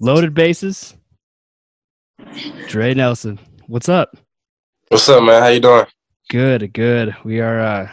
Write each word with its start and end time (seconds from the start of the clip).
Loaded 0.00 0.34
bases. 0.34 0.94
Dre 2.68 2.94
Nelson. 2.94 3.38
What's 3.68 3.88
up? 3.88 4.16
What's 4.88 5.08
up, 5.08 5.22
man? 5.22 5.42
How 5.42 5.48
you 5.48 5.60
doing? 5.60 5.86
Good, 6.28 6.72
good. 6.72 7.16
We 7.24 7.40
are 7.40 7.60
uh 7.60 7.88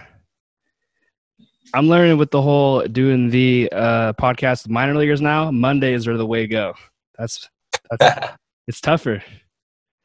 I'm 1.74 1.88
learning 1.88 2.18
with 2.18 2.32
the 2.32 2.42
whole 2.42 2.82
doing 2.82 3.30
the 3.30 3.70
uh 3.72 4.14
podcast 4.14 4.64
with 4.64 4.72
minor 4.72 4.96
leaguers 4.96 5.22
now. 5.22 5.52
Mondays 5.52 6.08
are 6.08 6.18
the 6.18 6.26
way 6.26 6.42
to 6.42 6.48
go. 6.48 6.74
That's 7.18 7.38
that's 7.38 7.51
it's 8.68 8.82
tougher. 8.82 9.24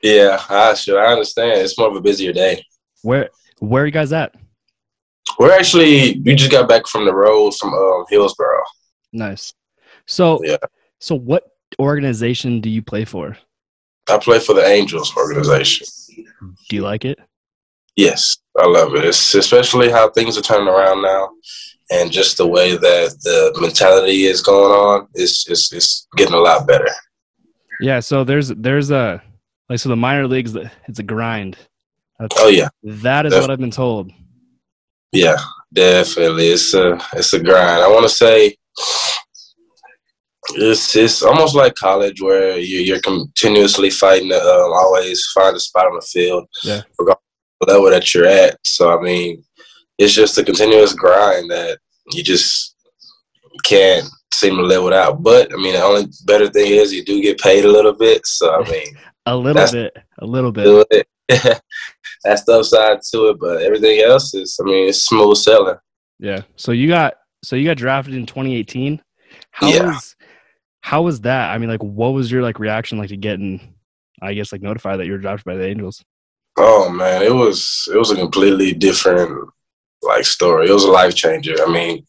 Yeah, 0.02 0.40
I 0.48 0.74
sure 0.74 1.04
I 1.04 1.12
understand. 1.12 1.60
It's 1.60 1.78
more 1.78 1.88
of 1.88 1.96
a 1.96 2.00
busier 2.00 2.32
day. 2.32 2.64
Where 3.02 3.30
where 3.60 3.82
are 3.82 3.86
you 3.86 3.92
guys 3.92 4.12
at? 4.12 4.34
We're 5.38 5.52
actually 5.52 6.20
we 6.24 6.34
just 6.34 6.50
got 6.52 6.68
back 6.68 6.86
from 6.86 7.04
the 7.04 7.14
road 7.14 7.54
from 7.54 7.72
um, 7.74 8.04
Hillsboro. 8.08 8.62
Nice. 9.12 9.52
So 10.06 10.40
Yeah. 10.44 10.56
so 11.00 11.14
what 11.14 11.44
organization 11.78 12.60
do 12.60 12.70
you 12.70 12.82
play 12.82 13.04
for? 13.04 13.36
I 14.08 14.18
play 14.18 14.38
for 14.38 14.54
the 14.54 14.64
Angels 14.64 15.16
organization. 15.16 15.86
Do 16.68 16.76
you 16.76 16.82
like 16.82 17.04
it? 17.04 17.18
Yes, 17.96 18.36
I 18.58 18.66
love 18.66 18.94
it. 18.94 19.04
It's 19.04 19.34
especially 19.34 19.90
how 19.90 20.10
things 20.10 20.36
are 20.38 20.42
turning 20.42 20.68
around 20.68 21.02
now, 21.02 21.30
and 21.90 22.12
just 22.12 22.36
the 22.36 22.46
way 22.46 22.76
that 22.76 23.16
the 23.22 23.56
mentality 23.60 24.24
is 24.26 24.42
going 24.42 24.70
on. 24.72 25.08
It's 25.14 25.48
it's, 25.48 25.72
it's 25.72 26.06
getting 26.16 26.34
a 26.34 26.38
lot 26.38 26.66
better. 26.68 26.88
Yeah, 27.80 28.00
so 28.00 28.24
there's 28.24 28.48
there's 28.48 28.90
a 28.90 29.22
like 29.68 29.78
so 29.78 29.88
the 29.88 29.96
minor 29.96 30.26
leagues 30.26 30.54
it's 30.88 30.98
a 30.98 31.02
grind. 31.02 31.56
That's, 32.18 32.34
Oh 32.38 32.48
yeah, 32.48 32.68
that 32.82 33.26
is 33.26 33.32
Def- 33.32 33.42
what 33.42 33.50
I've 33.50 33.58
been 33.58 33.70
told. 33.70 34.10
yeah, 35.12 35.36
definitely. 35.72 36.48
It's 36.48 36.72
a 36.74 36.98
it's 37.14 37.32
a 37.34 37.40
grind. 37.40 37.82
I 37.82 37.88
want 37.88 38.04
to 38.04 38.08
say 38.08 38.54
it's 40.54 40.94
it's 40.96 41.22
almost 41.22 41.54
like 41.54 41.74
college 41.74 42.22
where 42.22 42.56
you, 42.56 42.78
you're 42.78 43.00
continuously 43.00 43.90
fighting 43.90 44.28
to 44.30 44.36
um, 44.40 44.72
always 44.72 45.24
find 45.34 45.56
a 45.56 45.60
spot 45.60 45.86
on 45.86 45.94
the 45.96 46.00
field, 46.02 46.46
Yeah. 46.62 46.82
regardless 46.98 47.22
of 47.60 47.68
the 47.68 47.74
level 47.74 47.90
that 47.90 48.14
you're 48.14 48.26
at. 48.26 48.58
So 48.64 48.96
I 48.96 49.02
mean, 49.02 49.44
it's 49.98 50.14
just 50.14 50.38
a 50.38 50.44
continuous 50.44 50.92
grind 50.94 51.50
that 51.50 51.78
you 52.12 52.22
just 52.22 52.76
can't 53.64 54.06
seem 54.38 54.56
to 54.56 54.62
live 54.62 54.84
without. 54.84 55.22
But 55.22 55.52
I 55.52 55.56
mean, 55.56 55.74
the 55.74 55.82
only 55.82 56.06
better 56.24 56.48
thing 56.48 56.72
is 56.72 56.92
you 56.92 57.04
do 57.04 57.20
get 57.22 57.38
paid 57.40 57.64
a 57.64 57.70
little 57.70 57.92
bit. 57.92 58.26
So 58.26 58.54
I 58.62 58.68
mean, 58.70 58.86
A 59.28 59.36
little 59.36 59.66
bit, 59.72 59.96
a 60.20 60.24
little 60.26 60.52
bit. 60.52 61.08
That's 62.24 62.44
the 62.44 62.52
upside 62.58 63.00
to 63.10 63.28
it, 63.30 63.38
but 63.40 63.60
everything 63.62 64.00
else 64.00 64.32
is, 64.34 64.56
I 64.60 64.64
mean, 64.64 64.88
it's 64.88 65.04
smooth 65.04 65.36
sailing. 65.36 65.76
Yeah. 66.20 66.42
So 66.54 66.70
you 66.72 66.86
got 66.88 67.14
so 67.42 67.56
you 67.56 67.64
got 67.64 67.76
drafted 67.76 68.14
in 68.14 68.26
2018. 68.26 69.02
How 69.50 69.68
Yeah. 69.68 69.86
was 69.86 70.14
how 70.80 71.02
was 71.02 71.20
that? 71.22 71.50
I 71.50 71.58
mean, 71.58 71.68
like, 71.68 71.82
what 71.82 72.10
was 72.14 72.30
your 72.30 72.42
like 72.42 72.60
reaction 72.60 72.98
like 72.98 73.08
to 73.08 73.16
getting, 73.16 73.74
I 74.22 74.34
guess, 74.34 74.52
like 74.52 74.62
notified 74.62 75.00
that 75.00 75.06
you 75.06 75.12
were 75.12 75.18
drafted 75.18 75.44
by 75.44 75.56
the 75.56 75.66
Angels? 75.66 76.04
Oh 76.56 76.88
man, 76.88 77.22
it 77.22 77.34
was 77.34 77.88
it 77.92 77.96
was 77.98 78.12
a 78.12 78.16
completely 78.16 78.72
different 78.72 79.48
like 80.02 80.24
story. 80.24 80.68
It 80.68 80.72
was 80.72 80.84
a 80.84 80.90
life 80.90 81.16
changer. 81.16 81.56
I 81.60 81.70
mean, 81.70 82.06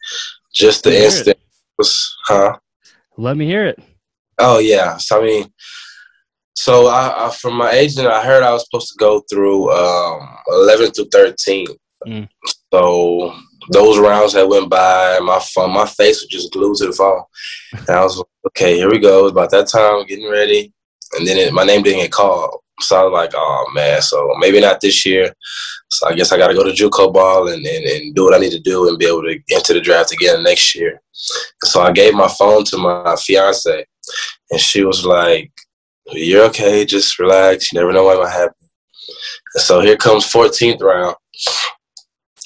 just 0.54 0.84
the 0.84 1.04
instant 1.04 1.38
was, 1.78 2.16
huh? 2.26 2.58
Let 3.18 3.38
me 3.38 3.46
hear 3.46 3.66
it. 3.66 3.80
Oh 4.38 4.60
yeah. 4.60 4.98
So 4.98 5.22
I 5.22 5.26
mean, 5.26 5.54
so 6.56 6.88
I, 6.88 7.28
I 7.28 7.32
from 7.32 7.56
my 7.56 7.72
agent, 7.72 8.08
I 8.08 8.24
heard 8.24 8.44
I 8.44 8.52
was 8.52 8.66
supposed 8.66 8.90
to 8.90 8.98
go 8.98 9.22
through 9.30 9.72
um, 9.72 10.38
11 10.48 10.92
through 10.92 11.10
13. 11.12 11.68
Mm. 12.06 12.30
So 12.74 13.36
those 13.72 14.00
rounds 14.00 14.34
that 14.34 14.48
went 14.48 14.70
by, 14.70 15.20
my 15.20 15.40
phone, 15.40 15.74
my 15.74 15.86
face 15.86 16.22
was 16.22 16.28
just 16.30 16.52
glued 16.52 16.76
to 16.78 16.88
the 16.88 16.94
phone, 16.94 17.24
and 17.74 17.90
I 17.90 18.04
was 18.04 18.24
okay, 18.48 18.76
here 18.76 18.90
we 18.90 19.00
go. 19.00 19.26
It's 19.26 19.32
about 19.32 19.52
that 19.52 19.68
time, 19.68 20.06
getting 20.06 20.30
ready, 20.30 20.74
and 21.14 21.28
then 21.28 21.38
it, 21.38 21.54
my 21.54 21.64
name 21.64 21.84
didn't 21.84 22.02
get 22.02 22.12
called. 22.12 22.60
So 22.80 23.00
I 23.00 23.04
was 23.04 23.14
like, 23.14 23.32
oh 23.36 23.72
man, 23.74 24.02
so 24.02 24.34
maybe 24.40 24.60
not 24.60 24.82
this 24.82 25.06
year. 25.06 25.34
So 25.90 26.10
I 26.10 26.14
guess 26.14 26.32
I 26.32 26.38
got 26.38 26.48
to 26.48 26.54
go 26.54 26.64
to 26.64 26.72
JUCO 26.72 27.14
ball 27.14 27.48
and, 27.48 27.66
and, 27.66 27.86
and 27.86 28.16
do 28.16 28.26
what 28.26 28.36
I 28.36 28.40
need 28.40 28.52
to 28.52 28.60
do 28.60 28.88
and 28.88 29.00
be 29.00 29.08
able 29.08 29.24
to 29.24 29.40
enter 29.52 29.74
the 29.74 29.82
draft 29.82 30.12
again 30.12 30.44
next 30.44 30.76
year. 30.76 31.02
So 31.64 31.82
I 31.82 31.92
gave 31.92 32.14
my 32.14 32.28
phone 32.28 32.64
to 32.66 32.78
my 32.78 33.16
fiance, 33.16 33.86
and 34.52 34.60
she 34.60 34.84
was 34.84 35.06
like, 35.06 35.52
"You're 36.12 36.46
okay. 36.46 36.86
Just 36.86 37.18
relax. 37.20 37.72
You 37.72 37.80
never 37.80 37.92
know 37.92 38.04
what 38.04 38.22
might 38.22 38.32
happen." 38.32 38.54
And 39.56 39.64
so 39.64 39.80
here 39.82 39.98
comes 39.98 40.32
14th 40.32 40.82
round. 40.82 41.16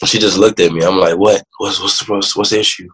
She 0.05 0.17
just 0.17 0.37
looked 0.37 0.59
at 0.59 0.71
me. 0.71 0.83
I'm 0.83 0.97
like, 0.97 1.17
"What? 1.17 1.43
What's 1.57 1.81
what's 1.81 2.07
what's, 2.07 2.35
what's 2.35 2.49
the 2.51 2.59
issue?" 2.59 2.87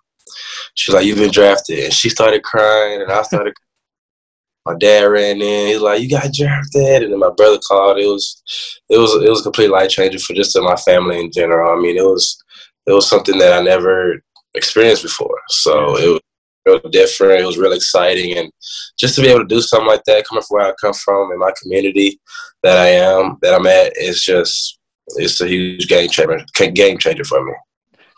She's 0.74 0.96
like, 0.96 1.06
"You've 1.06 1.20
been 1.20 1.32
drafted." 1.32 1.80
And 1.86 1.94
she 1.94 2.10
started 2.10 2.44
crying, 2.44 3.02
and 3.02 3.12
I 3.12 3.22
started. 3.22 3.54
My 4.68 4.78
dad 4.78 5.04
ran 5.04 5.42
in. 5.42 5.68
He's 5.68 5.80
like, 5.82 6.02
"You 6.02 6.10
got 6.10 6.34
drafted," 6.34 7.04
and 7.04 7.12
then 7.12 7.20
my 7.20 7.32
brother 7.32 7.60
called. 7.68 7.98
It 7.98 8.08
was, 8.08 8.42
it 8.90 8.98
was, 8.98 9.14
it 9.24 9.30
was 9.30 9.42
a 9.42 9.44
complete 9.44 9.70
life 9.70 9.90
changer 9.90 10.20
for 10.20 10.34
just 10.34 10.58
my 10.60 10.76
family 10.76 11.20
in 11.20 11.32
general. 11.32 11.78
I 11.78 11.82
mean, 11.82 11.98
it 11.98 12.04
was, 12.04 12.42
it 12.86 12.92
was 12.92 13.10
something 13.10 13.38
that 13.40 13.54
I 13.54 13.64
never 13.64 14.22
experienced 14.54 15.04
before. 15.04 15.40
So 15.50 15.98
it 15.98 16.10
was 16.10 16.22
real 16.66 16.92
different. 16.92 17.42
It 17.42 17.46
was 17.46 17.58
real 17.58 17.74
exciting, 17.74 18.38
and 18.38 18.52
just 19.00 19.16
to 19.16 19.22
be 19.22 19.30
able 19.30 19.42
to 19.42 19.56
do 19.56 19.62
something 19.62 19.88
like 19.88 20.04
that, 20.06 20.26
coming 20.28 20.44
from 20.44 20.58
where 20.58 20.68
I 20.68 20.74
come 20.82 20.94
from 20.94 21.32
in 21.32 21.40
my 21.40 21.52
community 21.62 22.20
that 22.64 22.78
I 22.78 22.88
am, 22.88 23.38
that 23.42 23.54
I'm 23.54 23.68
at, 23.68 23.94
is 23.98 24.24
just, 24.24 24.80
it's 25.16 25.40
a 25.42 25.48
huge 25.48 25.88
game 25.88 26.10
changer. 26.10 26.44
Game 26.74 26.98
changer 26.98 27.24
for 27.24 27.44
me. 27.46 27.54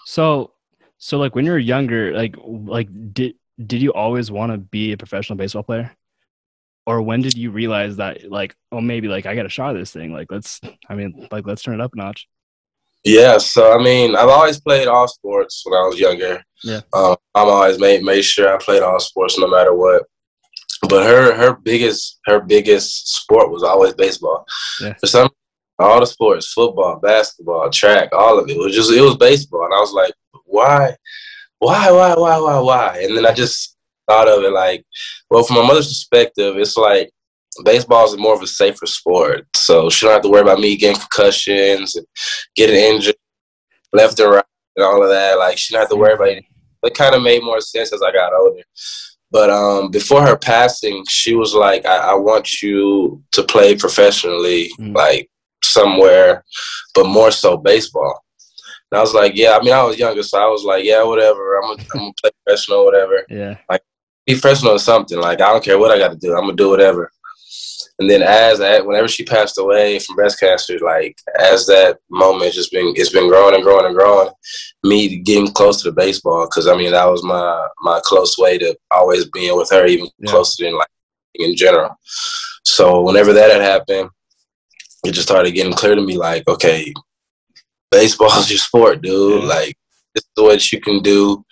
So, 0.05 0.53
so 0.97 1.17
like 1.17 1.35
when 1.35 1.45
you 1.45 1.51
were 1.51 1.59
younger, 1.59 2.13
like 2.13 2.35
like 2.43 2.89
did 3.13 3.35
did 3.65 3.81
you 3.81 3.93
always 3.93 4.31
want 4.31 4.51
to 4.51 4.57
be 4.57 4.93
a 4.93 4.97
professional 4.97 5.37
baseball 5.37 5.63
player? 5.63 5.91
Or 6.85 7.01
when 7.01 7.21
did 7.21 7.37
you 7.37 7.51
realize 7.51 7.97
that 7.97 8.29
like 8.29 8.55
oh 8.71 8.81
maybe 8.81 9.07
like 9.07 9.25
I 9.25 9.35
got 9.35 9.45
a 9.45 9.49
shot 9.49 9.75
at 9.75 9.79
this 9.79 9.91
thing 9.91 10.11
like 10.11 10.31
let's 10.31 10.59
I 10.89 10.95
mean 10.95 11.27
like 11.31 11.45
let's 11.45 11.61
turn 11.61 11.79
it 11.79 11.81
up 11.81 11.93
a 11.93 11.97
notch. 11.97 12.27
Yeah, 13.03 13.37
so 13.37 13.73
I 13.73 13.81
mean, 13.81 14.15
I've 14.15 14.27
always 14.29 14.59
played 14.59 14.87
all 14.87 15.07
sports 15.07 15.63
when 15.65 15.79
I 15.79 15.87
was 15.87 15.99
younger. 15.99 16.43
Yeah. 16.63 16.81
um, 16.91 17.15
I'm 17.33 17.47
always 17.47 17.79
made 17.79 18.03
made 18.03 18.23
sure 18.23 18.53
I 18.53 18.57
played 18.57 18.83
all 18.83 18.99
sports 18.99 19.39
no 19.39 19.47
matter 19.47 19.73
what. 19.73 20.03
But 20.89 21.05
her 21.05 21.33
her 21.35 21.55
biggest 21.55 22.19
her 22.25 22.41
biggest 22.41 23.15
sport 23.15 23.51
was 23.51 23.63
always 23.63 23.93
baseball. 23.93 24.45
Yeah. 24.81 24.95
For 24.95 25.07
some, 25.07 25.29
all 25.77 26.01
the 26.01 26.05
sports, 26.05 26.51
football, 26.51 26.99
basketball, 26.99 27.69
track, 27.69 28.09
all 28.11 28.37
of 28.37 28.49
it 28.49 28.57
was 28.57 28.75
just 28.75 28.91
it 28.91 29.01
was 29.01 29.15
baseball, 29.15 29.63
and 29.63 29.73
I 29.73 29.79
was 29.79 29.93
like, 29.93 30.13
why, 30.45 30.95
why, 31.59 31.91
why, 31.91 32.15
why, 32.15 32.37
why, 32.37 32.59
why? 32.59 32.99
And 33.03 33.15
then 33.15 33.25
I 33.25 33.33
just 33.33 33.77
thought 34.09 34.27
of 34.27 34.43
it 34.43 34.51
like, 34.51 34.83
well, 35.29 35.43
from 35.43 35.57
my 35.57 35.67
mother's 35.67 35.87
perspective, 35.87 36.57
it's 36.57 36.75
like 36.77 37.09
baseball 37.63 38.05
is 38.05 38.17
more 38.17 38.33
of 38.35 38.41
a 38.41 38.47
safer 38.47 38.85
sport, 38.85 39.45
so 39.55 39.89
she 39.89 40.05
don't 40.05 40.13
have 40.13 40.21
to 40.23 40.29
worry 40.29 40.41
about 40.41 40.59
me 40.59 40.75
getting 40.77 40.99
concussions 40.99 41.95
and 41.95 42.05
getting 42.55 42.75
injured 42.75 43.15
left 43.93 44.19
and 44.19 44.31
right 44.31 44.43
and 44.75 44.85
all 44.85 45.01
of 45.03 45.09
that. 45.09 45.37
Like 45.37 45.57
she 45.57 45.73
don't 45.73 45.81
have 45.81 45.89
to 45.89 45.95
worry 45.95 46.13
about 46.13 46.29
it. 46.29 46.43
It 46.83 46.93
kind 46.93 47.15
of 47.15 47.21
made 47.21 47.43
more 47.43 47.59
sense 47.61 47.91
as 47.93 48.01
I 48.01 48.11
got 48.11 48.33
older. 48.33 48.61
But 49.31 49.49
um, 49.51 49.91
before 49.91 50.25
her 50.25 50.37
passing, 50.37 51.03
she 51.07 51.35
was 51.35 51.53
like, 51.53 51.85
I, 51.85 51.97
I 51.97 52.13
want 52.15 52.61
you 52.61 53.21
to 53.33 53.43
play 53.43 53.75
professionally, 53.75 54.71
Mm. 54.79 54.95
like 54.95 55.29
somewhere, 55.63 56.43
but 56.95 57.05
more 57.05 57.31
so 57.31 57.57
baseball. 57.57 58.23
And 58.91 58.97
I 58.97 59.01
was 59.01 59.13
like, 59.13 59.33
yeah, 59.35 59.55
I 59.59 59.61
mean, 59.63 59.73
I 59.73 59.83
was 59.83 59.99
younger, 59.99 60.23
so 60.23 60.39
I 60.41 60.47
was 60.47 60.63
like, 60.63 60.83
yeah, 60.85 61.03
whatever. 61.03 61.57
I'm 61.57 61.75
going 61.75 61.77
to 61.77 62.13
play 62.21 62.31
professional, 62.45 62.85
whatever 62.85 63.23
Yeah. 63.29 63.57
Be 64.33 64.39
professional 64.39 64.73
or 64.73 64.79
something. 64.79 65.19
Like 65.19 65.41
I 65.41 65.51
don't 65.51 65.63
care 65.63 65.79
what 65.79 65.91
I 65.91 65.97
got 65.97 66.11
to 66.11 66.17
do. 66.17 66.33
I'm 66.35 66.41
gonna 66.43 66.55
do 66.55 66.69
whatever. 66.69 67.11
And 67.99 68.09
then 68.09 68.21
as 68.21 68.59
that, 68.59 68.85
whenever 68.85 69.09
she 69.09 69.25
passed 69.25 69.57
away 69.57 69.99
from 69.99 70.15
breast 70.15 70.39
cancer, 70.39 70.79
like 70.79 71.17
as 71.37 71.65
that 71.67 71.97
moment 72.09 72.53
just 72.53 72.71
been, 72.71 72.93
it's 72.95 73.11
been 73.11 73.27
growing 73.27 73.55
and 73.55 73.63
growing 73.63 73.85
and 73.85 73.95
growing. 73.95 74.29
Me 74.83 75.17
getting 75.17 75.51
close 75.51 75.81
to 75.81 75.89
the 75.89 75.95
baseball 75.95 76.45
because 76.45 76.67
I 76.67 76.77
mean 76.77 76.91
that 76.91 77.05
was 77.09 77.23
my 77.23 77.67
my 77.81 77.99
close 78.05 78.37
way 78.37 78.57
to 78.57 78.75
always 78.91 79.25
being 79.25 79.57
with 79.57 79.69
her, 79.71 79.85
even 79.85 80.07
Yeah. 80.19 80.31
closer 80.31 80.63
than 80.63 80.77
like 80.77 80.87
in 81.35 81.55
general. 81.55 81.93
So 82.63 83.01
whenever 83.01 83.33
that 83.33 83.51
had 83.51 83.61
happened, 83.61 84.09
it 85.05 85.11
just 85.11 85.27
started 85.27 85.51
getting 85.51 85.73
clear 85.73 85.95
to 85.95 86.01
me 86.01 86.17
like, 86.17 86.47
okay, 86.47 86.93
baseball 87.91 88.31
is 88.39 88.49
your 88.49 88.59
sport, 88.59 89.01
dude. 89.01 89.43
Yeah. 89.43 89.49
Like 89.49 89.77
this 90.15 90.23
is 90.23 90.43
what 90.43 90.71
you 90.71 90.81
can 90.81 91.01
do 91.01 91.43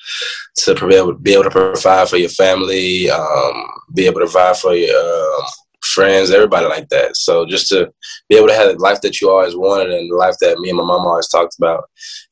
to 0.58 0.88
be 0.88 0.96
able, 0.96 1.14
be 1.14 1.34
able 1.34 1.44
to 1.44 1.50
provide 1.50 2.10
for 2.10 2.18
your 2.18 2.30
family, 2.30 3.10
um, 3.10 3.64
be 3.94 4.06
able 4.06 4.20
to 4.20 4.26
provide 4.26 4.58
for 4.58 4.74
your 4.74 4.98
um 4.98 5.46
friends, 5.84 6.32
everybody 6.32 6.68
like 6.68 6.90
that. 6.90 7.16
So 7.16 7.46
just 7.46 7.70
to 7.70 7.92
be 8.30 8.36
able 8.36 8.48
to 8.48 8.54
have 8.54 8.72
the 8.72 8.78
life 8.78 9.02
that 9.02 9.20
you 9.20 9.30
always 9.30 9.56
wanted 9.56 9.92
and 9.92 10.12
the 10.12 10.16
life 10.16 10.36
that 10.42 10.60
me 10.60 10.70
and 10.70 10.78
my 10.78 10.84
mom 10.84 11.08
always 11.08 11.28
talked 11.28 11.56
about, 11.58 11.86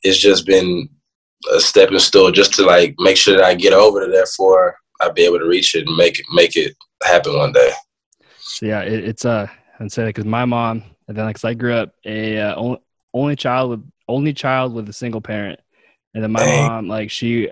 it's 0.03 0.19
just 0.19 0.45
been 0.45 0.89
a 1.53 1.59
stepping 1.59 1.99
stool 1.99 2.31
just 2.31 2.53
to 2.55 2.63
like 2.63 2.95
make 2.99 3.17
sure 3.17 3.35
that 3.35 3.45
I 3.45 3.55
get 3.55 3.73
over 3.73 4.05
to 4.05 4.11
therefore 4.11 4.75
I'll 5.01 5.13
be 5.13 5.23
able 5.23 5.39
to 5.39 5.47
reach 5.47 5.75
it 5.75 5.87
and 5.87 5.97
make 5.97 6.19
it 6.19 6.25
make 6.33 6.55
it 6.55 6.75
happen 7.03 7.37
one 7.37 7.51
day. 7.51 7.71
So 8.39 8.65
yeah, 8.65 8.81
it, 8.81 9.03
it's 9.03 9.25
uh, 9.25 9.47
I'd 9.79 9.91
say 9.91 10.05
because 10.05 10.25
my 10.25 10.45
mom, 10.45 10.83
and 11.07 11.17
then 11.17 11.25
like 11.25 11.43
I 11.43 11.53
grew 11.53 11.73
up 11.73 11.93
a 12.05 12.39
uh, 12.39 12.75
only 13.13 13.35
child 13.35 13.71
with 13.71 13.91
only 14.07 14.33
child 14.33 14.73
with 14.73 14.87
a 14.89 14.93
single 14.93 15.21
parent, 15.21 15.59
and 16.15 16.23
then 16.23 16.31
my 16.31 16.39
Dang. 16.39 16.67
mom 16.67 16.87
like 16.87 17.11
she, 17.11 17.51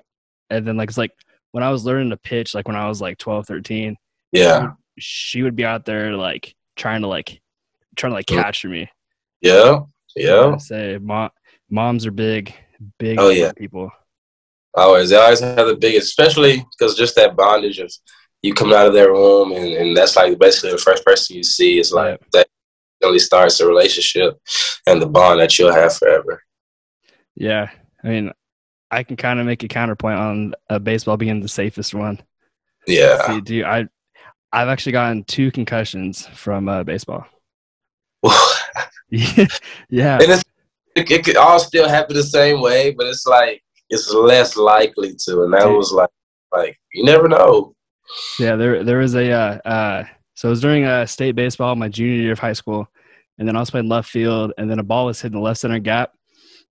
and 0.50 0.66
then 0.68 0.76
like 0.78 0.90
it's 0.90 0.98
like 0.98 1.12
when 1.52 1.64
I 1.64 1.70
was 1.70 1.86
learning 1.86 2.10
to 2.10 2.18
pitch, 2.18 2.56
like 2.56 2.68
when 2.68 2.76
I 2.78 2.88
was 2.88 3.00
like 3.00 3.20
12, 3.20 3.46
13, 3.46 3.96
Yeah, 4.32 4.72
she 4.98 5.44
would 5.44 5.56
be 5.56 5.66
out 5.66 5.86
there 5.86 6.14
like 6.16 6.56
trying 6.76 7.02
to 7.02 7.08
like 7.08 7.40
trying 7.96 8.12
to 8.12 8.16
like 8.16 8.26
catch 8.26 8.44
capture 8.44 8.70
me. 8.70 8.90
yeah, 9.42 9.82
yeah. 10.16 10.58
Say 10.58 10.98
mom, 11.00 11.30
moms 11.70 12.08
are 12.08 12.12
big, 12.12 12.56
big 12.98 13.20
Oh, 13.20 13.30
yeah. 13.30 13.52
people. 13.52 13.92
Always, 14.76 15.12
they 15.12 15.18
always 15.18 15.40
have 15.42 15.68
the 15.68 15.76
biggest, 15.76 16.08
especially 16.08 16.66
because 16.72 16.96
just 16.98 17.16
that 17.16 17.36
bondage 17.36 17.78
of 17.78 17.94
you 18.42 18.54
coming 18.56 18.74
out 18.76 18.88
of 18.88 18.94
their 18.94 19.12
room, 19.12 19.52
and, 19.52 19.68
and 19.74 19.96
that's 19.96 20.16
like 20.16 20.38
basically 20.40 20.72
the 20.72 20.78
first 20.80 21.06
person 21.06 21.36
you 21.36 21.44
see 21.44 21.78
is 21.78 21.92
like 21.92 22.20
that 22.32 22.48
really 23.04 23.20
starts 23.20 23.60
a 23.60 23.68
relationship 23.68 24.40
and 24.88 25.00
the 25.02 25.06
bond 25.06 25.40
that 25.40 25.60
you'll 25.60 25.72
have 25.74 25.96
forever. 25.96 26.42
Yeah, 27.36 27.70
I 28.04 28.08
mean, 28.08 28.32
I 28.94 29.04
can 29.04 29.16
kind 29.16 29.40
of 29.40 29.46
make 29.46 29.64
a 29.64 29.68
counterpoint 29.68 30.20
on 30.20 30.54
uh, 30.70 30.80
baseball 30.80 31.18
being 31.18 31.40
the 31.42 31.48
safest 31.48 31.94
one. 31.94 32.22
Yeah. 32.86 33.26
See, 33.28 33.42
dude, 33.42 33.66
I 33.66 33.88
I've 34.52 34.68
actually 34.68 34.92
gotten 34.92 35.24
two 35.24 35.52
concussions 35.52 36.28
from 36.28 36.70
uh, 36.70 36.84
baseball. 36.84 37.26
yeah, 39.10 40.18
and 40.20 40.32
it's 40.32 40.44
it, 40.96 41.12
it 41.12 41.26
could 41.26 41.38
all 41.38 41.60
still 41.60 41.88
happen 41.88 42.16
the 42.16 42.24
same 42.24 42.62
way, 42.62 42.92
but 42.92 43.08
it's 43.08 43.26
like 43.26 43.64
it's 43.90 44.12
less 44.12 44.56
likely 44.56 45.16
to, 45.26 45.44
and 45.44 45.54
that 45.54 45.66
Dude. 45.66 45.76
was 45.76 45.92
like 45.92 46.10
like 46.52 46.80
you 46.94 47.04
never 47.04 47.28
know. 47.28 47.76
yeah. 48.40 48.56
There 48.56 48.84
there 48.84 49.00
was 49.00 49.16
a 49.16 49.32
uh, 49.32 49.58
uh, 49.66 50.04
so 50.36 50.50
it 50.50 50.52
was 50.52 50.62
during 50.62 50.86
uh, 50.86 51.06
state 51.06 51.36
baseball 51.36 51.76
my 51.76 51.90
junior 51.90 52.22
year 52.22 52.32
of 52.34 52.40
high 52.40 52.54
school, 52.54 52.88
and 53.38 53.48
then 53.48 53.56
I 53.56 53.60
was 53.60 53.72
playing 53.72 53.90
left 53.90 54.10
field, 54.10 54.54
and 54.58 54.70
then 54.70 54.80
a 54.80 54.84
ball 54.84 55.08
was 55.08 55.22
hitting 55.22 55.38
the 55.38 55.44
left 55.44 55.60
center 55.60 55.80
gap. 55.80 56.14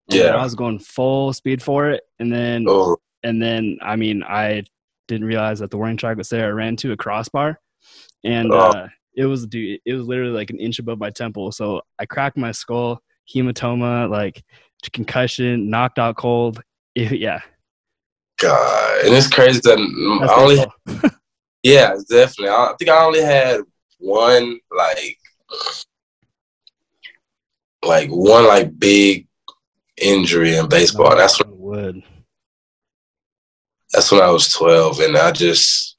Yeah. 0.09 0.37
I 0.37 0.43
was 0.43 0.55
going 0.55 0.79
full 0.79 1.33
speed 1.33 1.63
for 1.63 1.91
it, 1.91 2.03
and 2.19 2.33
then 2.33 2.65
Oh, 2.69 2.97
and 3.23 3.41
then 3.43 3.79
I 3.83 3.97
mean 3.97 4.23
I 4.23 4.65
didn't 5.09 5.27
realize 5.27 5.59
that 5.61 5.71
the 5.71 5.77
warning 5.77 5.97
track 5.97 6.17
was 6.17 6.29
there. 6.29 6.47
I 6.47 6.51
ran 6.51 6.77
to 6.77 6.93
a 6.93 6.97
crossbar, 6.97 7.59
and 8.25 8.53
Oh. 8.53 8.59
uh, 8.59 8.89
it 9.15 9.27
was 9.27 9.47
dude, 9.47 9.81
it 9.85 9.95
was 9.95 10.07
literally 10.07 10.33
like 10.33 10.51
an 10.51 10.59
inch 10.59 10.79
above 10.79 10.99
my 10.99 11.11
temple. 11.11 11.53
So 11.53 11.83
I 11.99 12.07
cracked 12.07 12.37
my 12.37 12.53
skull, 12.53 13.01
hematoma, 13.35 14.09
like 14.11 14.43
concussion, 14.93 15.71
knocked 15.71 15.99
out 15.99 16.17
cold. 16.17 16.61
It- 16.95 17.21
yeah, 17.21 17.41
God, 18.41 19.05
and 19.05 19.15
it's 19.15 19.29
crazy 19.29 19.61
that 19.65 20.19
that's 20.21 20.33
I 20.33 20.41
only 20.43 20.57
baseball. 20.57 21.11
yeah 21.63 21.95
definitely. 22.09 22.49
I 22.49 22.75
think 22.79 22.91
I 22.91 23.05
only 23.05 23.21
had 23.23 23.61
one 23.99 24.59
like 24.77 25.19
like 27.85 28.09
one 28.11 28.47
like 28.47 28.79
big 28.79 29.27
injury 30.03 30.57
in 30.57 30.69
baseball. 30.69 31.17
That's 31.17 31.39
when, 31.43 31.59
wood. 31.59 32.03
that's 33.93 34.11
when 34.11 34.21
I 34.23 34.31
was 34.31 34.53
twelve, 34.53 35.01
and 35.01 35.17
I 35.17 35.33
just 35.33 35.97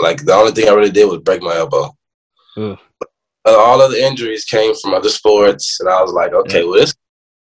like 0.00 0.24
the 0.24 0.34
only 0.34 0.52
thing 0.52 0.68
I 0.68 0.72
really 0.72 0.90
did 0.90 1.06
was 1.06 1.20
break 1.20 1.42
my 1.42 1.56
elbow. 1.56 1.94
Ugh. 2.56 2.78
All 3.44 3.80
of 3.80 3.92
the 3.92 4.04
injuries 4.04 4.44
came 4.44 4.74
from 4.74 4.94
other 4.94 5.08
sports, 5.08 5.78
and 5.80 5.88
I 5.88 6.02
was 6.02 6.12
like, 6.12 6.32
okay, 6.32 6.60
Yeah. 6.60 6.64
well, 6.66 6.80
this 6.80 6.94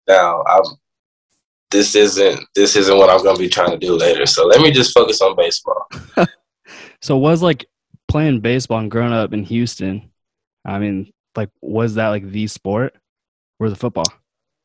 now 0.09 0.43
I'm 0.49 0.63
this 1.71 1.95
isn't 1.95 2.45
this 2.55 2.77
isn't 2.77 2.97
what 2.99 3.09
I'm 3.09 3.23
going 3.23 3.37
to 3.37 3.43
be 3.43 3.49
trying 3.49 3.71
to 3.71 3.79
do 3.79 3.97
later. 3.97 4.27
So 4.27 4.45
let 4.47 4.61
me 4.61 4.71
just 4.71 4.93
focus 4.93 5.21
on 5.23 5.37
baseball. 5.37 5.87
So 7.01 7.17
was 7.17 7.43
like 7.43 7.67
playing 8.07 8.41
baseball 8.43 8.79
and 8.79 8.89
growing 8.89 9.13
up 9.13 9.33
in 9.33 9.43
Houston. 9.43 10.13
I 10.65 10.79
mean, 10.79 11.13
like, 11.35 11.51
was 11.61 11.95
that 11.97 12.11
like 12.11 12.31
the 12.31 12.47
sport 12.47 12.95
or 13.59 13.69
the 13.69 13.75
football? 13.75 14.05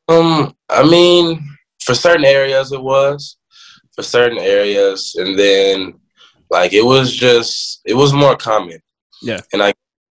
Um, 0.08 0.56
I 0.70 0.84
mean, 0.84 1.48
for 1.84 1.94
certain 1.94 2.26
areas 2.26 2.72
it 2.72 2.82
was, 2.82 3.38
for 3.96 4.04
certain 4.04 4.40
areas, 4.40 5.16
and 5.18 5.38
then 5.38 5.94
like 6.50 6.74
it 6.74 6.86
was 6.86 7.14
just 7.14 7.82
it 7.86 7.94
was 7.94 8.14
more 8.14 8.36
common. 8.36 8.80
Yeah. 9.22 9.42
and 9.52 9.64
I, 9.64 9.74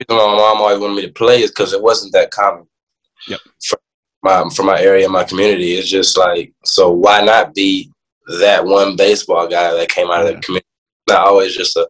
my 0.09 0.15
mom 0.15 0.61
always 0.61 0.79
wanted 0.79 0.95
me 0.95 1.01
to 1.03 1.11
play 1.11 1.41
is 1.41 1.51
because 1.51 1.73
it 1.73 1.81
wasn't 1.81 2.13
that 2.13 2.31
common. 2.31 2.67
Yep. 3.27 3.39
For 3.67 3.79
my 4.23 4.49
for 4.55 4.63
my 4.63 4.79
area, 4.79 5.07
my 5.09 5.23
community, 5.23 5.73
it's 5.73 5.89
just 5.89 6.17
like 6.17 6.53
so. 6.65 6.91
Why 6.91 7.21
not 7.21 7.53
be 7.53 7.91
that 8.39 8.65
one 8.65 8.95
baseball 8.95 9.47
guy 9.47 9.73
that 9.73 9.89
came 9.89 10.09
out 10.09 10.25
of 10.25 10.35
the 10.35 10.41
community? 10.41 10.67
Not 11.09 11.27
always 11.27 11.55
just 11.55 11.75
a, 11.75 11.87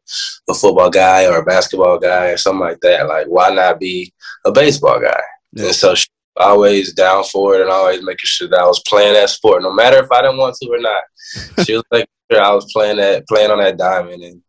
a 0.50 0.54
football 0.54 0.90
guy 0.90 1.28
or 1.28 1.38
a 1.38 1.46
basketball 1.46 2.00
guy 2.00 2.28
or 2.30 2.38
something 2.38 2.62
like 2.62 2.80
that. 2.82 3.08
Like, 3.08 3.28
why 3.28 3.50
not 3.52 3.80
be 3.80 4.12
a 4.44 4.52
baseball 4.52 5.00
guy? 5.00 5.22
Yeah. 5.54 5.66
And 5.66 5.76
so 5.76 5.94
she 5.94 6.08
always 6.38 6.94
down 6.94 7.24
for 7.25 7.56
it 7.56 7.62
and 7.62 7.69
always 7.69 8.01
making 8.03 8.18
sure 8.25 8.47
that 8.50 8.59
I 8.59 8.65
was 8.65 8.81
playing 8.88 9.13
that 9.13 9.30
sport, 9.30 9.62
no 9.62 9.71
matter 9.74 9.97
if 10.00 10.12
I 10.12 10.21
didn't 10.21 10.38
want 10.38 10.56
to 10.62 10.69
or 10.69 10.80
not. 10.80 11.03
she 11.65 11.74
was 11.74 11.83
making 11.91 12.07
sure 12.31 12.41
I 12.41 12.53
was 12.53 12.71
playing 12.74 12.97
that, 12.97 13.27
playing 13.27 13.51
on 13.51 13.59
that 13.59 13.77
diamond. 13.77 14.24
And 14.24 14.41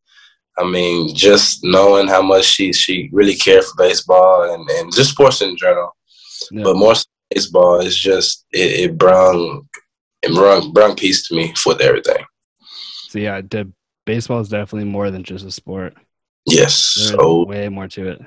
I 0.58 0.64
mean, 0.64 1.14
just 1.14 1.60
knowing 1.64 2.08
how 2.08 2.22
much 2.22 2.44
she 2.44 2.72
she 2.72 3.08
really 3.12 3.34
cared 3.34 3.64
for 3.64 3.74
baseball 3.76 4.54
and, 4.54 4.68
and 4.70 4.94
just 4.94 5.10
sports 5.10 5.42
in 5.42 5.56
general, 5.56 5.94
Yeah. 6.50 6.62
but 6.64 6.76
more 6.76 6.94
so 6.94 7.04
baseball 7.30 7.80
is 7.80 7.96
just 7.96 8.44
it, 8.52 8.90
it 8.90 8.98
brung 8.98 9.66
it 10.22 10.32
brung 10.32 10.72
brung 10.72 10.94
peace 10.96 11.26
to 11.28 11.34
me 11.34 11.52
with 11.66 11.80
everything. 11.80 12.24
So 13.08 13.18
yeah, 13.18 13.40
the 13.42 13.70
baseball 14.06 14.40
is 14.40 14.48
definitely 14.48 14.88
more 14.88 15.10
than 15.10 15.22
just 15.22 15.44
a 15.44 15.50
sport. 15.50 15.94
Yes, 16.46 16.94
There's 16.96 17.10
so 17.10 17.44
way 17.46 17.68
more 17.68 17.88
to 17.88 18.08
it. 18.10 18.20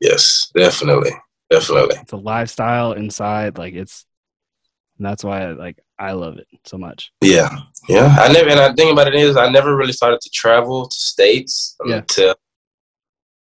yes, 0.00 0.50
definitely, 0.56 1.12
definitely. 1.60 1.96
It's 2.00 2.12
a 2.12 2.16
lifestyle 2.16 2.92
inside. 2.92 3.58
Like 3.58 3.74
it's, 3.74 4.04
and 4.98 5.06
that's 5.06 5.24
why 5.24 5.52
like 5.52 5.78
I 5.98 6.12
love 6.12 6.38
it 6.38 6.46
so 6.64 6.78
much. 6.78 7.12
Yeah, 7.20 7.48
yeah. 7.88 8.16
I 8.18 8.32
never, 8.32 8.48
and 8.50 8.58
the 8.58 8.74
thing 8.76 8.92
about 8.92 9.08
it 9.08 9.14
is, 9.14 9.36
I 9.36 9.48
never 9.50 9.76
really 9.76 9.92
started 9.92 10.20
to 10.20 10.30
travel 10.30 10.88
to 10.88 10.96
states 10.96 11.76
Yeah. 11.86 11.96
until 11.96 12.34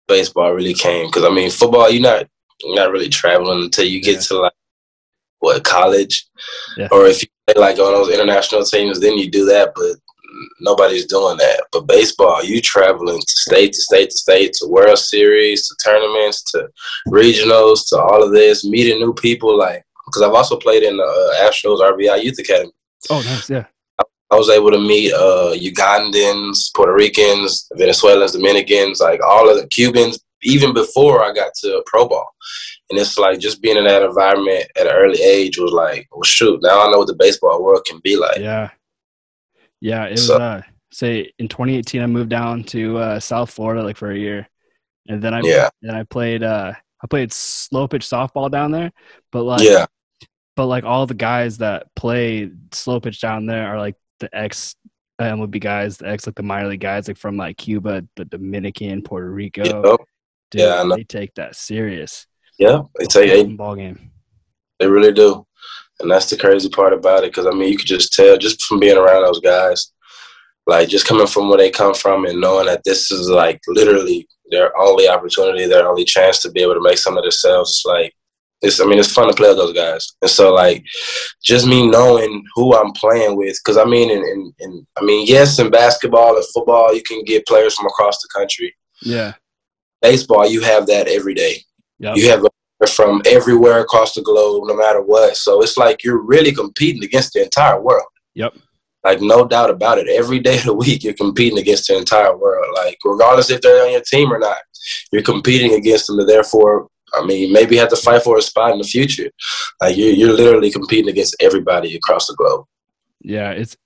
baseball 0.08 0.52
really 0.54 0.74
came. 0.74 1.08
Because 1.08 1.24
I 1.24 1.30
mean, 1.30 1.50
football, 1.50 1.90
you're 1.90 2.02
not 2.02 2.28
you're 2.62 2.76
not 2.76 2.92
really 2.92 3.10
traveling 3.10 3.64
until 3.64 3.86
you 3.86 4.02
get 4.02 4.16
Yeah. 4.16 4.20
to 4.22 4.38
like 4.42 4.54
what 5.40 5.64
college, 5.64 6.26
Yeah. 6.78 6.88
or 6.92 7.06
if 7.06 7.22
you 7.22 7.28
play 7.48 7.60
like 7.62 7.78
on 7.80 7.94
those 7.94 8.10
international 8.10 8.64
teams, 8.64 9.00
then 9.00 9.18
you 9.18 9.30
do 9.30 9.46
that. 9.46 9.74
But 9.76 9.98
nobody's 10.60 11.06
doing 11.06 11.38
that. 11.38 11.64
But 11.72 11.88
baseball, 11.88 12.44
you 12.44 12.62
traveling 12.62 13.20
to 13.20 13.26
state 13.28 13.74
to 13.74 13.82
state 13.82 14.10
to 14.10 14.18
state 14.18 14.54
to 14.54 14.68
World 14.68 14.98
Series 14.98 15.68
to 15.68 15.76
tournaments 15.84 16.44
to 16.52 16.70
regionals 17.08 17.88
to 17.90 17.98
all 18.00 18.24
of 18.24 18.32
this, 18.32 18.66
meeting 18.66 19.00
new 19.00 19.14
people. 19.14 19.58
Like, 19.58 19.84
because 20.06 20.22
I've 20.22 20.34
also 20.34 20.58
played 20.58 20.84
in 20.84 20.98
the 20.98 21.04
uh, 21.04 21.50
Astros 21.50 21.80
RBI 21.80 22.24
Youth 22.24 22.40
Academy. 22.40 22.72
Oh, 23.10 23.22
nice. 23.22 23.50
Yeah. 23.50 23.66
I 24.32 24.36
was 24.36 24.50
able 24.50 24.72
to 24.72 24.80
meet 24.80 25.14
uh, 25.14 25.54
Ugandans, 25.54 26.74
Puerto 26.76 26.94
Ricans, 26.94 27.68
Venezuelans, 27.74 28.32
Dominicans, 28.32 29.00
like 29.00 29.22
all 29.24 29.48
of 29.48 29.58
the 29.58 29.68
Cubans, 29.68 30.20
even 30.42 30.74
before 30.74 31.24
I 31.24 31.32
got 31.34 31.54
to 31.62 31.84
pro 31.86 32.08
ball. 32.08 32.28
And 32.90 33.00
it's 33.00 33.18
like 33.18 33.40
just 33.40 33.62
being 33.62 33.78
in 33.78 33.86
that 33.86 34.02
environment 34.02 34.66
at 34.76 34.88
an 34.88 34.94
early 34.94 35.22
age 35.22 35.60
was 35.60 35.72
like, 35.72 36.08
well, 36.12 36.24
shoot, 36.24 36.60
now 36.64 36.82
I 36.82 36.92
know 36.92 37.00
what 37.00 37.08
the 37.08 37.16
baseball 37.16 37.64
world 37.64 37.86
can 37.86 38.00
be 38.04 38.18
like. 38.18 38.40
Yeah. 38.40 38.72
Yeah. 39.84 40.06
It 40.06 40.12
was, 40.12 40.28
So- 40.28 40.38
uh, 40.38 40.62
say 40.92 41.32
in 41.40 41.48
2018, 41.48 42.02
I 42.02 42.06
moved 42.08 42.30
down 42.30 42.64
to 42.66 42.98
uh, 42.98 43.20
South 43.20 43.50
Florida 43.52 43.84
like 43.84 43.98
for 43.98 44.12
a 44.12 44.18
year. 44.18 44.48
And 45.10 45.22
then 45.22 45.34
I, 45.34 45.42
Yeah, 45.44 45.70
then 45.82 45.96
I 45.96 46.04
played, 46.04 46.44
uh, 46.44 46.74
I 47.04 47.08
played 47.08 47.34
slow 47.34 47.88
pitch 47.88 48.08
softball 48.08 48.50
down 48.50 48.72
there, 48.72 48.92
but 49.32 49.44
like, 49.44 49.62
yeah, 49.68 49.88
but 50.56 50.68
like 50.68 50.84
all 50.86 51.06
the 51.06 51.14
guys 51.16 51.58
that 51.58 51.88
play 51.96 52.50
slow 52.72 53.00
pitch 53.02 53.20
down 53.20 53.46
there 53.48 53.68
are 53.68 53.78
like 53.80 53.96
the 54.20 54.30
ex 54.34 54.76
MLB 55.20 55.60
guys, 55.60 55.98
the 55.98 56.08
ex 56.08 56.26
like 56.28 56.36
the 56.36 56.44
minor 56.44 56.70
league 56.70 56.80
guys, 56.80 57.08
like 57.10 57.18
from 57.18 57.36
like 57.36 57.58
Cuba, 57.58 58.06
the 58.16 58.24
Dominican, 58.26 59.02
Puerto 59.02 59.30
Rico. 59.30 59.64
yeah, 59.66 59.96
Dude, 60.52 60.62
yeah, 60.62 60.96
they 60.96 61.04
take 61.04 61.34
that 61.36 61.56
serious. 61.58 62.26
yeah. 62.58 62.84
They 62.98 63.26
you, 63.26 63.44
they, 63.44 63.44
ball 63.54 63.76
game. 63.76 64.12
they 64.80 64.88
really 64.88 65.12
do. 65.12 65.46
And 66.00 66.10
that's 66.10 66.30
the 66.30 66.38
crazy 66.38 66.70
part 66.70 66.94
about 66.94 67.24
it. 67.24 67.32
Because, 67.32 67.48
I 67.48 67.52
mean, 67.52 67.72
you 67.72 67.78
could 67.78 67.88
just 67.88 68.14
tell 68.14 68.38
just 68.38 68.62
from 68.64 68.80
being 68.80 68.98
around 68.98 69.24
those 69.24 69.40
guys, 69.40 69.92
like 70.66 70.90
just 70.90 71.08
coming 71.08 71.28
from 71.28 71.50
where 71.50 71.58
they 71.58 71.70
come 71.70 71.94
from 71.94 72.26
and 72.26 72.40
knowing 72.42 72.68
that 72.68 72.82
this 72.86 73.12
is 73.12 73.30
like 73.30 73.60
literally 73.68 74.28
their 74.50 74.76
only 74.78 75.08
opportunity, 75.08 75.66
their 75.66 75.88
only 75.88 76.06
chance 76.06 76.40
to 76.40 76.52
be 76.52 76.62
able 76.62 76.74
to 76.74 76.82
make 76.82 76.98
some 76.98 77.18
of 77.18 77.24
themselves. 77.24 77.72
It's 77.72 77.86
like, 77.86 78.14
it's, 78.62 78.80
I 78.80 78.86
mean, 78.86 78.98
it's 78.98 79.12
fun 79.12 79.28
to 79.28 79.34
play 79.34 79.50
with 79.50 79.58
those 79.58 79.74
guys. 79.74 80.08
And 80.22 80.32
so, 80.32 80.54
like, 80.54 80.84
just 81.44 81.68
me 81.68 81.86
knowing 81.86 82.44
who 82.56 82.74
I'm 82.76 82.94
playing 82.94 83.36
with, 83.36 83.60
because 83.60 83.78
I 83.78 83.84
mean, 83.84 84.10
in, 84.10 84.20
in, 84.20 84.54
in, 84.60 84.88
I 84.98 85.04
mean, 85.04 85.28
yes, 85.28 85.60
in 85.60 85.70
basketball 85.70 86.38
and 86.38 86.46
football, 86.54 86.96
you 86.96 87.04
can 87.04 87.24
get 87.26 87.46
players 87.46 87.76
from 87.76 87.88
across 87.88 88.22
the 88.22 88.30
country. 88.34 88.74
Yeah. 89.02 89.34
Baseball, 90.02 90.48
you 90.48 90.62
have 90.62 90.88
that 90.88 91.10
every 91.10 91.34
day. 91.34 91.58
Yep. 92.00 92.16
You 92.16 92.30
have 92.30 92.46
a 92.46 92.50
from 92.88 93.22
everywhere 93.26 93.80
across 93.80 94.14
the 94.14 94.22
globe, 94.22 94.64
no 94.68 94.76
matter 94.76 95.02
what. 95.02 95.38
So 95.38 95.62
it's 95.62 95.78
like 95.78 96.04
you're 96.04 96.22
really 96.22 96.52
competing 96.52 97.04
against 97.04 97.34
the 97.34 97.44
entire 97.44 97.80
world. 97.82 98.08
Yep. 98.36 98.56
Like 99.04 99.22
no 99.22 99.46
doubt 99.46 99.70
about 99.70 99.98
it. 99.98 100.08
Every 100.08 100.40
day 100.40 100.58
of 100.60 100.64
the 100.66 100.74
week, 100.74 101.04
you're 101.04 101.14
competing 101.14 101.60
against 101.60 101.88
the 101.88 101.98
entire 101.98 102.36
world. 102.38 102.66
Like 102.76 102.98
regardless 103.04 103.50
if 103.50 103.62
they're 103.62 103.86
on 103.86 103.92
your 103.92 104.02
team 104.02 104.32
or 104.32 104.40
not, 104.40 104.58
you're 105.12 105.22
competing 105.22 105.74
against 105.74 106.08
them. 106.08 106.20
And 106.20 106.30
therefore, 106.30 106.88
I 107.14 107.26
mean, 107.26 107.52
maybe 107.54 107.76
you 107.76 107.82
have 107.82 107.90
to 107.90 107.96
fight 107.96 108.24
for 108.24 108.38
a 108.38 108.42
spot 108.42 108.72
in 108.72 108.78
the 108.80 108.84
future. 108.84 109.30
Like 109.82 109.98
you're, 109.98 110.14
you're 110.14 110.34
literally 110.34 110.72
competing 110.72 111.10
against 111.10 111.36
everybody 111.40 111.96
across 111.96 112.28
the 112.28 112.34
globe. 112.36 112.66
Yeah, 113.22 113.52
it's 113.52 113.78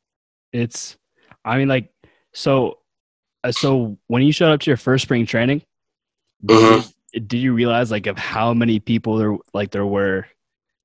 it's. 0.54 0.98
I 1.44 1.58
mean, 1.58 1.68
like 1.68 1.92
so. 2.34 2.80
Uh, 3.44 3.51
so 3.51 3.98
when 4.08 4.22
you 4.24 4.32
showed 4.32 4.51
up 4.54 4.60
to 4.62 4.70
your 4.70 4.77
first 4.77 5.04
spring 5.04 5.25
training, 5.25 5.62
Mhm. 6.46 6.92
Did 7.19 7.38
you 7.38 7.53
realize 7.53 7.91
like 7.91 8.07
of 8.07 8.17
how 8.17 8.53
many 8.53 8.79
people 8.79 9.17
there 9.17 9.36
like 9.53 9.71
there 9.71 9.86
were 9.86 10.25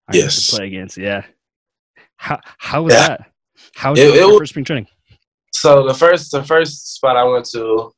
I 0.08 0.12
guess, 0.12 0.22
Yes. 0.22 0.46
to 0.48 0.56
play 0.56 0.66
against? 0.68 0.96
Yeah. 0.96 1.24
How 2.16 2.40
how 2.58 2.82
was 2.82 2.94
Yeah. 2.94 3.08
that? 3.08 3.30
How 3.74 3.90
was 3.90 4.00
It- 4.00 4.14
it 4.14 4.26
was- 4.26 4.38
first 4.38 4.50
spring 4.50 4.64
training? 4.64 4.88
So 5.52 5.86
the 5.86 5.94
first 5.94 6.30
the 6.32 6.42
first 6.44 6.94
spot 6.94 7.16
I 7.16 7.24
went 7.24 7.44
to, 7.50 7.92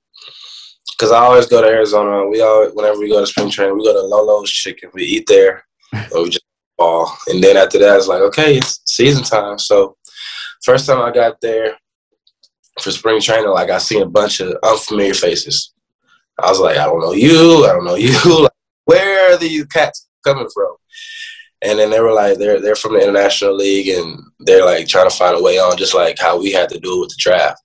because 0.96 1.12
I 1.12 1.18
always 1.20 1.46
go 1.46 1.60
to 1.62 1.68
Arizona. 1.68 2.26
We 2.28 2.40
always 2.40 2.72
whenever 2.74 2.98
we 2.98 3.08
go 3.08 3.20
to 3.20 3.26
spring 3.26 3.50
training, 3.50 3.76
we 3.78 3.84
go 3.84 3.92
to 3.92 4.00
Lolo's 4.02 4.50
Chicken. 4.50 4.90
We 4.94 5.04
eat 5.04 5.26
there, 5.26 5.64
and 5.92 6.10
we 6.14 6.30
just 6.30 6.44
ball. 6.78 7.16
And 7.28 7.42
then 7.42 7.56
after 7.56 7.78
that, 7.78 7.96
it's 7.96 8.08
like 8.08 8.22
okay, 8.22 8.56
it's 8.58 8.80
season 8.86 9.22
time. 9.24 9.58
So 9.58 9.96
first 10.64 10.86
time 10.86 11.00
I 11.00 11.10
got 11.12 11.40
there 11.40 11.76
for 12.80 12.90
spring 12.90 13.20
training, 13.20 13.48
like 13.50 13.70
I 13.70 13.78
seen 13.78 14.02
a 14.02 14.06
bunch 14.06 14.40
of 14.40 14.56
unfamiliar 14.62 15.14
faces. 15.14 15.72
I 16.42 16.50
was 16.50 16.60
like, 16.60 16.76
I 16.76 16.84
don't 16.84 17.00
know 17.00 17.12
you, 17.12 17.64
I 17.66 17.72
don't 17.72 17.84
know 17.84 17.94
you. 17.96 18.12
Like, 18.42 18.52
where 18.84 19.32
are 19.32 19.38
these 19.38 19.64
cats 19.66 20.06
coming 20.24 20.48
from? 20.52 20.74
And 21.62 21.78
then 21.78 21.90
they 21.90 22.00
were 22.00 22.12
like, 22.12 22.38
they're 22.38 22.60
they're 22.60 22.76
from 22.76 22.92
the 22.94 23.02
international 23.02 23.56
league, 23.56 23.88
and 23.88 24.18
they're 24.40 24.64
like 24.66 24.86
trying 24.86 25.08
to 25.08 25.16
find 25.16 25.36
a 25.36 25.42
way 25.42 25.58
on, 25.58 25.78
just 25.78 25.94
like 25.94 26.18
how 26.18 26.38
we 26.38 26.52
had 26.52 26.68
to 26.70 26.78
do 26.80 26.96
it 26.96 27.00
with 27.00 27.08
the 27.10 27.16
draft. 27.18 27.60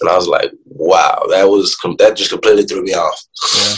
And 0.00 0.08
I 0.10 0.16
was 0.16 0.28
like, 0.28 0.52
wow, 0.66 1.22
that 1.30 1.44
was 1.44 1.74
com- 1.76 1.96
that 1.98 2.16
just 2.16 2.30
completely 2.30 2.64
threw 2.64 2.82
me 2.82 2.92
off. 2.94 3.20
Yeah. 3.56 3.74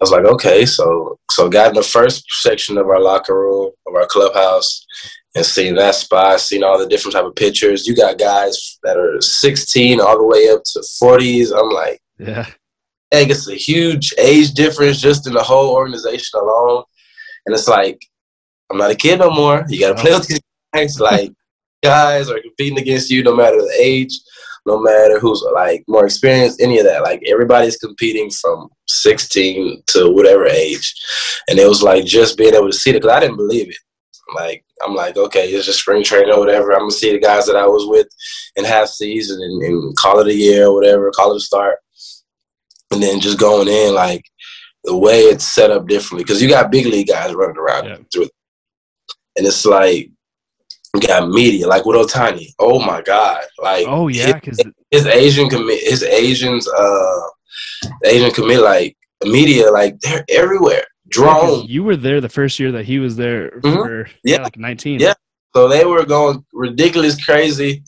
I 0.00 0.04
was 0.04 0.12
like, 0.12 0.24
okay, 0.24 0.64
so 0.64 1.18
so 1.32 1.48
got 1.48 1.70
in 1.70 1.74
the 1.74 1.82
first 1.82 2.24
section 2.42 2.78
of 2.78 2.86
our 2.86 3.00
locker 3.00 3.34
room 3.34 3.72
of 3.88 3.94
our 3.96 4.06
clubhouse 4.06 4.86
and 5.34 5.44
seeing 5.44 5.74
that 5.74 5.96
spot, 5.96 6.40
seeing 6.40 6.62
all 6.62 6.78
the 6.78 6.86
different 6.86 7.14
type 7.14 7.24
of 7.24 7.34
pictures. 7.34 7.86
You 7.86 7.96
got 7.96 8.18
guys 8.18 8.78
that 8.84 8.96
are 8.96 9.20
16 9.20 10.00
all 10.00 10.16
the 10.16 10.24
way 10.24 10.48
up 10.50 10.62
to 10.72 10.80
40s. 11.02 11.50
I'm 11.58 11.70
like, 11.70 12.00
Yeah. 12.18 12.46
Dang, 13.10 13.30
it's 13.30 13.48
a 13.48 13.54
huge 13.54 14.12
age 14.18 14.52
difference 14.52 15.00
just 15.00 15.26
in 15.26 15.32
the 15.32 15.42
whole 15.42 15.74
organization 15.74 16.40
alone. 16.40 16.84
And 17.46 17.54
it's 17.54 17.68
like, 17.68 18.00
I'm 18.70 18.78
not 18.78 18.90
a 18.90 18.96
kid 18.96 19.18
no 19.18 19.30
more. 19.30 19.64
You 19.68 19.80
got 19.80 19.96
to 19.96 20.02
play 20.02 20.12
with 20.12 20.26
these 20.26 20.40
guys. 20.74 21.00
Like, 21.00 21.32
guys 21.82 22.28
are 22.28 22.40
competing 22.40 22.78
against 22.78 23.10
you 23.10 23.22
no 23.22 23.34
matter 23.34 23.56
the 23.56 23.72
age, 23.78 24.18
no 24.66 24.78
matter 24.80 25.18
who's 25.18 25.42
like 25.54 25.82
more 25.88 26.04
experienced, 26.04 26.60
any 26.60 26.78
of 26.78 26.84
that. 26.84 27.02
Like, 27.02 27.22
everybody's 27.26 27.78
competing 27.78 28.30
from 28.30 28.68
16 28.88 29.82
to 29.88 30.10
whatever 30.10 30.46
age. 30.46 30.94
And 31.48 31.58
it 31.58 31.66
was 31.66 31.82
like 31.82 32.04
just 32.04 32.36
being 32.36 32.54
able 32.54 32.70
to 32.70 32.76
see 32.76 32.90
it 32.90 32.94
because 32.94 33.10
I 33.10 33.20
didn't 33.20 33.36
believe 33.36 33.70
it. 33.70 33.76
Like, 34.34 34.62
I'm 34.84 34.94
like, 34.94 35.16
okay, 35.16 35.48
it's 35.48 35.64
just 35.64 35.80
spring 35.80 36.04
training 36.04 36.34
or 36.34 36.38
whatever. 36.38 36.72
I'm 36.72 36.80
going 36.80 36.90
to 36.90 36.96
see 36.96 37.12
the 37.12 37.18
guys 37.18 37.46
that 37.46 37.56
I 37.56 37.66
was 37.66 37.86
with 37.86 38.08
in 38.56 38.66
half 38.66 38.88
season 38.88 39.40
and, 39.40 39.62
and 39.62 39.96
call 39.96 40.18
it 40.18 40.26
a 40.26 40.34
year 40.34 40.66
or 40.66 40.74
whatever, 40.74 41.10
call 41.10 41.32
it 41.32 41.38
a 41.38 41.40
start 41.40 41.78
and 42.92 43.02
then 43.02 43.20
just 43.20 43.38
going 43.38 43.68
in 43.68 43.94
like 43.94 44.24
the 44.84 44.96
way 44.96 45.20
it's 45.20 45.46
set 45.46 45.70
up 45.70 45.86
differently 45.88 46.24
because 46.24 46.40
you 46.42 46.48
got 46.48 46.70
big 46.70 46.86
league 46.86 47.08
guys 47.08 47.34
running 47.34 47.56
around 47.58 47.84
Yeah. 47.86 47.96
through 48.12 48.24
it. 48.24 48.30
and 49.36 49.46
it's 49.46 49.64
like 49.66 50.10
you 50.94 51.00
got 51.02 51.28
media 51.28 51.66
like 51.66 51.84
with 51.84 51.96
Ohtani. 51.96 52.46
Oh 52.58 52.78
my 52.80 53.02
god! 53.02 53.42
Like 53.62 53.86
Oh 53.86 54.08
yeah, 54.08 54.32
because 54.32 54.58
his 54.90 55.04
Asian 55.06 55.48
commit, 55.50 55.80
his 55.82 56.02
Asians, 56.02 56.66
uh, 56.66 57.20
Asian 58.04 58.30
commit 58.30 58.60
like 58.60 58.96
media 59.24 59.70
like 59.70 59.98
they're 60.00 60.24
everywhere. 60.30 60.84
Drone. 61.10 61.64
you 61.66 61.82
were 61.84 61.96
there 61.96 62.20
the 62.20 62.28
first 62.28 62.58
year 62.58 62.72
that 62.72 62.84
he 62.84 62.98
was 62.98 63.16
there 63.16 63.60
Mhm. 63.60 63.74
for 63.74 64.06
yeah. 64.24 64.36
Yeah. 64.36 64.42
like 64.42 64.56
nineteen. 64.58 64.98
Yeah. 65.00 65.14
So 65.54 65.68
they 65.68 65.84
were 65.84 66.04
going 66.06 66.44
ridiculous 66.54 67.22
crazy, 67.22 67.82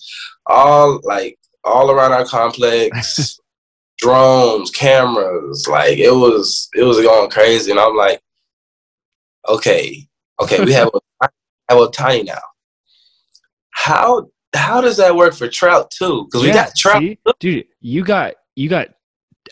all 0.46 1.00
like 1.02 1.38
all 1.64 1.90
around 1.90 2.12
our 2.12 2.24
complex, 2.26 3.38
drones, 4.00 4.70
cameras, 4.70 5.66
like 5.68 5.98
it 5.98 6.10
was 6.14 6.68
it 6.74 6.82
was 6.82 7.00
going 7.00 7.30
crazy, 7.30 7.70
and 7.70 7.80
I'm 7.80 7.96
like, 7.96 8.20
okay, 9.48 10.06
okay, 10.40 10.64
we 10.64 10.72
have 10.72 10.90
a 10.94 11.28
have 11.68 11.78
Ohtani 11.78 12.26
now. 12.26 12.40
How 13.70 14.28
how 14.54 14.80
does 14.80 14.96
that 14.96 15.14
work 15.14 15.34
for 15.34 15.48
Trout 15.48 15.90
too? 15.90 16.24
Because 16.24 16.42
we 16.42 16.48
Yeah, 16.48 16.54
got 16.54 16.76
Trout. 16.76 17.02
see? 17.02 17.18
dude. 17.38 17.66
You 17.80 18.04
got 18.04 18.34
you 18.56 18.68
got 18.68 18.88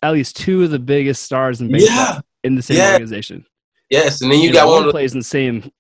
at 0.03 0.13
least 0.13 0.37
two 0.37 0.65
of 0.65 0.71
the 0.71 0.79
biggest 0.79 1.23
stars 1.25 1.61
in 1.61 1.71
baseball 1.71 1.97
Yeah. 1.97 2.21
in 2.45 2.55
the 2.55 2.63
same 2.63 2.79
Yeah. 2.79 2.91
organization. 2.91 3.45
Yes, 3.91 4.21
and 4.21 4.31
then 4.31 4.41
you 4.41 4.47
And 4.49 4.55
got 4.55 4.67
one 4.69 4.83
one, 4.83 4.91
plays 4.91 5.13
in 5.13 5.21
the 5.21 5.25
same 5.25 5.71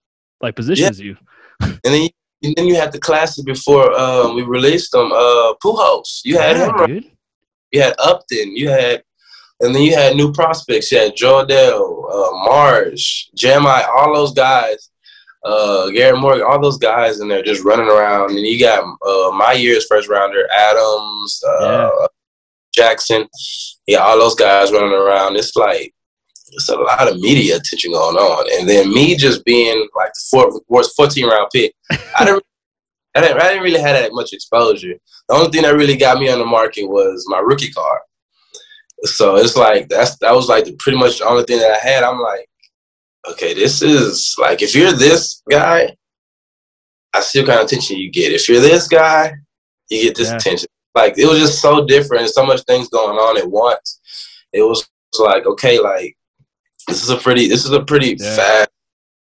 like 0.40 0.56
position 0.56 0.84
Yeah. 0.84 0.90
as 0.90 1.00
you. 1.00 1.16
and 1.60 1.78
then 1.84 2.02
you, 2.02 2.08
and 2.42 2.54
then 2.56 2.66
you 2.66 2.76
had 2.76 2.92
the 2.92 3.00
classic 3.00 3.44
before 3.44 3.92
um, 3.98 4.34
we 4.36 4.42
released 4.42 4.92
them. 4.92 5.10
Uh, 5.12 5.54
Pujols, 5.62 6.20
you 6.24 6.38
had 6.38 6.56
him. 6.56 6.86
Dude. 6.86 7.10
You 7.72 7.82
had 7.82 7.94
Upton, 7.98 8.56
you 8.56 8.68
had, 8.68 9.02
and 9.60 9.74
then 9.74 9.82
you 9.82 9.94
had 9.94 10.16
new 10.16 10.32
prospects. 10.32 10.90
You 10.90 10.98
had 10.98 11.16
Jo 11.16 11.44
Adell, 11.44 12.04
uh, 12.10 12.44
Marsh, 12.44 13.28
Jeremiah, 13.36 13.86
all 13.96 14.14
those 14.14 14.32
guys, 14.32 14.90
uh, 15.44 15.88
Garrett 15.90 16.20
Morgan, 16.20 16.46
all 16.48 16.60
those 16.60 16.78
guys 16.78 17.20
in 17.20 17.28
there 17.28 17.42
just 17.42 17.64
running 17.64 17.88
around. 17.88 18.30
And 18.30 18.46
you 18.46 18.58
got 18.58 18.82
uh, 18.82 19.30
my 19.32 19.52
year's 19.52 19.86
first 19.86 20.08
rounder, 20.08 20.48
Adams, 20.56 21.42
uh, 21.46 21.90
Jackson, 22.74 23.26
yeah, 23.86 23.98
all 23.98 24.18
those 24.18 24.34
guys 24.34 24.72
running 24.72 24.92
around. 24.92 25.36
It's 25.36 25.56
like 25.56 25.94
it's 26.52 26.68
a 26.68 26.76
lot 26.76 27.08
of 27.08 27.18
media 27.18 27.56
attention 27.56 27.92
going 27.92 28.16
on, 28.16 28.46
and 28.58 28.68
then 28.68 28.92
me 28.92 29.16
just 29.16 29.44
being 29.44 29.88
like 29.96 30.12
the 30.14 30.20
four, 30.30 30.60
was 30.68 30.92
14 30.94 31.26
round 31.26 31.48
pick. 31.52 31.74
I 31.90 32.24
didn't. 32.24 32.44
I 33.14 33.20
didn't, 33.20 33.40
I 33.40 33.48
didn't 33.48 33.64
really 33.64 33.80
have 33.80 33.96
that 33.96 34.12
much 34.12 34.32
exposure. 34.32 34.94
The 35.28 35.34
only 35.34 35.50
thing 35.50 35.62
that 35.62 35.74
really 35.74 35.96
got 35.96 36.18
me 36.18 36.30
on 36.30 36.38
the 36.38 36.44
market 36.46 36.84
was 36.84 37.24
my 37.28 37.38
rookie 37.38 37.70
card. 37.72 38.00
So 39.04 39.36
it's 39.36 39.56
like 39.56 39.88
that's 39.88 40.16
that 40.18 40.34
was 40.34 40.48
like 40.48 40.64
the, 40.64 40.72
pretty 40.78 40.98
much 40.98 41.18
the 41.18 41.26
only 41.26 41.44
thing 41.44 41.58
that 41.58 41.72
I 41.72 41.78
had. 41.78 42.02
I'm 42.02 42.20
like, 42.20 42.48
okay, 43.30 43.54
this 43.54 43.80
is 43.82 44.34
like 44.38 44.60
if 44.62 44.74
you're 44.74 44.92
this 44.92 45.42
guy, 45.50 45.94
I 47.14 47.20
see 47.20 47.40
what 47.40 47.48
kind 47.48 47.60
of 47.60 47.66
attention 47.66 47.96
you 47.98 48.10
get. 48.10 48.32
If 48.32 48.48
you're 48.48 48.60
this 48.60 48.88
guy, 48.88 49.32
you 49.88 50.02
get 50.02 50.16
this 50.16 50.28
Yeah. 50.30 50.36
attention. 50.36 50.68
Like 50.94 51.16
it 51.16 51.26
was 51.26 51.38
just 51.38 51.60
so 51.60 51.86
different. 51.86 52.28
So 52.30 52.44
much 52.44 52.62
things 52.62 52.88
going 52.88 53.18
on 53.18 53.38
at 53.38 53.48
once. 53.48 54.00
It 54.52 54.62
was 54.62 54.88
like 55.18 55.46
okay, 55.46 55.78
like 55.78 56.16
this 56.88 57.02
is 57.02 57.10
a 57.10 57.16
pretty 57.16 57.48
this 57.48 57.64
is 57.64 57.70
a 57.72 57.84
pretty 57.84 58.16
Yeah. 58.18 58.36
fast 58.36 58.70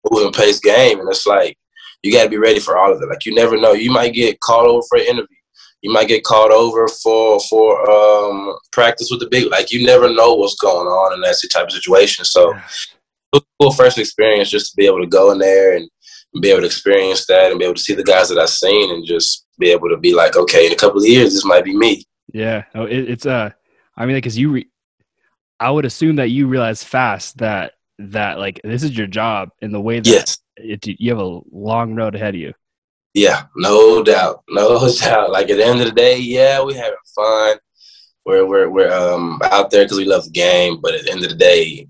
moving 0.09 0.33
pace 0.33 0.59
game, 0.59 0.99
and 0.99 1.09
it's 1.09 1.27
like 1.27 1.57
you 2.03 2.11
got 2.11 2.23
to 2.23 2.29
be 2.29 2.37
ready 2.37 2.59
for 2.59 2.77
all 2.77 2.93
of 2.93 3.01
it. 3.01 3.09
Like 3.09 3.25
you 3.25 3.33
never 3.33 3.57
know, 3.57 3.73
you 3.73 3.91
might 3.91 4.13
get 4.13 4.39
called 4.39 4.67
over 4.67 4.81
for 4.89 4.97
an 4.97 5.05
interview. 5.05 5.35
You 5.81 5.93
might 5.93 6.07
get 6.07 6.23
called 6.23 6.51
over 6.51 6.87
for 6.87 7.39
for 7.41 7.89
um, 7.89 8.55
practice 8.71 9.09
with 9.11 9.19
the 9.19 9.27
big. 9.29 9.49
Like 9.51 9.71
you 9.71 9.85
never 9.85 10.11
know 10.13 10.33
what's 10.33 10.55
going 10.55 10.87
on 10.87 11.13
in 11.13 11.21
that 11.21 11.37
type 11.53 11.65
of 11.67 11.71
situation. 11.71 12.25
So, 12.25 12.51
Yeah. 12.51 12.57
it 12.57 12.63
was 13.33 13.41
a 13.41 13.45
cool 13.63 13.71
first 13.71 13.97
experience 13.97 14.49
just 14.49 14.71
to 14.71 14.75
be 14.75 14.85
able 14.87 15.01
to 15.01 15.07
go 15.07 15.31
in 15.31 15.37
there 15.37 15.75
and 15.75 15.87
be 16.41 16.49
able 16.49 16.61
to 16.61 16.65
experience 16.65 17.25
that 17.27 17.51
and 17.51 17.59
be 17.59 17.65
able 17.65 17.75
to 17.75 17.81
see 17.81 17.93
the 17.93 18.03
guys 18.03 18.29
that 18.29 18.37
I've 18.37 18.49
seen 18.49 18.91
and 18.91 19.05
just 19.05 19.45
be 19.59 19.69
able 19.69 19.89
to 19.89 19.97
be 19.97 20.13
like, 20.13 20.35
okay, 20.35 20.65
in 20.67 20.71
a 20.71 20.75
couple 20.75 20.99
of 20.99 21.05
years, 21.07 21.33
this 21.33 21.45
might 21.45 21.63
be 21.63 21.75
me. 21.75 22.03
Yeah, 22.33 22.63
no, 22.75 22.85
it, 22.85 23.09
it's 23.09 23.25
uh, 23.25 23.51
I 23.95 24.05
mean, 24.05 24.15
because 24.15 24.37
you, 24.37 24.51
re- 24.51 24.69
I 25.59 25.71
would 25.71 25.85
assume 25.85 26.17
that 26.17 26.29
you 26.29 26.47
realize 26.47 26.83
fast 26.83 27.37
that 27.37 27.73
that 27.99 28.37
like 28.37 28.61
this 28.63 28.83
is 28.83 28.95
your 28.95 29.07
job 29.07 29.49
in 29.61 29.71
the 29.71 29.81
way 29.81 29.99
that 29.99 30.09
Yes. 30.09 30.37
It, 30.57 30.87
you 30.87 31.09
have 31.09 31.19
a 31.19 31.39
long 31.51 31.95
road 31.95 32.15
ahead 32.15 32.35
of 32.35 32.41
you. 32.41 32.53
Yeah, 33.13 33.43
no 33.55 34.03
doubt, 34.03 34.43
no 34.49 34.91
doubt. 34.99 35.31
Like 35.31 35.49
at 35.49 35.57
the 35.57 35.65
end 35.65 35.79
of 35.79 35.85
the 35.87 35.91
day, 35.91 36.17
yeah, 36.17 36.61
we 36.61 36.73
having 36.75 36.93
fun. 37.15 37.57
We're 38.25 38.45
we're 38.45 38.69
we're 38.69 38.91
um 38.91 39.39
out 39.43 39.71
there 39.71 39.85
because 39.85 39.97
we 39.97 40.05
love 40.05 40.25
the 40.25 40.31
game, 40.31 40.79
but 40.81 40.93
at 40.93 41.05
the 41.05 41.11
end 41.11 41.23
of 41.23 41.29
the 41.29 41.35
day, 41.35 41.87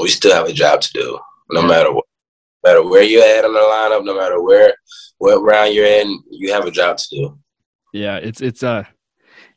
we 0.00 0.08
still 0.08 0.32
have 0.34 0.46
a 0.46 0.52
job 0.52 0.80
to 0.80 0.92
do. 0.92 1.18
No 1.50 1.62
matter 1.62 1.92
what, 1.92 2.04
no 2.64 2.70
matter 2.70 2.88
where 2.88 3.02
you're 3.02 3.24
at 3.24 3.44
on 3.44 3.52
the 3.52 3.58
lineup, 3.60 4.04
no 4.04 4.16
matter 4.16 4.40
where 4.40 4.74
what 5.18 5.42
round 5.42 5.74
you're 5.74 5.86
in, 5.86 6.22
you 6.30 6.52
have 6.52 6.64
a 6.64 6.70
job 6.70 6.96
to 6.96 7.04
do. 7.10 7.38
Yeah, 7.92 8.16
it's 8.16 8.40
it's 8.40 8.62
uh, 8.62 8.84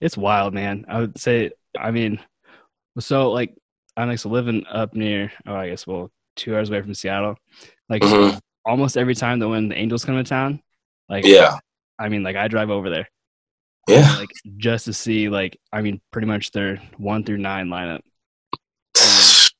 it's 0.02 0.18
wild, 0.18 0.54
man. 0.54 0.86
I 0.90 1.00
would 1.02 1.20
say, 1.20 1.52
I 1.78 1.92
mean, 1.92 2.20
so 3.00 3.32
like 3.32 3.56
I'm 3.96 4.10
like 4.10 4.26
living 4.26 4.66
up 4.68 4.96
near, 4.96 5.32
oh, 5.46 5.54
I 5.56 5.70
guess 5.70 5.86
well, 5.86 6.12
two 6.36 6.56
hours 6.56 6.70
away 6.70 6.82
from 6.82 6.96
Seattle. 6.96 7.36
Like 7.90 8.02
Mhm. 8.02 8.40
Almost 8.66 8.98
every 8.98 9.16
time 9.16 9.40
that 9.40 9.50
when 9.50 9.70
the 9.70 9.76
Angels 9.78 10.06
come 10.06 10.16
to 10.16 10.24
town, 10.24 10.62
like 11.10 11.26
Yeah, 11.26 11.58
I 12.00 12.10
mean, 12.10 12.24
like 12.24 12.36
I 12.36 12.48
drive 12.48 12.70
over 12.70 12.90
there, 12.90 13.10
yeah. 13.88 14.16
like 14.18 14.30
just 14.58 14.86
to 14.86 14.94
see, 14.94 15.30
like 15.30 15.58
I 15.72 15.82
mean, 15.82 16.02
pretty 16.12 16.28
much 16.28 16.52
their 16.52 16.78
one 16.98 17.24
through 17.24 17.38
nine 17.40 17.68
lineup. 17.68 18.02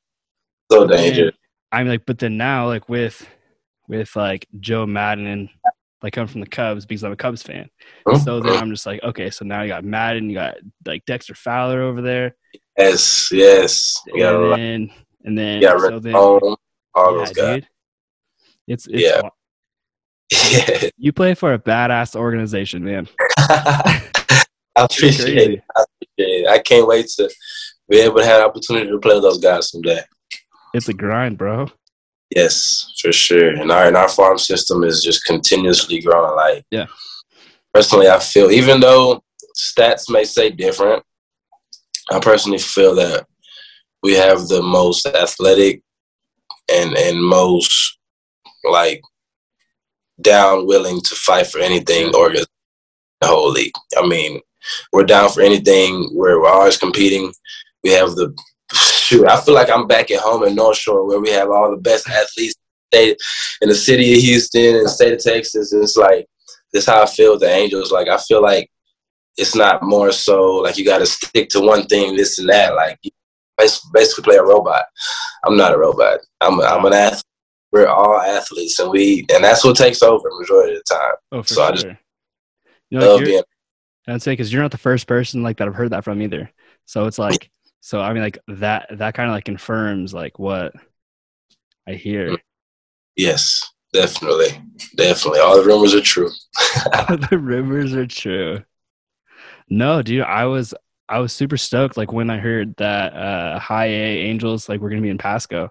so 0.72 0.88
dangerous. 0.88 1.36
I'm 1.72 1.88
like, 1.88 2.06
but 2.06 2.20
then 2.20 2.38
now, 2.38 2.68
like 2.68 2.88
with 2.90 3.28
with 3.88 4.16
like 4.16 4.48
Joe 4.60 4.86
Maddon 4.86 5.26
and 5.26 5.50
like 6.02 6.14
coming 6.14 6.28
from 6.28 6.42
the 6.42 6.48
Cubs 6.48 6.86
because 6.86 7.04
I'm 7.04 7.12
a 7.12 7.16
Cubs 7.18 7.44
fan. 7.44 7.70
Mhm. 8.08 8.24
So 8.24 8.40
then 8.40 8.58
I'm 8.58 8.70
just 8.72 8.86
like, 8.86 9.02
okay, 9.04 9.30
so 9.30 9.46
now 9.46 9.62
you 9.64 9.70
got 9.70 9.84
Maddon, 9.84 10.30
you 10.30 10.36
got 10.36 10.56
like 10.86 11.04
Dexter 11.06 11.36
Fowler 11.36 11.82
over 11.82 12.02
there, 12.02 12.36
Yes, 12.78 13.30
yes. 13.32 13.96
And 14.08 14.54
then 14.54 14.92
and 15.26 15.38
then 15.38 15.62
got 15.62 15.80
so 15.82 16.00
then 16.00 16.16
all 16.16 16.58
yeah, 16.96 17.04
those 17.12 17.32
guys. 17.34 17.56
dude. 17.56 17.68
It's 18.68 18.88
it's 18.88 19.02
Yeah. 19.04 19.22
Yeah. 20.52 20.90
you 20.98 21.14
play 21.14 21.36
for 21.36 21.54
a 21.54 21.60
badass 21.60 22.16
organization, 22.16 22.84
man. 22.84 23.08
I 23.38 24.02
appreciate 24.76 25.52
it. 25.52 25.64
I 25.76 25.84
appreciate 25.84 26.42
it. 26.42 26.48
I 26.48 26.60
can't 26.60 26.88
wait 26.88 27.08
to 27.18 27.30
be 27.90 28.00
able 28.00 28.18
to 28.18 28.26
have 28.26 28.40
the 28.42 28.46
opportunity 28.46 28.90
to 28.90 28.98
play 29.00 29.14
with 29.14 29.24
those 29.24 29.38
guys 29.40 29.70
someday. 29.70 30.02
It's 30.74 30.90
a 30.90 30.94
grind, 30.94 31.38
bro. 31.38 31.68
Yes, 32.36 32.92
for 33.00 33.12
sure. 33.14 33.50
And 33.50 33.72
our 33.72 33.86
and 33.86 33.96
our 33.98 34.10
farm 34.10 34.40
system 34.40 34.84
is 34.84 35.04
just 35.04 35.24
continuously 35.26 36.02
growing. 36.02 36.36
Like, 36.36 36.66
Yeah. 36.72 36.88
Personally, 37.74 38.08
I 38.10 38.20
feel 38.20 38.50
even 38.50 38.80
though 38.80 39.24
stats 39.56 40.10
may 40.10 40.24
say 40.24 40.50
different, 40.50 41.04
I 42.12 42.20
personally 42.20 42.58
feel 42.58 42.96
that 42.96 43.28
we 44.02 44.14
have 44.14 44.48
the 44.48 44.62
most 44.64 45.06
athletic 45.06 45.82
and 46.72 46.98
and 46.98 47.24
most 47.24 48.00
like 48.70 49.02
down 50.22 50.68
willing 50.68 51.02
to 51.02 51.16
fight 51.16 51.48
for 51.48 51.60
anything 51.60 52.14
or 52.16 52.30
the 52.30 52.46
whole 53.24 53.52
league. 53.52 53.74
I 53.98 54.06
mean, 54.06 54.40
we're 54.92 55.04
down 55.04 55.30
for 55.30 55.42
anything. 55.42 56.10
We're, 56.14 56.42
we're 56.42 56.50
always 56.50 56.78
competing. 56.78 57.34
We 57.84 57.92
have 57.92 58.16
the 58.16 58.36
shoot. 58.74 59.28
I 59.28 59.40
feel 59.40 59.54
like 59.54 59.70
I'm 59.70 59.88
back 59.88 60.12
at 60.12 60.22
home 60.22 60.44
in 60.44 60.56
North 60.56 60.78
Shore 60.78 61.06
where 61.06 61.20
we 61.20 61.30
have 61.32 61.50
all 61.50 61.72
the 61.72 61.82
best 61.82 62.08
athletes 62.10 62.56
in 62.94 63.70
the 63.70 63.76
city 63.76 64.14
of 64.14 64.20
Houston 64.20 64.76
and 64.76 64.90
state 64.90 65.14
of 65.14 65.20
Texas. 65.20 65.74
It's 65.74 65.98
like 65.98 66.28
this 66.72 66.86
how 66.86 67.04
I 67.04 67.06
feel 67.06 67.38
the 67.38 67.50
Angels. 67.50 67.92
Like 67.92 68.08
I 68.08 68.18
feel 68.18 68.42
like 68.42 68.70
it's 69.38 69.56
not 69.56 69.84
more 69.84 70.12
so 70.12 70.56
like 70.58 70.78
you 70.78 70.86
got 70.86 71.00
to 71.00 71.06
stick 71.06 71.50
to 71.50 71.62
one 71.62 71.86
thing, 71.88 72.16
this 72.16 72.40
and 72.40 72.50
that. 72.50 72.76
Like 72.76 73.00
basically 73.94 74.24
play 74.24 74.36
a 74.36 74.44
robot. 74.44 74.86
I'm 75.44 75.58
not 75.58 75.74
a 75.74 75.78
robot. 75.78 76.20
I'm 76.42 76.60
a, 76.60 76.64
I'm 76.64 76.86
an 76.86 76.94
athlete. 76.94 77.24
We're 77.74 77.88
all 77.88 78.22
athletes, 78.22 78.80
and 78.80 78.92
we 78.92 79.26
and 79.34 79.44
that's 79.44 79.66
what 79.66 79.76
takes 79.76 80.02
over 80.02 80.30
majority 80.40 80.76
of 80.76 80.84
the 80.88 80.96
time. 80.96 81.16
Oh, 81.32 81.42
for 81.42 81.54
So 81.54 81.64
I 81.64 81.68
sure. 81.70 81.76
just 81.76 81.88
you 82.92 83.00
know, 83.00 83.08
Love 83.08 83.26
being 83.26 83.44
I'd 84.08 84.22
say 84.22 84.34
because 84.34 84.54
you're 84.54 84.62
not 84.62 84.72
the 84.72 84.78
first 84.78 85.08
person 85.08 85.44
like 85.44 85.58
that 85.58 85.68
I've 85.68 85.76
heard 85.76 85.92
that 85.92 86.04
from 86.04 86.22
either. 86.22 86.52
So 86.86 87.06
it's 87.06 87.18
like, 87.20 87.50
so 87.82 88.00
I 88.02 88.14
mean, 88.14 88.22
like 88.24 88.38
that 88.48 88.88
that 88.92 89.16
kind 89.16 89.30
of 89.30 89.34
like 89.34 89.46
confirms 89.46 90.14
like 90.14 90.38
what 90.40 90.74
I 91.88 91.94
hear. 91.94 92.38
yes, 93.16 93.62
definitely, 93.92 94.62
definitely. 94.96 95.40
All 95.40 95.58
the 95.58 95.66
rumors 95.66 95.96
are 95.96 96.02
true. 96.02 96.30
the 97.32 97.40
rumors 97.42 97.94
are 97.94 98.08
true. 98.08 98.64
No, 99.70 100.02
dude, 100.02 100.22
I 100.22 100.46
was 100.46 100.74
I 101.10 101.20
was 101.20 101.34
super 101.34 101.58
stoked 101.58 101.98
like 101.98 102.12
when 102.12 102.30
I 102.30 102.38
heard 102.38 102.76
that 102.78 103.14
uh 103.14 103.60
high 103.60 103.88
A 103.88 104.18
Angels 104.26 104.70
like 104.70 104.82
we're 104.82 104.90
gonna 104.90 105.02
be 105.02 105.10
in 105.10 105.18
Pasco. 105.18 105.70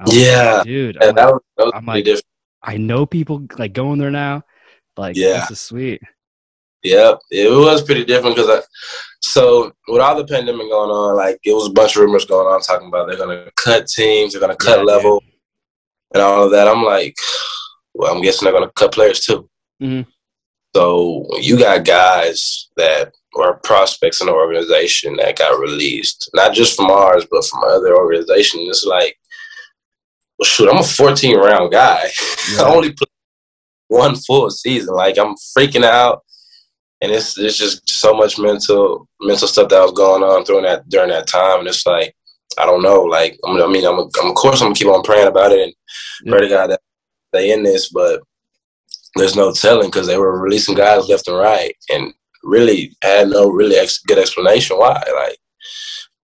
Was 0.00 0.08
like, 0.08 0.18
Yeah, 0.24 0.62
dude. 0.64 0.96
And 0.96 1.04
I'm 1.10 1.14
that 1.16 1.24
like, 1.24 1.32
was, 1.34 1.42
that 1.56 1.64
was 1.64 1.72
I'm 1.76 1.86
like- 1.86 2.04
different. 2.04 2.24
I 2.62 2.76
know 2.78 3.04
people 3.04 3.46
like 3.58 3.74
going 3.74 3.98
there 3.98 4.10
now. 4.10 4.42
Like, 4.96 5.16
Yeah. 5.16 5.40
this 5.40 5.50
is 5.52 5.60
sweet. 5.60 6.00
Yep, 6.82 7.18
it 7.30 7.50
was 7.50 7.82
pretty 7.82 8.04
different 8.04 8.36
because 8.36 8.50
I. 8.50 8.62
So 9.20 9.72
with 9.88 10.02
all 10.02 10.16
the 10.16 10.26
pandemic 10.26 10.68
going 10.68 10.90
on, 10.90 11.16
like 11.16 11.38
it 11.44 11.52
was 11.54 11.66
a 11.68 11.72
bunch 11.72 11.96
of 11.96 12.02
rumors 12.02 12.26
going 12.26 12.46
on 12.46 12.60
talking 12.60 12.88
about 12.88 13.06
they're 13.08 13.16
gonna 13.16 13.50
cut 13.56 13.86
teams, 13.86 14.32
they're 14.32 14.40
gonna 14.40 14.56
cut 14.56 14.78
Yeah, 14.80 14.84
level, 14.84 15.22
and 16.12 16.22
all 16.22 16.44
of 16.44 16.50
that. 16.52 16.68
I'm 16.68 16.82
like, 16.84 17.16
well, 17.94 18.14
I'm 18.14 18.20
guessing 18.22 18.44
they're 18.44 18.52
gonna 18.58 18.70
cut 18.76 18.92
players 18.92 19.20
too. 19.20 19.48
Mhm. 19.82 20.06
So 20.76 21.26
you 21.40 21.58
got 21.58 21.84
guys 21.86 22.68
that 22.76 23.14
were 23.34 23.54
prospects 23.64 24.20
in 24.20 24.26
the 24.26 24.32
organization 24.34 25.16
that 25.16 25.38
got 25.38 25.58
released, 25.58 26.28
not 26.34 26.52
just 26.52 26.76
from 26.76 26.90
ours, 26.90 27.26
but 27.30 27.44
from 27.46 27.64
other 27.64 27.96
organizations. 27.96 28.68
It's 28.68 28.84
like, 28.84 29.16
well, 30.38 30.44
shoot, 30.46 30.68
I'm 30.68 30.78
a 30.78 30.82
14 30.84 31.36
round 31.38 31.72
guy. 31.72 32.08
Yeah. 32.52 32.62
I 32.64 32.74
only 32.74 32.92
played 32.92 33.08
one 33.88 34.16
full 34.16 34.50
season. 34.50 34.94
Like 34.94 35.16
I'm 35.18 35.34
freaking 35.56 35.84
out, 35.84 36.22
and 37.00 37.10
it's 37.10 37.38
it's 37.38 37.56
just 37.56 37.88
so 37.88 38.12
much 38.14 38.38
mental 38.38 39.08
mental 39.22 39.48
stuff 39.48 39.70
that 39.70 39.80
was 39.80 39.92
going 39.92 40.22
on 40.22 40.44
during 40.44 40.64
that 40.64 40.86
during 40.90 41.08
that 41.08 41.26
time. 41.26 41.60
And 41.60 41.68
it's 41.68 41.86
like 41.86 42.14
I 42.58 42.66
don't 42.66 42.82
know. 42.82 43.02
Like 43.02 43.38
I'm, 43.46 43.56
I 43.62 43.66
mean, 43.66 43.86
I'm, 43.86 43.98
I'm 43.98 44.28
of 44.30 44.34
course 44.34 44.60
I'm 44.60 44.66
gonna 44.66 44.74
keep 44.74 44.88
on 44.88 45.02
praying 45.02 45.28
about 45.28 45.52
it 45.52 45.60
and 45.60 45.74
Yeah. 46.24 46.32
pray 46.32 46.40
to 46.42 46.48
God 46.48 46.70
that 46.70 46.80
they 47.32 47.50
in 47.52 47.62
this, 47.62 47.88
but 47.90 48.20
there's 49.16 49.36
no 49.36 49.52
telling 49.52 49.88
because 49.88 50.06
they 50.06 50.18
were 50.18 50.38
releasing 50.40 50.74
guys 50.74 51.08
left 51.08 51.26
and 51.28 51.38
right, 51.38 51.74
and 51.88 52.12
really 52.42 52.94
had 53.02 53.28
no 53.30 53.48
really 53.48 53.76
ex- 53.76 54.02
good 54.02 54.18
explanation 54.18 54.76
why. 54.76 55.02
Like, 55.14 55.38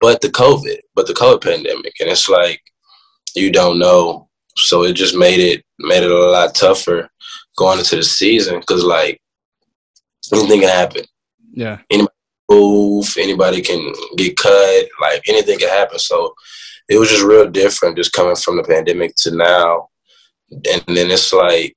but 0.00 0.20
the 0.20 0.28
COVID, 0.28 0.78
but 0.94 1.06
the 1.06 1.14
COVID 1.14 1.42
pandemic, 1.42 1.94
and 2.00 2.10
it's 2.10 2.28
like 2.28 2.60
you 3.34 3.50
don't 3.50 3.78
know. 3.78 4.28
So 4.56 4.84
it 4.84 4.94
just 4.94 5.16
made 5.16 5.40
it 5.40 5.64
made 5.78 6.02
it 6.02 6.10
a 6.10 6.14
lot 6.14 6.54
tougher 6.54 7.08
going 7.56 7.78
into 7.78 7.96
the 7.96 8.02
season 8.02 8.60
because 8.60 8.84
like 8.84 9.20
anything 10.32 10.60
can 10.60 10.68
happen. 10.68 11.04
Yeah. 11.52 11.78
Move, 12.50 13.14
anybody 13.16 13.62
can 13.62 13.92
get 14.16 14.36
cut, 14.36 14.86
like 15.00 15.22
anything 15.28 15.58
can 15.58 15.68
happen. 15.68 15.98
So 15.98 16.34
it 16.88 16.98
was 16.98 17.08
just 17.08 17.22
real 17.22 17.48
different 17.48 17.96
just 17.96 18.12
coming 18.12 18.34
from 18.34 18.56
the 18.56 18.64
pandemic 18.64 19.14
to 19.18 19.30
now. 19.30 19.88
And 20.50 20.82
then 20.88 21.10
it's 21.10 21.32
like 21.32 21.76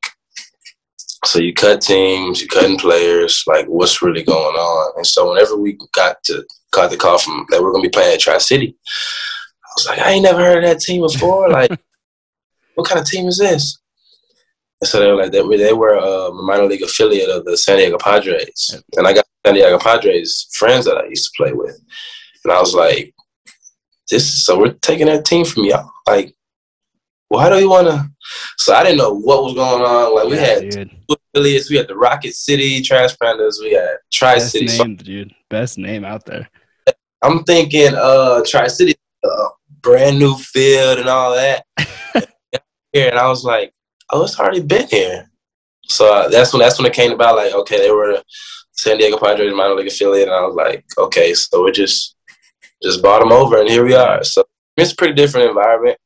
so 1.25 1.39
you 1.39 1.53
cut 1.53 1.81
teams, 1.81 2.41
you 2.41 2.47
cutting 2.47 2.77
players, 2.77 3.43
like 3.47 3.65
what's 3.67 4.01
really 4.01 4.23
going 4.23 4.55
on? 4.55 4.93
And 4.97 5.07
so 5.07 5.31
whenever 5.31 5.55
we 5.55 5.77
got 5.93 6.21
to 6.25 6.43
got 6.71 6.89
the 6.89 6.97
call 6.97 7.17
from 7.17 7.45
that 7.49 7.61
we're 7.61 7.71
gonna 7.71 7.83
be 7.83 7.89
playing 7.89 8.13
at 8.13 8.19
Tri 8.19 8.37
City, 8.39 8.75
was 9.75 9.85
like, 9.87 9.99
I 9.99 10.11
ain't 10.11 10.23
never 10.23 10.39
heard 10.39 10.63
of 10.63 10.69
that 10.69 10.79
team 10.79 11.01
before. 11.01 11.49
Like, 11.49 11.71
what 12.75 12.87
kind 12.87 12.99
of 13.01 13.07
team 13.07 13.27
is 13.27 13.37
this? 13.37 13.79
And 14.81 14.87
so 14.87 14.99
they 14.99 15.07
were 15.07 15.15
like, 15.15 15.31
they 15.31 15.41
were, 15.41 15.57
they 15.57 15.73
were 15.73 15.97
uh, 15.97 16.29
a 16.29 16.43
minor 16.43 16.65
league 16.65 16.81
affiliate 16.81 17.29
of 17.29 17.45
the 17.45 17.55
San 17.57 17.77
Diego 17.77 17.97
Padres. 17.97 18.71
Yep. 18.73 18.83
And 18.97 19.07
I 19.07 19.13
got 19.13 19.25
San 19.45 19.55
Diego 19.55 19.79
Padres 19.79 20.47
friends 20.53 20.85
that 20.85 20.97
I 20.97 21.05
used 21.07 21.31
to 21.31 21.43
play 21.43 21.53
with. 21.53 21.79
And 22.43 22.51
I 22.53 22.59
was 22.59 22.73
like, 22.75 23.13
this 24.09 24.23
is, 24.23 24.45
so 24.45 24.59
we're 24.59 24.73
taking 24.73 25.05
that 25.05 25.23
team 25.25 25.45
from 25.45 25.63
y'all. 25.63 25.89
Like, 26.05 26.35
why 27.29 27.49
do 27.49 27.57
you 27.59 27.69
want 27.69 27.87
to? 27.87 28.09
So 28.57 28.73
I 28.75 28.83
didn't 28.83 28.97
know 28.97 29.13
what 29.13 29.43
was 29.43 29.53
going 29.53 29.81
on. 29.81 30.15
Like, 30.15 30.27
we 30.27 30.35
Yeah, 30.35 30.45
had 30.45 30.69
dude. 30.69 30.91
affiliates. 31.33 31.69
We 31.69 31.77
had 31.77 31.87
the 31.87 31.95
Rocket 31.95 32.35
City 32.35 32.81
Trash 32.81 33.15
Pandas. 33.15 33.55
We 33.61 33.71
had 33.73 33.95
Tri 34.11 34.35
Best 34.35 34.51
City. 34.51 34.67
So 34.67 34.85
dude. 34.85 35.33
Best 35.49 35.77
name 35.77 36.03
out 36.05 36.25
there. 36.25 36.49
I'm 37.23 37.43
thinking 37.45 37.93
uh 37.95 38.41
Tri 38.45 38.67
City, 38.67 38.93
uh, 39.23 39.47
brand 39.83 40.17
new 40.17 40.35
field 40.35 40.97
and 40.99 41.07
all 41.09 41.35
that. 41.35 41.65
here, 42.91 43.09
and 43.09 43.19
I 43.19 43.27
was 43.27 43.43
like, 43.43 43.71
oh, 44.11 44.23
it's 44.23 44.39
already 44.39 44.61
been 44.61 44.87
here. 44.87 45.29
So 45.85 46.11
uh, 46.13 46.29
that's 46.29 46.53
when 46.53 46.61
that's 46.61 46.79
when 46.79 46.87
it 46.87 46.93
came 46.93 47.11
about. 47.11 47.35
Like, 47.35 47.53
okay, 47.53 47.77
they 47.77 47.91
were 47.91 48.21
San 48.71 48.97
Diego 48.97 49.17
Padres 49.17 49.53
minor 49.53 49.75
league 49.75 49.87
affiliate, 49.87 50.27
and 50.29 50.35
I 50.35 50.41
was 50.45 50.55
like, 50.55 50.83
okay, 50.97 51.33
so 51.33 51.63
we 51.63 51.71
just 51.71 52.15
just 52.81 53.03
bought 53.03 53.19
them 53.19 53.31
over, 53.31 53.59
and 53.59 53.69
here 53.69 53.85
we 53.85 53.93
are. 53.93 54.23
So 54.23 54.43
it's 54.77 54.93
a 54.93 54.95
pretty 54.95 55.13
different 55.13 55.49
environment 55.49 55.97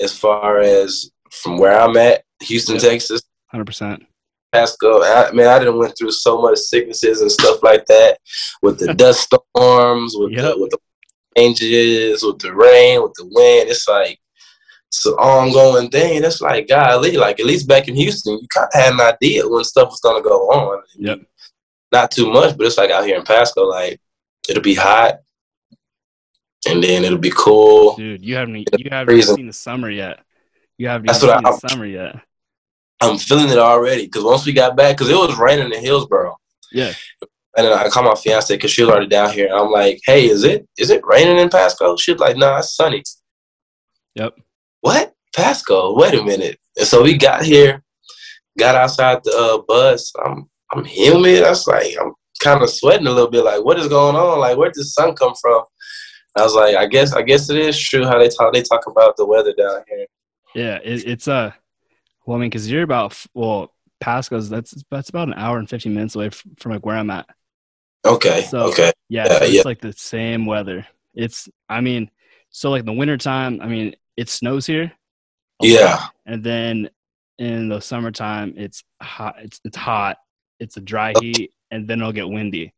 as 0.00 0.16
far 0.16 0.58
as 0.60 1.10
from 1.30 1.58
where 1.58 1.78
I'm 1.80 1.96
at, 1.96 2.24
Houston, 2.42 2.74
Yeah. 2.74 2.82
Texas. 2.82 3.22
Hundred 3.50 3.64
percent. 3.66 4.04
Pasco. 4.52 5.02
I 5.02 5.30
mean, 5.32 5.46
I 5.46 5.58
didn't 5.58 5.78
went 5.78 5.96
through 5.98 6.10
so 6.12 6.40
much 6.40 6.58
sicknesses 6.58 7.20
and 7.20 7.30
stuff 7.30 7.62
like 7.62 7.86
that 7.86 8.18
with 8.62 8.78
the 8.78 8.92
dust 9.02 9.20
storms, 9.54 10.14
with 10.16 10.32
Yep. 10.32 10.42
the 10.42 10.60
with 10.60 10.70
the 10.70 10.78
changes, 11.36 12.22
with 12.22 12.38
the 12.38 12.54
rain, 12.54 13.02
with 13.02 13.12
the 13.14 13.24
wind. 13.24 13.68
It's 13.70 13.86
like 13.88 14.18
it's 14.88 15.04
an 15.06 15.12
ongoing 15.14 15.90
thing. 15.90 16.24
It's 16.24 16.40
like 16.40 16.68
golly, 16.68 17.16
like 17.16 17.40
at 17.40 17.46
least 17.46 17.68
back 17.68 17.88
in 17.88 17.94
Houston, 17.96 18.34
you 18.40 18.48
kind 18.48 18.68
of 18.72 18.80
had 18.80 18.92
an 18.94 19.00
idea 19.00 19.46
when 19.48 19.64
stuff 19.64 19.88
was 19.90 20.00
gonna 20.00 20.22
go 20.22 20.48
on. 20.50 20.82
Yep. 20.96 21.20
Not 21.92 22.10
too 22.10 22.30
much, 22.32 22.56
but 22.56 22.66
it's 22.66 22.78
like 22.78 22.90
out 22.90 23.04
here 23.06 23.16
in 23.16 23.24
Pasco, 23.24 23.64
like 23.64 24.00
it'll 24.48 24.62
be 24.62 24.74
hot, 24.74 25.16
and 26.68 26.82
then 26.82 27.04
it'll 27.04 27.18
be 27.18 27.32
cool. 27.34 27.96
Dude, 27.96 28.24
you 28.24 28.34
haven't 28.36 28.56
you 28.78 28.88
haven't 28.90 29.14
Freezing. 29.14 29.36
seen 29.36 29.46
the 29.46 29.52
summer 29.52 29.90
yet. 29.90 30.20
You 30.78 30.88
haven't 30.88 31.06
That's 31.06 31.22
what 31.22 31.36
seen 31.38 31.46
I- 31.46 31.50
the 31.50 31.68
summer 31.68 31.86
yet. 31.86 32.16
I'm 33.02 33.18
feeling 33.18 33.50
it 33.50 33.58
already 33.58 34.06
because 34.06 34.24
once 34.24 34.46
we 34.46 34.54
got 34.54 34.74
back, 34.74 34.96
because 34.96 35.10
it 35.10 35.16
was 35.16 35.36
raining 35.38 35.70
in 35.70 35.82
Hillsboro. 35.84 36.34
Yeah. 36.72 36.94
And 37.56 37.66
then 37.66 37.72
I 37.72 37.88
called 37.88 38.06
my 38.06 38.14
fiance 38.14 38.54
because 38.54 38.70
she 38.70 38.82
was 38.82 38.90
already 38.90 39.08
down 39.08 39.32
here. 39.32 39.46
And 39.46 39.54
I'm 39.54 39.70
like, 39.70 40.00
hey, 40.04 40.26
is 40.28 40.44
it 40.44 40.68
is 40.78 40.90
it 40.90 41.04
raining 41.04 41.38
in 41.38 41.48
Pasco? 41.48 41.96
She's 41.96 42.18
like, 42.18 42.36
nah, 42.36 42.58
it's 42.58 42.74
sunny. 42.74 43.02
Yep. 44.14 44.34
What? 44.80 45.14
Pasco? 45.34 45.96
Wait 45.96 46.14
a 46.14 46.22
minute. 46.22 46.58
And 46.76 46.86
so 46.86 47.02
we 47.02 47.16
got 47.16 47.44
here, 47.44 47.82
got 48.58 48.74
outside 48.74 49.20
the 49.24 49.36
uh, 49.36 49.62
bus. 49.66 50.12
I'm 50.24 50.48
I'm 50.72 50.84
humid. 50.84 51.44
I 51.44 51.50
was 51.50 51.66
like, 51.66 51.94
I'm 52.00 52.12
kind 52.40 52.62
of 52.62 52.70
sweating 52.70 53.06
a 53.06 53.10
little 53.10 53.30
bit. 53.30 53.44
Like, 53.44 53.64
what 53.64 53.78
is 53.78 53.88
going 53.88 54.16
on? 54.16 54.40
Like, 54.40 54.56
where 54.56 54.68
did 54.68 54.80
the 54.80 54.84
sun 54.84 55.14
come 55.14 55.34
from? 55.40 55.62
I 56.36 56.42
was 56.42 56.54
like, 56.54 56.76
I 56.76 56.86
guess 56.86 57.12
I 57.14 57.22
guess 57.22 57.48
it 57.48 57.56
is 57.56 57.80
true 57.80 58.04
how 58.04 58.18
they 58.18 58.28
talk 58.28 58.52
they 58.52 58.62
talk 58.62 58.86
about 58.86 59.16
the 59.16 59.26
weather 59.26 59.54
down 59.54 59.82
here. 59.88 60.06
Yeah, 60.54 60.78
it, 60.84 61.06
it's 61.06 61.28
uh, 61.28 61.52
well, 62.26 62.36
I 62.36 62.40
mean, 62.40 62.50
because 62.50 62.70
you're 62.70 62.82
about 62.82 63.18
well, 63.34 63.72
Pasco's. 64.00 64.50
That's 64.50 64.74
that's 64.90 65.08
about 65.08 65.28
an 65.28 65.34
hour 65.34 65.58
and 65.58 65.68
fifteen 65.68 65.94
minutes 65.94 66.14
away 66.14 66.30
from, 66.30 66.54
from 66.58 66.72
like 66.72 66.84
where 66.84 66.96
I'm 66.96 67.10
at. 67.10 67.26
Okay. 68.06 68.42
So- 68.42 68.68
okay. 68.70 68.92
Yeah, 69.08 69.24
Yeah, 69.26 69.38
so 69.38 69.44
it's 69.44 69.54
yeah. 69.54 69.62
like 69.64 69.80
the 69.80 69.92
same 69.92 70.46
weather. 70.46 70.86
It's 71.14 71.48
I 71.68 71.80
mean, 71.80 72.10
so 72.50 72.70
like 72.70 72.84
the 72.84 72.92
wintertime, 72.92 73.60
I 73.60 73.66
mean, 73.66 73.94
it 74.16 74.28
snows 74.28 74.66
here. 74.66 74.92
a 75.62 75.66
lot, 75.66 75.72
Yeah. 75.72 76.06
And 76.26 76.42
then 76.42 76.90
in 77.38 77.68
the 77.68 77.80
summertime, 77.80 78.54
it's 78.56 78.82
hot. 79.02 79.36
It's 79.38 79.60
it's 79.64 79.76
hot. 79.76 80.16
It's 80.58 80.76
a 80.76 80.80
dry 80.80 81.12
oh. 81.16 81.20
heat, 81.20 81.52
and 81.70 81.86
then 81.86 82.00
it'll 82.00 82.12
get 82.12 82.28
windy, 82.28 82.72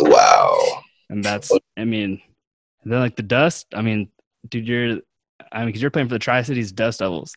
Wow. 0.00 0.82
and 1.10 1.24
that's 1.24 1.50
I 1.76 1.84
mean, 1.84 2.20
and 2.82 2.92
then 2.92 3.00
like 3.00 3.16
the 3.16 3.22
dust. 3.22 3.66
I 3.74 3.82
mean, 3.82 4.10
dude, 4.48 4.68
you're 4.68 4.98
I 5.52 5.58
mean, 5.60 5.66
because 5.66 5.80
you're 5.82 5.90
playing 5.90 6.08
for 6.08 6.14
the 6.14 6.18
Tri 6.18 6.42
Cities 6.42 6.72
Dust 6.72 6.98
Devils, 7.00 7.34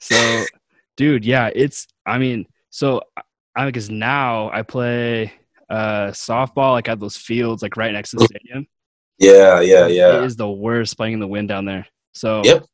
so 0.00 0.44
dude, 0.96 1.24
yeah, 1.24 1.50
it's 1.54 1.86
I 2.06 2.18
mean, 2.18 2.46
so 2.70 3.02
I 3.54 3.66
because 3.66 3.90
now 3.90 4.50
I 4.52 4.62
play 4.62 5.32
uh 5.70 6.08
softball 6.12 6.72
like 6.72 6.88
at 6.88 6.98
those 7.00 7.16
fields 7.16 7.62
like 7.62 7.76
right 7.76 7.92
next 7.92 8.10
to 8.10 8.16
the 8.16 8.24
stadium. 8.24 8.66
Yeah. 9.18 9.60
Yeah. 9.60 9.86
Yeah. 9.88 10.22
is 10.22 10.36
the 10.36 10.50
worst 10.50 10.96
playing 10.96 11.14
in 11.14 11.20
the 11.20 11.26
wind 11.26 11.48
down 11.48 11.64
there. 11.64 11.86
So 12.14 12.42
Yep, 12.44 12.64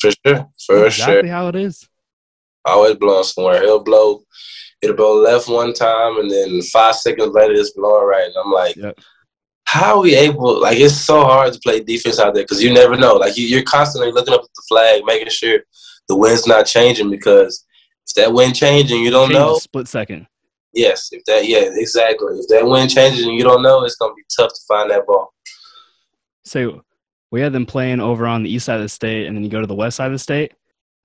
For 0.00 0.10
sure. 0.10 0.46
For 0.66 0.80
that's 0.80 0.94
sure. 0.94 1.08
exactly 1.08 1.28
how 1.28 1.48
it 1.48 1.56
is. 1.56 1.88
Always 2.64 2.96
blowing 2.96 3.24
somewhere. 3.24 3.62
He'll 3.62 3.82
blow. 3.82 4.22
It'll 4.82 4.94
blow 4.96 5.20
left 5.20 5.48
one 5.48 5.72
time, 5.72 6.18
and 6.20 6.30
then 6.30 6.62
five 6.62 6.94
seconds 6.94 7.32
later, 7.34 7.54
it's 7.54 7.70
blowing 7.72 8.06
right. 8.06 8.26
And 8.26 8.34
I'm 8.44 8.52
like, 8.52 8.76
Yep. 8.76 8.98
how 9.64 9.96
are 9.96 10.00
we 10.02 10.14
able? 10.14 10.60
Like, 10.60 10.78
it's 10.78 10.94
so 10.94 11.22
hard 11.22 11.52
to 11.52 11.58
play 11.60 11.80
defense 11.80 12.20
out 12.20 12.34
there 12.34 12.44
because 12.44 12.62
you 12.62 12.72
never 12.72 12.96
know. 12.96 13.14
Like, 13.14 13.36
you, 13.36 13.44
you're 13.46 13.62
constantly 13.64 14.12
looking 14.12 14.34
up 14.34 14.42
at 14.42 14.48
the 14.54 14.62
flag, 14.68 15.02
making 15.04 15.30
sure 15.30 15.60
the 16.08 16.16
wind's 16.16 16.46
not 16.46 16.66
changing 16.66 17.10
because 17.10 17.64
if 18.08 18.14
that 18.14 18.32
wind 18.32 18.54
changing, 18.54 19.02
you 19.02 19.10
don't 19.10 19.30
Change 19.30 19.38
know. 19.38 19.58
split 19.58 19.88
second. 19.88 20.26
Yes, 20.74 21.08
if 21.12 21.24
that, 21.24 21.46
yeah, 21.48 21.68
exactly. 21.74 22.34
If 22.38 22.48
that 22.48 22.66
wind 22.66 22.90
changes 22.90 23.24
and 23.24 23.34
you 23.34 23.42
don't 23.42 23.62
know, 23.62 23.84
it's 23.84 23.96
gonna 23.96 24.14
be 24.14 24.22
tough 24.36 24.52
to 24.52 24.60
find 24.68 24.90
that 24.90 25.06
ball. 25.06 25.32
So 26.44 26.82
we 27.30 27.40
had 27.40 27.52
them 27.52 27.66
playing 27.66 28.00
over 28.00 28.26
on 28.26 28.42
the 28.42 28.50
east 28.52 28.66
side 28.66 28.76
of 28.76 28.82
the 28.82 28.88
state, 28.88 29.26
and 29.26 29.36
then 29.36 29.44
you 29.44 29.50
go 29.50 29.60
to 29.60 29.66
the 29.66 29.74
west 29.74 29.96
side 29.96 30.06
of 30.06 30.12
the 30.12 30.18
state. 30.18 30.52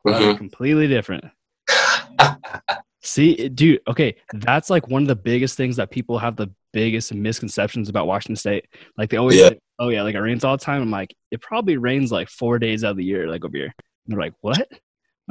Mhm. 0.05 0.37
Completely 0.37 0.87
different. 0.87 1.23
See, 3.01 3.49
dude. 3.49 3.81
Okay, 3.87 4.15
that's 4.33 4.69
like 4.69 4.87
one 4.87 5.01
of 5.01 5.07
the 5.09 5.15
biggest 5.15 5.57
things 5.57 5.75
that 5.75 5.91
people 5.91 6.17
have 6.17 6.35
the 6.37 6.49
biggest 6.71 7.13
misconceptions 7.13 7.89
about 7.89 8.07
Washington 8.07 8.35
State. 8.37 8.65
Like 8.97 9.09
they 9.09 9.17
always 9.17 9.37
Yeah. 9.37 9.49
say, 9.49 9.59
"Oh 9.79 9.89
yeah, 9.89 10.03
like 10.03 10.15
it 10.15 10.21
rains 10.21 10.43
all 10.45 10.55
the 10.57 10.63
time." 10.63 10.81
I'm 10.81 10.91
like, 10.91 11.13
it 11.31 11.41
probably 11.41 11.75
rains 11.77 12.11
like 12.13 12.29
four 12.29 12.59
days 12.59 12.83
out 12.85 12.91
of 12.91 12.97
the 12.97 13.03
year, 13.03 13.27
like 13.27 13.43
over 13.43 13.57
here. 13.57 13.73
And 14.05 14.07
they're 14.07 14.19
like, 14.19 14.33
"What?" 14.41 14.57
I'm 14.71 14.77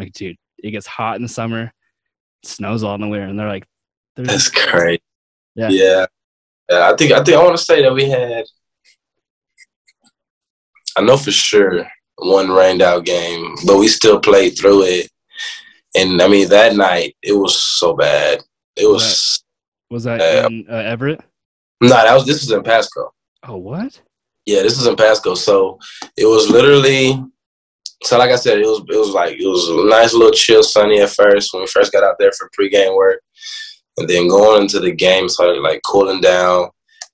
like, 0.05 0.13
dude, 0.13 0.37
it 0.59 0.71
gets 0.73 0.87
hot 0.87 1.17
in 1.17 1.23
the 1.23 1.29
summer, 1.29 1.73
snows 2.45 2.83
all 2.83 2.95
in 2.95 3.01
the 3.01 3.09
winter, 3.09 3.27
and 3.27 3.39
they're 3.39 3.49
like, 3.49 3.65
"There's 4.17 4.29
That's 4.29 4.51
crazy. 4.51 5.03
Yeah. 5.55 5.69
yeah. 5.71 6.07
Yeah, 6.71 6.91
I 6.91 6.97
think 6.97 7.13
I 7.13 7.23
think 7.23 7.37
I 7.37 7.43
want 7.43 7.57
to 7.57 7.65
say 7.65 7.83
that 7.83 7.93
we 7.93 8.09
had. 8.09 8.45
I 10.97 11.03
know 11.03 11.17
for 11.17 11.33
sure 11.33 11.87
one 12.17 12.51
rained 12.51 12.83
out 12.83 13.05
game, 13.05 13.55
but 13.67 13.79
we 13.79 13.89
still 13.89 14.21
played 14.21 14.57
through 14.59 14.83
it. 14.85 15.11
And 15.95 16.23
I 16.23 16.29
mean 16.29 16.49
that 16.49 16.75
night 16.77 17.17
it 17.23 17.33
was 17.33 17.61
so 17.63 17.95
bad. 17.95 18.43
It 18.77 18.87
was 18.87 19.43
Was 19.91 20.05
that 20.05 20.21
Uh, 20.21 20.47
in 20.49 20.67
uh, 20.71 20.75
Everett? 20.77 21.21
no, 21.81 21.89
that 21.89 22.15
was 22.15 22.27
this 22.27 22.43
was 22.43 22.53
in 22.53 22.63
Pasco. 22.63 23.13
Oh, 23.47 23.57
what? 23.57 24.01
Yeah, 24.47 24.63
this 24.63 24.77
was 24.79 24.87
in 24.87 24.97
Pasco. 24.97 25.35
So 25.35 25.79
it 26.17 26.27
was 26.27 26.49
literally 26.49 27.23
so 28.05 28.19
like 28.19 28.31
I 28.31 28.37
said, 28.37 28.59
it 28.59 28.67
was 28.67 28.81
it 28.89 28.99
was 28.99 29.11
like 29.11 29.35
it 29.39 29.47
was 29.47 29.69
a 29.69 29.89
nice 29.89 30.13
little 30.15 30.33
chill 30.33 30.63
sunny 30.63 31.01
at 31.01 31.11
first 31.11 31.53
when 31.53 31.63
we 31.63 31.67
first 31.67 31.93
got 31.93 32.05
out 32.05 32.17
there 32.19 32.33
for 32.33 32.51
pregame 32.59 32.97
work. 32.97 33.21
And 33.99 34.09
then 34.09 34.29
going 34.29 34.63
into 34.63 34.81
the 34.81 34.93
game 34.93 35.29
started 35.29 35.61
like 35.61 35.83
cooling 35.85 36.21
down. 36.21 36.69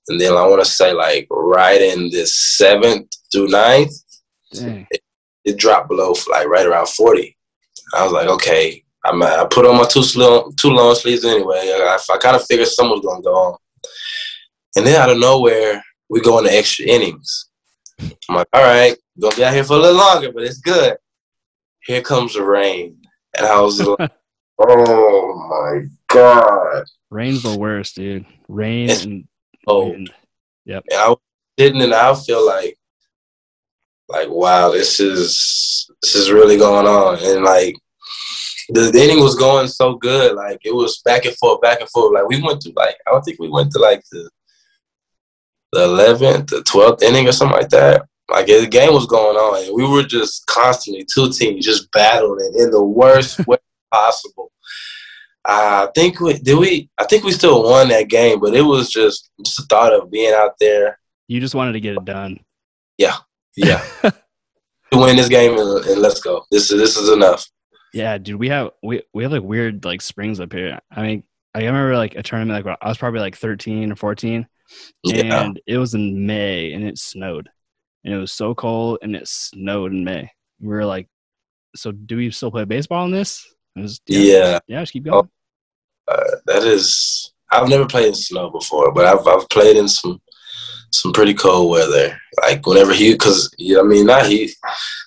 And 0.07 0.19
then 0.19 0.33
I 0.33 0.45
wanna 0.47 0.65
say 0.65 0.93
like 0.93 1.27
right 1.29 1.81
in 1.81 2.09
the 2.09 2.25
seventh 2.25 3.09
through 3.31 3.47
ninth, 3.47 3.93
Dang. 4.53 4.87
it 5.45 5.57
dropped 5.57 5.89
below 5.89 6.13
like 6.29 6.47
right 6.47 6.65
around 6.65 6.89
forty. 6.89 7.37
I 7.93 8.03
was 8.03 8.13
like, 8.13 8.27
okay. 8.27 8.83
I'm, 9.05 9.23
I 9.23 9.45
put 9.49 9.65
on 9.65 9.77
my 9.77 9.85
two 9.85 10.03
slow, 10.03 10.51
two 10.59 10.71
long 10.71 10.93
sleeves 10.93 11.23
anyway. 11.23 11.57
I, 11.57 11.97
I 12.11 12.17
kind 12.17 12.35
of 12.35 12.45
figured 12.45 12.67
someone 12.67 12.99
was 12.99 13.05
gonna 13.05 13.21
go 13.21 13.33
on. 13.33 13.57
And 14.75 14.85
then 14.85 15.01
out 15.01 15.09
of 15.09 15.19
nowhere, 15.19 15.81
we 16.09 16.21
go 16.21 16.39
into 16.39 16.53
extra 16.53 16.85
innings. 16.85 17.49
I'm 17.99 18.35
like, 18.35 18.47
all 18.53 18.63
right, 18.63 18.95
gonna 19.19 19.35
be 19.35 19.43
out 19.43 19.53
here 19.53 19.63
for 19.63 19.73
a 19.73 19.79
little 19.79 19.97
longer, 19.97 20.31
but 20.31 20.43
it's 20.43 20.59
good. 20.59 20.97
Here 21.85 22.01
comes 22.01 22.33
the 22.33 22.43
rain, 22.43 22.97
and 23.37 23.45
I 23.45 23.59
was 23.61 23.79
like, 23.99 24.11
oh 24.59 25.47
my 25.49 25.87
god! 26.09 26.85
Rain's 27.09 27.43
the 27.43 27.57
worst, 27.57 27.95
dude. 27.95 28.25
Rain 28.47 28.85
It's- 28.85 29.03
and 29.05 29.27
Oh, 29.67 29.89
wind. 29.89 30.11
and 30.65 30.83
I 30.93 31.09
was 31.09 31.17
sitting 31.59 31.81
and 31.81 31.93
I 31.93 32.13
feel 32.15 32.45
like, 32.45 32.77
like 34.07 34.29
wow, 34.29 34.71
this 34.71 34.99
is 34.99 35.89
this 36.01 36.15
is 36.15 36.31
really 36.31 36.57
going 36.57 36.87
on, 36.87 37.17
and 37.21 37.43
like 37.43 37.75
the, 38.69 38.91
the 38.91 39.03
inning 39.03 39.19
was 39.23 39.35
going 39.35 39.67
so 39.67 39.95
good, 39.95 40.35
like 40.35 40.59
it 40.63 40.73
was 40.73 40.99
back 41.05 41.25
and 41.25 41.35
forth, 41.37 41.61
back 41.61 41.81
and 41.81 41.89
forth. 41.89 42.13
Like 42.13 42.27
we 42.27 42.41
went 42.41 42.61
to 42.61 42.71
like 42.75 42.95
I 43.07 43.11
don't 43.11 43.21
think 43.23 43.39
we 43.39 43.49
went 43.49 43.71
to 43.73 43.79
like 43.79 44.01
the 44.11 44.29
the 45.73 45.83
eleventh, 45.83 46.47
the 46.47 46.63
twelfth 46.63 47.03
inning 47.03 47.27
or 47.27 47.31
something 47.31 47.57
like 47.59 47.69
that. 47.69 48.05
Like 48.31 48.47
the 48.47 48.65
game 48.67 48.93
was 48.93 49.05
going 49.07 49.35
on, 49.37 49.65
and 49.65 49.75
we 49.75 49.87
were 49.87 50.03
just 50.03 50.45
constantly 50.47 51.05
two 51.13 51.31
teams 51.31 51.65
just 51.65 51.91
battling 51.91 52.53
in 52.57 52.71
the 52.71 52.83
worst 52.83 53.39
way 53.47 53.57
possible. 53.91 54.51
I 55.45 55.87
think 55.95 56.19
we 56.19 56.33
did 56.33 56.57
we. 56.57 56.89
I 56.97 57.05
think 57.05 57.23
we 57.23 57.31
still 57.31 57.63
won 57.63 57.89
that 57.89 58.09
game, 58.09 58.39
but 58.39 58.55
it 58.55 58.61
was 58.61 58.89
just 58.89 59.31
just 59.43 59.57
the 59.57 59.65
thought 59.69 59.93
of 59.93 60.11
being 60.11 60.33
out 60.33 60.53
there. 60.59 60.99
You 61.27 61.39
just 61.39 61.55
wanted 61.55 61.73
to 61.73 61.79
get 61.79 61.95
it 61.95 62.05
done. 62.05 62.39
Yeah, 62.97 63.17
yeah. 63.55 63.83
to 64.91 64.97
win 64.97 65.15
this 65.15 65.29
game 65.29 65.57
and, 65.57 65.85
and 65.85 66.01
let's 66.01 66.19
go. 66.19 66.45
This 66.51 66.71
is 66.71 66.79
this 66.79 66.97
is 66.97 67.09
enough. 67.09 67.47
Yeah, 67.93 68.17
dude, 68.17 68.39
we 68.39 68.49
have 68.49 68.71
we 68.83 69.01
we 69.13 69.23
have 69.23 69.31
like 69.31 69.43
weird 69.43 69.85
like 69.85 70.01
springs 70.01 70.39
up 70.39 70.53
here. 70.53 70.79
I 70.91 71.01
mean, 71.01 71.23
I 71.53 71.59
remember 71.59 71.95
like 71.95 72.15
a 72.15 72.23
tournament 72.23 72.65
like 72.65 72.77
I 72.81 72.87
was 72.87 72.97
probably 72.97 73.19
like 73.19 73.35
13 73.35 73.91
or 73.91 73.95
14, 73.95 74.47
Yeah, 75.03 75.43
and 75.43 75.59
it 75.65 75.77
was 75.77 75.93
in 75.93 76.25
May 76.25 76.73
and 76.73 76.83
it 76.83 76.97
snowed, 76.97 77.49
and 78.03 78.13
it 78.13 78.17
was 78.17 78.31
so 78.31 78.53
cold 78.53 78.99
and 79.01 79.15
it 79.15 79.27
snowed 79.27 79.91
in 79.91 80.03
May. 80.03 80.29
We 80.59 80.67
were 80.67 80.85
like, 80.85 81.07
so 81.75 81.91
do 81.91 82.17
we 82.17 82.31
still 82.31 82.51
play 82.51 82.65
baseball 82.65 83.05
in 83.05 83.11
this? 83.11 83.45
Was, 83.81 84.01
yeah. 84.07 84.59
yeah, 84.67 84.81
just 84.81 84.93
keep 84.93 85.03
going. 85.05 85.29
Uh, 86.07 86.23
that 86.45 86.63
is. 86.63 87.33
I've 87.51 87.69
never 87.69 87.85
played 87.85 88.07
in 88.07 88.15
snow 88.15 88.49
before, 88.49 88.91
but 88.93 89.05
I've 89.05 89.25
I've 89.27 89.47
played 89.49 89.77
in 89.77 89.87
some 89.87 90.21
some 90.91 91.13
pretty 91.13 91.33
cold 91.33 91.71
weather. 91.71 92.19
Like 92.41 92.65
whenever 92.65 92.93
he, 92.93 93.13
because 93.13 93.49
you 93.57 93.75
know, 93.75 93.81
I 93.81 93.83
mean 93.83 94.05
not 94.05 94.25
he, 94.25 94.51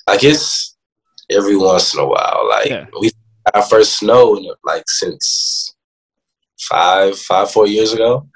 like 0.07 0.25
it's 0.25 0.77
every 1.31 1.57
once 1.57 1.95
in 1.95 2.01
a 2.01 2.07
while. 2.07 2.47
Like 2.49 2.69
Yeah. 2.69 2.87
we 3.01 3.11
our 3.55 3.63
first 3.63 3.99
snow 3.99 4.37
in 4.37 4.49
like 4.65 4.85
since 4.89 5.75
five 6.61 7.19
five 7.19 7.51
four 7.51 7.67
years 7.67 7.93
ago, 7.93 8.29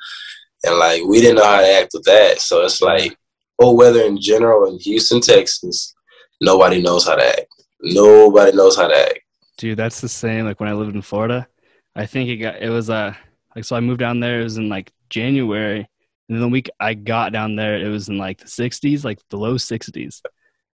and 0.65 0.77
like 0.79 1.03
we 1.05 1.21
didn't 1.21 1.37
know 1.37 1.45
how 1.45 1.61
to 1.61 1.73
act 1.73 1.91
with 1.95 2.05
that. 2.05 2.41
So 2.41 2.65
it's 2.65 2.83
like 2.83 3.17
cold 3.61 3.79
weather 3.79 4.03
in 4.03 4.21
general 4.21 4.71
in 4.71 4.79
Houston, 4.81 5.21
Texas. 5.21 5.95
Nobody 6.41 6.83
knows 6.83 7.07
how 7.07 7.15
to 7.17 7.27
act. 7.27 7.47
Nobody 7.81 8.57
knows 8.57 8.77
how 8.77 8.89
to 8.89 8.97
act. 8.97 9.21
Dude, 9.59 9.79
that's 9.79 10.01
the 10.01 10.09
same. 10.09 10.45
Like 10.45 10.61
when 10.61 10.69
I 10.69 10.75
lived 10.75 10.95
in 10.95 11.03
Florida, 11.03 11.47
I 11.95 12.07
think 12.07 12.29
it 12.29 12.37
got 12.37 12.61
it 12.63 12.69
was 12.71 12.91
uh 12.91 13.15
like 13.55 13.65
so 13.65 13.77
I 13.77 13.81
moved 13.81 14.01
down 14.01 14.21
there. 14.21 14.41
It 14.41 14.45
was 14.45 14.59
in 14.59 14.69
like 14.69 14.93
January, 15.09 15.79
and 15.79 15.89
then 16.37 16.41
the 16.41 16.49
week 16.49 16.69
I 16.79 16.95
got 16.95 17.33
down 17.33 17.57
there, 17.57 17.79
it 17.79 17.89
was 17.89 18.09
in 18.09 18.19
like 18.19 18.39
the 18.39 18.47
60s, 18.47 19.05
like 19.05 19.19
the 19.31 19.39
low 19.39 19.55
60s, 19.55 20.21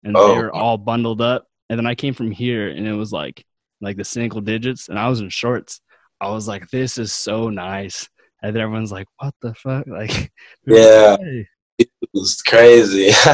and 0.03 0.15
Oh. 0.15 0.27
they 0.33 0.37
were 0.41 0.53
all 0.55 0.77
bundled 0.77 1.21
up. 1.21 1.45
And 1.69 1.77
then 1.77 1.85
I 1.85 1.93
came 1.95 2.13
from 2.13 2.31
here, 2.31 2.69
and 2.69 2.87
it 2.87 2.93
was 2.93 3.11
like 3.11 3.45
like 3.81 3.97
the 3.97 4.05
single 4.05 4.41
digits, 4.41 4.87
and 4.89 4.97
I 4.97 5.09
was 5.09 5.19
in 5.21 5.29
shorts. 5.29 5.81
I 6.21 6.29
was 6.31 6.47
like, 6.47 6.69
this 6.69 6.97
is 6.97 7.13
so 7.13 7.49
nice. 7.49 8.09
And 8.41 8.55
then 8.55 8.61
everyone's 8.63 8.91
like, 8.91 9.07
what 9.17 9.33
the 9.41 9.53
fuck? 9.55 9.85
Like, 9.87 10.31
Yeah. 10.65 11.17
hey. 11.17 11.47
It 11.77 11.89
was 12.13 12.41
crazy. 12.41 13.09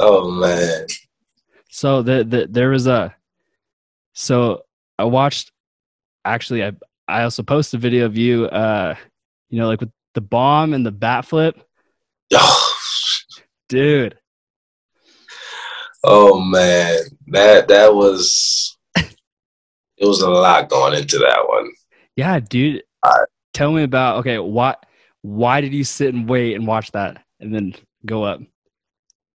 oh 0.00 0.30
man. 0.30 0.86
So 1.70 2.02
the, 2.02 2.24
the 2.24 2.46
there 2.50 2.70
was 2.70 2.86
a 2.86 3.14
so 4.14 4.62
I 4.98 5.04
watched 5.04 5.52
actually 6.24 6.64
I 6.64 6.72
I 7.06 7.24
also 7.24 7.42
posted 7.42 7.78
a 7.78 7.82
video 7.82 8.06
of 8.06 8.16
you 8.16 8.46
uh 8.46 8.94
you 9.50 9.58
know 9.58 9.66
like 9.66 9.80
with 9.80 9.92
the 10.14 10.20
bomb 10.20 10.72
and 10.72 10.86
the 10.86 10.92
bat 10.92 11.26
flip. 11.26 11.62
Oh, 12.32 12.76
Dude. 13.68 14.16
oh 16.02 16.40
man. 16.40 17.00
That 17.28 17.68
that 17.68 17.94
was 17.94 18.76
it 18.96 20.06
was 20.06 20.20
a 20.22 20.30
lot 20.30 20.68
going 20.68 20.94
into 20.94 21.18
that 21.18 21.46
one. 21.48 21.70
Yeah, 22.16 22.38
dude. 22.40 22.84
Tell 23.52 23.72
me 23.72 23.82
about 23.82 24.18
okay, 24.18 24.38
why 24.38 24.76
why 25.22 25.60
did 25.60 25.72
you 25.72 25.84
sit 25.84 26.14
and 26.14 26.28
wait 26.28 26.54
and 26.54 26.66
watch 26.66 26.92
that 26.92 27.22
and 27.40 27.54
then 27.54 27.74
go 28.06 28.24
up? 28.24 28.40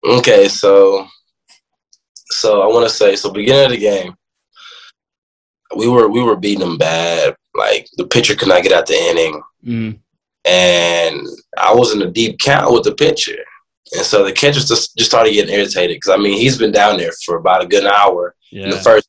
Okay, 0.05 0.49
so 0.49 1.07
so 2.31 2.63
I 2.63 2.67
want 2.67 2.89
to 2.89 2.95
say 2.95 3.17
so 3.17 3.31
beginning 3.31 3.67
of 3.67 3.71
the 3.71 3.79
game, 3.79 4.15
we 5.75 5.89
were 5.89 6.09
we 6.09 6.23
were 6.23 6.37
beating 6.37 6.61
them 6.61 6.79
bad. 6.79 7.35
Like 7.55 7.89
the 7.97 8.07
pitcher 8.07 8.35
could 8.35 8.49
not 8.49 8.63
get 8.63 8.73
out 8.73 8.87
the 8.87 8.95
inning, 8.95 9.43
Mm. 9.65 9.99
and 10.45 11.27
I 11.59 11.75
was 11.75 11.93
in 11.95 12.03
a 12.03 12.11
deep 12.11 12.39
count 12.39 12.73
with 12.73 12.85
the 12.85 12.95
pitcher, 12.95 13.39
and 13.95 14.05
so 14.05 14.25
the 14.25 14.33
catcher 14.33 14.61
just 14.61 14.97
just 14.97 15.11
started 15.11 15.33
getting 15.33 15.55
irritated 15.55 15.97
because 15.97 16.13
I 16.13 16.17
mean 16.23 16.39
he's 16.39 16.59
been 16.59 16.73
down 16.73 16.99
there 16.99 17.13
for 17.25 17.37
about 17.37 17.65
a 17.65 17.67
good 17.67 17.85
hour 17.87 18.35
in 18.53 18.71
the 18.71 18.77
first. 18.79 19.09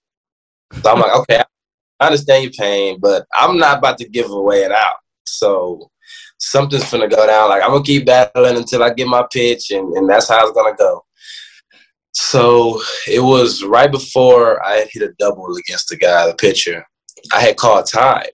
So 0.82 0.92
I'm 0.92 1.00
like, 1.00 1.16
okay, 1.20 1.44
I 2.00 2.06
understand 2.06 2.44
your 2.44 2.54
pain, 2.54 3.00
but 3.00 3.26
I'm 3.34 3.58
not 3.58 3.78
about 3.80 3.98
to 4.00 4.08
give 4.10 4.30
away 4.32 4.64
an 4.64 4.72
out. 4.72 4.96
So 5.26 5.92
something's 6.40 6.90
gonna 6.92 7.08
go 7.08 7.26
down. 7.28 7.50
Like 7.50 7.64
I'm 7.64 7.72
gonna 7.72 7.84
keep 7.84 8.06
battling 8.06 8.58
until 8.58 8.84
I 8.84 8.94
get 8.94 9.08
my 9.08 9.26
pitch, 9.32 9.72
and, 9.72 9.94
and 9.96 10.10
that's 10.10 10.30
how 10.30 10.48
it's 10.48 10.56
gonna 10.58 10.76
go. 10.76 11.04
So 12.20 12.82
it 13.08 13.20
was 13.20 13.64
right 13.64 13.92
before 13.92 14.66
I 14.66 14.78
had 14.78 14.88
hit 14.92 15.04
a 15.04 15.14
double 15.20 15.56
against 15.56 15.90
the 15.90 15.98
guy, 15.98 16.26
the 16.26 16.34
pitcher. 16.34 16.84
I 17.32 17.42
had 17.42 17.58
called 17.58 17.86
time. 17.86 18.26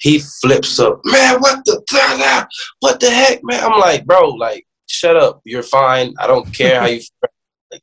He 0.00 0.18
flips 0.18 0.80
up, 0.80 1.00
man. 1.04 1.38
What 1.38 1.64
the 1.64 2.48
what 2.80 2.98
the 2.98 3.08
heck, 3.08 3.38
man? 3.44 3.62
I'm 3.62 3.78
like, 3.78 4.04
bro, 4.04 4.30
like, 4.30 4.66
shut 4.88 5.16
up. 5.16 5.40
You're 5.44 5.62
fine. 5.62 6.12
I 6.18 6.26
don't 6.26 6.52
care 6.52 6.80
how 6.80 6.86
you. 6.86 7.00
Like, 7.70 7.82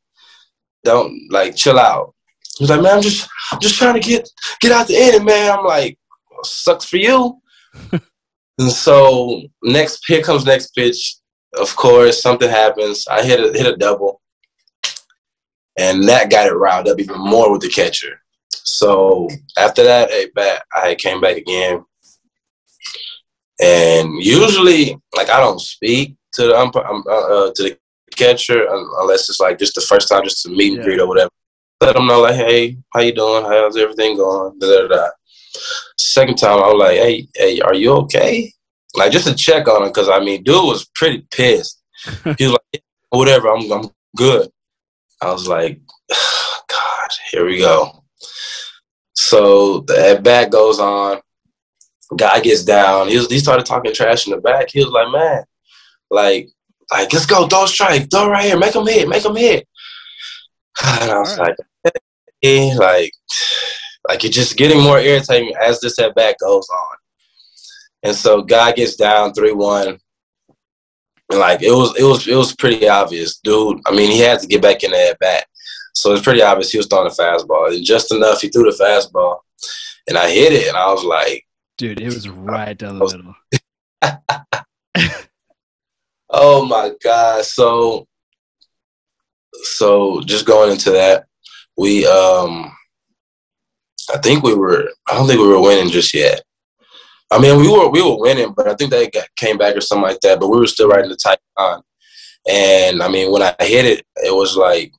don't 0.83 1.17
like 1.31 1.55
chill 1.55 1.79
out. 1.79 2.13
He's 2.57 2.69
like, 2.69 2.81
man, 2.81 2.97
I'm 2.97 3.01
just, 3.01 3.27
I'm 3.51 3.59
just 3.59 3.75
trying 3.75 3.93
to 3.93 3.99
get 4.01 4.29
get 4.59 4.73
out 4.73 4.87
the 4.87 4.95
inning, 4.95 5.25
man. 5.25 5.57
I'm 5.57 5.65
like, 5.65 5.97
sucks 6.43 6.85
for 6.85 6.97
you. 6.97 7.41
and 7.91 8.71
so 8.71 9.41
next 9.63 10.03
here 10.07 10.21
comes 10.21 10.45
next 10.45 10.75
pitch. 10.75 11.15
Of 11.57 11.75
course, 11.75 12.21
something 12.21 12.49
happens. 12.49 13.07
I 13.07 13.23
hit 13.23 13.39
a 13.39 13.57
hit 13.57 13.73
a 13.73 13.77
double, 13.77 14.20
and 15.81 16.07
that 16.07 16.29
got 16.29 16.47
it 16.47 16.53
riled 16.53 16.87
up 16.87 16.99
even 16.99 17.19
more 17.19 17.51
with 17.51 17.61
the 17.61 17.69
catcher. 17.69 18.21
So 18.51 19.27
after 19.57 19.83
that, 19.83 20.09
hey, 20.11 20.29
back 20.35 20.63
I 20.75 20.95
came 20.95 21.19
back 21.21 21.37
again, 21.37 21.83
and 23.61 24.09
usually, 24.23 24.97
like 25.15 25.29
I 25.29 25.39
don't 25.39 25.59
speak 25.61 26.15
to 26.33 26.43
the 26.47 26.57
umpire, 26.57 26.85
um, 26.85 27.03
uh, 27.07 27.47
uh, 27.47 27.51
to 27.55 27.63
the 27.63 27.77
catcher 28.15 28.65
unless 28.99 29.29
it's 29.29 29.39
like 29.39 29.57
just 29.59 29.75
the 29.75 29.81
first 29.81 30.07
time, 30.09 30.23
just 30.23 30.41
to 30.43 30.49
meet 30.49 30.73
and 30.73 30.77
Yeah. 30.77 30.83
greet 30.83 30.99
or 30.99 31.07
whatever. 31.07 31.29
Let 31.81 31.95
them 31.95 32.07
know 32.07 32.21
like, 32.21 32.35
hey, 32.35 32.77
how 32.93 33.01
you 33.01 33.13
doing? 33.13 33.43
How's 33.43 33.75
everything 33.77 34.15
going? 34.17 34.59
Da, 34.59 34.67
da, 34.67 34.87
da. 34.87 35.07
Second 35.97 36.37
time, 36.37 36.59
I 36.63 36.67
was 36.67 36.79
like, 36.79 36.97
hey, 36.97 37.27
hey, 37.35 37.59
are 37.61 37.73
you 37.73 37.91
okay? 38.03 38.51
Like 38.95 39.11
just 39.11 39.27
to 39.27 39.33
check 39.33 39.67
on 39.67 39.83
him 39.83 39.89
because 39.89 40.09
I 40.09 40.19
mean, 40.19 40.43
dude 40.43 40.63
was 40.63 40.87
pretty 40.95 41.25
pissed. 41.31 41.81
He 42.37 42.45
was 42.45 42.57
like, 42.73 42.83
whatever, 43.09 43.49
I'm 43.49 43.71
I'm 43.71 43.89
good. 44.15 44.49
I 45.21 45.31
was 45.31 45.47
like, 45.47 45.79
God, 46.09 47.09
here 47.31 47.45
we 47.45 47.59
go. 47.59 48.03
So 49.13 49.81
the 49.81 50.09
at 50.09 50.23
bat 50.23 50.51
goes 50.51 50.79
on. 50.79 51.21
Guy 52.17 52.41
gets 52.41 52.65
down. 52.65 53.07
He 53.07 53.17
was, 53.17 53.27
he 53.27 53.39
started 53.39 53.65
talking 53.65 53.93
trash 53.93 54.27
in 54.27 54.33
the 54.33 54.41
back. 54.41 54.69
He 54.71 54.83
was 54.83 54.91
like, 54.91 55.09
man, 55.11 55.43
like, 56.09 56.49
like 56.91 57.13
let's 57.13 57.25
go, 57.25 57.47
throw 57.47 57.63
a 57.63 57.67
strike, 57.67 58.09
throw 58.11 58.29
right 58.29 58.45
here, 58.45 58.57
make 58.57 58.75
him 58.75 58.85
hit, 58.85 59.07
make 59.07 59.23
him 59.25 59.35
hit. 59.35 59.67
And 60.83 61.11
I 61.11 61.19
was 61.19 61.37
Alright. 61.37 61.55
like, 61.85 61.93
hey, 62.41 62.75
like, 62.75 63.11
like 64.09 64.25
it's 64.25 64.35
just 64.35 64.57
getting 64.57 64.81
more 64.81 64.99
irritating 64.99 65.53
as 65.61 65.79
this 65.79 65.99
at 65.99 66.15
bat 66.15 66.35
goes 66.41 66.67
on. 66.69 66.97
And 68.03 68.15
so 68.15 68.41
guy 68.41 68.71
gets 68.71 68.95
down 68.95 69.33
three 69.33 69.53
one. 69.53 69.99
Like 71.37 71.61
it 71.61 71.71
was 71.71 71.97
it 71.97 72.03
was 72.03 72.27
it 72.27 72.35
was 72.35 72.55
pretty 72.55 72.87
obvious, 72.87 73.39
dude. 73.39 73.81
I 73.85 73.91
mean, 73.91 74.11
he 74.11 74.19
had 74.19 74.39
to 74.39 74.47
get 74.47 74.61
back 74.61 74.83
in 74.83 74.91
the 74.91 75.09
at 75.09 75.19
bat. 75.19 75.45
So 75.93 76.13
it's 76.13 76.23
pretty 76.23 76.41
obvious 76.41 76.71
he 76.71 76.77
was 76.77 76.87
throwing 76.87 77.07
a 77.07 77.09
fastball. 77.09 77.73
And 77.73 77.85
just 77.85 78.11
enough 78.11 78.41
he 78.41 78.49
threw 78.49 78.63
the 78.63 78.77
fastball. 78.77 79.39
And 80.07 80.17
I 80.17 80.29
hit 80.29 80.53
it 80.53 80.67
and 80.67 80.77
I 80.77 80.91
was 80.91 81.03
like, 81.03 81.45
Dude, 81.77 81.99
it 81.99 82.05
was 82.05 82.29
right 82.29 82.77
down 82.77 82.99
the 82.99 83.05
middle. 83.05 83.35
oh 86.29 86.65
my 86.65 86.91
God. 87.03 87.45
So 87.45 88.07
so 89.63 90.21
just 90.21 90.45
going 90.45 90.71
into 90.71 90.91
that, 90.91 91.25
we 91.77 92.05
um 92.07 92.75
I 94.13 94.17
think 94.17 94.43
we 94.43 94.53
were 94.53 94.89
I 95.07 95.15
don't 95.15 95.27
think 95.27 95.39
we 95.39 95.47
were 95.47 95.61
winning 95.61 95.89
just 95.89 96.13
yet. 96.13 96.41
I 97.31 97.39
mean 97.39 97.57
we 97.57 97.69
were 97.69 97.89
we 97.89 98.01
were 98.01 98.19
winning, 98.19 98.53
but 98.55 98.67
I 98.67 98.75
think 98.75 98.91
they 98.91 99.09
got, 99.09 99.27
came 99.35 99.57
back 99.57 99.75
or 99.75 99.81
something 99.81 100.03
like 100.03 100.19
that. 100.21 100.39
But 100.39 100.49
we 100.49 100.59
were 100.59 100.67
still 100.67 100.89
right 100.89 101.03
in 101.03 101.09
the 101.09 101.15
tight 101.15 101.39
on. 101.57 101.81
And 102.49 103.01
I 103.01 103.09
mean 103.09 103.31
when 103.31 103.41
I 103.41 103.55
hit 103.59 103.85
it, 103.85 104.05
it 104.17 104.33
was 104.33 104.55
like 104.57 104.93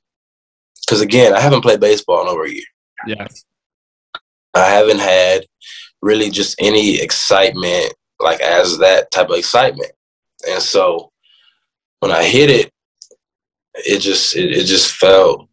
because 0.85 1.01
again, 1.01 1.33
I 1.33 1.39
haven't 1.39 1.61
played 1.61 1.79
baseball 1.79 2.21
in 2.21 2.27
over 2.27 2.45
a 2.45 2.51
year. 2.51 2.65
Yeah. 3.07 3.27
I 4.53 4.65
haven't 4.69 4.99
had 4.99 5.45
really 6.01 6.29
just 6.29 6.55
any 6.59 6.99
excitement 6.99 7.93
like 8.19 8.41
as 8.41 8.77
that 8.79 9.11
type 9.11 9.29
of 9.29 9.37
excitement. 9.37 9.91
And 10.49 10.61
so 10.61 11.11
when 11.99 12.11
I 12.11 12.23
hit 12.23 12.49
it, 12.49 12.71
it 13.75 13.99
just 13.99 14.35
it, 14.35 14.51
it 14.51 14.65
just 14.65 14.91
felt 14.91 15.47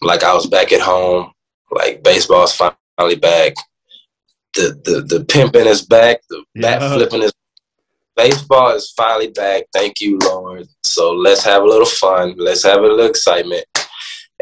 like 0.00 0.24
I 0.24 0.34
was 0.34 0.46
back 0.46 0.72
at 0.72 0.80
home. 0.80 1.32
Like 1.70 2.02
baseball's 2.02 2.54
finally 2.54 3.16
back. 3.16 3.54
The 4.54 4.78
the 4.84 5.00
the 5.18 5.24
pimping 5.24 5.66
is 5.66 5.82
back. 5.82 6.20
The 6.28 6.44
bat 6.56 6.80
Yeah. 6.80 6.94
flipping 6.94 7.22
is 7.22 7.32
baseball 8.16 8.70
is 8.76 8.92
finally 8.96 9.28
back. 9.28 9.64
Thank 9.72 10.00
you, 10.00 10.18
Lord. 10.18 10.68
So 10.84 11.12
let's 11.12 11.42
have 11.44 11.62
a 11.62 11.66
little 11.66 11.86
fun. 11.86 12.34
Let's 12.36 12.62
have 12.64 12.78
a 12.78 12.82
little 12.82 13.06
excitement. 13.06 13.64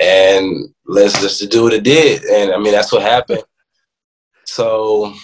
And 0.01 0.69
let's 0.87 1.21
just 1.21 1.49
do 1.51 1.65
what 1.65 1.73
it 1.75 1.85
did. 1.85 2.25
And 2.25 2.53
I 2.53 2.59
mean 2.59 2.73
that's 2.73 2.93
what 2.93 3.03
happened. 3.03 3.43
So 4.47 5.15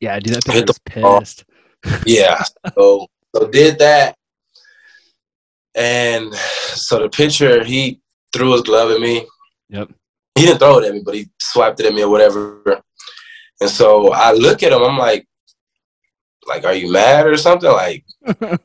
Yeah, 0.00 0.18
dude, 0.20 0.34
that 0.42 0.52
Hit 0.54 0.66
the 0.68 1.00
ball. 1.00 1.20
pissed. 1.20 1.44
yeah. 2.06 2.42
So 2.74 3.06
so 3.34 3.46
did 3.48 3.78
that. 3.78 4.16
And 5.74 6.34
so 6.34 6.98
the 7.00 7.08
pitcher, 7.08 7.62
he 7.64 8.00
threw 8.32 8.52
his 8.52 8.62
glove 8.62 8.90
at 8.90 9.00
me. 9.00 9.26
Yep. 9.68 9.90
He 10.36 10.46
didn't 10.46 10.58
throw 10.58 10.78
it 10.78 10.86
at 10.86 10.94
me, 10.94 11.02
but 11.04 11.14
he 11.14 11.28
swiped 11.40 11.80
it 11.80 11.86
at 11.86 11.94
me 11.94 12.02
or 12.02 12.08
whatever. 12.08 12.60
And 13.60 13.70
so 13.70 14.12
I 14.12 14.32
look 14.32 14.62
at 14.62 14.72
him, 14.72 14.82
I'm 14.82 14.96
like, 14.98 15.26
like, 16.46 16.64
are 16.64 16.74
you 16.74 16.90
mad 16.90 17.26
or 17.26 17.36
something? 17.36 17.70
Like 17.70 18.04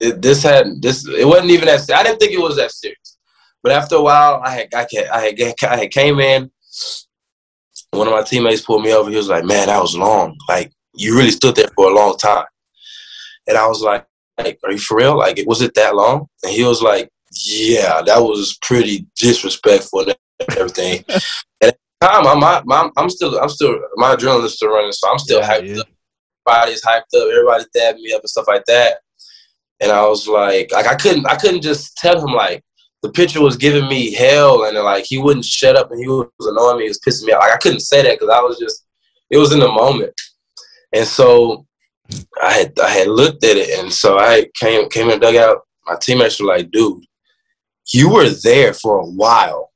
it, 0.00 0.20
this 0.20 0.42
had 0.42 0.80
this 0.80 1.06
it 1.06 1.26
wasn't 1.26 1.50
even 1.50 1.66
that 1.66 1.90
I 1.90 2.02
didn't 2.02 2.18
think 2.18 2.32
it 2.32 2.40
was 2.40 2.56
that 2.56 2.72
serious. 2.72 3.18
But 3.62 3.72
after 3.72 3.96
a 3.96 4.02
while, 4.02 4.40
I 4.44 4.50
had 4.50 4.74
I 4.74 4.86
had, 4.90 5.08
I 5.08 5.20
had, 5.20 5.54
I 5.62 5.76
had 5.76 5.90
came 5.90 6.18
in. 6.18 6.50
One 7.92 8.08
of 8.08 8.12
my 8.12 8.22
teammates 8.22 8.62
pulled 8.62 8.82
me 8.82 8.92
over. 8.92 9.10
He 9.10 9.16
was 9.16 9.28
like, 9.28 9.44
"Man, 9.44 9.68
that 9.68 9.80
was 9.80 9.96
long. 9.96 10.36
Like 10.48 10.72
you 10.94 11.16
really 11.16 11.30
stood 11.30 11.54
there 11.54 11.68
for 11.76 11.90
a 11.90 11.94
long 11.94 12.16
time." 12.16 12.46
And 13.46 13.56
I 13.56 13.66
was 13.66 13.82
like, 13.82 14.06
"Like, 14.38 14.58
are 14.64 14.72
you 14.72 14.78
for 14.78 14.96
real? 14.96 15.16
Like, 15.16 15.40
was 15.46 15.62
it 15.62 15.74
that 15.74 15.94
long?" 15.94 16.26
And 16.42 16.52
he 16.52 16.64
was 16.64 16.82
like, 16.82 17.10
"Yeah, 17.44 18.02
that 18.02 18.18
was 18.18 18.58
pretty 18.62 19.06
disrespectful 19.16 20.00
and 20.00 20.16
everything." 20.56 21.04
and 21.60 21.71
time, 22.06 22.26
I'm, 22.26 22.70
I'm 22.70 22.90
I'm 22.96 23.10
still 23.10 23.38
I'm 23.38 23.48
still 23.48 23.78
my 23.96 24.14
adrenaline 24.14 24.44
is 24.44 24.54
still 24.54 24.70
running, 24.70 24.92
so 24.92 25.10
I'm 25.10 25.18
still 25.18 25.40
Yeah, 25.40 25.58
hyped 25.58 25.66
dude. 25.66 25.78
up. 25.80 25.86
Everybody's 26.46 26.82
hyped 26.82 27.14
up. 27.16 27.28
Everybody's 27.30 27.68
dabbing 27.74 28.02
me 28.02 28.12
up 28.12 28.20
and 28.22 28.28
stuff 28.30 28.48
like 28.48 28.64
that. 28.66 28.98
And 29.80 29.90
I 29.92 30.06
was 30.06 30.26
like, 30.28 30.70
like 30.72 30.86
I 30.86 30.94
couldn't 30.94 31.26
I 31.26 31.36
couldn't 31.36 31.62
just 31.62 31.96
tell 31.96 32.18
him 32.20 32.34
like 32.34 32.62
the 33.02 33.10
pitcher 33.10 33.40
was 33.42 33.56
giving 33.56 33.88
me 33.88 34.12
hell 34.12 34.64
and 34.64 34.76
like 34.78 35.04
he 35.06 35.18
wouldn't 35.18 35.44
shut 35.44 35.76
up 35.76 35.90
and 35.90 36.00
he 36.00 36.06
was 36.08 36.28
annoying 36.40 36.78
me, 36.78 36.84
he 36.84 36.88
was 36.88 37.00
pissing 37.00 37.26
me 37.26 37.32
off. 37.32 37.42
Like 37.42 37.52
I 37.54 37.58
couldn't 37.58 37.80
say 37.80 38.02
that 38.02 38.18
because 38.18 38.34
I 38.34 38.40
was 38.40 38.58
just 38.58 38.84
it 39.30 39.38
was 39.38 39.52
in 39.52 39.60
the 39.60 39.68
moment. 39.68 40.12
And 40.92 41.06
so 41.06 41.66
I 42.42 42.52
had 42.52 42.78
I 42.78 42.90
had 42.90 43.08
looked 43.08 43.44
at 43.44 43.56
it 43.56 43.78
and 43.80 43.92
so 43.92 44.18
I 44.18 44.46
came 44.58 44.88
came 44.88 45.08
in 45.10 45.18
the 45.20 45.26
dugout. 45.26 45.62
My 45.86 45.96
teammates 46.00 46.40
were 46.40 46.46
like, 46.46 46.70
dude, 46.70 47.04
you 47.92 48.08
were 48.08 48.28
there 48.28 48.72
for 48.72 48.98
a 48.98 49.06
while. 49.06 49.70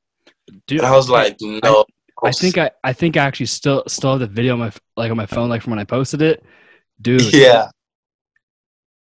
Dude, 0.69 0.79
And 0.79 0.87
I 0.87 0.95
was 0.95 1.11
like, 1.11 1.37
no. 1.41 1.85
I 2.27 2.33
think 2.33 2.59
I, 2.59 2.71
I 2.85 2.93
think 2.93 3.17
I 3.17 3.25
actually 3.25 3.47
still 3.47 3.85
still 3.87 4.13
have 4.13 4.21
the 4.21 4.27
video 4.27 4.55
on 4.55 4.59
my 4.61 4.73
like 4.97 5.11
on 5.11 5.17
my 5.17 5.27
phone 5.27 5.49
like 5.49 5.63
from 5.63 5.71
when 5.71 5.79
I 5.79 5.85
posted 5.85 6.23
it, 6.23 6.45
dude. 7.01 7.33
Yeah. 7.33 7.71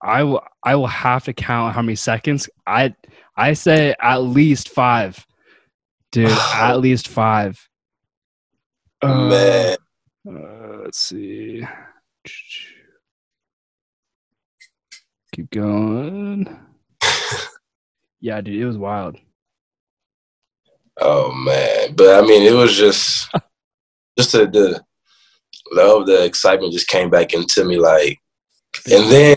I 0.02 0.24
will 0.24 0.44
I 0.64 0.76
will 0.76 0.88
have 0.88 1.26
to 1.26 1.34
count 1.34 1.76
how 1.76 1.82
many 1.82 1.96
seconds. 1.96 2.50
I 2.66 2.96
I 3.36 3.54
say 3.54 3.96
at 4.00 4.18
least 4.18 4.70
five, 4.70 5.26
dude. 6.12 6.30
at 6.54 6.76
least 6.76 7.08
five. 7.08 7.68
Uh, 9.02 9.30
Man. 9.30 9.78
uh, 10.28 10.78
let's 10.84 11.00
see. 11.00 11.66
Keep 15.34 15.50
going. 15.52 16.60
yeah, 18.20 18.42
dude, 18.42 18.62
it 18.62 18.66
was 18.66 18.78
wild. 18.78 19.18
Oh 21.02 21.32
man. 21.34 21.96
But 21.96 22.24
I 22.24 22.28
mean 22.28 22.44
it 22.44 22.54
was 22.54 22.76
just 22.76 23.30
just 24.18 24.32
the, 24.32 24.48
the 24.48 24.84
love, 25.72 26.06
the 26.06 26.24
excitement 26.24 26.74
just 26.74 26.88
came 26.88 27.10
back 27.10 27.34
into 27.34 27.66
me 27.66 27.78
like 27.78 28.18
and 28.92 29.12
then 29.12 29.36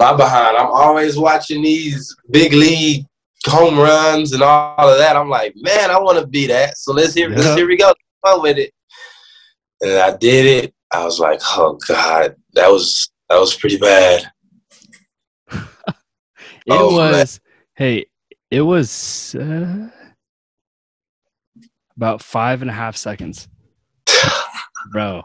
my 0.00 0.16
behind, 0.16 0.56
I'm 0.56 0.66
always 0.66 1.16
watching 1.16 1.62
these 1.62 2.14
big 2.30 2.52
league 2.52 3.06
home 3.46 3.78
runs 3.78 4.32
and 4.32 4.42
all 4.42 4.90
of 4.90 4.98
that. 4.98 5.16
I'm 5.16 5.28
like, 5.28 5.54
man, 5.56 5.90
I 5.90 5.98
want 6.00 6.18
to 6.18 6.26
be 6.26 6.46
that. 6.48 6.76
So 6.78 6.92
let's 6.92 7.14
hear, 7.14 7.30
Yeah. 7.30 7.36
let's 7.36 7.54
here 7.54 7.68
we 7.68 7.76
go, 7.76 7.92
fun 8.24 8.42
with 8.42 8.58
it. 8.58 8.72
and 9.80 9.92
I 9.92 10.16
did 10.16 10.64
it. 10.64 10.74
I 10.92 11.04
was 11.04 11.18
like, 11.20 11.40
oh 11.56 11.78
god, 11.88 12.36
that 12.54 12.70
was 12.70 13.08
that 13.28 13.38
was 13.38 13.56
pretty 13.56 13.78
bad. 13.78 14.30
it 15.52 15.64
oh, 16.70 16.96
was. 16.96 17.12
Man. 17.12 17.26
Hey, 17.76 18.06
it 18.50 18.60
was 18.60 19.34
uh, 19.34 19.88
about 21.96 22.22
five 22.22 22.62
and 22.62 22.70
a 22.70 22.74
half 22.74 22.96
seconds, 22.96 23.48
bro. 24.92 25.22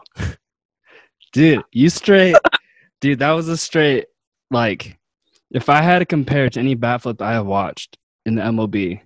Dude, 1.32 1.62
you 1.72 1.90
straight, 1.90 2.36
dude. 3.00 3.20
That 3.20 3.32
was 3.32 3.48
a 3.48 3.56
straight 3.56 4.06
like. 4.50 4.98
If 5.50 5.68
I 5.68 5.82
had 5.82 5.98
to 6.00 6.06
compare 6.06 6.48
to 6.50 6.60
any 6.60 6.74
bat 6.74 7.02
flip 7.02 7.20
I 7.20 7.32
have 7.32 7.46
watched 7.46 7.98
in 8.24 8.36
the 8.36 8.42
MLB, 8.42 9.00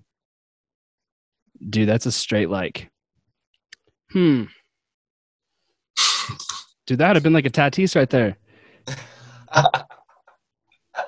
dude, 1.69 1.89
that's 1.89 2.07
a 2.07 2.13
straight 2.13 2.51
like. 2.51 2.91
Hmm. 4.11 4.45
Dude, 6.87 6.99
that 6.99 7.09
would 7.09 7.17
have 7.17 7.23
been 7.23 7.33
like 7.33 7.47
a 7.47 7.51
Tatis 7.51 7.97
right 7.97 8.11
there. 8.11 8.37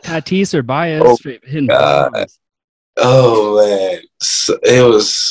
Tatis 0.03 0.55
or 0.55 0.63
Baez 0.63 1.03
oh, 1.05 1.17
hitting 1.23 1.69
Oh 2.97 3.63
man, 3.63 4.01
so 4.23 4.59
it 4.63 4.83
was 4.83 5.31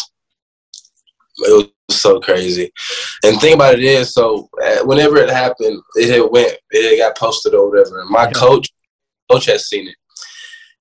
it 1.37 1.71
was 1.87 1.97
so 1.97 2.19
crazy. 2.19 2.71
And 3.23 3.39
think 3.39 3.55
about 3.55 3.75
it 3.75 3.83
is, 3.83 4.13
so 4.13 4.49
uh, 4.63 4.83
whenever 4.83 5.17
it 5.17 5.29
happened, 5.29 5.81
it 5.95 6.09
had 6.09 6.29
went, 6.31 6.57
it 6.71 6.97
got 6.97 7.17
posted 7.17 7.53
or 7.53 7.69
whatever. 7.69 8.01
And 8.01 8.09
my 8.09 8.25
yeah. 8.25 8.31
coach, 8.31 8.69
coach 9.31 9.45
has 9.45 9.67
seen 9.67 9.87
it, 9.87 9.95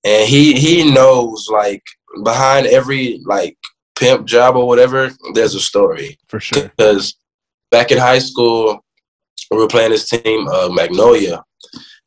and 0.03 0.27
he 0.27 0.53
he 0.53 0.91
knows 0.91 1.47
like 1.51 1.83
behind 2.23 2.67
every 2.67 3.21
like 3.25 3.57
pimp 3.95 4.25
job 4.25 4.55
or 4.55 4.67
whatever, 4.67 5.11
there's 5.33 5.55
a 5.55 5.59
story 5.59 6.17
for 6.27 6.39
sure. 6.39 6.63
Because 6.63 7.15
back 7.71 7.91
in 7.91 7.97
high 7.97 8.19
school, 8.19 8.83
we 9.51 9.57
were 9.57 9.67
playing 9.67 9.91
this 9.91 10.09
team, 10.09 10.47
uh, 10.47 10.69
Magnolia, 10.69 11.43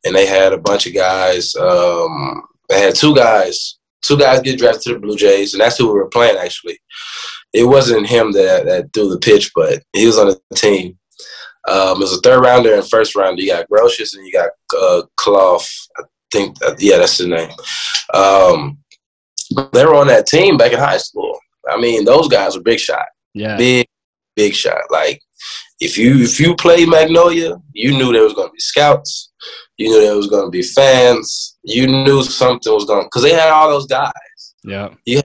and 0.05 0.15
they 0.15 0.25
had 0.25 0.53
a 0.53 0.57
bunch 0.57 0.87
of 0.87 0.93
guys. 0.93 1.55
Um, 1.55 2.43
they 2.69 2.81
had 2.81 2.95
two 2.95 3.15
guys, 3.15 3.79
two 4.01 4.17
guys 4.17 4.41
get 4.41 4.59
drafted 4.59 4.83
to 4.83 4.93
the 4.93 4.99
Blue 4.99 5.15
Jays, 5.15 5.53
and 5.53 5.61
that's 5.61 5.77
who 5.77 5.87
we 5.87 5.99
were 5.99 6.09
playing 6.09 6.37
actually. 6.37 6.79
It 7.53 7.63
wasn't 7.63 8.07
him 8.07 8.31
that, 8.33 8.65
that 8.65 8.93
threw 8.93 9.09
the 9.09 9.19
pitch, 9.19 9.51
but 9.55 9.81
he 9.93 10.05
was 10.05 10.17
on 10.17 10.27
the 10.27 10.55
team. 10.55 10.97
Um, 11.67 11.97
it 11.97 11.99
was 11.99 12.17
a 12.17 12.21
third 12.21 12.41
rounder 12.41 12.73
and 12.75 12.87
first 12.87 13.15
rounder. 13.15 13.41
You 13.41 13.51
got 13.51 13.69
Groshans 13.69 14.15
and 14.15 14.25
you 14.25 14.31
got 14.31 14.49
uh, 14.77 15.03
Clough. 15.17 15.59
I 15.97 16.03
think, 16.31 16.57
uh, 16.63 16.75
yeah, 16.79 16.97
that's 16.97 17.17
his 17.17 17.27
name. 17.27 17.51
Um, 18.13 18.77
they 19.73 19.85
were 19.85 19.95
on 19.95 20.07
that 20.07 20.27
team 20.27 20.57
back 20.57 20.73
in 20.73 20.79
high 20.79 20.97
school. 20.97 21.37
I 21.69 21.79
mean, 21.79 22.05
those 22.05 22.27
guys 22.27 22.55
were 22.55 22.63
big 22.63 22.79
shot. 22.79 23.05
Yeah. 23.33 23.57
Big, 23.57 23.87
big 24.35 24.53
shot. 24.53 24.81
Like 24.89 25.21
if 25.79 25.97
you 25.97 26.23
if 26.23 26.39
you 26.39 26.55
played 26.55 26.89
Magnolia, 26.89 27.57
you 27.73 27.91
knew 27.91 28.11
there 28.11 28.23
was 28.23 28.33
gonna 28.33 28.51
be 28.51 28.59
scouts. 28.59 29.31
You 29.77 29.89
knew 29.89 30.01
there 30.01 30.15
was 30.15 30.27
gonna 30.27 30.49
be 30.49 30.61
fans. 30.61 31.57
You 31.63 31.87
knew 31.87 32.23
something 32.23 32.73
was 32.73 32.85
going 32.85 33.05
because 33.05 33.23
they 33.23 33.33
had 33.33 33.49
all 33.49 33.69
those 33.69 33.87
guys. 33.87 34.11
Yeah. 34.63 34.89
You 35.05 35.21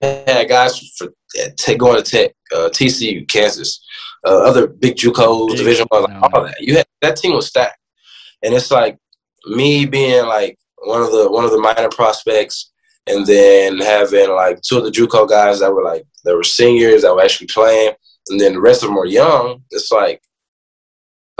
had 0.00 0.48
guys 0.48 0.78
for 0.96 1.08
uh, 1.08 1.74
going 1.76 2.02
to 2.02 2.10
Tech, 2.10 2.32
uh, 2.54 2.68
TCU, 2.70 3.28
Kansas, 3.28 3.84
uh, 4.26 4.42
other 4.42 4.66
big 4.66 4.96
JUCOs, 4.96 5.56
Division 5.56 5.86
like, 5.90 6.10
all 6.34 6.44
that. 6.44 6.56
You 6.60 6.76
had 6.76 6.86
that 7.02 7.16
team 7.16 7.32
was 7.32 7.46
stacked, 7.46 7.78
and 8.42 8.54
it's 8.54 8.70
like 8.70 8.98
me 9.46 9.86
being 9.86 10.26
like 10.26 10.58
one 10.82 11.02
of 11.02 11.10
the 11.12 11.30
one 11.30 11.44
of 11.44 11.50
the 11.50 11.58
minor 11.60 11.88
prospects 11.88 12.70
and 13.06 13.26
then 13.26 13.78
having 13.78 14.30
like 14.30 14.60
two 14.62 14.78
of 14.78 14.84
the 14.84 14.90
JUCO 14.90 15.28
guys 15.28 15.60
that 15.60 15.72
were 15.72 15.84
like 15.84 16.04
that 16.24 16.36
were 16.36 16.44
seniors 16.44 17.02
that 17.02 17.14
were 17.14 17.22
actually 17.22 17.46
playing, 17.48 17.94
and 18.28 18.40
then 18.40 18.54
the 18.54 18.60
rest 18.60 18.82
of 18.82 18.88
them 18.88 18.96
were 18.96 19.06
young. 19.06 19.62
It's 19.70 19.90
like, 19.90 20.22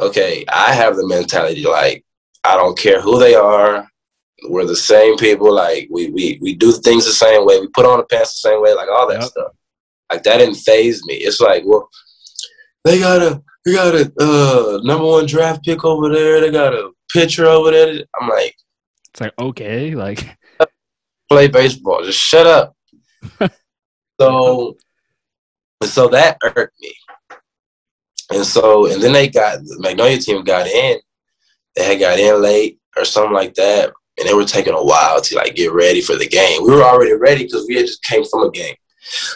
okay, 0.00 0.44
I 0.48 0.72
have 0.72 0.96
the 0.96 1.06
mentality 1.06 1.64
like 1.64 2.04
I 2.44 2.56
don't 2.56 2.78
care 2.78 3.00
who 3.00 3.18
they 3.18 3.34
are. 3.34 3.89
We're 4.48 4.64
the 4.64 4.76
same 4.76 5.16
people. 5.16 5.54
Like 5.54 5.88
we 5.90 6.10
we 6.10 6.38
we 6.40 6.54
do 6.54 6.72
things 6.72 7.06
the 7.06 7.12
same 7.12 7.46
way. 7.46 7.60
We 7.60 7.68
put 7.68 7.86
on 7.86 7.98
the 7.98 8.04
pants 8.04 8.40
the 8.42 8.48
same 8.48 8.62
way. 8.62 8.74
Like 8.74 8.88
all 8.88 9.08
that 9.08 9.20
yep. 9.20 9.30
stuff. 9.30 9.52
Like 10.10 10.22
that 10.24 10.38
didn't 10.38 10.56
phase 10.56 11.04
me. 11.04 11.14
It's 11.14 11.40
like, 11.40 11.62
well, 11.64 11.88
they 12.84 12.98
got 12.98 13.22
a 13.22 13.42
they 13.64 13.74
got 13.74 13.94
a 13.94 14.12
uh, 14.20 14.80
number 14.82 15.04
one 15.04 15.26
draft 15.26 15.64
pick 15.64 15.84
over 15.84 16.08
there. 16.08 16.40
They 16.40 16.50
got 16.50 16.74
a 16.74 16.90
pitcher 17.12 17.46
over 17.46 17.70
there. 17.70 18.02
I'm 18.20 18.28
like, 18.28 18.54
it's 19.12 19.20
like 19.20 19.34
okay, 19.38 19.94
like 19.94 20.26
play 21.30 21.48
baseball. 21.48 22.02
Just 22.02 22.18
shut 22.18 22.46
up. 22.46 22.76
so, 24.20 24.76
so 25.84 26.08
that 26.08 26.38
hurt 26.42 26.72
me. 26.80 26.94
And 28.32 28.46
so, 28.46 28.86
and 28.90 29.02
then 29.02 29.12
they 29.12 29.28
got 29.28 29.58
the 29.58 29.76
Magnolia 29.80 30.18
team 30.18 30.44
got 30.44 30.66
in. 30.66 30.98
They 31.76 31.84
had 31.84 32.00
got 32.00 32.18
in 32.18 32.40
late 32.40 32.78
or 32.96 33.04
something 33.04 33.32
like 33.32 33.54
that, 33.54 33.92
and 34.20 34.28
they 34.28 34.34
were 34.34 34.44
taking 34.44 34.74
a 34.74 34.84
while 34.84 35.20
to 35.20 35.34
like 35.34 35.56
get 35.56 35.72
ready 35.72 36.00
for 36.00 36.16
the 36.16 36.28
game. 36.28 36.62
We 36.62 36.74
were 36.74 36.84
already 36.84 37.14
ready 37.14 37.44
because 37.44 37.66
we 37.66 37.74
had 37.76 37.86
just 37.86 38.02
came 38.04 38.24
from 38.24 38.44
a 38.44 38.50
game, 38.50 38.76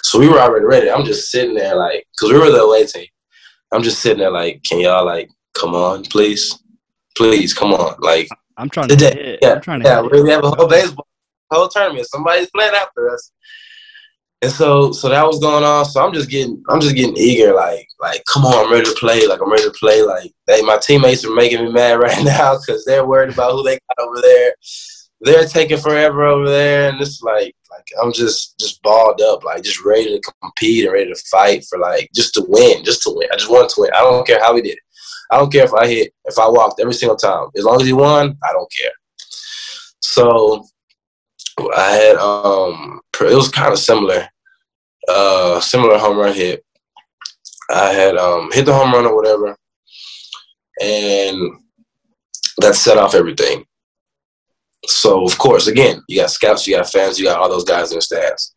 so 0.03 0.21
we 0.21 0.29
were 0.29 0.39
already 0.39 0.67
ready. 0.67 0.91
I'm 0.91 1.05
just 1.05 1.31
sitting 1.31 1.55
there 1.55 1.75
like, 1.75 2.07
because 2.13 2.33
we 2.33 2.39
were 2.39 2.53
the 2.53 2.63
away 2.63 2.87
team. 2.87 3.07
I'm 3.73 3.83
just 3.83 4.01
sitting 4.01 4.19
there 4.19 4.31
like, 4.31 4.63
can 4.63 4.79
y'all 4.81 5.05
like 5.05 5.29
come 5.55 5.75
on, 5.75 6.05
please, 6.05 6.57
please, 7.17 7.55
come 7.55 7.73
on, 7.73 7.97
like. 8.01 8.29
I'm 8.57 8.69
trying 8.69 8.89
to. 8.89 8.97
Hit. 8.97 9.41
Yeah, 9.43 9.55
I'm 9.55 9.61
trying 9.61 9.81
to. 9.81 9.89
Yeah, 9.89 10.01
we 10.03 10.31
have 10.31 10.45
a 10.45 10.51
whole 10.51 10.69
baseball 10.69 11.09
whole 11.51 11.69
tournament. 11.69 12.07
Somebody's 12.07 12.51
playing 12.51 12.75
after 12.75 13.11
us. 13.11 13.31
And 14.45 14.53
so 14.53 14.93
so 14.93 15.09
that 15.09 15.27
was 15.27 15.39
going 15.39 15.65
on. 15.65 15.87
So 15.87 16.05
I'm 16.05 16.13
just 16.13 16.29
getting 16.29 16.63
I'm 16.69 16.79
just 16.79 16.95
getting 16.95 17.17
eager, 17.17 17.55
like 17.55 17.89
like 17.99 18.23
come 18.31 18.45
on, 18.45 18.67
I'm 18.67 18.71
ready 18.71 18.85
to 18.85 18.97
play. 19.01 19.27
Like 19.27 19.41
I'm 19.41 19.51
ready 19.51 19.65
to 19.65 19.71
play. 19.71 20.03
Like 20.03 20.31
they 20.47 20.61
my 20.61 20.77
teammates 20.77 21.25
are 21.25 21.35
making 21.35 21.65
me 21.65 21.73
mad 21.73 21.93
right 21.99 22.23
now 22.23 22.59
because 22.59 22.85
they're 22.85 23.07
worried 23.07 23.33
about 23.33 23.53
who 23.53 23.63
they 23.63 23.79
got 23.89 24.07
over 24.07 24.21
there. 24.21 24.55
They're 25.23 25.47
taking 25.47 25.79
forever 25.79 26.25
over 26.27 26.47
there, 26.47 26.91
and 26.91 27.01
it's 27.01 27.23
like 27.23 27.57
like 27.71 27.87
I'm 28.03 28.13
just 28.13 28.59
just 28.61 28.83
balled 28.83 29.23
up, 29.23 29.45
like 29.45 29.63
just 29.63 29.83
ready 29.83 30.21
to 30.21 30.33
compete 30.43 30.85
and 30.85 30.93
ready 30.93 31.11
to 31.11 31.23
fight 31.31 31.65
for 31.65 31.79
like 31.79 32.11
just 32.15 32.35
to 32.35 32.45
win, 32.47 32.85
just 32.85 33.03
to 33.05 33.15
win. 33.17 33.29
I 33.33 33.37
just 33.37 33.51
want 33.51 33.71
to 33.71 33.81
win. 33.81 33.93
I 33.95 34.01
don't 34.03 34.27
care 34.27 34.43
how 34.43 34.53
we 34.53 34.61
did 34.61 34.73
it. 34.73 34.79
I 35.31 35.39
don't 35.39 35.51
care 35.51 35.65
if 35.65 35.73
I 35.73 35.87
hit, 35.87 36.13
if 36.27 36.39
I 36.39 36.47
walked 36.51 36.81
every 36.81 36.93
single 36.93 37.17
time. 37.17 37.49
As 37.57 37.65
long 37.65 37.81
as 37.81 37.87
he 37.87 37.95
won, 37.95 38.37
I 38.45 38.53
don't 38.53 38.71
care. 38.71 38.93
So 40.01 40.67
I 41.75 41.93
had 41.93 42.17
um 42.17 43.01
it 43.21 43.35
was 43.35 43.49
kind 43.49 43.73
of 43.73 43.79
similar, 43.79 44.29
uh 45.09 45.61
similar 45.61 45.99
home 45.99 46.19
run 46.19 46.35
hit. 46.35 46.65
I 47.71 47.93
had 47.93 48.17
um 48.17 48.51
hit 48.53 48.67
the 48.67 48.75
home 48.75 48.93
run 48.93 49.07
or 49.07 49.17
whatever, 49.17 49.57
and 50.81 51.39
that 52.59 52.75
set 52.75 52.99
off 52.99 53.15
everything. 53.15 53.65
So 54.87 55.25
of 55.25 55.39
course, 55.39 55.67
again, 55.67 56.03
you 56.09 56.21
got 56.21 56.31
scouts, 56.31 56.67
you 56.67 56.77
got 56.77 56.91
fans, 56.91 57.19
you 57.19 57.25
got 57.25 57.41
all 57.41 57.49
those 57.49 57.65
guys 57.65 57.91
in 57.91 57.97
the 57.97 58.03
stands, 58.03 58.55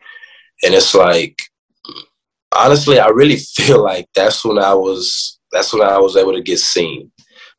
and 0.64 0.74
it's 0.74 0.94
like 0.94 1.38
honestly, 2.56 3.00
I 3.00 3.08
really 3.08 3.38
feel 3.56 3.84
like 3.84 4.08
that's 4.16 4.44
when 4.44 4.58
I 4.58 4.74
was 4.74 5.40
that's 5.52 5.74
when 5.74 5.82
I 5.82 5.98
was 5.98 6.16
able 6.18 6.34
to 6.34 6.42
get 6.42 6.60
seen 6.60 7.12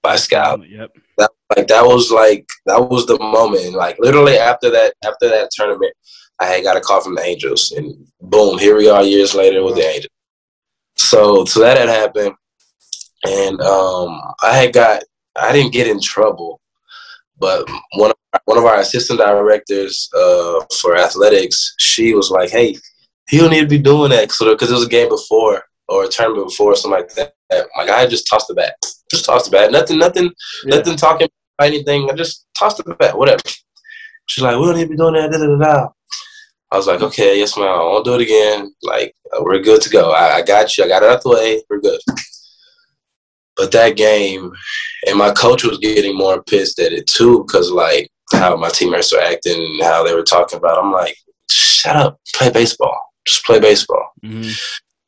by 0.03 0.17
scout. 0.17 0.61
Yep. 0.69 0.91
That, 1.19 1.31
like 1.57 1.67
that 1.69 1.85
was 1.85 2.11
like 2.11 2.47
that 2.67 2.89
was 2.89 3.07
the 3.07 3.19
moment. 3.19 3.75
Like 3.75 3.97
literally 3.99 4.37
after 4.37 4.71
that 4.71 4.95
after 5.05 5.29
that 5.29 5.51
tournament, 5.53 5.93
I 6.41 6.47
had 6.47 6.65
got 6.65 6.77
a 6.77 6.81
call 6.81 7.01
from 7.01 7.15
the 7.15 7.23
Angels, 7.23 7.73
and 7.73 8.07
boom, 8.21 8.59
here 8.59 8.77
we 8.77 8.89
are 8.89 9.03
years 9.03 9.35
later 9.35 9.63
with 9.63 9.77
the 9.77 9.87
Angels. 9.87 10.13
So 10.97 11.45
so 11.45 11.61
that 11.61 11.79
had 11.79 11.89
happened, 11.89 12.35
and 13.25 13.61
um, 13.61 14.21
I 14.43 14.57
had 14.57 14.73
got 14.73 15.03
I 15.37 15.53
didn't 15.53 15.73
get 15.73 15.87
in 15.87 16.01
trouble, 16.01 16.61
but 17.39 17.69
one 17.95 18.11
of 18.11 18.41
one 18.45 18.59
of 18.59 18.65
our 18.65 18.81
assistant 18.81 19.21
directors 19.21 20.11
uh, 20.15 20.65
for 20.81 20.97
athletics, 20.97 21.75
she 21.79 22.15
was 22.15 22.31
like, 22.31 22.51
"Hey, 22.51 22.77
he 23.29 23.39
don't 23.39 23.51
need 23.51 23.61
to 23.61 23.69
be 23.69 23.79
doing 23.79 24.11
that," 24.11 24.29
because 24.29 24.71
it 24.71 24.75
was 24.75 24.87
a 24.87 24.89
game 24.89 25.09
before 25.09 25.63
or 25.89 26.05
a 26.05 26.09
tournament 26.09 26.49
before 26.49 26.73
or 26.73 26.77
something 26.77 27.01
like 27.01 27.15
that. 27.15 27.33
Like 27.77 27.91
I 27.91 28.07
just 28.07 28.27
tossed 28.29 28.49
the 28.49 28.55
bat, 28.55 28.75
just 29.11 29.25
tossed 29.25 29.47
the 29.47 29.51
bat. 29.51 29.73
Nothing, 29.73 29.99
nothing, 29.99 30.31
yeah. 30.65 30.77
nothing 30.77 30.97
talking 30.97 31.29
about 31.59 31.69
anything. 31.69 32.11
I 32.11 32.15
just 32.15 32.47
tossed 32.59 32.77
the 32.85 32.95
bat, 32.95 33.17
whatever. 33.17 33.41
She's 34.27 34.45
like, 34.45 34.59
we 34.59 34.67
don't 34.67 34.77
need 34.77 34.85
to 34.85 34.91
be 34.91 34.97
doing 34.97 35.15
that. 35.15 35.31
Da, 35.31 35.39
Da, 35.39 35.47
da, 35.47 35.57
da, 35.57 35.89
I 36.71 36.77
was 36.77 36.87
like, 36.87 37.01
okay, 37.01 37.39
yes, 37.39 37.57
ma'am. 37.57 37.67
I 37.67 37.79
won't 37.79 38.05
do 38.05 38.15
it 38.15 38.21
again. 38.21 38.75
Like, 38.83 39.15
uh, 39.33 39.43
we're 39.43 39.61
good 39.61 39.81
to 39.83 39.91
go. 39.91 40.13
I, 40.13 40.37
I 40.37 40.43
got 40.43 40.77
you. 40.77 40.85
I 40.85 40.89
got 40.89 41.03
it 41.03 41.09
out 41.09 41.23
the 41.23 41.31
way. 41.31 41.63
We're 41.71 41.81
good. 41.81 42.01
But 43.57 43.73
that 43.73 43.97
game, 43.97 44.53
and 45.07 45.19
my 45.19 45.33
coach 45.33 45.65
was 45.65 45.79
getting 45.79 46.17
more 46.17 46.43
pissed 46.45 46.79
at 46.79 46.93
it 46.93 47.07
too, 47.07 47.45
because 47.45 47.73
like 47.73 48.09
how 48.33 48.57
my 48.57 48.69
teammates 48.69 49.13
were 49.13 49.21
acting, 49.21 49.61
and 49.61 49.83
how 49.83 50.05
they 50.05 50.15
were 50.15 50.23
talking 50.23 50.59
about. 50.59 50.79
I'm 50.79 50.93
like, 50.93 51.17
shut 51.51 51.97
up, 51.97 52.21
play 52.35 52.51
baseball. 52.51 53.01
Just 53.27 53.45
play 53.45 53.59
baseball. 53.59 54.13
Mm-hmm. 54.25 54.51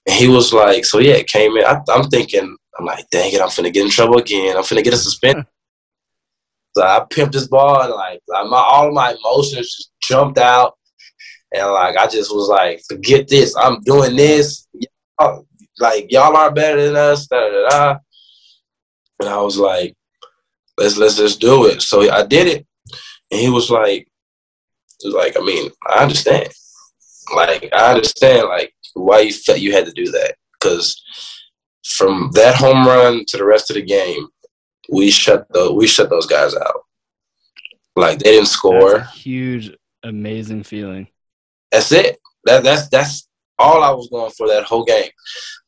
And 0.07 0.17
he 0.17 0.29
was 0.29 0.53
like, 0.53 0.85
so 0.85 0.99
yeah, 0.99 1.15
it 1.15 1.29
came 1.29 1.57
in. 1.57 1.65
I, 1.65 1.81
am 1.91 2.05
thinking, 2.05 2.57
I'm 2.79 2.85
like, 2.85 3.05
dang 3.11 3.33
it, 3.33 3.41
I'm 3.41 3.49
finna 3.49 3.73
get 3.73 3.85
in 3.85 3.91
trouble 3.91 4.19
again. 4.19 4.57
I'm 4.57 4.63
finna 4.63 4.83
get 4.83 4.95
a 4.95 4.97
suspension. 4.97 5.47
so 6.77 6.83
I 6.83 7.05
pimped 7.11 7.33
this 7.33 7.49
ball 7.49 7.83
and 7.83 7.93
like, 7.93 8.21
like 8.29 8.47
my, 8.49 8.57
all 8.57 8.89
of 8.89 8.95
my 8.95 9.13
emotions 9.13 9.69
just 9.69 9.93
jumped 10.03 10.39
out. 10.39 10.75
And 11.53 11.73
like, 11.73 11.97
I 11.97 12.07
just 12.07 12.35
was 12.35 12.49
like, 12.49 12.83
forget 12.89 13.29
this. 13.29 13.57
I'm 13.57 13.81
doing 13.81 14.17
this. 14.17 14.67
Y'all, 15.19 15.47
like, 15.79 16.07
y'all 16.11 16.37
are 16.37 16.53
better 16.53 16.87
than 16.87 16.97
us. 16.97 17.27
Da, 17.27 17.51
da, 17.51 17.69
da. 17.69 17.99
and 19.21 19.29
I 19.29 19.41
was 19.41 19.59
like, 19.59 19.95
let's 20.79 20.97
let's 20.97 21.17
just 21.17 21.41
do 21.41 21.67
it. 21.67 21.83
So 21.83 22.11
I 22.11 22.25
did 22.25 22.47
it, 22.47 22.67
and 23.31 23.41
he 23.41 23.51
was 23.51 23.71
like, 23.71 24.09
he 25.01 25.09
was 25.09 25.15
like, 25.15 25.37
I 25.37 25.45
mean, 25.45 25.71
I 25.87 26.03
understand. 26.03 26.49
Like 27.35 27.69
I 27.73 27.93
understand 27.93 28.49
like 28.49 28.75
why 28.95 29.21
you 29.21 29.33
felt 29.33 29.61
you 29.61 29.73
had 29.73 29.87
to 29.87 29.93
do 29.93 30.11
that 30.11 30.35
because 30.53 31.01
from 31.85 32.31
that 32.35 32.57
home 32.57 32.87
run 32.87 33.25
to 33.29 33.37
the 33.37 33.45
rest 33.45 33.71
of 33.71 33.75
the 33.75 33.83
game, 33.83 34.27
we 34.91 35.11
shut 35.11 35.47
the 35.51 35.73
we 35.73 35.87
shut 35.87 36.11
those 36.11 36.27
guys 36.27 36.57
out. 36.57 36.83
Like 37.97 38.19
they 38.19 38.33
didn't 38.33 38.49
score. 38.49 39.01
huge, 39.01 39.77
amazing 40.03 40.65
feeling. 40.65 41.09
That's 41.71 41.93
it. 41.93 42.19
That 42.45 42.63
that's 42.63 42.89
that's 42.89 43.29
all 43.59 43.83
I 43.83 43.91
was 43.91 44.09
going 44.09 44.31
for 44.33 44.49
that 44.49 44.65
whole 44.65 44.85
game. 44.85 45.11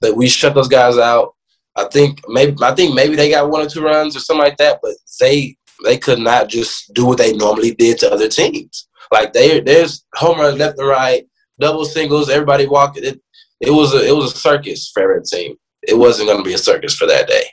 That 0.01 0.17
we 0.17 0.29
shut 0.29 0.55
those 0.55 0.69
guys 0.69 0.99
out. 0.99 1.35
I 1.77 1.85
think 1.85 2.21
maybe 2.29 2.57
I 2.63 2.75
think 2.75 2.95
maybe 2.95 3.17
they 3.17 3.31
got 3.31 3.51
one 3.51 3.65
or 3.65 3.69
two 3.69 3.83
runs 3.83 4.17
or 4.17 4.21
something 4.21 4.45
like 4.45 4.57
that, 4.59 4.81
but 4.83 4.95
they 5.21 5.57
they 5.85 5.99
could 5.99 6.19
not 6.19 6.49
just 6.49 6.93
do 6.95 7.07
what 7.07 7.19
they 7.19 7.33
normally 7.33 7.75
did 7.75 7.99
to 7.99 8.13
other 8.13 8.29
teams. 8.29 8.89
Like 9.13 9.33
they 9.33 9.61
there's 9.61 10.05
home 10.15 10.39
runs 10.39 10.59
left 10.59 10.79
and 10.79 10.89
right, 10.89 11.27
double 11.59 11.85
singles, 11.85 12.31
everybody 12.31 12.67
walking. 12.67 13.05
It 13.05 13.21
it 13.61 13.71
was 13.71 13.95
a 13.95 14.07
it 14.07 14.15
was 14.15 14.33
a 14.33 14.37
circus 14.37 14.91
for 14.93 15.03
every 15.03 15.23
team. 15.23 15.57
It 15.83 15.95
wasn't 15.95 16.29
going 16.29 16.39
to 16.39 16.49
be 16.49 16.55
a 16.55 16.59
circus 16.59 16.97
for 16.97 17.07
that 17.07 17.29
day, 17.29 17.45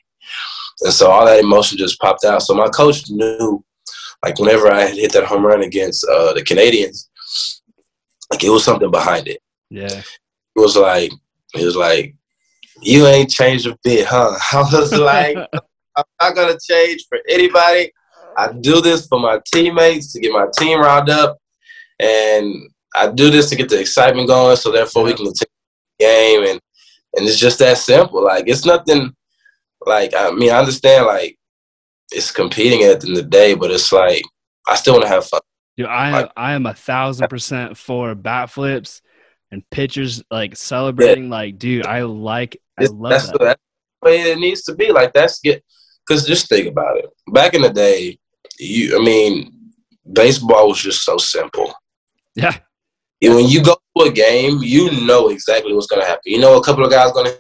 and 0.82 0.94
so 0.94 1.10
all 1.10 1.26
that 1.26 1.40
emotion 1.40 1.78
just 1.78 2.00
popped 2.00 2.26
out. 2.26 2.42
So 2.42 2.54
my 2.54 2.68
coach 2.68 3.10
knew, 3.10 3.64
like 4.24 4.40
whenever 4.40 4.72
I 4.72 4.88
hit 4.88 5.14
that 5.14 5.26
home 5.26 5.46
run 5.46 5.64
against 5.64 6.06
uh, 6.06 6.34
the 6.34 6.44
Canadians, 6.44 7.09
like 8.30 8.44
it 8.44 8.50
was 8.50 8.64
something 8.64 8.92
behind 8.92 9.28
it. 9.28 9.40
Yeah, 9.70 9.88
it 9.88 10.60
was 10.60 10.76
like 10.76 11.12
it 11.56 11.66
was 11.66 11.76
like 11.76 12.16
you 12.82 13.08
ain't 13.08 13.30
changed 13.30 13.68
a 13.68 13.78
bit, 13.84 14.06
huh? 14.08 14.38
I 14.54 14.62
was 14.72 14.94
like, 14.94 15.38
I'm 15.96 16.04
not 16.22 16.36
gonna 16.36 16.58
change 16.62 17.06
for 17.08 17.20
anybody. 17.30 17.92
I 18.38 18.54
do 18.54 18.82
this 18.82 19.08
for 19.08 19.20
my 19.20 19.40
teammates 19.54 20.14
to 20.14 20.20
get 20.20 20.32
my 20.32 20.48
team 20.58 20.80
riled 20.80 21.10
up, 21.10 21.38
and 22.00 22.70
I 22.96 23.12
do 23.12 23.30
this 23.30 23.50
to 23.50 23.56
get 23.56 23.70
the 23.70 23.80
excitement 23.80 24.28
going. 24.28 24.56
So 24.56 24.72
therefore, 24.72 25.04
we 25.04 25.14
can 25.14 25.26
continue 25.26 25.50
the 26.00 26.06
game, 26.06 26.44
and 26.44 26.62
and 27.16 27.28
it's 27.28 27.40
just 27.40 27.60
that 27.60 27.78
simple. 27.78 28.24
Like 28.24 28.46
it's 28.48 28.66
nothing. 28.66 29.14
Like 29.86 30.14
I 30.16 30.32
mean, 30.32 30.52
I 30.52 30.60
understand 30.60 31.06
like 31.06 31.38
it's 32.12 32.32
competing 32.32 32.84
at 32.84 33.02
the 33.02 33.08
end 33.08 33.18
of 33.18 33.24
the 33.24 33.30
day, 33.30 33.54
but 33.54 33.72
it's 33.72 33.92
like 33.92 34.24
I 34.68 34.76
still 34.76 34.94
want 34.94 35.04
to 35.04 35.10
have 35.10 35.26
fun. 35.26 35.42
Dude, 35.80 35.88
I 35.88 36.24
am 36.24 36.30
I 36.36 36.52
am 36.56 36.66
a 36.66 36.74
thousand 36.74 37.30
percent 37.30 37.78
for 37.78 38.14
bat 38.14 38.50
flips 38.50 39.02
and 39.50 39.64
pitchers 39.70 40.22
like 40.30 40.58
celebrating. 40.58 41.26
Yeah. 41.26 41.30
Like, 41.30 41.58
dude, 41.58 41.86
I 41.86 42.02
like 42.02 42.62
I 42.78 42.88
love 42.88 43.12
that's 43.12 43.28
that. 43.28 43.40
The, 43.40 43.46
that's 43.46 43.62
the 44.02 44.10
way 44.10 44.32
it 44.32 44.40
needs 44.40 44.64
to 44.64 44.76
be. 44.76 44.92
Like 44.92 45.14
that's 45.14 45.40
get 45.40 45.64
because 46.06 46.28
just 46.28 46.50
think 46.50 46.68
about 46.68 46.98
it. 46.98 47.06
Back 47.32 47.54
in 47.54 47.62
the 47.62 47.70
day, 47.70 48.20
you 48.60 49.00
I 49.00 49.02
mean, 49.02 49.72
baseball 50.12 50.68
was 50.68 50.82
just 50.82 51.06
so 51.06 51.18
simple. 51.18 51.74
Yeah. 52.36 52.58
And 53.22 53.36
when 53.36 53.48
you 53.48 53.64
go 53.64 53.78
to 53.98 54.04
a 54.04 54.12
game, 54.12 54.60
you 54.62 55.06
know 55.08 55.30
exactly 55.30 55.74
what's 55.74 55.88
going 55.88 56.02
to 56.02 56.08
happen. 56.10 56.24
You 56.26 56.40
know 56.40 56.58
a 56.58 56.64
couple 56.64 56.84
of 56.84 56.92
guys 56.92 57.14
going 57.14 57.28
to 57.28 57.40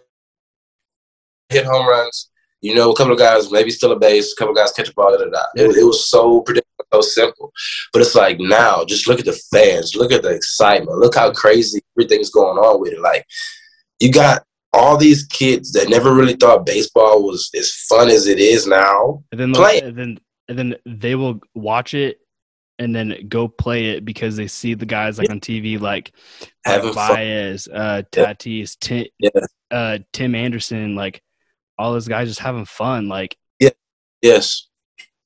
hit 1.50 1.66
home 1.66 1.90
runs. 1.90 2.29
You 2.62 2.76
know 2.76 2.92
a 2.92 2.96
couple 2.96 3.14
of 3.14 3.20
guys 3.20 3.52
maybe 3.52 3.72
steal 3.72 3.92
a 3.92 4.00
base, 4.00 4.34
a 4.34 4.36
couple 4.36 4.52
of 4.52 4.58
guys 4.58 4.72
catch 4.72 4.90
a 4.90 4.94
ball. 4.94 5.12
Da, 5.12 5.24
da, 5.24 5.30
da. 5.30 5.44
It, 5.56 5.78
it 5.78 5.84
was 5.84 6.10
so 6.10 6.42
predictable, 6.42 6.86
so 6.94 7.02
simple. 7.02 7.52
But 7.94 8.02
it's 8.02 8.16
like 8.16 8.40
now, 8.40 8.84
just 8.86 9.08
look 9.08 9.20
at 9.20 9.26
the 9.26 9.40
fans, 9.54 9.96
look 9.96 10.12
at 10.12 10.24
the 10.24 10.30
excitement, 10.30 10.98
look 10.98 11.16
how 11.16 11.32
crazy 11.32 11.82
everything's 11.98 12.30
going 12.30 12.58
on 12.58 12.82
with 12.82 12.94
it. 12.94 13.02
Like 13.02 13.26
you 14.00 14.12
got 14.12 14.44
all 14.74 14.98
these 14.98 15.26
kids 15.26 15.72
that 15.72 15.90
never 15.90 16.14
really 16.14 16.36
thought 16.36 16.66
baseball 16.66 17.24
was 17.24 17.50
as 17.58 17.72
fun 17.90 18.10
as 18.10 18.28
it 18.28 18.40
is 18.40 18.68
now. 18.68 19.24
And 19.32 19.40
then 19.40 19.54
play 19.54 19.80
and 19.80 19.98
then 19.98 20.20
and 20.48 20.58
then 20.58 20.76
they 20.86 21.16
will 21.16 21.40
watch 21.56 21.94
it 21.94 22.20
and 22.80 22.96
then 22.96 23.26
go 23.28 23.48
play 23.48 23.92
it 23.92 24.06
because 24.06 24.38
they 24.38 24.48
see 24.48 24.74
the 24.74 24.86
guys 24.86 25.20
like 25.20 25.30
on 25.30 25.40
TV 25.40 25.80
like 25.80 26.14
Javier 26.66 26.96
Baez, 26.96 27.68
uh, 27.68 28.04
Tatis, 28.12 28.78
Tim, 28.80 29.06
yeah. 29.20 29.30
uh, 29.70 30.00
Tim 30.14 30.34
Anderson, 30.34 30.96
like 30.96 31.22
all 31.80 31.94
those 31.94 32.08
guys 32.08 32.28
just 32.28 32.42
having 32.42 32.66
fun. 32.66 33.08
Like 33.08 33.38
yeah, 33.60 33.70
yes, 34.22 34.68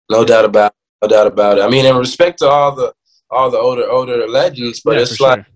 no 0.10 0.24
doubt 0.24 0.46
about 0.46 0.72
it. 0.72 0.78
no 1.02 1.08
doubt 1.10 1.28
about 1.28 1.58
it. 1.58 1.62
I 1.62 1.70
mean, 1.70 1.86
in 1.86 1.98
respect 1.98 2.40
to 2.40 2.48
all 2.48 2.74
the 2.74 2.94
all 3.30 3.50
the 3.50 3.58
older 3.58 3.90
older 3.90 4.28
legends, 4.28 4.80
but 4.80 4.96
yeah, 4.96 5.02
it's 5.02 5.20
like 5.20 5.40
sure. 5.40 5.48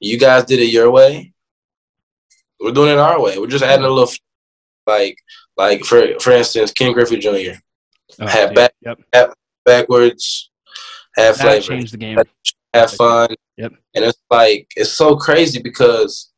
you 0.00 0.18
guys 0.18 0.44
did 0.44 0.60
it 0.60 0.70
your 0.70 0.90
way. 0.90 1.32
We're 2.60 2.72
doing 2.72 2.92
it 2.92 2.98
our 2.98 3.20
way. 3.20 3.38
We're 3.38 3.48
just 3.48 3.64
adding 3.64 3.84
a 3.84 3.90
little 3.90 4.12
like 4.86 5.18
like 5.56 5.84
for 5.84 6.18
for 6.20 6.30
instance, 6.30 6.72
Ken 6.72 6.92
Griffey 6.92 7.18
Jr. 7.18 7.58
Oh, 8.20 8.26
had 8.26 8.54
back 8.54 8.72
yep. 8.80 9.34
backwards, 9.64 10.50
have 11.16 11.36
flavor, 11.36 11.60
change 11.60 11.90
the 11.90 11.98
game, 11.98 12.18
have 12.72 12.92
fun. 12.92 13.34
Yep. 13.56 13.72
And 13.94 14.04
it's 14.04 14.22
like 14.30 14.70
it's 14.76 14.92
so 14.92 15.16
crazy 15.16 15.60
because 15.60 16.30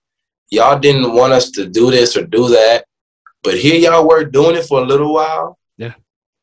y'all 0.50 0.78
didn't 0.78 1.14
want 1.14 1.34
us 1.34 1.50
to 1.52 1.68
do 1.68 1.90
this 1.90 2.16
or 2.16 2.26
do 2.26 2.48
that, 2.48 2.86
but 3.42 3.58
here 3.58 3.76
y'all 3.76 4.08
were 4.08 4.24
doing 4.24 4.56
it 4.56 4.64
for 4.64 4.80
a 4.80 4.86
little 4.86 5.12
while. 5.14 5.58
Yeah. 5.76 5.94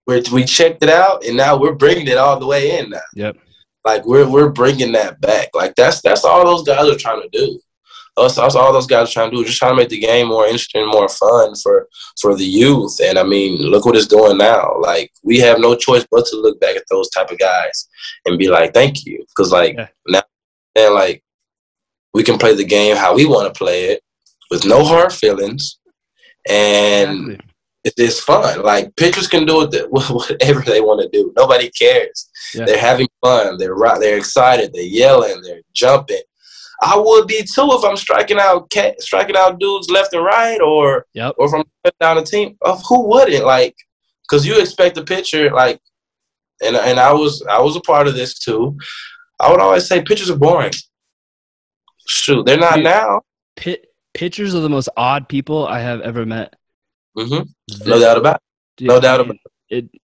we 0.06 0.24
we 0.32 0.44
checked 0.46 0.84
it 0.84 0.90
out, 0.90 1.26
and 1.26 1.38
now 1.38 1.58
we're 1.58 1.76
bringing 1.76 2.08
it 2.08 2.18
all 2.18 2.40
the 2.40 2.48
way 2.48 2.80
in 2.80 2.90
now. 2.90 3.00
Yep. 3.14 3.38
Like 3.86 4.06
we're 4.06 4.30
we're 4.30 4.50
bringing 4.50 4.92
that 4.94 5.22
back. 5.22 5.50
Like 5.54 5.76
that's 5.76 6.02
that's 6.02 6.26
all 6.26 6.44
those 6.46 6.64
guys 6.64 6.90
are 6.90 6.98
trying 6.98 7.22
to 7.22 7.30
do 7.32 7.60
us, 8.18 8.36
that's 8.36 8.56
all 8.56 8.74
those 8.74 8.88
guys 8.88 9.10
are 9.10 9.14
trying 9.14 9.32
to 9.32 9.38
do, 9.38 9.46
just 9.46 9.60
trying 9.60 9.72
to 9.72 9.78
make 9.78 9.90
the 9.90 10.00
game 10.00 10.28
more 10.28 10.46
interesting, 10.46 10.88
more 10.88 11.08
fun 11.08 11.56
for 11.56 11.88
for 12.20 12.36
the 12.36 12.46
youth. 12.46 13.00
And 13.02 13.18
I 13.18 13.24
mean, 13.24 13.58
look 13.62 13.86
what 13.86 13.96
it's 13.96 14.08
doing 14.08 14.38
now. 14.38 14.80
Like 14.80 15.12
we 15.24 15.40
have 15.40 15.60
no 15.60 15.76
choice 15.76 16.06
but 16.10 16.26
to 16.26 16.38
look 16.38 16.60
back 16.60 16.76
at 16.76 16.84
those 16.90 17.10
type 17.10 17.32
of 17.32 17.38
guys 17.38 17.88
and 18.26 18.38
be 18.38 18.50
like, 18.50 18.74
thank 18.74 19.06
you, 19.06 19.24
because 19.30 19.52
like 19.52 19.76
yeah. 19.76 19.88
now, 20.08 20.24
and 20.76 20.94
like 20.94 21.24
we 22.14 22.24
can 22.24 22.38
play 22.38 22.56
the 22.56 22.66
game 22.66 22.96
how 22.96 23.16
we 23.16 23.26
want 23.26 23.54
to 23.54 23.58
play 23.58 23.86
it 23.86 24.02
with 24.50 24.66
no 24.66 24.84
hard 24.84 25.14
feelings, 25.14 25.80
and 26.50 27.42
exactly. 27.84 28.06
it's 28.06 28.20
fun. 28.20 28.62
Like 28.64 28.96
pitchers 28.96 29.28
can 29.28 29.46
do 29.46 29.62
it 29.64 29.92
whatever 29.92 30.62
they 30.62 30.82
want 30.82 31.02
to 31.02 31.10
do. 31.10 31.34
Nobody 31.38 31.70
cares. 31.70 32.30
Yeah. 32.54 32.66
They're 32.66 32.80
having 32.80 33.08
fun. 33.22 33.58
They're 33.58 33.76
they're 34.00 34.18
excited. 34.18 34.72
They're 34.74 34.84
yelling. 34.84 35.42
They're 35.42 35.62
jumping 35.74 36.22
I 36.82 36.98
would 36.98 37.28
be 37.28 37.42
too 37.42 37.70
if 37.72 37.84
I'm 37.84 37.98
striking 37.98 38.40
out 38.40 38.72
striking 39.00 39.36
out 39.36 39.60
dudes 39.60 39.90
left 39.90 40.14
and 40.14 40.24
right, 40.24 40.62
or 40.62 41.06
yep. 41.14 41.36
or 41.38 41.48
if 41.48 41.54
I'm 41.54 41.92
down 42.00 42.18
a 42.18 42.24
team. 42.24 42.56
Of 42.62 42.84
who 42.88 43.08
wouldn't 43.08 43.46
like? 43.46 43.76
Because 44.24 44.46
you 44.46 44.60
expect 44.60 44.98
a 44.98 45.04
pitcher 45.04 45.52
like, 45.52 45.80
and 46.64 46.76
and 46.76 47.00
I 47.00 47.12
was 47.14 47.44
I 47.50 47.60
was 47.62 47.76
a 47.76 47.82
part 47.82 48.08
of 48.08 48.16
this 48.16 48.38
too. 48.38 48.78
I 49.40 49.50
would 49.52 49.60
always 49.60 49.88
say 49.88 50.04
pitchers 50.04 50.30
are 50.30 50.38
boring. 50.38 50.74
Shoot, 52.08 52.46
they're 52.46 52.58
not 52.58 52.76
Dude, 52.76 52.84
now. 52.84 53.22
Pit, 53.56 53.88
pitchers 54.14 54.56
are 54.56 54.60
the 54.60 54.70
most 54.70 54.90
odd 54.98 55.30
people 55.30 55.68
I 55.68 55.80
have 55.80 56.02
ever 56.02 56.26
met. 56.26 56.54
Mm-hmm. 57.18 57.88
No 57.88 58.00
doubt 58.00 58.18
about 58.18 58.42
it. 58.80 58.86
no 58.86 59.00
doubt 59.00 59.22
about 59.22 59.38
it. 59.70 59.86
it. 59.86 60.02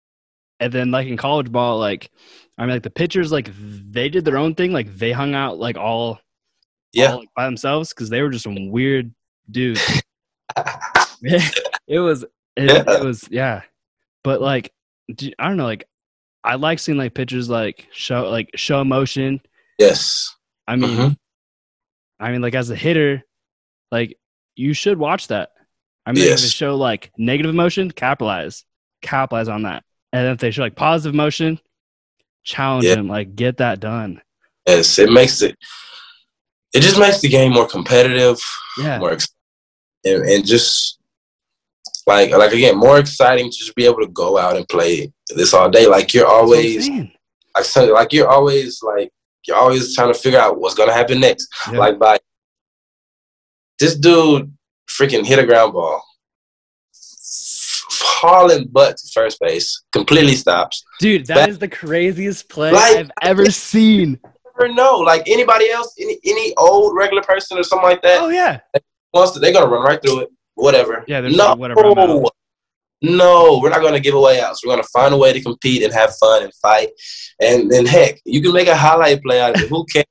And 0.60 0.74
then 0.74 0.92
like 0.92 1.08
in 1.08 1.18
college 1.18 1.52
ball, 1.52 1.80
like 1.80 2.12
I 2.58 2.64
mean, 2.64 2.72
like 2.72 2.84
the 2.84 2.90
pitchers, 2.90 3.32
like 3.32 3.50
they 3.58 4.10
did 4.10 4.26
their 4.26 4.38
own 4.38 4.56
thing. 4.56 4.74
Like 4.74 4.96
they 4.98 5.12
hung 5.12 5.34
out 5.34 5.58
like 5.58 5.78
all 5.78 6.20
yeah, 6.92 7.14
all, 7.14 7.20
like, 7.20 7.30
by 7.36 7.46
themselves 7.46 7.94
because 7.94 8.10
they 8.10 8.22
were 8.22 8.30
just 8.30 8.44
some 8.44 8.70
weird 8.70 9.14
dudes. 9.50 9.82
it 11.22 12.00
was, 12.00 12.24
it, 12.24 12.30
yeah. 12.70 12.84
it 12.88 13.04
was, 13.04 13.28
yeah. 13.30 13.62
But 14.24 14.42
like, 14.42 14.74
I 15.10 15.48
don't 15.48 15.58
know, 15.58 15.66
like, 15.66 15.86
I 16.44 16.56
like 16.56 16.80
seeing 16.80 16.98
like 16.98 17.14
pitchers 17.14 17.50
like 17.50 17.88
show 17.92 18.30
like 18.30 18.50
show 18.56 18.82
emotion. 18.82 19.42
Yes. 19.78 20.36
I 20.68 20.76
mean, 20.76 20.90
mm-hmm. 20.90 21.14
I 22.20 22.32
mean, 22.32 22.42
like 22.42 22.56
as 22.56 22.70
a 22.70 22.76
hitter, 22.76 23.24
like 23.92 24.18
you 24.56 24.74
should 24.74 24.98
watch 24.98 25.28
that. 25.28 25.50
I 26.06 26.12
mean, 26.12 26.26
yes. 26.26 26.40
if 26.40 26.46
they 26.46 26.50
show 26.50 26.76
like 26.76 27.12
negative 27.18 27.54
emotion, 27.54 27.92
capitalize, 27.92 28.66
capitalize 29.02 29.48
on 29.48 29.64
that. 29.64 29.84
And 30.12 30.28
if 30.28 30.40
they 30.40 30.52
show 30.52 30.64
like 30.64 30.76
positive 30.76 31.14
emotion, 31.14 31.60
challenge 32.44 32.86
yeah. 32.86 32.96
them, 32.96 33.08
like 33.08 33.36
get 33.36 33.58
that 33.58 33.80
done. 33.80 34.22
Yes, 34.68 35.00
it 35.00 35.12
makes 35.12 35.42
it 35.42 35.58
it 36.74 36.82
just 36.82 37.00
makes 37.00 37.20
the 37.20 37.30
game 37.30 37.54
more 37.54 37.68
competitive, 37.68 38.40
yeah. 38.78 39.00
more 39.00 39.18
and, 40.06 40.24
and 40.24 40.46
just 40.46 41.00
like 42.06 42.32
like 42.32 42.54
again 42.54 42.78
more 42.78 43.00
exciting 43.00 43.50
to 43.50 43.58
just 43.58 43.76
be 43.76 43.86
able 43.86 44.00
to 44.00 44.08
go 44.08 44.38
out 44.38 44.56
and 44.56 44.68
play 44.70 45.12
this 45.30 45.54
all 45.54 45.70
day. 45.70 45.88
Like 45.88 46.14
you're 46.14 46.28
always 46.28 46.88
like 47.56 47.66
so, 47.66 47.86
like 47.94 48.14
you're 48.14 48.30
always 48.30 48.82
like 48.84 49.12
you're 49.48 49.58
always 49.58 49.96
trying 49.96 50.14
to 50.14 50.20
figure 50.20 50.40
out 50.40 50.60
what's 50.60 50.76
gonna 50.76 50.94
happen 50.94 51.20
next. 51.20 51.48
Yeah. 51.72 51.80
Like 51.80 52.00
by 52.00 52.20
this 53.80 53.96
dude 53.96 54.54
freaking 54.90 55.26
hit 55.26 55.40
a 55.40 55.46
ground 55.46 55.74
ball. 55.74 56.04
Hauling 57.92 58.68
butt 58.68 58.98
to 58.98 59.12
first 59.14 59.40
base, 59.40 59.84
completely 59.92 60.36
stops. 60.36 60.84
Dude, 61.00 61.26
that 61.28 61.36
Back, 61.36 61.50
is 61.50 61.60
the 61.60 61.68
craziest 61.68 62.50
play 62.50 62.72
like, 62.72 62.98
I've 62.98 63.12
ever 63.22 63.46
seen 63.52 64.20
never 64.60 64.74
know. 64.74 64.98
Like 64.98 65.24
anybody 65.28 65.70
else, 65.70 65.94
any 66.00 66.20
any 66.26 66.54
old 66.58 66.96
regular 66.96 67.24
person 67.24 67.58
or 67.58 67.64
something 67.64 67.90
like 67.90 68.02
that. 68.04 68.22
Oh 68.22 68.30
yeah. 68.30 68.60
Wants 69.14 69.32
to, 69.34 69.40
they're 69.40 69.54
gonna 69.54 69.68
run 69.68 69.84
right 69.84 70.02
through 70.02 70.22
it. 70.22 70.30
Whatever. 70.56 71.04
Yeah. 71.08 71.22
There's 71.22 71.36
no. 71.36 71.56
Whatever. 71.56 72.24
No, 73.02 73.60
we're 73.64 73.70
not 73.70 73.80
going 73.80 73.94
to 73.94 74.02
give 74.02 74.14
away 74.14 74.42
outs. 74.42 74.62
We're 74.62 74.74
going 74.74 74.84
to 74.84 74.90
find 74.90 75.14
a 75.14 75.18
way 75.18 75.32
to 75.32 75.40
compete 75.40 75.84
and 75.84 75.94
have 75.94 76.14
fun 76.18 76.44
and 76.44 76.54
fight. 76.56 76.90
And 77.40 77.72
then 77.72 77.86
heck, 77.86 78.20
you 78.26 78.42
can 78.42 78.52
make 78.52 78.68
a 78.68 78.76
highlight 78.76 79.24
play 79.24 79.40
out 79.40 79.56
of 79.56 79.62
it. 79.62 79.70
Who 79.70 79.86
cares? 79.86 80.04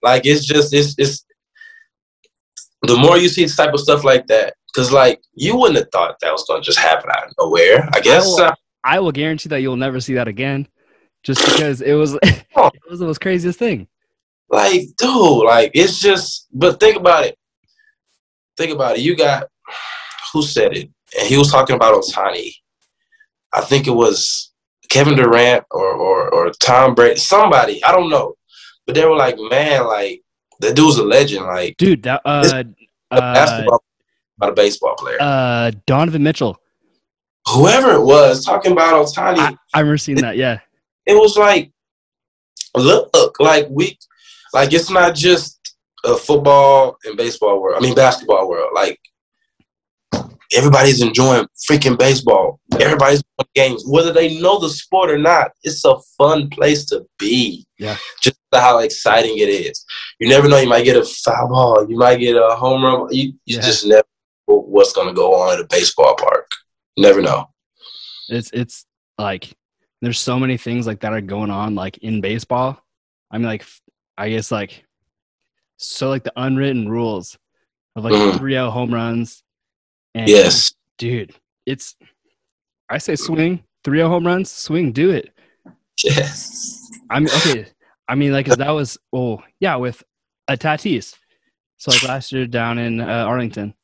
Like 0.00 0.26
it's 0.26 0.46
just 0.46 0.72
it's 0.72 0.94
it's 0.96 1.25
the 2.86 2.96
more 2.96 3.16
you 3.16 3.28
see 3.28 3.42
this 3.42 3.56
type 3.56 3.72
of 3.72 3.80
stuff 3.80 4.04
like 4.04 4.26
that, 4.28 4.54
because 4.72 4.92
like 4.92 5.20
you 5.34 5.56
wouldn't 5.56 5.78
have 5.78 5.88
thought 5.92 6.16
that 6.20 6.32
was 6.32 6.44
going 6.44 6.62
to 6.62 6.66
just 6.66 6.78
happen 6.78 7.10
out 7.10 7.26
of 7.26 7.32
nowhere. 7.38 7.88
I 7.92 8.00
guess. 8.00 8.24
I 8.38 8.42
will, 8.42 8.54
I 8.84 9.00
will 9.00 9.12
guarantee 9.12 9.48
that 9.48 9.60
you'll 9.60 9.76
never 9.76 10.00
see 10.00 10.14
that 10.14 10.28
again, 10.28 10.68
just 11.22 11.44
because 11.44 11.80
it 11.80 11.94
was 11.94 12.14
it 12.22 12.46
was 12.90 13.00
the 13.00 13.06
most 13.06 13.20
craziest 13.20 13.58
thing. 13.58 13.88
Like, 14.48 14.82
dude, 14.98 15.44
like 15.44 15.72
it's 15.74 16.00
just. 16.00 16.48
But 16.52 16.78
think 16.80 16.96
about 16.96 17.24
it. 17.24 17.36
Think 18.56 18.72
about 18.72 18.96
it. 18.96 19.02
You 19.02 19.16
got 19.16 19.48
who 20.32 20.42
said 20.42 20.76
it, 20.76 20.90
and 21.18 21.28
he 21.28 21.36
was 21.36 21.50
talking 21.50 21.76
about 21.76 21.94
Ohtani. 21.94 22.52
I 23.52 23.62
think 23.62 23.86
it 23.86 23.92
was 23.92 24.52
Kevin 24.88 25.16
Durant 25.16 25.64
or 25.70 25.92
or 25.92 26.32
or 26.32 26.50
Tom 26.60 26.94
Brady, 26.94 27.18
somebody 27.18 27.82
I 27.84 27.92
don't 27.92 28.10
know, 28.10 28.34
but 28.86 28.94
they 28.94 29.04
were 29.04 29.16
like, 29.16 29.36
man, 29.38 29.86
like 29.86 30.22
that 30.60 30.76
dude's 30.76 30.98
a 30.98 31.04
legend, 31.04 31.46
like 31.46 31.76
dude. 31.76 32.02
That 32.02 32.22
uh, 32.24 32.64
uh 33.10 33.34
basketball, 33.34 33.82
about 34.36 34.50
a 34.50 34.54
baseball 34.54 34.94
player. 34.96 35.18
Uh, 35.20 35.72
Donovan 35.86 36.22
Mitchell. 36.22 36.60
Whoever 37.48 37.92
it 37.92 38.02
was 38.02 38.44
talking 38.44 38.72
about 38.72 39.06
Ohtani. 39.06 39.38
I, 39.38 39.56
I 39.74 39.80
remember 39.80 39.98
seeing 39.98 40.18
that. 40.18 40.36
Yeah, 40.36 40.60
it 41.06 41.14
was 41.14 41.36
like, 41.36 41.70
look, 42.76 43.38
like 43.38 43.66
we, 43.70 43.98
like 44.52 44.72
it's 44.72 44.90
not 44.90 45.14
just 45.14 45.74
a 46.04 46.16
football 46.16 46.98
and 47.04 47.16
baseball 47.16 47.60
world. 47.60 47.76
I 47.78 47.80
mean, 47.80 47.94
basketball 47.94 48.48
world. 48.48 48.70
Like 48.74 48.98
everybody's 50.54 51.02
enjoying 51.02 51.46
freaking 51.68 51.98
baseball. 51.98 52.60
Everybody's 52.80 53.22
playing 53.38 53.70
games, 53.70 53.84
whether 53.86 54.12
they 54.12 54.40
know 54.40 54.58
the 54.58 54.68
sport 54.68 55.10
or 55.10 55.18
not. 55.18 55.52
It's 55.62 55.84
a 55.84 55.96
fun 56.18 56.48
place 56.50 56.84
to 56.86 57.06
be. 57.18 57.66
Yeah, 57.78 57.96
just 58.22 58.38
how 58.52 58.78
exciting 58.78 59.38
it 59.38 59.48
is. 59.48 59.84
You 60.18 60.28
never 60.28 60.48
know. 60.48 60.58
You 60.58 60.68
might 60.68 60.84
get 60.84 60.96
a 60.96 61.04
foul 61.04 61.48
ball. 61.48 61.90
You 61.90 61.96
might 61.96 62.16
get 62.16 62.36
a 62.36 62.54
home 62.54 62.84
run. 62.84 63.08
You, 63.10 63.32
you 63.44 63.56
yeah. 63.56 63.60
just 63.60 63.86
never 63.86 64.06
know 64.48 64.60
what's 64.60 64.92
going 64.92 65.08
to 65.08 65.14
go 65.14 65.34
on 65.34 65.54
at 65.54 65.60
a 65.60 65.66
baseball 65.66 66.14
park. 66.16 66.48
You 66.96 67.02
never 67.02 67.20
know. 67.20 67.46
It's 68.28 68.50
it's 68.52 68.86
like 69.18 69.54
there's 70.02 70.18
so 70.18 70.38
many 70.38 70.56
things 70.56 70.86
like 70.86 71.00
that 71.00 71.12
are 71.12 71.20
going 71.20 71.50
on 71.50 71.74
like 71.74 71.98
in 71.98 72.20
baseball. 72.20 72.82
I 73.30 73.38
mean, 73.38 73.46
like 73.46 73.64
I 74.16 74.30
guess 74.30 74.50
like 74.50 74.84
so 75.76 76.08
like 76.08 76.24
the 76.24 76.32
unwritten 76.36 76.88
rules 76.88 77.38
of 77.94 78.04
like 78.04 78.14
mm. 78.14 78.38
three 78.38 78.56
out 78.56 78.72
home 78.72 78.92
runs 78.92 79.42
and 80.16 80.28
yes, 80.28 80.72
dude, 80.96 81.34
it's 81.66 81.94
I 82.88 82.98
say 82.98 83.16
swing 83.16 83.62
three 83.84 84.00
home 84.00 84.26
runs, 84.26 84.50
swing, 84.50 84.92
do 84.92 85.10
it. 85.10 85.30
Yes. 86.02 86.90
I 87.10 87.20
mean, 87.20 87.28
okay. 87.28 87.66
I 88.08 88.14
mean, 88.14 88.32
like, 88.32 88.46
that 88.46 88.70
was 88.70 88.98
oh 89.12 89.42
yeah 89.60 89.76
with 89.76 90.02
a 90.48 90.56
Tatis. 90.56 91.14
So 91.76 91.90
like 91.90 92.02
last 92.04 92.32
year 92.32 92.46
down 92.46 92.78
in 92.78 93.00
uh, 93.00 93.04
Arlington. 93.04 93.74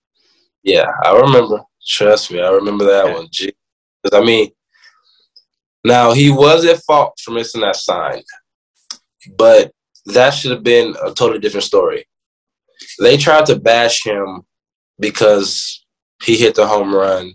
Yeah, 0.63 0.91
I 1.05 1.15
remember. 1.19 1.63
Trust 1.87 2.31
me, 2.31 2.41
I 2.41 2.49
remember 2.49 2.85
that 2.85 3.05
okay. 3.05 3.15
one. 3.15 3.29
Because 4.03 4.21
I 4.21 4.25
mean, 4.25 4.51
now 5.85 6.13
he 6.13 6.31
was 6.31 6.65
at 6.65 6.83
fault 6.85 7.19
for 7.23 7.33
missing 7.33 7.61
that 7.61 7.77
sign, 7.77 8.23
but 9.37 9.73
that 10.07 10.31
should 10.31 10.53
have 10.53 10.63
been 10.63 10.95
a 11.05 11.13
totally 11.13 11.41
different 11.41 11.65
story. 11.65 12.07
They 12.99 13.17
tried 13.17 13.47
to 13.47 13.59
bash 13.59 14.05
him 14.05 14.43
because 14.99 15.82
he 16.23 16.37
hit 16.37 16.55
the 16.55 16.67
home 16.67 16.95
run, 16.95 17.35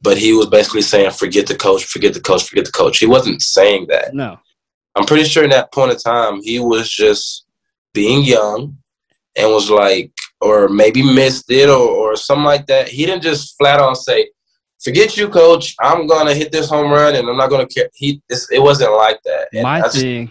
but 0.00 0.18
he 0.18 0.32
was 0.32 0.46
basically 0.46 0.82
saying, 0.82 1.10
forget 1.10 1.46
the 1.46 1.54
coach, 1.54 1.84
forget 1.84 2.14
the 2.14 2.20
coach, 2.20 2.48
forget 2.48 2.64
the 2.64 2.72
coach. 2.72 2.98
He 2.98 3.06
wasn't 3.06 3.42
saying 3.42 3.86
that. 3.88 4.14
No. 4.14 4.38
I'm 4.94 5.06
pretty 5.06 5.24
sure 5.24 5.44
in 5.44 5.50
that 5.50 5.72
point 5.72 5.92
of 5.92 6.02
time, 6.02 6.42
he 6.42 6.58
was 6.58 6.90
just 6.90 7.46
being 7.94 8.24
young 8.24 8.76
and 9.36 9.50
was 9.50 9.70
like, 9.70 10.12
or 10.40 10.68
maybe 10.68 11.02
missed 11.02 11.50
it 11.50 11.68
or, 11.68 11.88
or 11.88 12.16
something 12.16 12.44
like 12.44 12.66
that. 12.66 12.88
He 12.88 13.06
didn't 13.06 13.22
just 13.22 13.56
flat 13.56 13.80
on 13.80 13.94
say, 13.94 14.28
forget 14.82 15.16
you, 15.16 15.28
coach. 15.28 15.74
I'm 15.80 16.06
going 16.06 16.26
to 16.26 16.34
hit 16.34 16.52
this 16.52 16.68
home 16.68 16.90
run 16.90 17.14
and 17.14 17.28
I'm 17.28 17.36
not 17.36 17.48
going 17.48 17.66
to 17.66 17.72
care. 17.72 17.88
He, 17.94 18.20
it 18.28 18.62
wasn't 18.62 18.92
like 18.92 19.20
that. 19.24 19.48
And 19.52 19.62
my 19.62 19.82
thing, 19.88 20.30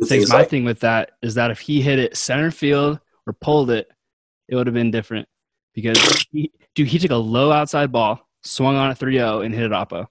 just, 0.00 0.30
my 0.30 0.38
like, 0.38 0.50
thing 0.50 0.64
with 0.64 0.80
that 0.80 1.12
is 1.22 1.34
that 1.34 1.50
if 1.50 1.58
he 1.58 1.80
hit 1.80 1.98
it 1.98 2.16
center 2.16 2.50
field 2.50 3.00
or 3.26 3.32
pulled 3.32 3.70
it, 3.70 3.90
it 4.48 4.54
would 4.54 4.66
have 4.66 4.74
been 4.74 4.90
different 4.90 5.26
because 5.74 6.26
he, 6.30 6.52
dude, 6.76 6.86
he 6.86 7.00
took 7.00 7.10
a 7.10 7.16
low 7.16 7.50
outside 7.50 7.90
ball, 7.90 8.20
swung 8.44 8.76
on 8.76 8.90
a 8.90 8.94
3-0 8.94 9.44
and 9.44 9.52
hit 9.52 9.64
it 9.64 9.72
oppo. 9.72 10.06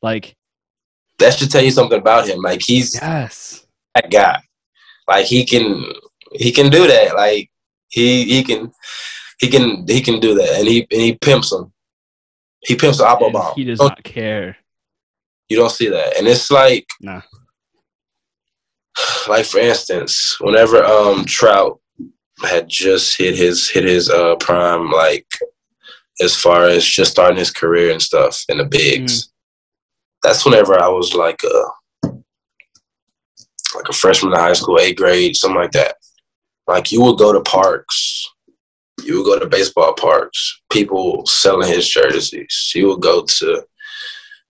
Like 0.00 0.34
that 1.18 1.34
should 1.34 1.50
tell 1.50 1.62
you 1.62 1.70
something 1.70 1.98
about 1.98 2.26
him. 2.26 2.40
Like 2.40 2.62
he's 2.62 2.94
yes 2.94 3.66
that 3.94 4.10
guy. 4.10 4.40
Like 5.06 5.26
he 5.26 5.44
can 5.44 5.84
he 6.32 6.52
can 6.52 6.70
do 6.70 6.86
that. 6.86 7.14
Like 7.14 7.50
he 7.88 8.24
he 8.24 8.42
can 8.42 8.72
he 9.38 9.48
can 9.48 9.86
he 9.86 10.00
can 10.00 10.20
do 10.20 10.34
that, 10.34 10.58
and 10.58 10.68
he 10.68 10.86
and 10.90 11.00
he 11.00 11.16
pimps 11.16 11.52
him. 11.52 11.72
He 12.62 12.76
pimps 12.76 12.98
the 12.98 13.04
oppo 13.04 13.32
bomb. 13.32 13.54
He 13.56 13.64
does 13.64 13.78
don't, 13.78 13.88
not 13.88 14.04
care. 14.04 14.56
You 15.48 15.56
don't 15.56 15.70
see 15.70 15.88
that, 15.88 16.16
and 16.16 16.26
it's 16.26 16.50
like 16.50 16.86
nah. 17.00 17.22
Like 19.28 19.44
for 19.44 19.58
instance, 19.58 20.36
whenever 20.40 20.82
um 20.82 21.26
Trout 21.26 21.78
had 22.42 22.68
just 22.68 23.18
hit 23.18 23.36
his 23.36 23.68
hit 23.68 23.84
his 23.84 24.08
uh 24.08 24.36
prime 24.36 24.90
like 24.90 25.26
as 26.22 26.36
far 26.36 26.66
as 26.66 26.84
just 26.84 27.12
starting 27.12 27.38
his 27.38 27.50
career 27.50 27.90
and 27.90 28.02
stuff 28.02 28.44
in 28.48 28.58
the 28.58 28.64
bigs. 28.64 29.26
Mm. 29.26 29.30
That's 30.22 30.44
whenever 30.44 30.78
I 30.78 30.88
was 30.88 31.14
like 31.14 31.42
a 31.44 32.10
like 33.74 33.88
a 33.88 33.92
freshman 33.92 34.32
in 34.32 34.38
high 34.38 34.52
school, 34.52 34.78
eighth 34.78 34.96
grade, 34.96 35.36
something 35.36 35.60
like 35.60 35.72
that. 35.72 35.96
Like 36.66 36.92
you 36.92 37.02
would 37.02 37.18
go 37.18 37.32
to 37.32 37.40
parks, 37.40 38.28
you 39.04 39.18
would 39.18 39.24
go 39.24 39.38
to 39.38 39.46
baseball 39.46 39.94
parks, 39.94 40.60
people 40.70 41.24
selling 41.26 41.68
his 41.68 41.88
jerseys. 41.88 42.72
You 42.74 42.88
would 42.88 43.00
go 43.00 43.24
to 43.24 43.64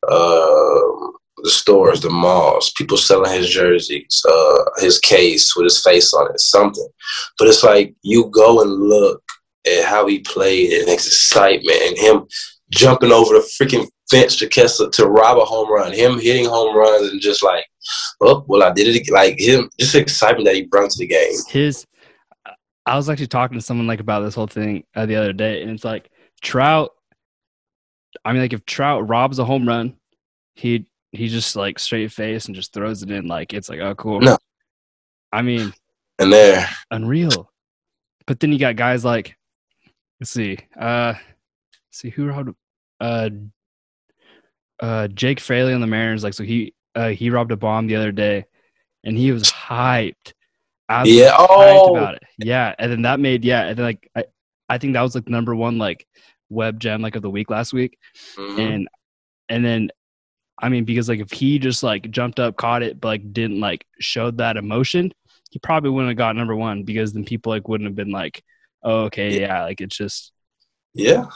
uh, 0.09 1.11
the 1.43 1.51
stores, 1.51 2.01
the 2.01 2.11
malls, 2.11 2.73
people 2.73 2.97
selling 2.97 3.33
his 3.33 3.49
jerseys, 3.51 4.23
uh, 4.29 4.65
his 4.79 4.99
case 4.99 5.55
with 5.55 5.65
his 5.65 5.83
face 5.83 6.13
on 6.15 6.31
it, 6.33 6.41
something. 6.41 6.89
But 7.39 7.49
it's 7.49 7.63
like 7.63 7.95
you 8.03 8.31
go 8.31 8.63
and 8.63 8.71
look 8.71 9.23
at 9.67 9.85
how 9.85 10.07
he 10.07 10.21
played 10.21 10.73
and 10.73 10.89
his 10.89 11.07
excitement 11.07 11.79
and 11.83 11.99
him 11.99 12.27
jumping 12.71 13.13
over 13.13 13.35
the 13.35 13.51
freaking 13.61 13.87
fence 14.11 14.37
to 14.37 14.49
catch 14.49 14.73
to 14.93 15.07
rob 15.07 15.39
a 15.39 15.45
home 15.45 15.71
run, 15.71 15.93
him 15.93 16.19
hitting 16.19 16.47
home 16.47 16.77
runs 16.77 17.11
and 17.11 17.21
just 17.21 17.43
like, 17.43 17.65
oh, 18.21 18.45
well, 18.49 18.63
I 18.63 18.73
did 18.73 18.95
it. 18.95 19.11
Like 19.13 19.39
him, 19.39 19.71
just 19.79 19.95
excitement 19.95 20.47
that 20.47 20.55
he 20.55 20.63
brought 20.63 20.91
to 20.91 20.99
the 20.99 21.07
game. 21.07 21.33
His, 21.49 21.87
I 22.87 22.97
was 22.97 23.09
actually 23.09 23.29
talking 23.29 23.59
to 23.59 23.65
someone 23.65 23.87
like 23.87 24.01
about 24.01 24.21
this 24.21 24.35
whole 24.35 24.47
thing 24.47 24.85
uh, 24.95 25.07
the 25.07 25.17
other 25.17 25.33
day, 25.33 25.63
and 25.63 25.71
it's 25.71 25.85
like 25.85 26.11
Trout. 26.43 26.91
I 28.25 28.33
mean, 28.33 28.43
like 28.43 28.53
if 28.53 28.65
Trout 28.67 29.09
robs 29.09 29.39
a 29.39 29.45
home 29.45 29.67
run, 29.67 29.97
he 30.55 30.87
he 31.13 31.29
just 31.29 31.57
like 31.57 31.79
straight 31.79 32.13
face 32.13 32.47
and 32.47 32.55
just 32.55 32.73
throws 32.73 33.03
it 33.03 33.11
in 33.11 33.27
like 33.27 33.53
it's 33.53 33.69
like 33.69 33.81
oh 33.81 33.95
cool. 33.95 34.21
No, 34.21 34.39
I 35.33 35.43
mean, 35.43 35.73
and 36.19 36.33
there 36.33 36.69
unreal. 36.91 37.51
But 38.27 38.41
then 38.41 38.53
you 38.53 38.59
got 38.59 38.77
guys 38.77 39.05
like, 39.05 39.37
let's 40.21 40.31
see, 40.31 40.59
uh, 40.79 41.15
see 41.91 42.11
who 42.11 42.27
robbed, 42.27 42.55
uh, 43.01 43.31
uh, 44.81 45.09
Jake 45.09 45.41
Fraley 45.41 45.73
on 45.73 45.81
the 45.81 45.87
Mariners. 45.87 46.25
Like 46.25 46.35
so 46.35 46.45
he 46.45 46.75
uh 46.95 47.09
he 47.09 47.31
robbed 47.31 47.53
a 47.53 47.57
bomb 47.57 47.87
the 47.87 47.97
other 47.97 48.13
day, 48.13 48.47
and 49.05 49.17
he 49.17 49.33
was 49.33 49.45
hyped. 49.45 50.33
yeah, 51.05 51.35
oh, 51.39 51.97
about 51.97 52.17
it. 52.17 52.23
Yeah, 52.39 52.75
and 52.79 52.91
then 52.91 53.03
that 53.03 53.21
made 53.21 53.45
yeah, 53.45 53.67
and 53.67 53.79
then 53.79 53.85
like 53.85 54.11
I 54.15 54.25
I 54.69 54.79
think 54.79 54.95
that 54.95 55.03
was 55.03 55.15
like 55.15 55.25
the 55.25 55.31
number 55.31 55.55
one 55.55 55.79
like 55.79 56.07
web 56.49 56.81
gem 56.81 57.03
like 57.03 57.17
of 57.17 57.23
the 57.23 57.31
week 57.31 57.51
last 57.51 57.73
week, 57.73 57.99
mm-hmm. 58.37 58.61
and 58.61 58.89
and 59.49 59.65
then 59.65 59.91
I 60.61 60.69
mean, 60.69 60.85
because 60.85 61.09
like 61.09 61.21
if 61.21 61.33
he 61.33 61.59
just 61.59 61.83
like 61.83 62.11
jumped 62.11 62.39
up, 62.39 62.57
caught 62.57 62.83
it, 62.83 63.01
but 63.01 63.09
like 63.09 63.33
didn't 63.33 63.61
like 63.61 63.87
showed 63.99 64.39
that 64.39 64.57
emotion, 64.57 65.13
he 65.51 65.59
probably 65.59 65.91
wouldn't 65.91 66.11
have 66.11 66.19
got 66.19 66.37
number 66.37 66.55
one 66.55 66.83
because 66.83 67.13
then 67.13 67.25
people 67.25 67.51
like 67.51 67.67
wouldn't 67.67 67.89
have 67.89 67.97
been 67.97 68.11
like, 68.11 68.43
oh, 68.83 69.05
okay, 69.05 69.41
yeah, 69.41 69.63
like 69.63 69.81
it's 69.81 69.97
just. 69.97 70.33
Yeah, 70.95 71.27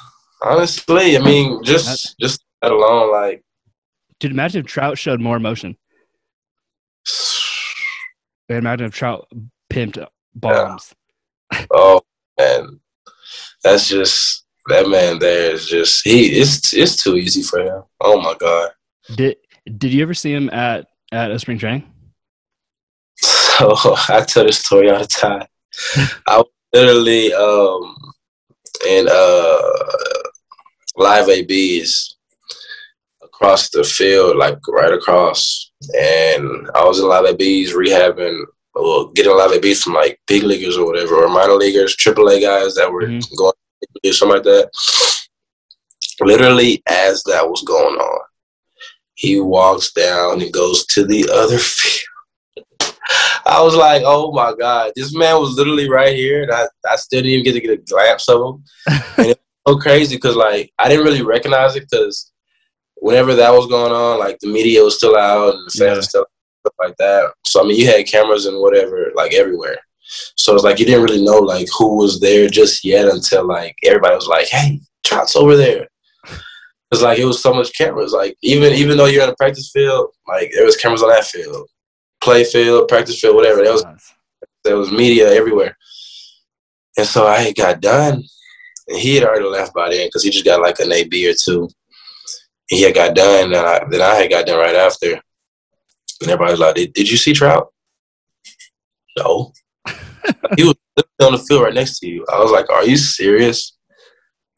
honestly, 0.42 1.16
I 1.16 1.20
mean, 1.20 1.62
just 1.62 1.86
that, 1.86 2.14
just 2.20 2.44
that 2.62 2.72
alone, 2.72 3.12
like. 3.12 3.42
Dude, 4.20 4.32
imagine 4.32 4.60
if 4.60 4.66
Trout 4.66 4.98
showed 4.98 5.20
more 5.20 5.36
emotion. 5.36 5.76
imagine 8.48 8.86
if 8.86 8.94
Trout 8.94 9.28
pimped 9.70 10.04
bombs. 10.34 10.92
Yeah. 11.52 11.66
Oh 11.70 12.00
man, 12.38 12.80
that's 13.62 13.88
just 13.88 14.44
that 14.66 14.88
man. 14.88 15.18
There 15.20 15.52
is 15.52 15.66
just 15.66 16.02
he. 16.04 16.26
It's 16.40 16.72
it's 16.72 17.00
too 17.00 17.16
easy 17.16 17.42
for 17.42 17.60
him. 17.60 17.82
Oh 18.00 18.20
my 18.20 18.34
god. 18.40 18.70
Did 19.14 19.36
Did 19.78 19.92
you 19.92 20.02
ever 20.02 20.14
see 20.14 20.32
him 20.32 20.50
at 20.50 20.86
at 21.12 21.30
a 21.30 21.38
spring 21.38 21.58
training? 21.58 21.84
So 23.16 23.74
oh, 23.84 24.04
I 24.08 24.22
tell 24.22 24.44
this 24.44 24.58
story 24.58 24.90
all 24.90 24.98
the 24.98 25.06
time. 25.06 25.46
I 26.26 26.38
was 26.38 26.46
literally 26.74 27.32
um 27.32 27.96
in 28.88 29.06
uh 29.10 29.60
live 30.96 31.28
AB 31.28 31.78
is 31.80 32.16
across 33.22 33.70
the 33.70 33.82
field, 33.84 34.36
like 34.36 34.58
right 34.68 34.92
across. 34.92 35.70
And 35.98 36.68
I 36.74 36.84
was 36.84 36.98
in 37.00 37.08
live 37.08 37.26
ABs 37.26 37.72
rehabbing, 37.72 38.38
or 38.74 39.12
getting 39.12 39.36
live 39.36 39.52
ABs 39.52 39.82
from 39.82 39.94
like 39.94 40.20
big 40.26 40.42
leaguers 40.42 40.76
or 40.76 40.86
whatever, 40.86 41.16
or 41.24 41.28
minor 41.28 41.54
leaguers, 41.54 41.96
AAA 41.96 42.40
guys 42.42 42.74
that 42.74 42.90
were 42.90 43.06
Mhm. 43.06 43.36
going 43.36 43.52
or 44.06 44.12
something 44.12 44.36
like 44.36 44.44
that. 44.44 44.70
Literally, 46.20 46.82
as 46.86 47.22
that 47.24 47.48
was 47.48 47.62
going 47.62 47.96
on, 47.96 48.20
he 49.14 49.40
walks 49.40 49.92
down 49.92 50.40
and 50.40 50.52
goes 50.52 50.86
to 50.86 51.04
the 51.04 51.28
other 51.32 51.58
field. 51.78 52.13
I 53.46 53.60
was 53.62 53.74
like, 53.74 54.02
oh 54.04 54.32
my 54.32 54.54
God, 54.58 54.92
this 54.96 55.14
man 55.14 55.38
was 55.38 55.54
literally 55.56 55.88
right 55.88 56.14
here, 56.14 56.42
and 56.42 56.52
I, 56.52 56.66
I 56.90 56.96
still 56.96 57.20
didn't 57.20 57.32
even 57.32 57.44
get 57.44 57.52
to 57.52 57.60
get 57.60 57.70
a 57.70 57.76
glimpse 57.76 58.28
of 58.28 58.40
him. 58.40 58.64
And 59.18 59.26
it 59.28 59.40
was 59.66 59.76
so 59.76 59.80
crazy 59.80 60.16
because, 60.16 60.36
like, 60.36 60.72
I 60.78 60.88
didn't 60.88 61.04
really 61.04 61.22
recognize 61.22 61.76
it 61.76 61.86
because 61.90 62.32
whenever 62.96 63.34
that 63.34 63.50
was 63.52 63.66
going 63.66 63.92
on, 63.92 64.18
like, 64.18 64.38
the 64.40 64.48
media 64.48 64.82
was 64.82 64.96
still 64.96 65.16
out 65.16 65.54
and 65.54 65.66
the 65.66 65.70
fans 65.78 65.96
Yeah. 65.96 66.00
still 66.00 66.26
stuff 66.60 66.74
like 66.80 66.96
that. 66.98 67.32
So, 67.46 67.62
I 67.62 67.66
mean, 67.66 67.78
you 67.78 67.86
had 67.86 68.06
cameras 68.06 68.46
and 68.46 68.60
whatever, 68.60 69.12
like, 69.14 69.34
everywhere. 69.34 69.76
So 70.36 70.54
it's 70.54 70.64
like 70.64 70.78
you 70.78 70.86
didn't 70.86 71.02
really 71.04 71.24
know, 71.24 71.38
like, 71.38 71.68
who 71.78 71.96
was 71.96 72.20
there 72.20 72.48
just 72.48 72.84
yet 72.84 73.08
until, 73.08 73.46
like, 73.46 73.74
everybody 73.84 74.14
was 74.14 74.26
like, 74.28 74.48
hey, 74.48 74.80
Trout's 75.04 75.36
over 75.36 75.56
there. 75.56 75.88
It's 76.92 77.02
like 77.02 77.18
it 77.18 77.24
was 77.24 77.42
so 77.42 77.52
much 77.52 77.76
cameras. 77.76 78.12
Like 78.12 78.36
even 78.42 78.72
even 78.72 78.96
though 78.96 79.06
you're 79.06 79.24
in 79.24 79.28
a 79.28 79.34
practice 79.34 79.70
field, 79.72 80.10
like 80.28 80.52
there 80.54 80.64
was 80.64 80.76
cameras 80.76 81.02
on 81.02 81.08
that 81.08 81.24
field, 81.24 81.68
play 82.24 82.42
field, 82.42 82.88
practice 82.88 83.20
field, 83.20 83.36
whatever. 83.36 83.62
There 83.62 83.72
was 83.72 83.84
there 84.64 84.76
was 84.76 84.90
media 84.90 85.30
everywhere. 85.30 85.76
And 86.96 87.06
so 87.06 87.26
I 87.26 87.52
got 87.52 87.80
done, 87.80 88.22
and 88.88 88.98
he 88.98 89.14
had 89.14 89.24
already 89.24 89.44
left 89.44 89.74
by 89.74 89.90
then 89.90 90.08
because 90.08 90.24
he 90.24 90.30
just 90.30 90.44
got 90.44 90.62
like 90.62 90.80
an 90.80 90.90
AB 90.90 91.28
or 91.28 91.34
two. 91.34 91.68
He 92.68 92.82
had 92.82 92.94
got 92.94 93.14
done, 93.14 93.52
and 93.52 93.56
I, 93.56 93.84
then 93.90 94.00
I 94.00 94.14
had 94.14 94.30
got 94.30 94.46
done 94.46 94.58
right 94.58 94.74
after. 94.74 95.12
And 95.12 96.30
everybody 96.30 96.52
was 96.52 96.60
like, 96.60 96.74
"Did, 96.76 96.92
did 96.94 97.10
you 97.10 97.16
see 97.16 97.34
Trout?" 97.34 97.68
No. 99.18 99.52
he 100.56 100.64
was 100.64 100.74
on 101.22 101.32
the 101.32 101.44
field 101.46 101.62
right 101.62 101.74
next 101.74 101.98
to 101.98 102.06
you. 102.08 102.24
I 102.32 102.38
was 102.38 102.50
like, 102.50 102.70
"Are 102.70 102.86
you 102.86 102.96
serious?" 102.96 103.76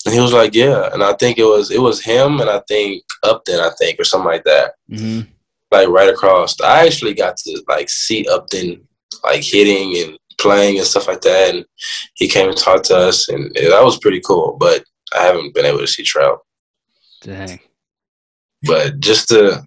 And 0.04 0.14
he 0.14 0.20
was 0.20 0.32
like, 0.32 0.54
"Yeah." 0.54 0.90
And 0.92 1.02
I 1.02 1.14
think 1.14 1.38
it 1.38 1.44
was 1.44 1.70
it 1.70 1.80
was 1.80 2.04
him, 2.04 2.40
and 2.40 2.48
I 2.48 2.60
think 2.68 3.02
Upton, 3.24 3.58
I 3.58 3.70
think, 3.78 3.98
or 3.98 4.04
something 4.04 4.30
like 4.30 4.44
that 4.44 4.72
hmm 4.88 5.22
like 5.76 5.88
right 5.88 6.08
across. 6.08 6.60
I 6.60 6.86
actually 6.86 7.14
got 7.14 7.36
to 7.38 7.62
like 7.68 7.88
see 7.88 8.26
Upton 8.28 8.86
like 9.24 9.42
hitting 9.42 9.96
and 10.02 10.18
playing 10.38 10.78
and 10.78 10.86
stuff 10.86 11.08
like 11.08 11.20
that, 11.22 11.54
and 11.54 11.64
he 12.14 12.28
came 12.28 12.48
and 12.48 12.56
talked 12.56 12.86
to 12.86 12.96
us, 12.96 13.28
and 13.28 13.54
that 13.54 13.84
was 13.84 13.98
pretty 13.98 14.20
cool. 14.20 14.56
But 14.58 14.84
I 15.16 15.22
haven't 15.22 15.54
been 15.54 15.66
able 15.66 15.78
to 15.78 15.86
see 15.86 16.02
Trout. 16.02 16.40
Dang. 17.22 17.60
But 18.62 19.00
just 19.00 19.28
to, 19.28 19.66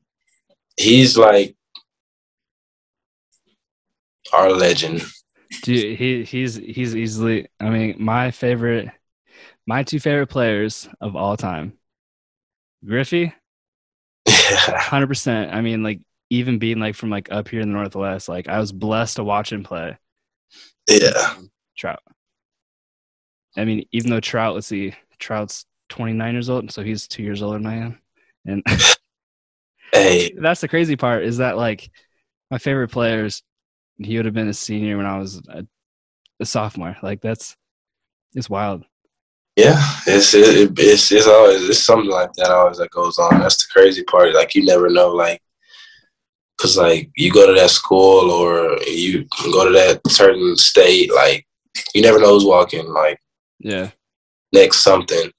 he's 0.77 1.17
like 1.17 1.55
our 4.33 4.51
legend. 4.51 5.03
Dude, 5.63 5.97
he 5.97 6.23
he's 6.23 6.55
he's 6.55 6.95
easily. 6.95 7.47
I 7.59 7.69
mean, 7.69 7.95
my 7.99 8.31
favorite, 8.31 8.89
my 9.65 9.83
two 9.83 9.99
favorite 9.99 10.27
players 10.27 10.87
of 11.01 11.15
all 11.15 11.37
time, 11.37 11.73
Griffey, 12.85 13.33
hundred 14.57 15.07
percent. 15.07 15.53
I 15.53 15.61
mean, 15.61 15.83
like 15.83 16.01
even 16.29 16.59
being 16.59 16.79
like 16.79 16.95
from 16.95 17.09
like 17.09 17.31
up 17.31 17.47
here 17.47 17.61
in 17.61 17.71
the 17.71 17.77
Northwest, 17.77 18.29
like 18.29 18.47
I 18.47 18.59
was 18.59 18.71
blessed 18.71 19.17
to 19.17 19.23
watch 19.23 19.51
him 19.51 19.63
play. 19.63 19.97
yeah, 20.89 21.33
um, 21.37 21.51
Trout. 21.77 22.01
I 23.57 23.65
mean, 23.65 23.85
even 23.91 24.09
though 24.09 24.19
Trout, 24.19 24.53
let's 24.55 24.67
see, 24.67 24.93
Trout's 25.17 25.65
29 25.89 26.33
years 26.33 26.49
old, 26.49 26.71
so 26.71 26.83
he's 26.83 27.07
two 27.07 27.23
years 27.23 27.41
older 27.41 27.57
than 27.57 27.67
I 27.67 27.75
am. 27.77 27.99
And 28.45 28.63
hey, 29.91 30.33
that's 30.37 30.61
the 30.61 30.67
crazy 30.67 30.95
part 30.95 31.23
is 31.23 31.37
that 31.37 31.57
like 31.57 31.89
my 32.51 32.57
favorite 32.57 32.89
players, 32.89 33.43
he 33.97 34.15
would 34.17 34.25
have 34.25 34.33
been 34.33 34.47
a 34.47 34.53
senior 34.53 34.97
when 34.97 35.05
I 35.05 35.17
was 35.17 35.41
a, 35.49 35.65
a 36.39 36.45
sophomore. 36.45 36.95
Like 37.01 37.21
that's 37.21 37.55
it's 38.33 38.49
wild. 38.49 38.85
Yeah, 39.63 39.79
it's 40.07 40.33
it, 40.33 40.71
it's 40.77 41.11
it's 41.11 41.27
always 41.27 41.61
it's 41.69 41.83
something 41.85 42.09
like 42.19 42.31
that 42.33 42.51
always 42.51 42.77
that 42.77 42.91
goes 42.91 43.17
on. 43.17 43.39
That's 43.41 43.57
the 43.57 43.67
crazy 43.71 44.03
part. 44.03 44.33
Like 44.33 44.55
you 44.55 44.63
never 44.65 44.89
know, 44.89 45.09
like. 45.09 45.41
Cause 46.61 46.75
like 46.77 47.09
you 47.15 47.31
go 47.31 47.47
to 47.47 47.57
that 47.57 47.69
school 47.69 48.31
or 48.31 48.77
you 48.85 49.25
go 49.53 49.65
to 49.65 49.71
that 49.71 50.01
certain 50.09 50.57
state, 50.57 51.09
like 51.23 51.47
you 51.95 52.01
never 52.01 52.19
know 52.19 52.33
who's 52.33 52.43
walking. 52.43 52.85
Like 53.01 53.17
Yeah. 53.59 53.91
next 54.51 54.79
something. 54.79 55.31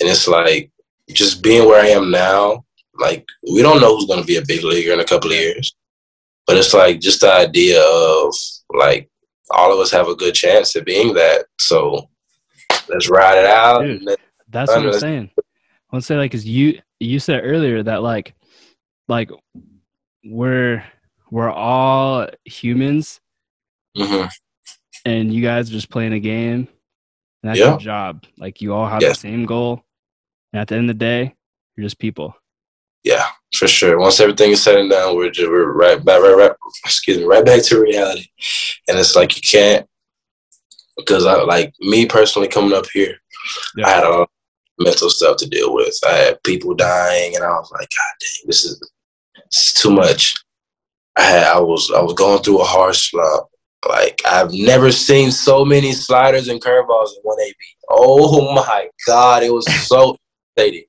And 0.00 0.08
it's 0.12 0.26
like 0.26 0.72
just 1.12 1.44
being 1.44 1.64
where 1.68 1.80
I 1.80 1.90
am 1.90 2.10
now, 2.10 2.64
like 2.98 3.24
we 3.54 3.62
don't 3.62 3.80
know 3.80 3.94
who's 3.94 4.06
gonna 4.06 4.24
be 4.24 4.38
a 4.38 4.44
big 4.44 4.64
leaguer 4.64 4.92
in 4.92 4.98
a 4.98 5.04
couple 5.04 5.30
of 5.30 5.36
years. 5.36 5.76
But 6.44 6.56
it's 6.56 6.74
like 6.74 6.98
just 6.98 7.20
the 7.20 7.32
idea 7.32 7.80
of 7.80 8.34
like 8.74 9.08
all 9.50 9.72
of 9.72 9.78
us 9.78 9.92
have 9.92 10.08
a 10.08 10.16
good 10.16 10.34
chance 10.34 10.74
at 10.74 10.84
being 10.84 11.14
that. 11.14 11.46
So 11.60 12.08
let's 12.88 13.08
ride 13.08 13.38
it 13.38 13.46
out. 13.46 13.82
Dude. 13.82 14.04
That's 14.48 14.70
what 14.70 14.84
I'm 14.86 14.92
saying. 14.98 15.30
I 15.36 15.42
want 15.92 16.02
to 16.02 16.06
say 16.06 16.16
like, 16.16 16.32
cause 16.32 16.44
you 16.44 16.80
you 17.00 17.18
said 17.20 17.42
earlier 17.44 17.82
that 17.82 18.02
like, 18.02 18.34
like 19.08 19.30
we're 20.24 20.84
we're 21.30 21.50
all 21.50 22.26
humans, 22.44 23.20
Mhm. 23.96 24.30
and 25.04 25.32
you 25.32 25.42
guys 25.42 25.68
are 25.68 25.72
just 25.72 25.90
playing 25.90 26.12
a 26.14 26.20
game. 26.20 26.68
And 27.42 27.50
that's 27.50 27.58
Yeah. 27.58 27.70
your 27.70 27.78
job. 27.78 28.24
Like 28.36 28.60
you 28.60 28.74
all 28.74 28.86
have 28.88 29.02
Yes. 29.02 29.18
the 29.18 29.28
same 29.28 29.46
goal, 29.46 29.84
and 30.52 30.60
at 30.60 30.68
the 30.68 30.76
end 30.76 30.90
of 30.90 30.98
the 30.98 31.04
day, 31.04 31.34
you're 31.76 31.84
just 31.86 31.98
people. 31.98 32.34
Yeah, 33.04 33.26
for 33.54 33.68
sure. 33.68 33.98
Once 33.98 34.18
everything 34.20 34.50
is 34.50 34.62
said 34.62 34.76
and 34.76 34.90
done, 34.90 35.16
we're 35.16 35.30
just, 35.30 35.48
we're 35.48 35.72
right 35.72 36.04
back, 36.04 36.20
right, 36.20 36.34
right, 36.36 36.52
excuse 36.84 37.16
me, 37.18 37.24
right 37.24 37.44
back 37.44 37.62
to 37.64 37.80
reality. 37.80 38.26
And 38.88 38.98
it's 38.98 39.14
like 39.14 39.36
you 39.36 39.42
can't 39.42 39.87
because 40.98 41.24
I 41.24 41.42
like 41.42 41.72
me 41.80 42.04
personally 42.06 42.48
coming 42.48 42.74
up 42.76 42.86
here, 42.92 43.16
Yeah. 43.76 43.86
I 43.86 43.90
had 43.90 44.04
a 44.04 44.10
lot 44.10 44.20
of 44.22 44.28
mental 44.86 45.08
stuff 45.10 45.36
to 45.38 45.48
deal 45.48 45.72
with. 45.74 45.96
I 46.06 46.12
had 46.12 46.42
people 46.42 46.74
dying, 46.74 47.34
and 47.34 47.44
I 47.44 47.48
was 47.50 47.70
like, 47.72 47.88
God 47.96 48.14
dang, 48.20 48.46
this 48.46 48.64
is, 48.64 48.78
this 49.50 49.66
is 49.68 49.72
too 49.74 49.90
much. 49.90 50.34
I 51.16 51.22
had 51.22 51.42
I 51.44 51.60
was 51.60 51.90
I 51.96 52.00
was 52.02 52.12
going 52.14 52.42
through 52.42 52.60
a 52.60 52.64
hard 52.64 52.94
slump. 52.94 53.46
Like 53.88 54.20
I've 54.26 54.52
never 54.52 54.92
seen 54.92 55.30
so 55.30 55.64
many 55.64 55.92
sliders 55.92 56.48
and 56.48 56.60
curveballs 56.60 57.10
in 57.16 57.20
one 57.22 57.40
AB. 57.40 57.54
Oh 57.90 58.54
my 58.54 58.88
God, 59.06 59.42
it 59.42 59.52
was 59.52 59.66
so 59.86 60.16
irritating. 60.56 60.84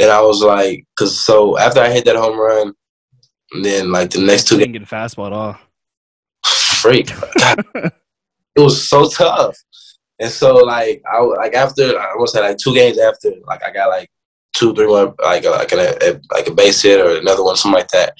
And 0.00 0.10
I 0.10 0.20
was 0.22 0.42
like, 0.42 0.84
cause 0.98 1.18
so 1.18 1.58
after 1.58 1.80
I 1.80 1.90
hit 1.90 2.04
that 2.06 2.16
home 2.16 2.38
run, 2.38 2.72
and 3.52 3.64
then 3.64 3.92
like 3.92 4.10
the 4.10 4.20
next 4.20 4.48
two 4.48 4.56
didn't 4.56 4.72
get 4.72 4.82
a 4.82 4.86
fastball 4.86 5.26
at 5.26 5.32
all. 5.32 5.58
freak, 6.44 7.10
it 8.56 8.60
was 8.60 8.88
so 8.88 9.08
tough. 9.08 9.56
And 10.18 10.30
so 10.30 10.56
like 10.56 11.02
I 11.10 11.20
like 11.20 11.54
after 11.54 11.98
I 11.98 12.12
almost 12.12 12.34
had 12.34 12.42
like 12.42 12.58
two 12.58 12.74
games 12.74 12.98
after 12.98 13.32
like 13.46 13.62
I 13.64 13.70
got 13.72 13.88
like 13.88 14.10
two 14.54 14.74
three 14.74 14.86
one 14.86 15.14
like 15.22 15.44
uh, 15.46 15.50
a, 15.50 15.56
like 15.56 15.72
a, 15.72 15.96
a 16.10 16.20
like 16.32 16.46
a 16.48 16.52
base 16.54 16.82
hit 16.82 17.00
or 17.00 17.16
another 17.18 17.42
one 17.42 17.56
something 17.56 17.78
like 17.78 17.88
that 17.88 18.14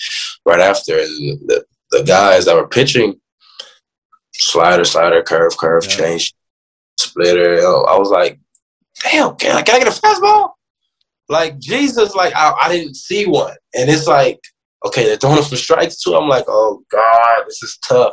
right 0.47 0.61
after 0.61 0.99
and 0.99 1.09
the 1.49 1.65
the 1.91 2.03
guys 2.05 2.45
that 2.45 2.55
were 2.55 2.69
pitching 2.69 3.21
slider 4.33 4.85
slider 4.85 5.23
curve 5.23 5.57
curve 5.59 5.85
Yeah. 5.85 5.97
change 5.97 6.35
splitter 6.99 7.57
I 7.59 7.99
was 7.99 8.11
like 8.11 8.39
damn 9.03 9.35
can 9.37 9.57
I, 9.57 9.63
can 9.63 9.75
I 9.77 9.79
get 9.85 9.89
a 9.89 10.01
fastball 10.01 10.53
like 11.29 11.59
Jesus 11.59 12.15
like 12.15 12.33
I, 12.35 12.55
I 12.63 12.69
didn't 12.75 12.95
see 12.95 13.27
one 13.27 13.55
and 13.75 13.91
it's 13.91 14.07
like 14.07 14.39
okay 14.85 15.05
they're 15.05 15.17
throwing 15.17 15.39
it 15.39 15.45
for 15.45 15.57
strikes 15.57 16.03
too 16.03 16.15
I'm 16.15 16.29
like 16.29 16.45
oh 16.49 16.83
god 16.91 17.45
this 17.47 17.63
is 17.63 17.79
tough 17.87 18.13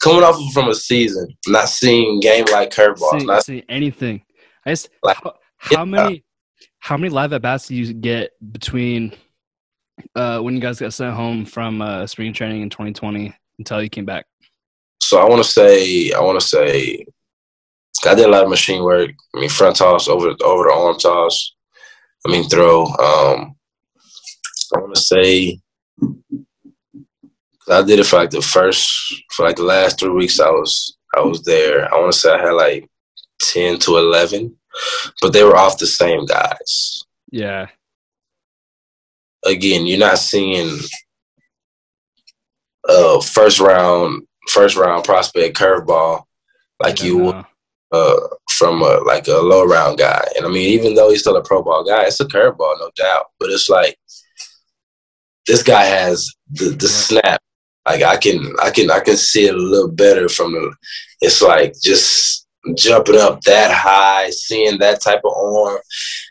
coming 0.00 0.22
off 0.22 0.36
of 0.36 0.52
from 0.52 0.68
a 0.68 0.74
season 0.74 1.28
not 1.46 1.68
seeing 1.68 2.20
game 2.20 2.44
like 2.52 2.70
curveballs 2.70 3.20
see, 3.20 3.26
not 3.26 3.44
seeing 3.44 3.64
anything. 3.68 4.22
I 4.66 4.70
just 4.70 4.90
Like, 5.02 5.16
how, 5.22 5.34
how 5.58 5.78
yeah. 5.78 5.84
many 5.84 6.24
how 6.82 6.96
many 6.96 7.10
live 7.10 7.32
at 7.32 7.42
bats 7.42 7.68
do 7.68 7.76
you 7.76 7.92
get 7.94 8.32
between 8.52 9.14
uh, 10.16 10.40
when 10.40 10.54
you 10.54 10.60
guys 10.60 10.80
got 10.80 10.92
sent 10.92 11.14
home 11.14 11.44
from 11.44 11.80
uh, 11.80 12.06
spring 12.06 12.32
training 12.32 12.62
in 12.62 12.70
2020 12.70 13.32
until 13.58 13.82
you 13.82 13.88
came 13.88 14.04
back? 14.04 14.26
So 15.00 15.18
I 15.18 15.28
want 15.28 15.42
to 15.42 15.48
say, 15.48 16.10
I 16.10 16.20
want 16.20 16.40
to 16.40 16.46
say, 16.46 17.04
I 18.04 18.14
did 18.16 18.26
a 18.26 18.30
lot 18.30 18.42
of 18.42 18.50
machine 18.50 18.82
work. 18.82 19.10
I 19.36 19.40
mean, 19.40 19.48
front 19.48 19.76
toss 19.76 20.08
over 20.08 20.34
over 20.42 20.64
the 20.64 20.72
arm 20.74 20.98
toss. 20.98 21.54
I 22.26 22.32
mean, 22.32 22.48
throw. 22.48 22.86
Um, 22.86 23.54
I 24.74 24.80
want 24.80 24.94
to 24.94 25.00
say, 25.00 25.60
I 27.70 27.82
did 27.82 28.00
it 28.00 28.06
for 28.06 28.16
like 28.16 28.30
the 28.30 28.42
first, 28.42 29.24
for 29.32 29.46
like 29.46 29.56
the 29.56 29.62
last 29.62 29.98
three 29.98 30.10
weeks. 30.10 30.40
I 30.40 30.50
was 30.50 30.96
I 31.14 31.20
was 31.20 31.42
there. 31.42 31.92
I 31.92 31.98
want 31.98 32.12
to 32.12 32.18
say 32.18 32.32
I 32.32 32.40
had 32.40 32.52
like 32.52 32.88
ten 33.40 33.78
to 33.80 33.98
eleven, 33.98 34.56
but 35.20 35.32
they 35.32 35.44
were 35.44 35.56
off 35.56 35.78
the 35.78 35.86
same 35.86 36.26
guys. 36.26 37.04
Yeah, 37.30 37.68
Again, 39.44 39.86
you're 39.86 39.98
not 39.98 40.18
seeing 40.18 40.78
uh 42.88 43.20
first 43.20 43.60
round 43.60 44.26
first 44.48 44.76
round 44.76 45.04
prospect 45.04 45.56
curveball 45.56 46.24
like 46.80 47.02
you 47.02 47.16
would 47.16 47.44
uh, 47.92 48.16
from 48.50 48.82
a, 48.82 49.00
like 49.06 49.28
a 49.28 49.32
low 49.34 49.64
round 49.64 49.98
guy. 49.98 50.24
And 50.36 50.46
I 50.46 50.48
mean, 50.48 50.68
even 50.70 50.94
though 50.94 51.10
he's 51.10 51.20
still 51.20 51.36
a 51.36 51.42
pro 51.42 51.62
ball 51.62 51.84
guy, 51.84 52.06
it's 52.06 52.20
a 52.20 52.24
curveball, 52.24 52.78
no 52.80 52.90
doubt. 52.96 53.26
But 53.38 53.50
it's 53.50 53.68
like 53.68 53.98
this 55.46 55.62
guy 55.62 55.84
has 55.84 56.28
the, 56.50 56.70
the 56.70 56.88
snap. 56.88 57.40
Like 57.86 58.02
I 58.02 58.16
can 58.16 58.54
I 58.62 58.70
can 58.70 58.90
I 58.90 59.00
can 59.00 59.16
see 59.16 59.46
it 59.46 59.54
a 59.54 59.58
little 59.58 59.90
better 59.90 60.28
from 60.28 60.52
the. 60.52 60.74
It's 61.20 61.42
like 61.42 61.74
just 61.82 62.46
jumping 62.76 63.18
up 63.18 63.40
that 63.42 63.72
high, 63.72 64.30
seeing 64.30 64.78
that 64.78 65.00
type 65.00 65.20
of 65.24 65.32
arm, 65.36 65.78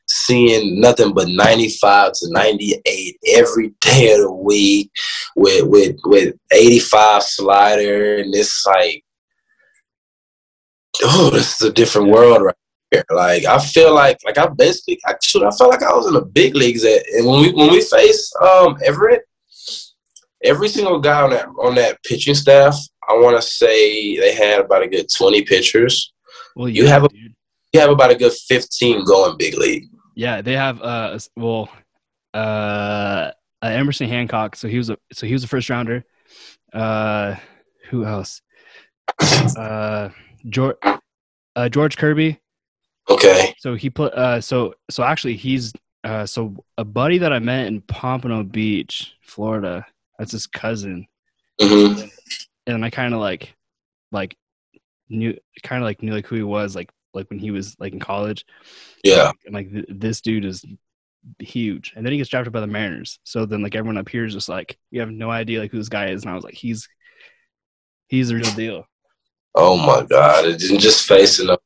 seeing 0.07 0.79
nothing 0.79 1.13
but 1.13 1.27
95 1.27 2.13
to 2.13 2.27
98 2.31 3.17
every 3.33 3.73
day 3.81 4.13
of 4.13 4.21
the 4.21 4.31
week 4.31 4.91
with 5.35 5.65
with 5.65 5.95
with 6.05 6.35
85 6.51 7.23
slider 7.23 8.17
and 8.17 8.33
it's 8.33 8.65
like 8.65 9.03
oh, 11.03 11.29
this 11.31 11.61
is 11.61 11.67
a 11.67 11.73
different 11.73 12.09
world 12.09 12.41
right. 12.43 12.55
Like 13.09 13.45
I 13.45 13.57
feel 13.57 13.93
like 13.95 14.17
like 14.25 14.37
I 14.37 14.47
basically 14.47 14.99
I 15.05 15.15
should 15.23 15.43
I 15.43 15.51
felt 15.51 15.69
like 15.71 15.83
I 15.83 15.93
was 15.93 16.07
in 16.07 16.13
the 16.13 16.25
big 16.25 16.55
leagues 16.55 16.83
at 16.83 17.07
and 17.13 17.25
when 17.25 17.41
we 17.41 17.51
when 17.53 17.71
we 17.71 17.81
faced 17.81 18.35
um 18.37 18.77
Everett, 18.83 19.21
every 20.43 20.67
single 20.67 20.99
guy 20.99 21.21
on 21.21 21.29
that 21.29 21.45
on 21.63 21.75
that 21.75 22.03
pitching 22.03 22.35
staff, 22.35 22.77
I 23.07 23.13
wanna 23.13 23.41
say 23.41 24.17
they 24.19 24.35
had 24.35 24.59
about 24.59 24.83
a 24.83 24.87
good 24.87 25.07
twenty 25.15 25.43
pitchers. 25.43 26.11
Well 26.55 26.67
you 26.67 26.85
have 26.87 27.05
a 27.05 27.09
dude. 27.09 27.33
you 27.71 27.79
have 27.79 27.91
about 27.91 28.11
a 28.11 28.15
good 28.15 28.33
fifteen 28.33 29.05
going 29.05 29.37
big 29.37 29.57
league. 29.57 29.85
Yeah, 30.15 30.41
they 30.41 30.53
have 30.57 30.81
uh 30.81 31.17
well 31.37 31.69
uh, 32.33 33.31
uh 33.61 33.67
Emerson 33.67 34.09
Hancock, 34.09 34.57
so 34.57 34.67
he 34.67 34.77
was 34.77 34.89
a 34.89 34.97
so 35.13 35.25
he 35.25 35.33
was 35.33 35.45
a 35.45 35.47
first 35.47 35.69
rounder. 35.69 36.03
Uh 36.73 37.35
who 37.89 38.03
else? 38.03 38.41
Uh 39.55 40.09
George 40.49 40.75
uh, 41.55 41.69
George 41.69 41.95
Kirby. 41.97 42.39
Okay. 43.09 43.53
So 43.59 43.75
he 43.75 43.89
put 43.89 44.13
uh 44.13 44.41
so 44.41 44.75
so 44.89 45.03
actually 45.03 45.35
he's 45.35 45.73
uh 46.03 46.25
so 46.25 46.55
a 46.77 46.85
buddy 46.85 47.17
that 47.19 47.33
I 47.33 47.39
met 47.39 47.67
in 47.67 47.81
Pompano 47.81 48.43
Beach, 48.43 49.13
Florida. 49.21 49.85
That's 50.17 50.31
his 50.31 50.47
cousin. 50.47 51.07
Mm-hmm. 51.59 52.07
And 52.67 52.85
I 52.85 52.89
kind 52.89 53.13
of 53.13 53.19
like 53.19 53.55
like 54.11 54.37
knew 55.09 55.37
kind 55.63 55.81
of 55.81 55.85
like 55.85 56.01
knew 56.01 56.13
like 56.13 56.27
who 56.27 56.35
he 56.35 56.43
was 56.43 56.75
like 56.75 56.89
like 57.13 57.29
when 57.29 57.39
he 57.39 57.51
was 57.51 57.75
like 57.79 57.93
in 57.93 57.99
college. 57.99 58.45
Yeah. 59.03 59.31
And 59.45 59.53
like 59.53 59.71
th- 59.71 59.85
this 59.89 60.21
dude 60.21 60.45
is 60.45 60.63
huge. 61.39 61.93
And 61.95 62.05
then 62.05 62.11
he 62.11 62.17
gets 62.17 62.29
drafted 62.29 62.53
by 62.53 62.61
the 62.61 62.67
Mariners. 62.67 63.19
So 63.23 63.45
then 63.45 63.61
like 63.61 63.75
everyone 63.75 63.97
up 63.97 64.09
here 64.09 64.25
is 64.25 64.33
just 64.33 64.49
like 64.49 64.77
you 64.91 64.99
have 65.01 65.11
no 65.11 65.29
idea 65.29 65.59
like 65.59 65.71
who 65.71 65.77
this 65.77 65.89
guy 65.89 66.09
is 66.09 66.23
and 66.23 66.31
I 66.31 66.35
was 66.35 66.43
like 66.43 66.53
he's 66.53 66.87
he's 68.07 68.29
the 68.29 68.35
real 68.35 68.53
deal. 68.55 68.87
Oh 69.55 69.75
my 69.77 70.05
God. 70.05 70.45
It 70.45 70.59
didn't 70.59 70.79
just 70.79 71.07
facing 71.07 71.49
up. 71.49 71.61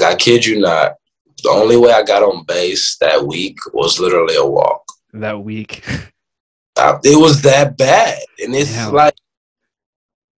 Like, 0.00 0.14
I 0.14 0.16
kid 0.16 0.44
you 0.44 0.60
not. 0.60 0.94
The 1.42 1.50
only 1.50 1.76
way 1.76 1.92
I 1.92 2.02
got 2.02 2.22
on 2.22 2.44
base 2.44 2.96
that 3.00 3.26
week 3.26 3.58
was 3.72 4.00
literally 4.00 4.36
a 4.36 4.44
walk. 4.44 4.82
That 5.12 5.42
week. 5.42 5.84
I, 6.78 6.98
it 7.04 7.18
was 7.18 7.42
that 7.42 7.76
bad. 7.76 8.18
And 8.42 8.54
it's 8.54 8.72
Damn. 8.72 8.92
like, 8.92 9.14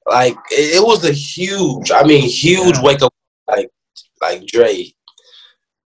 like, 0.07 0.37
it, 0.51 0.77
it, 0.77 0.87
was 0.87 1.05
a 1.05 1.13
huge, 1.13 1.91
I 1.91 2.05
mean, 2.05 2.29
huge 2.29 2.77
yeah. 2.77 2.83
wake 2.83 3.03
up. 3.03 3.13
Like, 3.47 3.71
like, 4.21 4.47
Dre, 4.47 4.93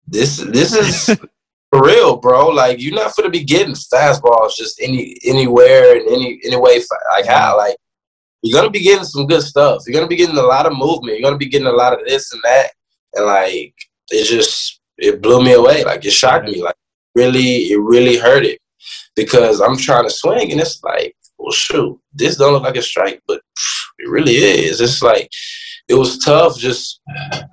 this, 0.06 0.36
this 0.38 0.74
is. 0.74 1.18
for 1.74 1.86
real, 1.86 2.16
bro. 2.16 2.48
Like 2.48 2.80
you're 2.80 2.94
not 2.94 3.14
gonna 3.16 3.30
be 3.30 3.42
getting 3.42 3.74
fastballs 3.74 4.56
just 4.56 4.80
any 4.80 5.16
anywhere 5.24 5.96
and 5.96 6.08
any 6.08 6.40
any 6.44 6.56
way. 6.56 6.80
Like 7.10 7.26
how? 7.26 7.50
Mm-hmm. 7.50 7.58
Like 7.58 7.76
you're 8.42 8.60
gonna 8.60 8.70
be 8.70 8.82
getting 8.82 9.04
some 9.04 9.26
good 9.26 9.42
stuff. 9.42 9.82
You're 9.86 9.94
gonna 9.94 10.08
be 10.08 10.16
getting 10.16 10.38
a 10.38 10.42
lot 10.42 10.66
of 10.66 10.76
movement. 10.76 11.18
You're 11.18 11.28
gonna 11.28 11.38
be 11.38 11.48
getting 11.48 11.66
a 11.66 11.72
lot 11.72 11.92
of 11.92 12.06
this 12.06 12.32
and 12.32 12.40
that. 12.44 12.70
And 13.16 13.26
like 13.26 13.74
it 14.10 14.24
just 14.24 14.80
it 14.98 15.22
blew 15.22 15.42
me 15.42 15.52
away. 15.52 15.84
Like 15.84 16.04
it 16.04 16.12
shocked 16.12 16.46
me. 16.46 16.62
Like 16.62 16.76
really, 17.14 17.70
it 17.70 17.80
really 17.80 18.16
hurt 18.16 18.44
it 18.44 18.58
because 19.16 19.60
I'm 19.60 19.76
trying 19.76 20.04
to 20.04 20.10
swing 20.10 20.52
and 20.52 20.60
it's 20.60 20.82
like, 20.82 21.14
well, 21.38 21.52
shoot, 21.52 21.98
this 22.12 22.36
don't 22.36 22.52
look 22.52 22.62
like 22.62 22.76
a 22.76 22.82
strike, 22.82 23.22
but 23.26 23.40
it 23.98 24.08
really 24.08 24.36
is. 24.36 24.80
It's 24.80 25.02
like 25.02 25.28
it 25.88 25.94
was 25.94 26.18
tough. 26.18 26.58
Just 26.58 27.00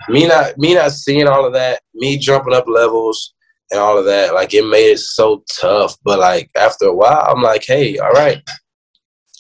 me 0.10 0.28
not 0.28 0.58
me 0.58 0.76
not 0.76 0.92
seeing 0.92 1.28
all 1.28 1.46
of 1.46 1.54
that, 1.54 1.82
me 1.94 2.18
jumping 2.18 2.54
up 2.54 2.68
levels 2.68 3.34
and 3.72 3.80
all 3.80 3.98
of 3.98 4.06
that. 4.06 4.34
Like 4.34 4.54
it 4.54 4.66
made 4.66 4.92
it 4.92 5.00
so 5.00 5.44
tough. 5.60 5.96
But 6.04 6.20
like 6.20 6.50
after 6.56 6.86
a 6.86 6.96
while, 6.96 7.26
I'm 7.28 7.42
like, 7.42 7.66
hey, 7.66 7.98
all 7.98 8.12
right, 8.12 8.42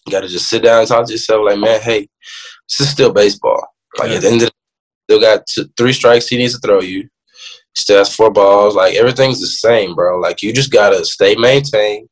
you 0.05 0.11
got 0.11 0.21
to 0.21 0.27
just 0.27 0.49
sit 0.49 0.63
down 0.63 0.79
and 0.79 0.87
talk 0.87 1.05
to 1.05 1.11
yourself. 1.11 1.45
Like, 1.45 1.59
man, 1.59 1.81
hey, 1.81 2.07
this 2.69 2.81
is 2.81 2.89
still 2.89 3.13
baseball. 3.13 3.65
Like 3.97 4.11
at 4.11 4.21
the 4.21 4.29
end 4.29 4.41
of 4.41 4.47
the 4.47 4.53
still 5.11 5.19
got 5.19 5.45
two, 5.47 5.65
three 5.77 5.93
strikes 5.93 6.27
he 6.27 6.37
needs 6.37 6.53
to 6.53 6.65
throw 6.65 6.79
you. 6.81 7.07
Still 7.75 7.97
has 7.97 8.15
four 8.15 8.31
balls. 8.31 8.75
Like 8.75 8.95
everything's 8.95 9.41
the 9.41 9.47
same, 9.47 9.95
bro. 9.95 10.19
Like 10.19 10.41
you 10.41 10.53
just 10.53 10.71
gotta 10.71 11.03
stay 11.05 11.35
maintained, 11.35 12.07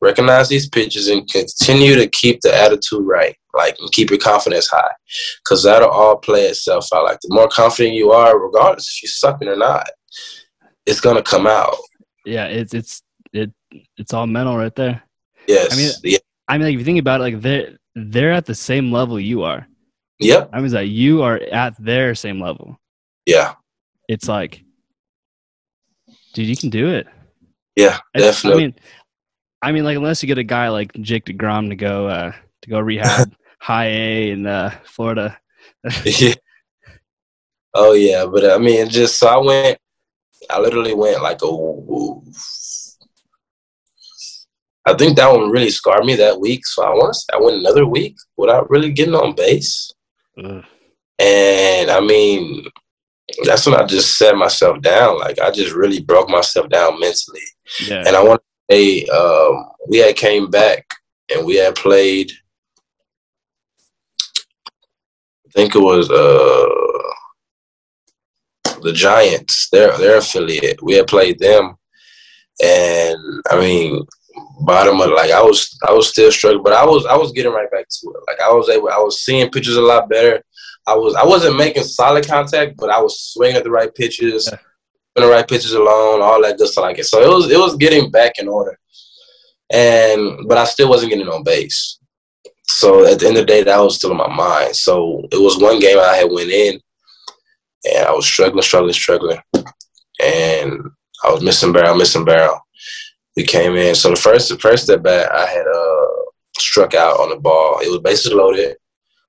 recognize 0.00 0.48
these 0.48 0.68
pitches, 0.68 1.08
and 1.08 1.28
continue 1.28 1.94
to 1.96 2.08
keep 2.08 2.40
the 2.40 2.54
attitude 2.54 3.04
right. 3.04 3.36
Like 3.54 3.76
and 3.80 3.90
keep 3.90 4.10
your 4.10 4.18
confidence 4.18 4.68
high, 4.68 4.90
because 5.42 5.64
that'll 5.64 5.88
all 5.88 6.16
play 6.16 6.46
itself 6.46 6.86
out. 6.94 7.04
Like 7.04 7.18
the 7.22 7.34
more 7.34 7.48
confident 7.48 7.94
you 7.94 8.12
are, 8.12 8.38
regardless 8.38 8.88
if 8.88 9.02
you're 9.02 9.08
sucking 9.08 9.48
or 9.48 9.56
not, 9.56 9.88
it's 10.86 11.00
gonna 11.00 11.22
come 11.22 11.46
out. 11.46 11.76
Yeah, 12.24 12.46
it's 12.46 12.74
it's 12.74 13.02
it 13.32 13.52
it's 13.96 14.12
all 14.12 14.26
mental 14.26 14.56
right 14.56 14.74
there. 14.74 15.02
Yes. 15.46 15.72
I 15.72 15.76
mean, 15.76 15.92
yeah. 16.04 16.18
I 16.46 16.58
mean, 16.58 16.66
like 16.66 16.74
if 16.74 16.80
you 16.80 16.84
think 16.84 17.00
about 17.00 17.20
it, 17.20 17.24
like 17.24 17.40
they're 17.40 17.78
they're 17.94 18.32
at 18.32 18.46
the 18.46 18.54
same 18.54 18.92
level 18.92 19.18
you 19.18 19.42
are. 19.42 19.66
Yep. 20.20 20.50
I 20.52 20.60
mean, 20.60 20.70
that 20.72 20.88
you 20.88 21.22
are 21.22 21.36
at 21.36 21.74
their 21.78 22.14
same 22.14 22.40
level. 22.40 22.78
Yeah. 23.26 23.54
It's 24.08 24.28
like, 24.28 24.64
dude, 26.34 26.46
you 26.46 26.56
can 26.56 26.70
do 26.70 26.88
it. 26.88 27.06
Yeah, 27.76 27.98
definitely. 28.16 28.52
I 28.52 28.66
mean, 28.66 28.74
I 29.62 29.72
mean, 29.72 29.84
like 29.84 29.96
unless 29.96 30.22
you 30.22 30.26
get 30.26 30.38
a 30.38 30.44
guy 30.44 30.68
like 30.68 30.92
Jake 30.94 31.26
Degrom 31.26 31.68
to 31.68 31.76
go 31.76 32.08
uh, 32.08 32.32
to 32.62 32.70
go 32.70 32.80
rehab 32.80 33.32
high 33.60 33.86
A 33.86 34.30
in 34.30 34.46
uh, 34.46 34.76
Florida. 34.84 35.38
yeah. 36.04 36.34
Oh 37.74 37.92
yeah, 37.92 38.26
but 38.26 38.50
I 38.50 38.58
mean, 38.58 38.88
just 38.88 39.18
so 39.18 39.28
I 39.28 39.36
went. 39.38 39.78
I 40.50 40.58
literally 40.58 40.94
went 40.94 41.22
like 41.22 41.40
a 41.42 41.46
I 44.88 44.94
think 44.94 45.16
that 45.16 45.30
one 45.30 45.50
really 45.50 45.68
scarred 45.68 46.06
me 46.06 46.16
that 46.16 46.40
week. 46.40 46.66
So 46.66 46.82
I 46.82 46.90
want 46.90 47.12
to 47.12 47.18
say 47.18 47.26
I 47.34 47.40
went 47.40 47.58
another 47.58 47.84
week 47.84 48.16
without 48.38 48.70
really 48.70 48.90
getting 48.90 49.14
on 49.14 49.34
base. 49.34 49.92
Mm. 50.38 50.64
And 51.18 51.90
I 51.90 52.00
mean, 52.00 52.66
that's 53.44 53.66
when 53.66 53.74
I 53.74 53.84
just 53.84 54.16
set 54.18 54.36
myself 54.36 54.80
down. 54.80 55.18
Like 55.18 55.38
I 55.40 55.50
just 55.50 55.74
really 55.74 56.00
broke 56.00 56.28
myself 56.28 56.68
down 56.68 57.00
mentally. 57.00 57.42
Yeah. 57.86 58.04
And 58.06 58.16
I 58.16 58.22
want 58.22 58.40
to 58.40 58.74
say 58.74 59.04
um, 59.06 59.68
we 59.88 59.98
had 59.98 60.16
came 60.16 60.50
back 60.50 60.86
and 61.34 61.44
we 61.44 61.56
had 61.56 61.74
played. 61.74 62.30
I 65.46 65.50
think 65.52 65.74
it 65.74 65.80
was 65.80 66.08
uh, 66.10 66.68
the 68.82 68.92
Giants, 68.92 69.68
their 69.70 69.96
their 69.98 70.18
affiliate. 70.18 70.82
We 70.82 70.94
had 70.94 71.08
played 71.08 71.38
them, 71.40 71.76
and 72.62 73.18
I 73.50 73.58
mean, 73.58 74.06
bottom 74.60 75.00
of 75.00 75.10
like 75.10 75.30
I 75.30 75.42
was 75.42 75.78
I 75.86 75.92
was 75.92 76.08
still 76.08 76.30
struggling, 76.32 76.62
but 76.62 76.72
I 76.72 76.84
was 76.84 77.06
I 77.06 77.16
was 77.16 77.32
getting 77.32 77.52
right 77.52 77.70
back 77.70 77.86
to 77.88 78.10
it. 78.10 78.22
Like 78.26 78.40
I 78.40 78.52
was 78.52 78.68
able 78.68 78.88
I 78.88 78.98
was 78.98 79.22
seeing 79.22 79.50
pitches 79.50 79.76
a 79.76 79.80
lot 79.80 80.08
better. 80.08 80.42
I 80.86 80.94
was 80.94 81.14
I 81.14 81.24
wasn't 81.24 81.56
making 81.56 81.84
solid 81.84 82.26
contact, 82.26 82.76
but 82.76 82.90
I 82.90 83.00
was 83.00 83.20
swinging 83.20 83.56
at 83.56 83.64
the 83.64 83.70
right 83.70 83.94
pitches, 83.94 84.48
yeah. 84.50 84.58
the 85.16 85.28
right 85.28 85.46
pitches 85.46 85.72
alone, 85.72 86.22
all 86.22 86.42
that 86.42 86.58
good 86.58 86.68
stuff 86.68 86.82
like 86.82 86.98
it. 86.98 87.06
So 87.06 87.22
it 87.22 87.28
was 87.28 87.50
it 87.50 87.58
was 87.58 87.76
getting 87.76 88.10
back 88.10 88.32
in 88.38 88.48
order. 88.48 88.78
And 89.70 90.48
but 90.48 90.58
I 90.58 90.64
still 90.64 90.88
wasn't 90.88 91.12
getting 91.12 91.28
on 91.28 91.44
base. 91.44 91.98
So 92.64 93.06
at 93.06 93.18
the 93.18 93.26
end 93.26 93.36
of 93.36 93.46
the 93.46 93.52
day, 93.52 93.62
that 93.62 93.78
was 93.78 93.96
still 93.96 94.10
in 94.10 94.16
my 94.16 94.28
mind. 94.28 94.76
So 94.76 95.24
it 95.32 95.40
was 95.40 95.58
one 95.58 95.78
game 95.78 95.98
I 95.98 96.16
had 96.16 96.30
went 96.30 96.50
in, 96.50 96.80
and 97.84 98.06
I 98.06 98.12
was 98.12 98.26
struggling, 98.26 98.62
struggling, 98.62 98.92
struggling, 98.92 99.38
and 100.22 100.82
I 101.24 101.30
was 101.30 101.42
missing 101.42 101.72
barrel, 101.72 101.96
missing 101.96 102.24
barrel 102.24 102.60
we 103.38 103.44
came 103.44 103.76
in. 103.76 103.94
So 103.94 104.10
the 104.10 104.16
first 104.16 104.48
the 104.48 104.58
first 104.58 104.90
at 104.90 105.00
bat, 105.00 105.30
I 105.30 105.46
had 105.46 105.64
uh, 105.64 106.06
struck 106.58 106.94
out 106.94 107.20
on 107.20 107.30
the 107.30 107.36
ball. 107.36 107.78
It 107.78 107.88
was 107.88 108.00
bases 108.00 108.32
loaded, 108.32 108.76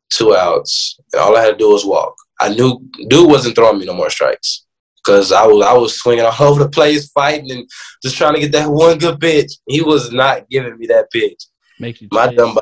two 0.09 0.35
outs. 0.35 0.99
And 1.13 1.21
all 1.21 1.37
I 1.37 1.41
had 1.41 1.51
to 1.51 1.57
do 1.57 1.69
was 1.69 1.85
walk. 1.85 2.15
I 2.39 2.49
knew 2.49 2.81
dude 3.07 3.29
wasn't 3.29 3.55
throwing 3.55 3.77
me 3.77 3.85
no 3.85 3.93
more 3.93 4.09
strikes 4.09 4.65
because 4.95 5.31
I 5.31 5.45
was 5.45 5.63
I 5.63 5.73
was 5.73 5.99
swinging 5.99 6.25
all 6.25 6.33
over 6.49 6.63
the 6.63 6.69
place, 6.69 7.11
fighting 7.11 7.51
and 7.51 7.69
just 8.01 8.17
trying 8.17 8.33
to 8.33 8.39
get 8.39 8.51
that 8.53 8.67
one 8.67 8.97
good 8.97 9.19
pitch. 9.19 9.51
He 9.67 9.83
was 9.83 10.11
not 10.11 10.49
giving 10.49 10.75
me 10.79 10.87
that 10.87 11.11
pitch. 11.11 11.43
Make 11.79 12.01
you 12.01 12.07
my 12.11 12.33
dumb, 12.33 12.57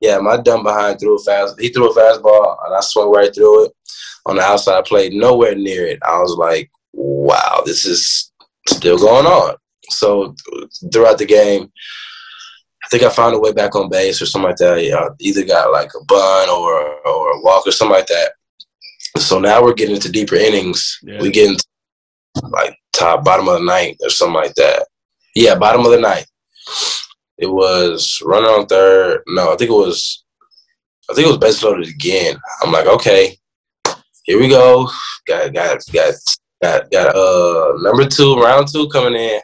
yeah, 0.00 0.16
my 0.18 0.38
dumb 0.38 0.62
behind 0.62 1.00
threw 1.00 1.16
a 1.16 1.22
fast. 1.22 1.60
He 1.60 1.68
threw 1.68 1.90
a 1.90 1.94
fastball 1.94 2.56
and 2.64 2.74
I 2.74 2.80
swung 2.80 3.12
right 3.12 3.34
through 3.34 3.66
it 3.66 3.72
on 4.24 4.36
the 4.36 4.42
outside 4.42 4.86
plate, 4.86 5.12
nowhere 5.12 5.54
near 5.54 5.86
it. 5.86 5.98
I 6.02 6.18
was 6.18 6.34
like, 6.38 6.70
wow, 6.94 7.60
this 7.66 7.84
is 7.84 8.32
still 8.66 8.96
going 8.96 9.26
on. 9.26 9.56
So 9.90 10.34
throughout 10.92 11.18
the 11.18 11.26
game, 11.26 11.70
I 12.84 12.88
think 12.88 13.02
I 13.02 13.10
found 13.10 13.34
a 13.34 13.38
way 13.38 13.52
back 13.52 13.74
on 13.74 13.90
base 13.90 14.22
or 14.22 14.26
something 14.26 14.48
like 14.48 14.56
that. 14.56 14.82
Yeah, 14.84 15.08
either 15.20 15.44
got 15.44 15.72
like 15.72 15.90
a 15.94 16.04
bun 16.04 16.48
or 16.48 16.72
or 17.06 17.32
a 17.32 17.40
walk 17.42 17.66
or 17.66 17.72
something 17.72 17.96
like 17.96 18.06
that. 18.06 18.32
So 19.18 19.38
now 19.38 19.62
we're 19.62 19.74
getting 19.74 19.96
into 19.96 20.10
deeper 20.10 20.36
innings. 20.36 20.98
Yeah. 21.02 21.20
We 21.20 21.30
get 21.30 21.50
into 21.50 21.64
like 22.50 22.76
top 22.92 23.24
bottom 23.24 23.48
of 23.48 23.58
the 23.58 23.64
ninth 23.64 23.98
or 24.02 24.10
something 24.10 24.34
like 24.34 24.54
that. 24.54 24.86
Yeah, 25.34 25.54
bottom 25.56 25.84
of 25.84 25.90
the 25.90 26.00
ninth. 26.00 26.26
It 27.38 27.46
was 27.46 28.20
runner 28.24 28.48
on 28.48 28.66
third. 28.66 29.22
No, 29.28 29.52
I 29.52 29.56
think 29.56 29.70
it 29.70 29.74
was. 29.74 30.24
I 31.10 31.14
think 31.14 31.26
it 31.26 31.30
was 31.30 31.38
base 31.38 31.62
loaded 31.62 31.88
again. 31.88 32.36
I'm 32.62 32.72
like, 32.72 32.86
okay, 32.86 33.38
here 34.24 34.38
we 34.38 34.48
go. 34.48 34.90
Got 35.26 35.52
got 35.52 35.78
got 35.92 36.14
got 36.62 36.90
got 36.90 37.16
uh 37.16 37.72
number 37.80 38.06
two 38.06 38.36
round 38.40 38.68
two 38.68 38.88
coming 38.88 39.14
in, 39.14 39.40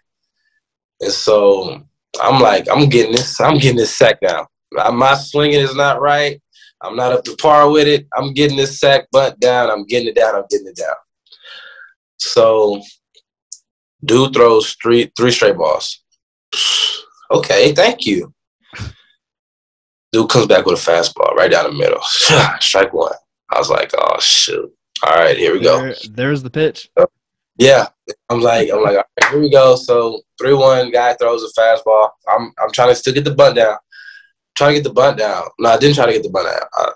and 1.04 1.12
so 1.12 1.82
I'm 2.20 2.40
like, 2.40 2.66
I'm 2.70 2.88
getting 2.88 3.12
this. 3.12 3.40
I'm 3.40 3.58
getting 3.58 3.76
this 3.76 3.96
sack 3.96 4.18
now. 4.22 4.46
My 4.72 5.14
swinging 5.14 5.60
is 5.60 5.74
not 5.74 6.00
right. 6.00 6.40
I'm 6.80 6.96
not 6.96 7.12
up 7.12 7.24
to 7.24 7.36
par 7.36 7.70
with 7.70 7.86
it. 7.86 8.06
I'm 8.16 8.32
getting 8.34 8.56
this 8.56 8.80
sack 8.80 9.06
bunt 9.12 9.38
down. 9.40 9.70
I'm 9.70 9.86
getting 9.86 10.08
it 10.08 10.16
down. 10.16 10.34
I'm 10.34 10.44
getting 10.50 10.66
it 10.66 10.76
down. 10.76 10.94
So, 12.18 12.82
dude 14.04 14.34
throws 14.34 14.76
three 14.82 15.12
three 15.16 15.30
straight 15.30 15.56
balls. 15.56 16.02
Okay, 17.30 17.72
thank 17.72 18.04
you. 18.04 18.32
Dude 20.12 20.28
comes 20.28 20.46
back 20.46 20.66
with 20.66 20.78
a 20.78 20.90
fastball 20.90 21.34
right 21.34 21.50
down 21.50 21.64
the 21.64 21.72
middle. 21.72 22.02
Strike 22.60 22.92
one. 22.92 23.14
I 23.50 23.58
was 23.58 23.70
like, 23.70 23.90
oh 23.98 24.20
shoot. 24.20 24.70
All 25.02 25.16
right, 25.16 25.36
here 25.36 25.54
we 25.54 25.60
go. 25.60 25.80
There, 25.80 25.94
there's 26.10 26.42
the 26.42 26.50
pitch. 26.50 26.90
Yeah, 27.56 27.88
I'm 28.28 28.40
like, 28.40 28.70
I'm 28.70 28.82
like, 28.82 28.96
all 28.96 29.04
right, 29.20 29.30
here 29.30 29.40
we 29.40 29.50
go. 29.50 29.76
So 29.76 30.22
three 30.38 30.54
one 30.54 30.90
guy 30.90 31.14
throws 31.14 31.42
a 31.42 31.60
fastball. 31.60 32.10
I'm 32.28 32.52
I'm 32.58 32.70
trying 32.72 32.90
to 32.90 32.94
still 32.94 33.14
get 33.14 33.24
the 33.24 33.34
bunt 33.34 33.56
down. 33.56 33.76
Trying 34.54 34.74
to 34.74 34.80
get 34.80 34.84
the 34.84 34.92
bunt 34.92 35.18
down. 35.18 35.44
No, 35.58 35.70
I 35.70 35.78
didn't 35.78 35.96
try 35.96 36.06
to 36.06 36.12
get 36.12 36.22
the 36.22 36.30
bunt 36.30 36.46
down. 36.46 36.66
I, 36.74 36.92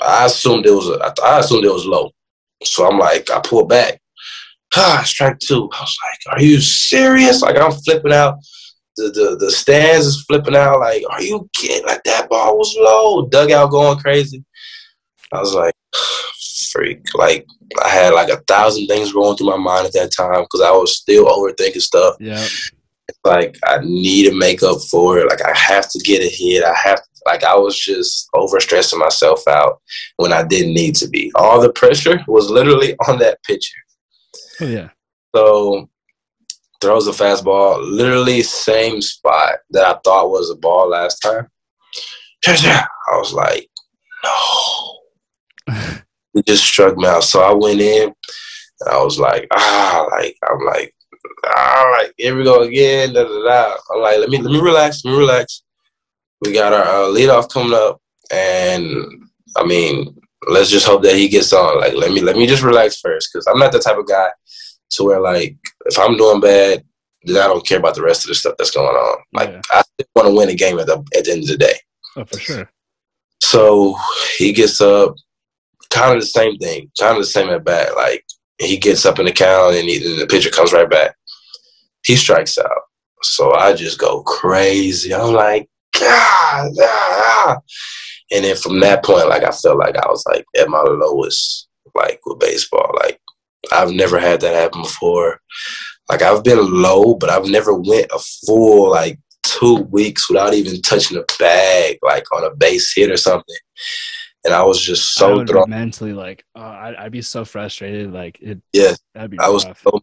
I 0.00 0.26
assumed 0.26 0.66
it 0.66 0.70
was 0.72 0.88
a, 0.88 1.14
I 1.24 1.38
assumed 1.40 1.64
it 1.64 1.72
was 1.72 1.86
low. 1.86 2.10
So 2.62 2.86
I'm 2.86 2.98
like, 2.98 3.30
I 3.30 3.40
pull 3.40 3.66
back. 3.66 4.00
Ah, 4.76 5.02
strike 5.04 5.38
two. 5.38 5.70
I 5.72 5.80
was 5.80 5.98
like, 6.04 6.36
are 6.36 6.42
you 6.42 6.60
serious? 6.60 7.42
Like 7.42 7.56
I'm 7.56 7.72
flipping 7.72 8.12
out. 8.12 8.38
The, 8.96 9.10
the 9.10 9.36
the 9.40 9.50
stands 9.50 10.06
is 10.06 10.24
flipping 10.24 10.56
out. 10.56 10.80
Like, 10.80 11.02
are 11.10 11.22
you 11.22 11.48
kidding? 11.54 11.86
Like 11.86 12.02
that 12.04 12.28
ball 12.28 12.58
was 12.58 12.76
low. 12.78 13.26
Dugout 13.26 13.70
going 13.70 13.98
crazy. 13.98 14.44
I 15.32 15.40
was 15.40 15.54
like, 15.54 15.74
freak. 16.74 17.02
Like 17.14 17.46
I 17.82 17.88
had 17.88 18.12
like 18.12 18.28
a 18.28 18.42
thousand 18.48 18.86
things 18.86 19.12
going 19.12 19.36
through 19.36 19.48
my 19.48 19.56
mind 19.56 19.86
at 19.86 19.92
that 19.94 20.12
time 20.12 20.42
because 20.42 20.60
I 20.60 20.70
was 20.70 20.98
still 20.98 21.26
overthinking 21.26 21.80
stuff. 21.80 22.16
Yeah. 22.20 22.44
It's 23.08 23.18
like 23.24 23.56
I 23.64 23.78
need 23.82 24.28
to 24.28 24.38
make 24.38 24.62
up 24.62 24.78
for 24.90 25.18
it. 25.18 25.28
Like 25.28 25.42
I 25.44 25.56
have 25.56 25.90
to 25.90 25.98
get 26.00 26.22
a 26.22 26.28
hit. 26.28 26.64
I 26.64 26.74
have 26.74 26.96
to, 26.96 27.08
like 27.26 27.44
I 27.44 27.54
was 27.54 27.78
just 27.78 28.28
over 28.34 28.60
stressing 28.60 28.98
myself 28.98 29.46
out 29.48 29.80
when 30.16 30.32
I 30.32 30.42
didn't 30.42 30.74
need 30.74 30.94
to 30.96 31.08
be. 31.08 31.30
All 31.34 31.60
the 31.60 31.72
pressure 31.72 32.22
was 32.26 32.50
literally 32.50 32.96
on 33.08 33.18
that 33.18 33.42
pitcher. 33.44 33.78
Oh 34.60 34.66
yeah. 34.66 34.88
So 35.34 35.88
throws 36.80 37.06
a 37.06 37.12
fastball, 37.12 37.80
literally 37.82 38.42
same 38.42 39.00
spot 39.00 39.54
that 39.70 39.84
I 39.84 39.98
thought 40.04 40.30
was 40.30 40.50
a 40.50 40.56
ball 40.56 40.90
last 40.90 41.18
time. 41.20 41.48
I 42.46 43.16
was 43.16 43.32
like, 43.32 43.70
no. 44.22 44.98
it 46.34 46.46
just 46.46 46.64
struck 46.64 46.96
me 46.96 47.06
out. 47.06 47.24
So 47.24 47.42
I 47.42 47.52
went 47.52 47.80
in 47.80 48.12
and 48.80 48.90
I 48.90 49.02
was 49.02 49.18
like, 49.18 49.46
ah, 49.52 50.06
like 50.12 50.36
I'm 50.48 50.64
like, 50.64 50.94
ah, 51.46 51.96
like 51.98 52.14
here 52.16 52.36
we 52.36 52.44
go 52.44 52.62
again. 52.62 53.12
Da, 53.12 53.24
da, 53.24 53.42
da. 53.44 53.76
I'm 53.92 54.00
like, 54.00 54.18
let 54.18 54.28
me 54.28 54.38
let 54.38 54.52
me 54.52 54.60
relax, 54.60 55.04
let 55.04 55.12
me 55.12 55.18
relax. 55.18 55.62
We 56.40 56.52
got 56.52 56.72
our 56.72 56.82
uh, 56.82 57.08
leadoff 57.08 57.50
coming 57.50 57.72
up, 57.74 58.00
and 58.30 58.86
I 59.56 59.64
mean, 59.64 60.14
let's 60.48 60.68
just 60.68 60.86
hope 60.86 61.02
that 61.04 61.16
he 61.16 61.28
gets 61.28 61.52
on. 61.52 61.80
Like, 61.80 61.94
let 61.94 62.10
me 62.12 62.20
let 62.20 62.36
me 62.36 62.46
just 62.46 62.62
relax 62.62 63.00
first, 63.00 63.30
because 63.32 63.46
I'm 63.46 63.58
not 63.58 63.72
the 63.72 63.78
type 63.78 63.96
of 63.96 64.06
guy 64.08 64.28
to 64.90 65.04
where 65.04 65.20
like 65.20 65.56
if 65.86 65.98
I'm 65.98 66.16
doing 66.16 66.40
bad, 66.40 66.84
then 67.22 67.42
I 67.42 67.46
don't 67.46 67.66
care 67.66 67.78
about 67.78 67.94
the 67.94 68.02
rest 68.02 68.24
of 68.24 68.28
the 68.28 68.34
stuff 68.34 68.54
that's 68.58 68.70
going 68.70 68.94
on. 68.94 69.18
Like, 69.32 69.50
Yeah. 69.50 69.60
I 69.72 69.82
want 70.14 70.28
to 70.28 70.34
win 70.34 70.50
a 70.50 70.54
game 70.54 70.78
at 70.78 70.86
the 70.86 70.98
at 71.16 71.24
the 71.24 71.32
end 71.32 71.42
of 71.44 71.48
the 71.48 71.56
day. 71.56 71.74
Oh, 72.16 72.24
for 72.24 72.38
sure. 72.38 72.70
So 73.42 73.96
he 74.38 74.52
gets 74.52 74.80
up, 74.80 75.14
kind 75.94 76.14
of 76.14 76.20
the 76.20 76.26
same 76.26 76.56
thing, 76.58 76.90
kind 76.98 77.12
of 77.16 77.22
the 77.22 77.26
same 77.26 77.48
at 77.50 77.64
bat. 77.64 77.94
Like 77.94 78.24
he 78.58 78.76
gets 78.76 79.06
up 79.06 79.18
in 79.18 79.26
the 79.26 79.32
count 79.32 79.76
and, 79.76 79.88
he, 79.88 79.96
and 79.96 80.20
the 80.20 80.26
pitcher 80.26 80.50
comes 80.50 80.72
right 80.72 80.90
back. 80.90 81.14
He 82.04 82.16
strikes 82.16 82.58
out. 82.58 82.82
So 83.22 83.54
I 83.54 83.72
just 83.72 83.98
go 83.98 84.22
crazy. 84.22 85.14
I'm 85.14 85.32
like, 85.32 85.68
God, 85.98 86.72
ah, 86.80 87.46
ah." 87.46 87.58
and 88.30 88.44
then 88.44 88.56
from 88.56 88.80
that 88.80 89.04
point, 89.04 89.28
like 89.28 89.44
I 89.44 89.50
felt 89.50 89.78
like 89.78 89.96
I 89.96 90.06
was 90.08 90.24
like 90.26 90.44
at 90.58 90.68
my 90.68 90.82
lowest, 90.82 91.68
like 91.94 92.20
with 92.26 92.40
baseball. 92.40 92.92
Like 92.96 93.20
I've 93.72 93.92
never 93.92 94.18
had 94.18 94.40
that 94.40 94.54
happen 94.54 94.82
before. 94.82 95.40
Like 96.10 96.20
I've 96.20 96.44
been 96.44 96.82
low, 96.82 97.14
but 97.14 97.30
I've 97.30 97.46
never 97.46 97.72
went 97.72 98.10
a 98.12 98.18
full 98.18 98.90
like 98.90 99.18
two 99.42 99.86
weeks 99.90 100.28
without 100.28 100.52
even 100.52 100.82
touching 100.82 101.16
a 101.16 101.24
bag, 101.38 101.98
like 102.02 102.30
on 102.32 102.44
a 102.44 102.54
base 102.54 102.92
hit 102.94 103.10
or 103.10 103.16
something. 103.16 103.56
And 104.44 104.52
I 104.52 104.62
was 104.62 104.80
just 104.80 105.14
so 105.14 105.44
thrown. 105.46 105.70
mentally 105.70 106.12
like, 106.12 106.44
oh, 106.54 106.60
I'd, 106.60 106.94
I'd 106.96 107.12
be 107.12 107.22
so 107.22 107.44
frustrated. 107.44 108.12
Like 108.12 108.38
it. 108.40 108.60
Yeah, 108.72 108.92
That'd 109.14 109.30
be 109.30 109.38
I 109.38 109.48
was 109.48 109.62
so, 109.62 110.02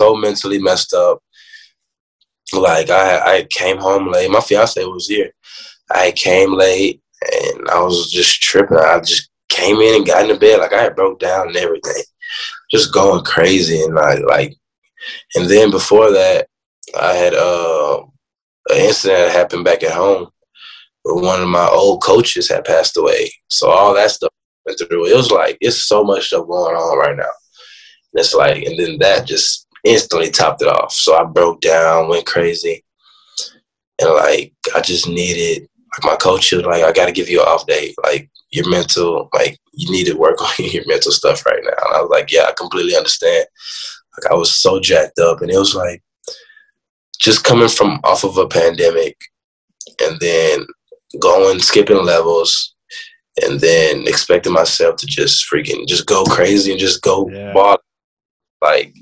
so 0.00 0.16
mentally 0.16 0.58
messed 0.58 0.92
up. 0.92 1.22
Like 2.52 2.90
I, 2.90 3.18
I 3.18 3.46
came 3.50 3.78
home 3.78 4.10
late. 4.10 4.30
My 4.30 4.40
fiance 4.40 4.82
was 4.84 5.06
here. 5.06 5.30
I 5.90 6.10
came 6.12 6.52
late, 6.52 7.00
and 7.22 7.68
I 7.70 7.80
was 7.80 8.10
just 8.10 8.42
tripping. 8.42 8.78
I 8.78 9.00
just 9.00 9.30
came 9.48 9.76
in 9.76 9.96
and 9.96 10.06
got 10.06 10.22
in 10.22 10.28
the 10.28 10.38
bed 10.38 10.58
like 10.58 10.72
I 10.72 10.82
had 10.82 10.96
broke 10.96 11.20
down 11.20 11.48
and 11.48 11.56
everything, 11.56 12.02
just 12.70 12.92
going 12.92 13.24
crazy 13.24 13.82
and 13.82 13.94
like 13.94 14.20
like. 14.26 14.56
And 15.36 15.48
then 15.48 15.70
before 15.70 16.10
that, 16.10 16.48
I 17.00 17.14
had 17.14 17.32
uh, 17.34 18.02
an 18.70 18.76
incident 18.76 19.20
that 19.20 19.32
happened 19.32 19.64
back 19.64 19.82
at 19.82 19.92
home 19.92 20.28
one 21.04 21.42
of 21.42 21.48
my 21.48 21.68
old 21.68 22.02
coaches 22.02 22.48
had 22.48 22.64
passed 22.64 22.96
away. 22.96 23.32
So 23.48 23.70
all 23.70 23.94
that 23.94 24.10
stuff 24.10 24.30
went 24.66 24.78
through. 24.78 25.06
It 25.06 25.16
was 25.16 25.30
like 25.30 25.56
it's 25.60 25.86
so 25.86 26.04
much 26.04 26.26
stuff 26.26 26.46
going 26.46 26.76
on 26.76 26.98
right 26.98 27.16
now. 27.16 27.22
And 28.12 28.20
it's 28.20 28.34
like, 28.34 28.62
and 28.64 28.78
then 28.78 28.98
that 28.98 29.26
just 29.26 29.66
instantly 29.84 30.30
topped 30.30 30.62
it 30.62 30.68
off. 30.68 30.92
So 30.92 31.16
I 31.16 31.24
broke 31.24 31.60
down, 31.60 32.08
went 32.08 32.26
crazy, 32.26 32.84
and 34.00 34.10
like 34.10 34.52
I 34.74 34.80
just 34.80 35.08
needed. 35.08 35.68
Like 35.96 36.12
my 36.12 36.16
coach 36.16 36.52
was 36.52 36.64
like, 36.64 36.84
I 36.84 36.92
got 36.92 37.06
to 37.06 37.12
give 37.12 37.30
you 37.30 37.40
an 37.40 37.48
off 37.48 37.66
day. 37.66 37.94
Like 38.04 38.30
your 38.50 38.68
mental, 38.68 39.30
like 39.32 39.58
you 39.72 39.90
need 39.90 40.04
to 40.06 40.18
work 40.18 40.40
on 40.60 40.66
your 40.66 40.84
mental 40.86 41.12
stuff 41.12 41.44
right 41.46 41.62
now. 41.62 41.86
And 41.86 41.96
I 41.96 42.00
was 42.02 42.10
like, 42.10 42.30
yeah, 42.30 42.44
I 42.48 42.52
completely 42.52 42.96
understand. 42.96 43.46
Like 44.16 44.32
I 44.32 44.34
was 44.34 44.52
so 44.52 44.80
jacked 44.80 45.18
up, 45.18 45.40
and 45.40 45.50
it 45.50 45.58
was 45.58 45.74
like 45.74 46.02
just 47.18 47.44
coming 47.44 47.68
from 47.68 48.00
off 48.04 48.24
of 48.24 48.36
a 48.36 48.46
pandemic, 48.46 49.16
and 50.00 50.18
then 50.20 50.66
going 51.20 51.58
skipping 51.60 52.04
levels, 52.04 52.74
and 53.42 53.60
then 53.60 54.06
expecting 54.06 54.52
myself 54.52 54.96
to 54.96 55.06
just 55.06 55.46
freaking 55.50 55.86
just 55.86 56.06
go 56.06 56.24
crazy 56.24 56.70
and 56.70 56.80
just 56.80 57.02
go 57.02 57.30
Yeah. 57.30 57.52
ball. 57.52 57.78
Like 58.60 58.94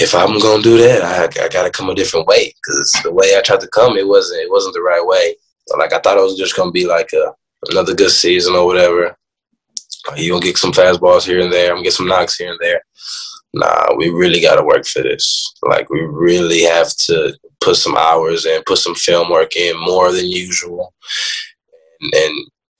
if 0.00 0.14
I'm 0.14 0.38
gonna 0.38 0.62
do 0.62 0.78
that, 0.78 1.02
I, 1.02 1.44
I 1.44 1.48
gotta 1.48 1.70
come 1.70 1.88
a 1.88 1.94
different 1.94 2.26
way 2.26 2.52
because 2.54 2.92
the 3.02 3.12
way 3.12 3.36
I 3.36 3.42
tried 3.42 3.60
to 3.60 3.68
come, 3.68 3.96
it 3.96 4.06
wasn't 4.06 4.42
it 4.42 4.50
wasn't 4.50 4.74
the 4.74 4.82
right 4.82 5.04
way. 5.04 5.36
Like 5.78 5.92
I 5.92 5.98
thought 6.00 6.18
it 6.18 6.22
was 6.22 6.36
just 6.36 6.56
gonna 6.56 6.70
be 6.70 6.86
like 6.86 7.12
a 7.12 7.32
another 7.70 7.94
good 7.94 8.10
season 8.10 8.54
or 8.54 8.66
whatever. 8.66 9.16
You 10.16 10.30
gonna 10.32 10.44
get 10.44 10.58
some 10.58 10.72
fastballs 10.72 11.24
here 11.24 11.40
and 11.40 11.52
there. 11.52 11.70
I'm 11.70 11.76
gonna 11.76 11.84
get 11.84 11.92
some 11.94 12.06
knocks 12.06 12.36
here 12.36 12.50
and 12.50 12.58
there. 12.60 12.82
Nah, 13.54 13.94
we 13.96 14.10
really 14.10 14.40
gotta 14.40 14.62
work 14.62 14.84
for 14.86 15.02
this. 15.02 15.54
Like 15.62 15.88
we 15.88 16.00
really 16.00 16.62
have 16.62 16.88
to 17.06 17.36
put 17.66 17.76
some 17.76 17.96
hours 17.96 18.46
in, 18.46 18.62
put 18.66 18.78
some 18.78 18.94
film 18.94 19.26
work 19.30 19.56
in 19.56 19.74
more 19.90 20.12
than 20.12 20.26
usual, 20.46 20.94
and 22.00 22.14
and, 22.22 22.34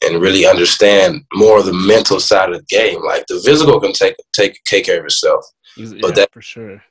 and 0.05 0.23
really 0.23 0.47
understand 0.47 1.23
more 1.35 1.59
of 1.59 1.67
the 1.67 1.73
mental 1.95 2.21
side 2.21 2.51
of 2.51 2.57
the 2.59 2.67
game. 2.79 3.01
Like 3.05 3.25
the 3.27 3.41
physical 3.47 3.81
can 3.81 3.93
take 3.93 4.17
take 4.39 4.55
take 4.73 4.85
care 4.87 5.01
of 5.01 5.07
itself 5.07 5.43
Yeah, 5.77 5.93
but 6.01 6.15
that- 6.17 6.33
for 6.33 6.43
sure. 6.43 6.83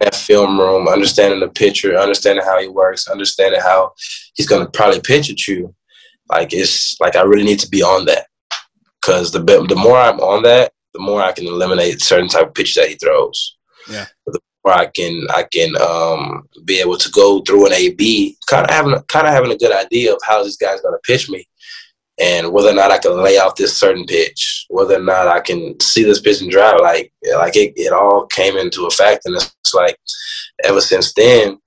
that 0.00 0.14
film 0.14 0.58
room, 0.62 0.88
understanding 0.88 1.40
the 1.40 1.48
pitcher, 1.62 1.96
understanding 2.06 2.44
how 2.44 2.58
he 2.60 2.68
works, 2.68 3.08
understanding 3.16 3.60
how 3.60 3.92
he's 4.34 4.48
gonna 4.50 4.70
probably 4.78 5.00
pitch 5.00 5.30
at 5.30 5.46
you. 5.48 5.74
Like 6.34 6.50
it's 6.60 6.96
like 7.00 7.14
I 7.16 7.22
really 7.30 7.44
need 7.50 7.60
to 7.64 7.68
be 7.76 7.82
on 7.82 8.06
that 8.10 8.26
because 9.00 9.26
the 9.34 9.40
the 9.72 9.76
more 9.86 9.98
I'm 10.06 10.20
on 10.20 10.42
that, 10.50 10.72
the 10.94 11.00
more 11.08 11.20
I 11.22 11.32
can 11.32 11.46
eliminate 11.46 12.00
certain 12.02 12.28
type 12.28 12.48
of 12.48 12.54
pitches 12.54 12.76
that 12.76 12.88
he 12.88 12.96
throws. 12.96 13.38
Yeah. 13.90 14.06
The 14.26 14.40
more 14.64 14.74
I 14.74 14.86
can 14.86 15.26
I 15.30 15.44
can 15.44 15.76
um, 15.80 16.48
be 16.64 16.80
able 16.80 16.98
to 16.98 17.10
go 17.10 17.40
through 17.42 17.66
an 17.66 17.72
AB, 17.72 18.36
kind 18.46 18.66
of 18.68 18.74
having 18.74 19.00
kind 19.08 19.26
of 19.26 19.32
having 19.34 19.52
a 19.52 19.58
good 19.58 19.74
idea 19.74 20.12
of 20.14 20.20
how 20.24 20.42
this 20.42 20.56
guy's 20.56 20.80
gonna 20.80 20.98
pitch 21.04 21.30
me. 21.30 21.46
And 22.20 22.52
whether 22.52 22.70
or 22.70 22.74
not 22.74 22.92
I 22.92 22.98
can 22.98 23.22
lay 23.22 23.38
out 23.38 23.56
this 23.56 23.76
certain 23.76 24.06
pitch, 24.06 24.66
whether 24.70 24.96
or 24.96 25.02
not 25.02 25.28
I 25.28 25.40
can 25.40 25.78
see 25.80 26.04
this 26.04 26.20
pitch 26.20 26.42
and 26.42 26.50
drive, 26.50 26.78
like 26.80 27.12
like 27.36 27.56
it, 27.56 27.74
it 27.76 27.92
all 27.92 28.26
came 28.26 28.56
into 28.56 28.86
effect, 28.86 29.26
and 29.26 29.36
it's 29.36 29.74
like 29.74 29.96
ever 30.64 30.80
since 30.80 31.12
then, 31.14 31.58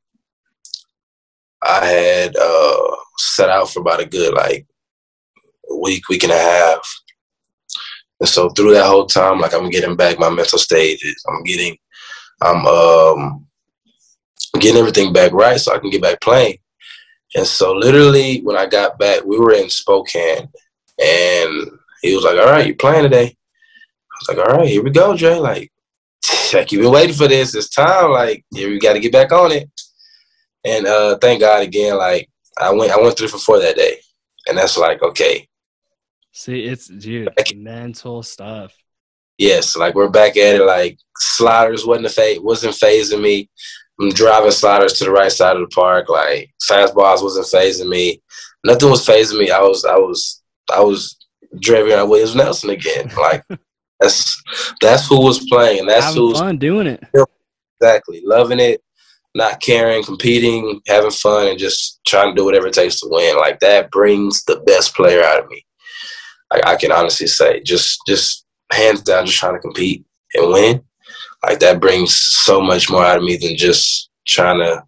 I 1.63 1.85
had 1.85 2.35
uh, 2.37 2.95
set 3.17 3.49
out 3.49 3.69
for 3.69 3.81
about 3.81 4.01
a 4.01 4.05
good 4.05 4.33
like 4.33 4.65
week, 5.75 6.09
week 6.09 6.23
and 6.23 6.31
a 6.31 6.37
half 6.37 6.81
And 8.19 8.29
so 8.29 8.49
through 8.49 8.73
that 8.73 8.87
whole 8.87 9.05
time, 9.05 9.39
like 9.39 9.53
I'm 9.53 9.69
getting 9.69 9.95
back 9.95 10.19
my 10.19 10.29
mental 10.29 10.59
stages. 10.59 11.23
I'm 11.29 11.43
getting, 11.43 11.77
I'm 12.41 12.65
um, 12.65 13.47
getting 14.59 14.77
everything 14.77 15.13
back 15.13 15.31
right 15.31 15.59
so 15.59 15.73
I 15.73 15.79
can 15.79 15.89
get 15.89 16.01
back 16.01 16.21
playing. 16.21 16.57
And 17.35 17.45
so 17.45 17.73
literally 17.73 18.41
when 18.41 18.57
I 18.57 18.65
got 18.65 18.97
back, 18.99 19.23
we 19.25 19.39
were 19.39 19.53
in 19.53 19.69
Spokane 19.69 20.49
and 20.99 21.71
he 22.01 22.15
was 22.15 22.23
like, 22.23 22.37
All 22.39 22.51
right, 22.51 22.67
you 22.67 22.75
playing 22.75 23.03
today? 23.03 23.25
I 23.25 24.15
was 24.19 24.37
like, 24.37 24.47
All 24.47 24.57
right, 24.57 24.67
here 24.67 24.83
we 24.83 24.91
go, 24.91 25.15
Jay. 25.15 25.35
Like, 25.35 25.71
like 26.53 26.71
you've 26.71 26.83
been 26.83 26.91
waiting 26.91 27.15
for 27.15 27.27
this. 27.27 27.55
It's 27.55 27.69
time. 27.69 28.11
Like, 28.11 28.45
here 28.53 28.69
we 28.69 28.79
gotta 28.79 28.99
get 28.99 29.11
back 29.11 29.31
on 29.31 29.51
it. 29.51 29.69
And 30.63 30.85
uh 30.87 31.17
thank 31.19 31.41
God 31.41 31.63
again, 31.63 31.97
like 31.97 32.29
I 32.57 32.71
went 32.71 32.91
I 32.91 32.99
went 32.99 33.17
three 33.17 33.27
for 33.27 33.37
four 33.37 33.59
that 33.59 33.75
day. 33.75 33.99
And 34.47 34.57
that's 34.57 34.77
like, 34.77 35.01
okay. 35.03 35.47
See, 36.31 36.63
it's 36.63 36.87
dude, 36.87 37.29
mental 37.55 38.23
stuff. 38.23 38.75
Yes, 39.37 39.75
like 39.75 39.93
we're 39.95 40.09
back 40.09 40.35
at 40.37 40.55
it. 40.55 40.63
Like 40.65 40.97
sliders 41.17 41.85
wasn't 41.85 42.07
a 42.07 42.09
fa- 42.09 42.41
wasn't 42.41 42.73
phasing 42.75 43.21
me. 43.21 43.49
I'm 43.99 44.09
driving 44.09 44.51
sliders 44.51 44.93
to 44.93 45.05
the 45.05 45.11
right 45.11 45.31
side 45.31 45.55
of 45.55 45.61
the 45.61 45.73
park. 45.73 46.09
Like 46.09 46.49
fastballs 46.69 47.23
wasn't 47.23 47.47
phasing 47.47 47.89
me. 47.89 48.21
Nothing 48.63 48.89
was 48.89 49.05
phasing 49.05 49.39
me. 49.39 49.51
I 49.51 49.59
was 49.61 49.85
I 49.85 49.95
was 49.95 50.41
I 50.73 50.81
was 50.81 51.17
driving 51.59 51.93
on 51.93 52.09
Williams 52.09 52.35
Nelson 52.35 52.69
again. 52.71 53.11
Like 53.17 53.43
that's 53.99 54.41
that's 54.81 55.07
who 55.07 55.19
was 55.21 55.47
playing. 55.49 55.79
And 55.81 55.89
that's 55.89 56.05
Having 56.05 56.21
who 56.21 56.29
was 56.29 56.39
fun 56.39 56.57
doing 56.57 56.87
it. 56.87 57.03
exactly 57.79 58.21
loving 58.25 58.59
it, 58.59 58.81
not 59.33 59.59
caring, 59.59 60.03
competing, 60.03 60.81
having 60.87 61.09
fun, 61.11 61.47
and 61.47 61.57
just 61.59 61.99
trying 62.07 62.29
to 62.33 62.39
do 62.39 62.45
whatever 62.45 62.67
it 62.67 62.73
takes 62.73 62.99
to 62.99 63.07
win. 63.09 63.37
Like 63.37 63.59
that 63.61 63.89
brings 63.91 64.43
the 64.45 64.57
best 64.67 64.95
player 64.95 65.23
out 65.23 65.43
of 65.43 65.49
me. 65.49 65.63
I, 66.51 66.61
I 66.73 66.75
can 66.75 66.91
honestly 66.91 67.27
say, 67.27 67.61
just 67.61 67.99
just 68.07 68.45
hands 68.71 69.01
down, 69.01 69.25
just 69.25 69.37
trying 69.37 69.55
to 69.55 69.59
compete 69.59 70.05
and 70.33 70.51
win 70.51 70.83
like 71.45 71.59
that 71.59 71.79
brings 71.79 72.13
so 72.15 72.61
much 72.61 72.89
more 72.89 73.03
out 73.03 73.17
of 73.17 73.23
me 73.23 73.37
than 73.37 73.55
just 73.55 74.09
trying 74.25 74.59
to 74.59 74.83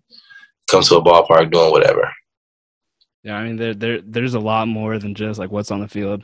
come 0.69 0.83
to 0.83 0.95
a 0.97 1.01
ballpark 1.03 1.51
doing 1.51 1.71
whatever. 1.71 2.11
Yeah, 3.23 3.35
I 3.35 3.43
mean 3.45 3.57
there 3.57 3.73
there 3.73 4.01
there's 4.01 4.33
a 4.33 4.39
lot 4.39 4.67
more 4.67 4.97
than 4.97 5.13
just 5.13 5.39
like 5.39 5.51
what's 5.51 5.71
on 5.71 5.81
the 5.81 5.87
field. 5.87 6.23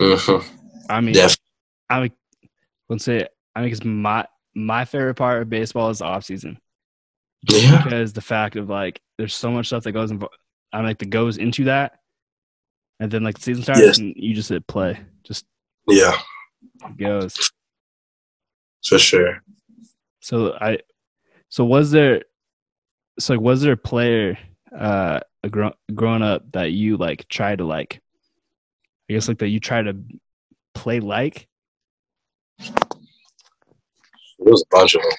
Mm-hmm. 0.00 0.46
I 0.90 1.00
mean, 1.00 1.14
Def- 1.14 1.36
I 1.88 2.00
mean, 2.00 2.12
let's 2.88 3.04
say 3.04 3.26
I 3.54 3.60
mean, 3.60 3.70
because 3.70 3.84
my 3.84 4.26
my 4.54 4.84
favorite 4.84 5.14
part 5.14 5.42
of 5.42 5.50
baseball 5.50 5.90
is 5.90 5.98
the 5.98 6.04
off 6.04 6.24
season. 6.24 6.58
Yeah. 7.48 7.82
Because 7.82 8.12
the 8.12 8.20
fact 8.22 8.56
of 8.56 8.68
like, 8.68 9.00
there's 9.18 9.34
so 9.34 9.50
much 9.50 9.66
stuff 9.66 9.84
that 9.84 9.92
goes 9.92 10.10
in, 10.10 10.22
I 10.72 10.78
mean, 10.78 10.86
like 10.86 10.98
that 10.98 11.10
goes 11.10 11.36
into 11.36 11.64
that, 11.64 11.98
and 12.98 13.10
then 13.10 13.22
like 13.22 13.36
the 13.36 13.42
season 13.42 13.62
starts 13.62 13.80
Yes. 13.80 13.98
and 13.98 14.14
you 14.16 14.34
just 14.34 14.48
hit 14.48 14.66
play, 14.66 14.98
just 15.24 15.44
Yeah, 15.88 16.16
goes. 16.98 17.50
for 18.84 18.98
sure. 18.98 19.42
So 20.20 20.54
I, 20.60 20.78
so 21.48 21.64
was 21.64 21.90
there, 21.90 22.22
so 23.18 23.34
like, 23.34 23.40
was 23.40 23.62
there 23.62 23.72
a 23.72 23.76
player, 23.76 24.38
uh, 24.76 25.20
a 25.42 25.48
grown 25.48 25.72
growing 25.94 26.22
up 26.22 26.50
that 26.52 26.72
you 26.72 26.96
like 26.96 27.28
try 27.28 27.54
to 27.56 27.64
like, 27.64 28.00
I 29.08 29.14
guess 29.14 29.28
like 29.28 29.38
that 29.38 29.48
you 29.48 29.60
try 29.60 29.82
to 29.82 29.96
play 30.74 31.00
like? 31.00 31.48
It 32.58 32.74
was 34.38 34.62
a 34.62 34.76
bunch 34.76 34.94
of 34.94 35.02
them. 35.02 35.12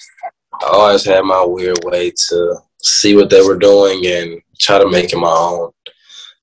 I 0.61 0.65
always 0.67 1.05
had 1.05 1.21
my 1.21 1.43
weird 1.45 1.83
way 1.83 2.11
to 2.29 2.55
see 2.81 3.15
what 3.15 3.29
they 3.29 3.41
were 3.41 3.57
doing 3.57 4.05
and 4.05 4.41
try 4.59 4.79
to 4.79 4.89
make 4.89 5.13
it 5.13 5.17
my 5.17 5.27
own. 5.27 5.71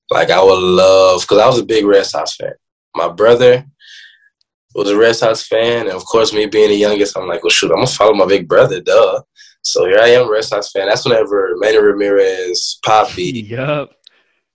Like 0.09 0.29
I 0.29 0.41
would 0.43 0.59
love, 0.59 1.21
because 1.21 1.39
I 1.39 1.47
was 1.47 1.59
a 1.59 1.65
big 1.65 1.85
Red 1.85 2.05
Sox 2.05 2.35
fan. 2.35 2.53
My 2.95 3.09
brother 3.09 3.65
was 4.75 4.89
a 4.89 4.97
Red 4.97 5.15
Sox 5.15 5.47
fan, 5.47 5.87
and 5.87 5.95
of 5.95 6.03
course, 6.05 6.33
me 6.33 6.45
being 6.47 6.69
the 6.69 6.75
youngest, 6.75 7.17
I'm 7.17 7.27
like, 7.27 7.43
well, 7.43 7.49
shoot, 7.49 7.71
I'm 7.71 7.77
gonna 7.77 7.87
follow 7.87 8.13
my 8.13 8.25
big 8.25 8.47
brother, 8.47 8.81
duh. 8.81 9.21
So 9.63 9.85
here 9.85 9.99
I 9.99 10.09
am, 10.09 10.29
Red 10.31 10.43
Sox 10.43 10.71
fan. 10.71 10.87
That's 10.87 11.05
whenever 11.05 11.53
Manny 11.57 11.77
Ramirez, 11.77 12.77
Papi, 12.85 13.47
Yup. 13.49 13.91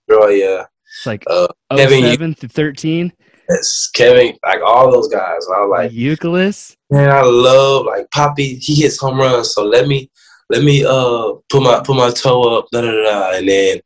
Roya, 0.08 0.68
It's 0.96 1.06
like 1.06 1.24
uh, 1.28 1.48
Kevin, 1.76 2.00
you- 2.00 2.10
07 2.10 2.34
to 2.36 2.48
13. 2.48 3.12
yes, 3.48 3.90
Kevin, 3.94 4.36
like 4.44 4.60
all 4.64 4.90
those 4.90 5.08
guys. 5.08 5.46
I 5.54 5.60
was 5.60 5.70
like, 5.70 5.90
Youkilis. 5.92 6.74
man, 6.90 7.10
I 7.10 7.22
love 7.22 7.86
like 7.86 8.06
Papi. 8.14 8.58
He 8.62 8.74
hits 8.82 8.98
home 8.98 9.18
runs, 9.18 9.54
so 9.54 9.64
let 9.64 9.86
me 9.88 10.10
let 10.50 10.64
me 10.64 10.84
uh 10.84 11.32
put 11.48 11.62
my 11.62 11.80
put 11.80 11.96
my 11.96 12.10
toe 12.10 12.58
up, 12.58 12.66
da 12.72 12.80
da, 12.80 12.90
da. 12.90 13.36
and 13.38 13.48
then 13.48 13.80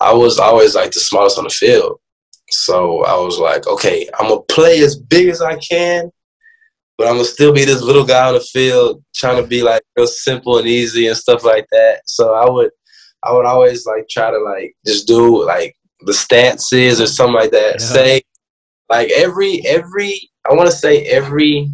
I 0.00 0.12
was 0.12 0.38
always 0.38 0.74
like 0.74 0.90
the 0.92 1.00
smallest 1.00 1.38
on 1.38 1.44
the 1.44 1.50
field. 1.50 2.00
So 2.50 3.04
I 3.04 3.14
was 3.16 3.38
like, 3.38 3.66
okay, 3.66 4.08
I'm 4.18 4.28
gonna 4.28 4.42
play 4.42 4.80
as 4.80 4.96
big 4.96 5.28
as 5.28 5.42
I 5.42 5.56
can, 5.56 6.10
but 6.96 7.06
I'm 7.06 7.14
gonna 7.14 7.24
still 7.24 7.52
be 7.52 7.64
this 7.64 7.82
little 7.82 8.04
guy 8.04 8.28
on 8.28 8.34
the 8.34 8.40
field, 8.40 9.02
trying 9.14 9.42
to 9.42 9.48
be 9.48 9.62
like 9.62 9.82
real 9.96 10.06
simple 10.06 10.58
and 10.58 10.66
easy 10.66 11.08
and 11.08 11.16
stuff 11.16 11.44
like 11.44 11.66
that. 11.72 12.02
So 12.06 12.34
I 12.34 12.48
would, 12.48 12.70
I 13.22 13.32
would 13.32 13.46
always 13.46 13.86
like 13.86 14.08
try 14.08 14.30
to 14.30 14.38
like 14.38 14.74
just 14.86 15.06
do 15.06 15.44
like 15.44 15.74
the 16.00 16.14
stances 16.14 17.00
or 17.00 17.06
something 17.06 17.34
like 17.34 17.50
that. 17.50 17.76
Yeah. 17.80 17.86
Say 17.86 18.22
like 18.88 19.10
every 19.10 19.66
every 19.66 20.30
I 20.48 20.54
want 20.54 20.70
to 20.70 20.76
say 20.76 21.04
every 21.06 21.68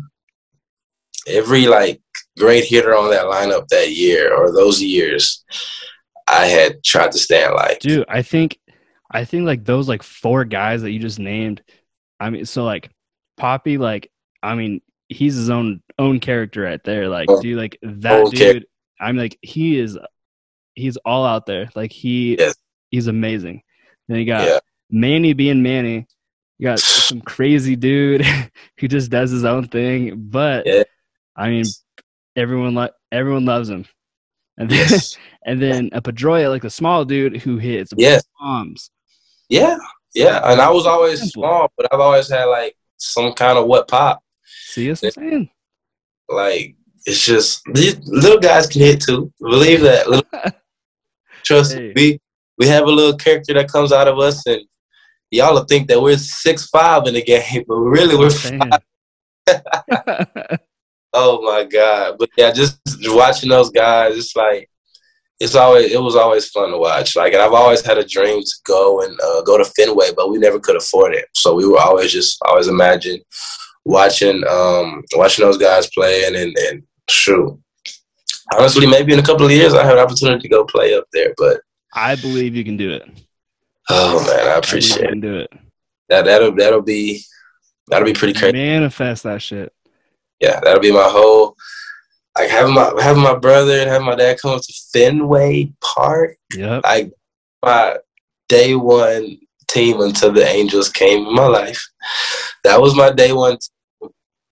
every 1.27 1.67
like 1.67 2.01
great 2.39 2.65
hitter 2.65 2.97
on 2.97 3.11
that 3.11 3.27
lineup 3.27 3.69
that 3.69 3.93
year 3.93 4.35
or 4.35 4.53
those 4.53 4.83
years, 4.83 5.45
I 6.27 6.47
had 6.47 6.83
tried 6.83 7.13
to 7.13 7.19
stand 7.19 7.55
like. 7.55 7.81
Dude, 7.81 8.07
I 8.09 8.23
think 8.23 8.59
I 9.13 9.25
think 9.25 9.47
like 9.47 9.65
those 9.65 9.89
like 9.89 10.03
four 10.03 10.45
guys 10.45 10.83
that 10.83 10.91
you 10.91 10.99
just 10.99 11.19
named. 11.19 11.63
I 12.21 12.31
mean, 12.31 12.45
so 12.47 12.65
like 12.65 12.91
Papi, 13.39 13.79
like 13.79 14.11
I 14.43 14.55
mean, 14.55 14.81
he's 15.09 15.35
his 15.35 15.51
own 15.51 15.83
own 15.99 16.21
character 16.21 16.63
right 16.63 16.83
there. 16.85 17.09
Like, 17.09 17.27
Oh, 17.31 17.41
dude, 17.41 17.59
like 17.59 17.79
that 17.83 18.21
oh, 18.27 18.31
char- 18.31 18.53
dude. 18.55 18.67
I'm 19.01 19.17
like 19.17 19.39
he 19.43 19.79
is, 19.79 19.99
he's 20.75 20.97
all 20.99 21.25
out 21.27 21.47
there. 21.47 21.69
Like 21.75 21.93
he, 21.93 22.37
Yes. 22.39 22.55
he's 22.91 23.07
amazing. 23.09 23.63
Then 24.09 24.19
you 24.19 24.27
got 24.27 24.47
Yeah. 24.47 24.59
Manny 24.91 25.33
being 25.33 25.63
Manny. 25.63 26.07
You 26.59 26.69
got 26.69 26.79
some 26.81 27.21
crazy 27.21 27.77
dude 27.77 28.25
who 28.79 28.89
just 28.89 29.11
does 29.11 29.31
his 29.31 29.45
own 29.45 29.69
thing. 29.69 30.15
But 30.31 30.67
Yeah. 30.67 30.85
I 31.37 31.49
mean, 31.51 31.65
everyone 32.37 32.75
like 32.75 32.93
everyone 33.11 33.45
loves 33.45 33.69
him. 33.69 33.85
And 34.59 34.71
then 34.71 34.79
Yes. 34.79 35.17
and 35.47 35.61
then 35.61 35.91
a 35.93 36.01
Pedroia, 36.01 36.49
like 36.49 36.63
the 36.63 36.71
small 36.71 37.05
dude 37.05 37.39
who 37.39 37.57
hits 37.59 37.93
yes. 37.97 38.23
bombs. 38.41 38.91
Yeah. 39.53 39.77
Yeah. 40.15 40.41
And 40.51 40.61
I 40.61 40.71
was 40.71 40.87
always 40.87 41.19
Simple. 41.21 41.43
small, 41.43 41.73
but 41.77 41.93
I've 41.93 42.01
always 42.01 42.29
had 42.31 42.45
like 42.47 42.75
some 42.97 43.33
kind 43.35 43.59
of 43.59 43.67
what 43.67 43.87
pop. 43.89 44.23
See 44.45 44.89
what 44.89 45.03
I'm 45.05 45.11
saying? 45.11 45.51
Like 46.29 46.75
it's 47.05 47.25
just 47.25 47.63
these 47.75 47.97
little 48.07 48.41
guys 48.41 48.67
can 48.67 48.81
hit 48.81 49.03
too. 49.03 49.31
Believe 49.41 49.83
that. 49.83 50.09
Little, 50.11 50.27
trust 51.43 51.75
Hey. 51.75 51.93
me. 51.95 52.19
We 52.59 52.67
have 52.69 52.85
a 52.85 52.91
little 52.91 53.17
character 53.19 53.53
that 53.55 53.71
comes 53.71 53.93
out 53.93 54.09
of 54.09 54.19
us, 54.19 54.47
and 54.47 54.63
y'all 55.31 55.55
will 55.55 55.65
think 55.65 55.89
that 55.89 56.01
we're 56.01 56.17
six 56.17 56.69
five 56.69 57.07
in 57.07 57.15
the 57.15 57.23
game, 57.23 57.65
but 57.67 57.75
really 57.75 58.17
we're 58.17 58.31
Saying. 58.31 58.61
Oh 61.15 61.43
my 61.43 61.65
god! 61.65 62.17
But 62.19 62.31
yeah, 62.39 62.51
just 62.53 62.81
watching 63.05 63.51
those 63.51 63.69
guys, 63.69 64.17
it's 64.17 64.35
like 64.35 64.71
it's 65.43 65.57
always 65.57 65.91
it 65.91 66.01
was 66.01 66.15
always 66.15 66.49
fun 66.49 66.71
to 66.71 66.79
watch. 66.79 67.17
Like, 67.17 67.33
and 67.33 67.43
I've 67.43 67.53
always 67.53 67.85
had 67.85 67.99
a 67.99 68.07
dream 68.07 68.41
to 68.41 68.55
go 68.65 69.03
and 69.03 69.19
uh, 69.21 69.43
go 69.43 69.59
to 69.59 69.65
Fenway, 69.65 70.11
but 70.17 70.31
we 70.31 70.39
never 70.39 70.61
could 70.61 70.77
afford 70.77 71.15
it. 71.15 71.25
So 71.35 71.57
we 71.57 71.67
were 71.67 71.81
always 71.81 72.13
just 72.13 72.39
always 72.47 72.69
imagine 72.69 73.21
watching 73.85 74.45
um 74.49 75.03
watching 75.17 75.45
those 75.45 75.59
guys 75.59 75.91
playing 75.91 76.37
and 76.37 76.57
and, 76.57 76.83
shoot. 77.11 77.59
Honestly, 78.55 78.87
maybe 78.87 79.13
in 79.13 79.19
a 79.19 79.23
couple 79.23 79.45
of 79.45 79.51
years 79.51 79.75
I 79.75 79.85
have 79.85 79.95
an 79.95 80.05
opportunity 80.05 80.43
to 80.43 80.49
go 80.49 80.65
play 80.65 80.95
up 80.95 81.05
there. 81.13 81.35
But 81.37 81.61
I 81.93 82.15
believe 82.15 82.55
you 82.55 82.65
can 82.65 82.77
do 82.77 82.93
it. 82.93 83.03
oh 83.91 84.25
man, 84.25 84.47
I 84.47 84.53
I 84.53 84.53
you 84.53 84.59
appreciate 84.61 85.07
it. 85.07 85.09
can 85.09 85.21
do 85.21 85.39
it. 85.41 85.53
That 86.09 86.25
that'll 86.27 86.55
that'll 86.55 86.83
be 86.83 87.25
that'll 87.89 88.07
be 88.07 88.15
pretty 88.15 88.39
crazy. 88.39 88.53
Manifest 88.53 89.25
that 89.25 89.43
shit. 89.43 89.73
yeah, 90.41 90.61
that'll 90.61 90.81
be 90.81 90.93
my 90.93 91.09
whole 91.09 91.57
like 92.39 92.49
having 92.51 92.75
my 92.75 92.93
having 93.03 93.23
my 93.23 93.35
brother 93.37 93.79
and 93.81 93.91
having 93.91 94.07
my 94.07 94.15
dad 94.15 94.39
come 94.41 94.53
up 94.53 94.63
to 94.63 94.73
Fenway 94.93 95.73
Park. 95.81 96.37
Yeah. 96.55 96.81
Like 96.85 97.13
my 97.63 97.97
day 98.49 98.75
one 98.75 99.39
team 99.69 100.01
until 100.01 100.33
the 100.33 100.47
Angels 100.47 100.89
came 100.91 101.27
in 101.27 101.35
my 101.35 101.47
life. 101.47 101.83
That 102.65 102.81
was 102.81 102.95
my 102.95 103.11
day 103.11 103.33
one 103.33 103.59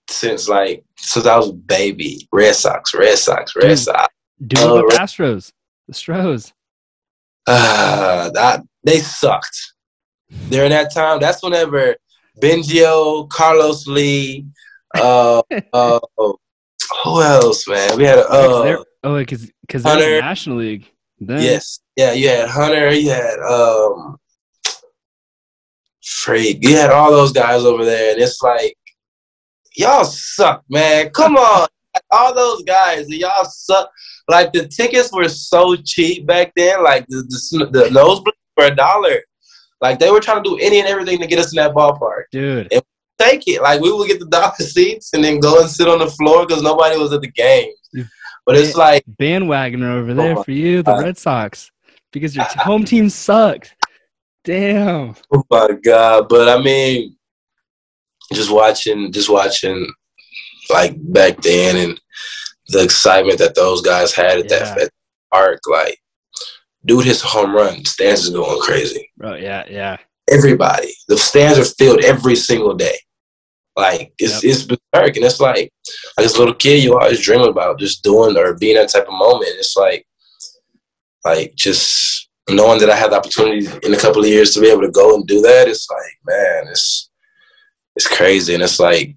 since 0.09 0.47
like 0.49 0.83
since 0.97 1.25
I 1.25 1.37
was 1.37 1.49
a 1.49 1.53
baby. 1.53 2.27
Red 2.31 2.55
Sox, 2.55 2.93
Red 2.93 3.17
Sox, 3.17 3.55
Red 3.55 3.69
Dude. 3.69 3.79
Sox. 3.79 4.13
Do 4.45 4.55
Oh, 4.59 4.77
the. 4.89 4.95
Astros. 4.97 5.51
The 5.87 5.93
Stros. 5.93 6.53
Uh, 7.47 8.29
that 8.31 8.63
they 8.83 8.99
sucked. 8.99 9.73
During 10.49 10.69
that 10.69 10.93
time, 10.93 11.19
that's 11.19 11.43
whenever 11.43 11.95
Biggio, 12.41 13.27
Carlos 13.29 13.85
Lee, 13.87 14.45
uh, 14.95 15.41
uh, 15.73 15.99
who 17.03 17.21
else, 17.21 17.67
man? 17.67 17.97
We 17.97 18.03
had 18.03 18.19
a 18.19 18.23
Because 18.23 18.63
they're- 18.63 18.77
uh, 18.77 18.83
oh, 19.03 19.17
because 19.19 19.51
because 19.61 19.83
they're 19.83 19.93
in 19.95 20.15
the 20.15 20.21
National 20.21 20.57
League. 20.57 20.91
Then, 21.19 21.41
Yes. 21.43 21.79
Yeah, 21.95 22.13
you 22.13 22.29
had 22.29 22.49
Hunter, 22.49 22.91
you 22.93 23.09
had 23.11 23.39
um 23.39 24.17
Freak, 26.03 26.59
you 26.67 26.75
had 26.75 26.89
all 26.89 27.11
those 27.11 27.31
guys 27.31 27.63
over 27.63 27.85
there, 27.85 28.13
and 28.13 28.21
it's 28.21 28.41
like 28.41 28.75
y'all 29.75 30.03
suck, 30.03 30.63
man. 30.69 31.09
Come 31.11 31.37
on, 31.37 31.67
all 32.09 32.33
those 32.33 32.63
guys, 32.63 33.07
y'all 33.09 33.45
suck. 33.45 33.89
Like 34.27 34.51
the 34.51 34.67
tickets 34.67 35.11
were 35.13 35.29
so 35.29 35.75
cheap 35.75 36.25
back 36.25 36.53
then. 36.55 36.83
Like 36.83 37.05
the 37.07 37.21
the, 37.23 37.65
the 37.67 37.89
nosebleed 37.91 38.33
for 38.55 38.65
a 38.65 38.75
dollar. 38.75 39.21
Like 39.79 39.99
they 39.99 40.09
were 40.11 40.19
trying 40.19 40.43
to 40.43 40.49
do 40.49 40.57
any 40.57 40.79
and 40.79 40.87
everything 40.87 41.19
to 41.19 41.27
get 41.27 41.39
us 41.39 41.51
in 41.51 41.57
that 41.57 41.73
ballpark. 41.73 42.23
Dude, 42.31 42.67
And 42.71 42.81
take 43.21 43.47
it. 43.47 43.61
Like 43.61 43.81
we 43.81 43.91
would 43.91 44.07
get 44.07 44.19
the 44.19 44.25
dollar 44.27 44.53
seats 44.59 45.11
and 45.13 45.23
then 45.23 45.39
go 45.39 45.59
and 45.61 45.69
sit 45.69 45.87
on 45.87 45.99
the 45.99 46.07
floor 46.07 46.45
because 46.45 46.61
nobody 46.63 46.97
was 46.97 47.13
at 47.13 47.21
the 47.21 47.31
game. 47.31 47.71
But 48.45 48.57
it's 48.57 48.75
like 48.75 49.03
bandwagoner 49.19 49.93
over 49.99 50.13
there 50.13 50.35
my 50.35 50.43
for 50.43 50.51
you, 50.51 50.81
the. 50.81 50.97
Red 50.97 51.17
Sox, 51.17 51.69
because 52.11 52.35
your 52.35 52.45
home 52.45 52.85
team 52.85 53.09
sucked. 53.09 53.75
Damn. 54.43 55.15
Oh 55.33 55.43
my 55.49 55.69
god! 55.83 56.27
But 56.27 56.49
I 56.49 56.61
mean, 56.61 57.15
just 58.33 58.51
watching, 58.51 59.11
just 59.11 59.29
watching, 59.29 59.91
like 60.71 60.95
back 61.13 61.39
then, 61.41 61.75
and 61.77 62.01
the 62.69 62.83
excitement 62.83 63.37
that 63.39 63.53
those 63.55 63.81
guys 63.81 64.13
had 64.13 64.39
at 64.39 64.49
that, 64.49 64.77
Yeah. 64.77 64.83
at 64.85 64.89
park. 65.31 65.59
Like, 65.69 65.97
dude, 66.85 67.05
his 67.05 67.21
home 67.21 67.53
run 67.53 67.85
stands 67.85 68.23
is 68.23 68.29
going 68.31 68.59
crazy. 68.61 69.09
Bro, 69.17 69.35
yeah, 69.35 69.63
yeah. 69.69 69.97
Everybody, 70.29 70.93
the 71.07 71.17
stands 71.17 71.59
are 71.59 71.65
filled 71.65 72.03
every 72.03 72.35
single 72.35 72.73
day. 72.73 72.97
Like 73.75 74.13
it's 74.17 74.43
Yep. 74.43 74.51
it's 74.51 74.63
berserk, 74.63 75.15
and 75.15 75.25
it's 75.25 75.39
like 75.39 75.71
like 76.17 76.25
as 76.25 76.35
a 76.35 76.39
little 76.39 76.53
kid, 76.53 76.83
you 76.83 76.97
always 76.97 77.21
dream 77.21 77.41
about 77.41 77.79
just 77.79 78.03
doing 78.03 78.37
or 78.37 78.53
being 78.55 78.75
that 78.75 78.89
type 78.89 79.07
of 79.07 79.13
moment. 79.13 79.51
It's 79.57 79.77
like 79.77 80.05
like 81.23 81.55
just 81.55 82.29
knowing 82.49 82.79
that 82.79 82.89
I 82.89 82.95
had 82.95 83.11
the 83.11 83.17
opportunity 83.17 83.67
in 83.83 83.93
a 83.93 83.97
couple 83.97 84.21
of 84.21 84.27
years 84.27 84.53
to 84.53 84.61
be 84.61 84.69
able 84.69 84.81
to 84.81 84.91
go 84.91 85.15
and 85.15 85.25
do 85.25 85.41
that. 85.41 85.67
It's 85.67 85.89
like 85.89 86.17
man, 86.25 86.67
it's 86.69 87.09
it's 87.95 88.07
crazy, 88.07 88.53
and 88.53 88.63
it's 88.63 88.79
like 88.79 89.15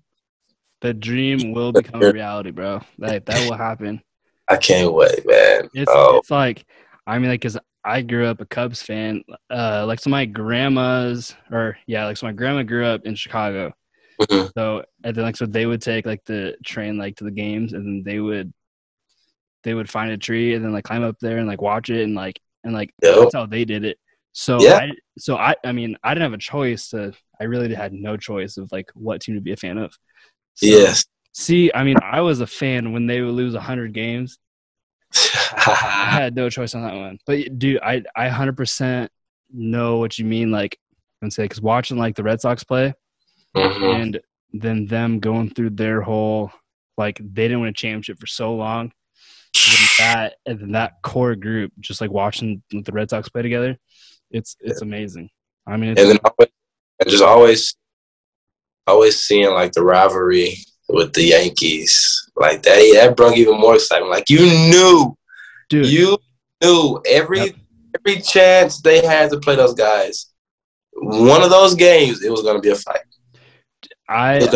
The 0.83 0.95
dream 0.95 1.53
will 1.53 1.73
become 1.83 2.03
a 2.03 2.13
reality, 2.13 2.51
bro. 2.51 2.81
Like 2.99 3.25
that 3.25 3.51
will 3.51 3.57
happen. 3.57 4.03
I 4.49 4.57
can't 4.57 4.93
wait, 4.93 5.27
man. 5.27 5.69
It's 5.75 5.91
oh, 5.93 6.19
it's 6.19 6.31
like 6.31 6.65
I 7.07 7.19
mean, 7.19 7.31
like, 7.31 7.43
cause 7.43 7.59
I 7.85 8.01
grew 8.01 8.27
up 8.27 8.41
a 8.41 8.47
Cubs 8.47 8.83
fan. 8.83 9.23
Uh, 9.51 9.85
like, 9.87 10.01
so 10.01 10.09
my 10.09 10.25
grandma's, 10.25 11.37
or 11.51 11.77
yeah, 11.87 12.07
like, 12.07 12.17
so 12.17 12.27
my 12.27 12.33
grandma 12.33 12.63
grew 12.63 12.87
up 12.87 13.05
in 13.05 13.15
Chicago. 13.15 13.75
Mhm. 14.21 14.51
So 14.57 14.85
and 15.03 15.17
then 15.17 15.25
like, 15.25 15.37
so 15.37 15.47
they 15.47 15.67
would 15.67 15.83
take 15.83 16.07
like 16.07 16.25
the 16.25 16.57
train 16.65 16.97
like 16.97 17.17
to 17.17 17.25
the 17.25 17.31
games, 17.31 17.73
and 17.73 17.85
then 17.87 18.03
they 18.05 18.21
would, 18.21 18.53
they 19.63 19.75
would 19.75 19.91
find 19.91 20.13
a 20.13 20.19
tree 20.19 20.55
and 20.55 20.65
then 20.65 20.73
like 20.73 20.85
climb 20.85 21.03
up 21.03 21.19
there 21.21 21.39
and 21.39 21.49
like 21.49 21.63
watch 21.63 21.91
it 21.91 22.03
and 22.03 22.15
like 22.15 22.41
and 22.65 22.73
like 22.73 22.93
Yep. 23.03 23.17
that's 23.19 23.35
how 23.35 23.47
they 23.47 23.65
did 23.65 23.85
it. 23.85 23.99
So 24.33 24.61
Yeah. 24.61 24.77
I, 24.77 24.91
so 25.19 25.37
I, 25.37 25.55
I 25.65 25.73
mean, 25.73 25.97
I 26.03 26.13
didn't 26.13 26.25
have 26.25 26.33
a 26.33 26.39
choice 26.39 26.89
to. 26.91 27.13
I 27.41 27.45
really 27.45 27.73
had 27.75 27.93
no 27.93 28.17
choice 28.17 28.57
of 28.57 28.71
like 28.73 28.91
what 28.95 29.21
team 29.21 29.35
to 29.37 29.41
be 29.41 29.53
a 29.53 29.57
fan 29.57 29.79
of. 29.79 29.93
So, 30.55 30.67
yes. 30.67 31.05
See, 31.33 31.71
I 31.75 31.83
mean, 31.83 31.97
I 32.03 32.21
was 32.21 32.41
a 32.41 32.47
fan 32.47 32.93
when 32.93 33.07
they 33.07 33.21
would 33.21 33.35
lose 33.35 33.55
hundred 33.57 33.93
games. 33.93 34.39
I 35.15 36.09
had 36.11 36.35
no 36.37 36.49
choice 36.51 36.75
on 36.75 36.83
that 36.83 36.95
one. 36.95 37.19
But 37.27 37.59
dude, 37.59 37.81
I 37.83 38.03
I 38.17 38.29
hundred 38.29 38.57
percent 38.57 39.11
know 39.53 39.99
what 39.99 40.19
you 40.19 40.25
mean. 40.25 40.51
Like, 40.51 40.79
and 41.23 41.33
say 41.33 41.45
because 41.45 41.61
watching 41.61 41.97
like 41.97 42.15
the 42.17 42.23
Red 42.23 42.41
Sox 42.41 42.65
play 42.65 42.95
Mhm. 43.57 43.95
and 44.03 44.21
then 44.53 44.87
them 44.87 45.21
going 45.21 45.51
through 45.51 45.71
their 45.71 46.01
whole 46.01 46.51
like 46.97 47.19
they 47.19 47.45
didn't 47.49 47.61
win 47.61 47.71
a 47.71 47.73
championship 47.73 48.19
for 48.21 48.27
so 48.27 48.55
long. 48.55 48.93
And 49.57 49.89
that 49.99 50.35
and 50.47 50.61
then 50.61 50.73
that 50.73 50.95
core 51.03 51.35
group, 51.37 51.73
just 51.81 52.01
like 52.01 52.11
watching 52.11 52.63
the 52.71 52.93
Red 52.93 53.11
Sox 53.11 53.29
play 53.29 53.43
together, 53.43 53.79
it's 54.31 54.57
it's 54.61 54.83
amazing. 54.83 55.31
I 55.67 55.77
mean, 55.77 55.91
it's, 55.91 56.01
and 56.01 56.11
then 56.11 56.19
always, 56.25 56.49
and 57.01 57.11
just 57.11 57.23
always, 57.23 57.75
always 58.87 59.23
seeing 59.23 59.51
like 59.53 59.73
the 59.73 59.83
rivalry 59.83 60.57
with 60.89 61.13
the 61.15 61.23
Yankees, 61.23 62.31
like 62.37 62.63
that. 62.63 62.77
That 62.95 63.17
brought 63.17 63.37
even 63.37 63.59
more 63.59 63.75
excitement. 63.77 64.11
Like 64.11 64.29
you 64.29 64.41
knew, 64.71 65.17
dude, 65.71 65.87
you 65.87 66.19
knew 66.63 67.01
every 67.07 67.39
Yep. 67.41 67.55
every 67.99 68.21
chance 68.23 68.81
they 68.83 69.05
had 69.05 69.31
to 69.31 69.39
play 69.39 69.57
those 69.57 69.75
guys. 69.75 70.27
One 70.97 71.43
of 71.43 71.51
those 71.51 71.75
games, 71.75 72.23
it 72.23 72.31
was 72.31 72.43
going 72.43 72.57
to 72.57 72.61
be 72.63 72.71
a 72.71 72.77
fight. 72.77 73.01
I 74.09 74.47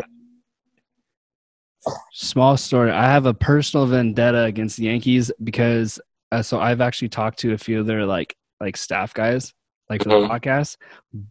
small 2.12 2.56
story. 2.56 2.90
I 2.90 3.04
have 3.04 3.26
a 3.26 3.34
personal 3.34 3.86
vendetta 3.86 4.42
against 4.44 4.76
the 4.76 4.84
Yankees 4.84 5.30
because 5.42 6.00
uh, 6.32 6.42
so 6.42 6.60
I've 6.60 6.80
actually 6.80 7.08
talked 7.08 7.38
to 7.40 7.52
a 7.54 7.58
few 7.58 7.80
of 7.80 7.86
their 7.86 8.04
like 8.04 8.36
like 8.60 8.76
staff 8.76 9.14
guys 9.14 9.54
like 9.88 10.02
for 10.02 10.10
the 10.10 10.14
Mhm. 10.16 10.28
podcast, 10.30 10.76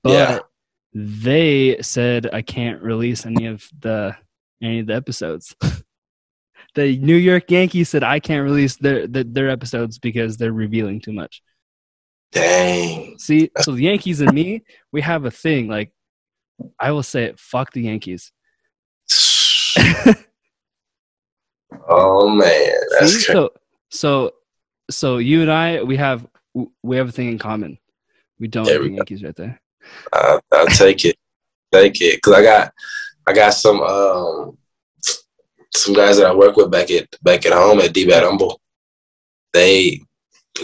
but 0.04 0.12
Yeah. 0.12 0.40
they 0.94 1.78
said 1.82 2.30
I 2.34 2.42
can't 2.42 2.82
release 2.82 3.26
any 3.26 3.46
of 3.46 3.68
the 3.80 4.16
any 4.64 4.80
of 4.80 4.88
the 4.88 4.96
episodes. 4.96 5.56
the 6.74 6.98
New 6.98 7.16
York 7.16 7.52
Yankees 7.52 7.90
said 7.90 8.04
I 8.04 8.20
can't 8.20 8.44
release 8.44 8.78
their 8.78 9.06
their, 9.06 9.24
their 9.26 9.50
episodes 9.50 10.00
because 10.00 10.38
they're 10.38 10.54
revealing 10.54 11.02
too 11.02 11.14
much. 11.14 11.44
Dang. 12.32 13.18
See, 13.20 13.52
so 13.62 13.74
the 13.74 13.84
Yankees 13.84 14.22
and 14.22 14.34
me, 14.34 14.64
we 14.92 15.02
have 15.02 15.26
a 15.26 15.32
thing. 15.32 15.68
Like, 15.68 15.92
I 16.80 16.92
will 16.92 17.04
say 17.04 17.26
it. 17.26 17.40
Fuck 17.40 17.72
the 17.74 17.82
Yankees. 17.82 18.32
oh 21.88 22.30
man, 22.30 22.72
that's 23.00 23.14
See? 23.14 23.34
So, 23.34 23.52
so, 23.90 24.32
so 24.90 25.18
you 25.18 25.42
and 25.42 25.52
I, 25.52 25.84
we 25.84 25.98
have 25.98 26.28
we 26.84 26.98
have 26.98 27.10
a 27.10 27.12
thing 27.12 27.30
in 27.30 27.38
common. 27.38 27.78
We 28.40 28.48
don't 28.48 28.66
There 28.66 28.76
like 28.76 28.84
we 28.84 28.90
the 28.90 28.92
go. 28.92 28.98
Yankees 28.98 29.24
right 29.24 29.36
there. 29.36 29.62
I, 30.14 30.40
I'll 30.52 30.68
take 30.68 31.06
it, 31.06 31.16
take 31.72 32.02
it, 32.02 32.18
because 32.18 32.34
I 32.34 32.44
got, 32.44 32.74
I 33.28 33.34
got 33.34 33.54
some, 33.54 33.82
um, 33.82 34.58
some 35.74 35.94
guys 35.94 36.18
that 36.18 36.28
I 36.28 36.34
work 36.36 36.56
with 36.56 36.72
back 36.72 36.92
at 36.92 37.08
back 37.22 37.46
at 37.46 37.54
home 37.54 37.80
at 37.80 37.94
D-Bat 37.94 38.24
Humble. 38.24 38.60
They 39.54 40.02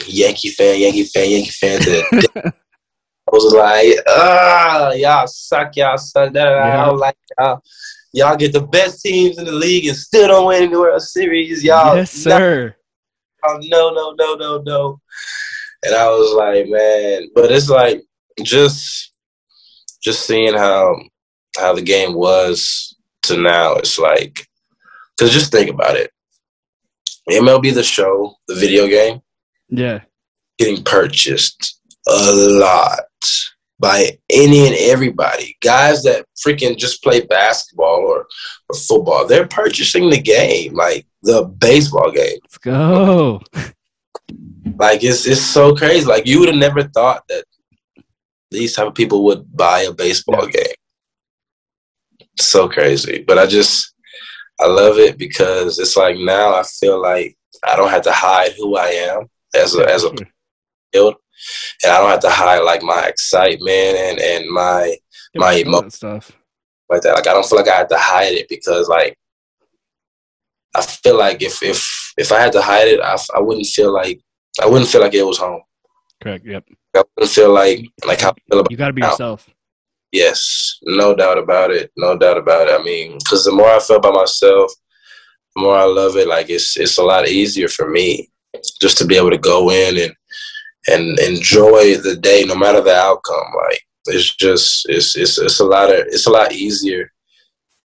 Yankee 0.08 0.50
fan, 0.50 0.80
Yankee 0.80 1.04
fan, 1.04 1.30
Yankee 1.30 1.52
fan. 1.52 1.80
To 1.82 2.04
I 2.46 2.52
was 3.34 3.54
like, 3.54 3.96
ah, 4.08 4.92
y'all 4.92 5.26
suck, 5.28 5.76
y'all 5.76 5.98
suck. 5.98 6.32
Da, 6.34 6.44
da. 6.46 6.64
I 6.64 6.68
Yeah. 6.68 6.86
don't 6.86 6.98
like 7.00 7.18
y'all. 7.40 7.62
Y'all 8.16 8.36
get 8.38 8.54
the 8.54 8.62
best 8.62 9.02
teams 9.02 9.40
in 9.40 9.46
the 9.46 9.52
league 9.52 9.88
and 9.88 9.98
still 9.98 10.28
don't 10.28 10.46
win 10.48 10.72
the 10.72 10.80
World 10.80 11.02
Series. 11.02 11.64
Y'all, 11.64 11.96
yes, 11.96 12.12
sir. 12.12 12.76
no, 13.44 13.58
no, 13.64 13.90
no, 13.92 14.14
no, 14.14 14.36
no, 14.36 14.62
no. 14.62 15.00
And 15.84 15.96
I 15.96 16.08
was 16.10 16.32
like, 16.34 16.68
man, 16.70 17.30
but 17.34 17.52
it's 17.52 17.70
like 17.70 18.04
just 18.44 19.12
just 20.04 20.26
seeing 20.28 20.54
how 20.54 20.96
how 21.58 21.74
the 21.74 21.82
game 21.82 22.14
was 22.14 22.96
to 23.24 23.36
now. 23.38 23.74
It's 23.78 23.98
like, 23.98 24.46
cause 25.20 25.32
just 25.32 25.52
think 25.52 25.70
about 25.72 25.96
it. 25.96 26.12
MLB 27.30 27.74
the 27.74 27.84
show, 27.84 28.36
the 28.48 28.56
video 28.56 28.88
game, 28.88 29.22
Yeah, 29.70 30.02
getting 30.60 30.84
purchased 30.84 31.80
a 32.08 32.32
lot 32.34 33.00
by 33.80 34.18
any 34.30 34.68
and 34.68 34.76
everybody. 34.78 35.58
Guys 35.62 36.04
that 36.04 36.26
freaking 36.46 36.78
just 36.78 37.04
play 37.04 37.22
basketball 37.22 38.00
or, 38.00 38.28
or 38.70 38.76
football, 38.76 39.28
they're 39.28 39.48
purchasing 39.48 40.10
the 40.10 40.22
game, 40.22 40.74
like 40.74 41.06
the 41.22 41.44
baseball 41.44 42.12
game. 42.12 42.40
let's 42.44 42.58
go. 42.58 43.42
Like 44.80 45.04
it's 45.04 45.28
it's 45.28 45.42
so 45.42 45.76
crazy. 45.76 46.06
Like 46.06 46.26
you 46.26 46.40
would 46.40 46.50
have 46.50 46.58
never 46.58 46.84
thought 46.84 47.24
that 47.30 47.46
these 48.50 48.74
type 48.74 48.88
of 48.88 48.96
people 48.96 49.24
would 49.26 49.56
buy 49.56 49.82
a 49.82 49.94
baseball 49.94 50.48
game. 50.48 50.76
So 52.40 52.68
crazy. 52.70 53.24
But 53.28 53.38
I 53.38 53.46
just 53.46 53.94
I 54.60 54.68
love 54.68 54.98
it 54.98 55.18
because 55.18 55.80
it's 55.80 55.98
like 55.98 56.18
now 56.18 56.56
I 56.56 56.64
feel 56.64 57.02
like 57.02 57.38
I 57.64 57.76
don't 57.76 57.90
have 57.90 58.04
to 58.04 58.12
hide 58.12 58.54
who 58.54 58.78
I 58.78 58.88
am 58.88 59.28
as 59.56 59.76
a 59.76 59.88
as 59.88 60.04
a 60.06 60.12
field. 60.92 61.16
And 61.84 61.92
I 61.92 61.98
don't 62.00 62.10
have 62.10 62.20
to 62.22 62.30
hide 62.30 62.60
like 62.60 62.84
my 62.84 63.04
excitement 63.06 63.98
and, 63.98 64.20
and 64.20 64.50
my 64.50 64.96
my 65.36 65.54
Show 65.54 65.60
emo- 65.60 65.82
that 65.82 65.94
stuff. 65.94 66.32
like 66.90 67.02
that. 67.02 67.14
Like 67.16 67.28
I 67.28 67.34
don't 67.34 67.46
feel 67.46 67.58
like 67.60 67.68
I 67.68 67.76
have 67.78 67.88
to 67.90 67.98
hide 67.98 68.34
it 68.34 68.48
because 68.50 68.88
like 68.88 69.18
I 70.76 70.82
feel 70.82 71.18
like 71.18 71.42
if 71.42 71.62
if 71.64 72.14
if 72.18 72.32
I 72.32 72.40
had 72.40 72.52
to 72.54 72.62
hide 72.62 72.88
it, 72.88 73.00
I, 73.02 73.18
I 73.36 73.40
wouldn't 73.42 73.68
feel 73.68 73.94
like 73.94 74.20
I 74.62 74.66
wouldn't 74.68 74.90
feel 74.90 75.02
like 75.02 75.14
it 75.14 75.24
was 75.24 75.38
home. 75.38 75.62
Correct. 76.22 76.46
Yep. 76.46 76.64
I 76.96 77.04
wouldn't 77.18 77.34
feel 77.34 77.52
like 77.54 77.86
like 78.06 78.22
how 78.22 78.30
I 78.30 78.34
feel 78.50 78.60
about 78.60 78.72
You 78.72 78.78
got 78.78 78.88
to 78.88 78.94
be 78.94 79.02
Now. 79.02 79.12
yourself. 79.12 79.48
yes, 80.12 80.78
no 80.84 81.16
doubt 81.16 81.38
about 81.38 81.72
it, 81.72 81.92
no 81.98 82.18
doubt 82.18 82.38
about 82.38 82.68
it. 82.70 82.80
I 82.80 82.84
mean, 82.84 83.18
because 83.18 83.44
the 83.46 83.52
more 83.52 83.70
I 83.70 83.80
feel 83.80 83.98
about 83.98 84.14
myself, 84.14 84.72
the 85.56 85.62
more 85.64 85.76
I 85.78 85.86
love 85.86 86.16
it. 86.18 86.28
Like 86.28 86.50
it's 86.50 86.78
it's 86.78 86.98
a 86.98 87.04
lot 87.04 87.28
easier 87.28 87.68
for 87.68 87.90
me 87.90 88.30
just 88.82 88.98
to 89.00 89.06
be 89.06 89.18
able 89.18 89.32
to 89.32 89.38
go 89.38 89.72
in 89.72 89.98
and 89.98 90.14
and 90.88 91.20
enjoy 91.20 91.98
the 91.98 92.16
day, 92.16 92.44
no 92.46 92.56
matter 92.56 92.82
the 92.82 92.96
outcome. 92.96 93.46
Like 93.70 93.82
it's 94.08 94.36
just 94.36 94.86
it's 94.90 95.16
it's 95.16 95.38
it's 95.38 95.60
a 95.60 95.66
lot 95.66 95.90
of 95.90 96.00
it's 96.08 96.28
a 96.28 96.32
lot 96.32 96.52
easier. 96.54 97.12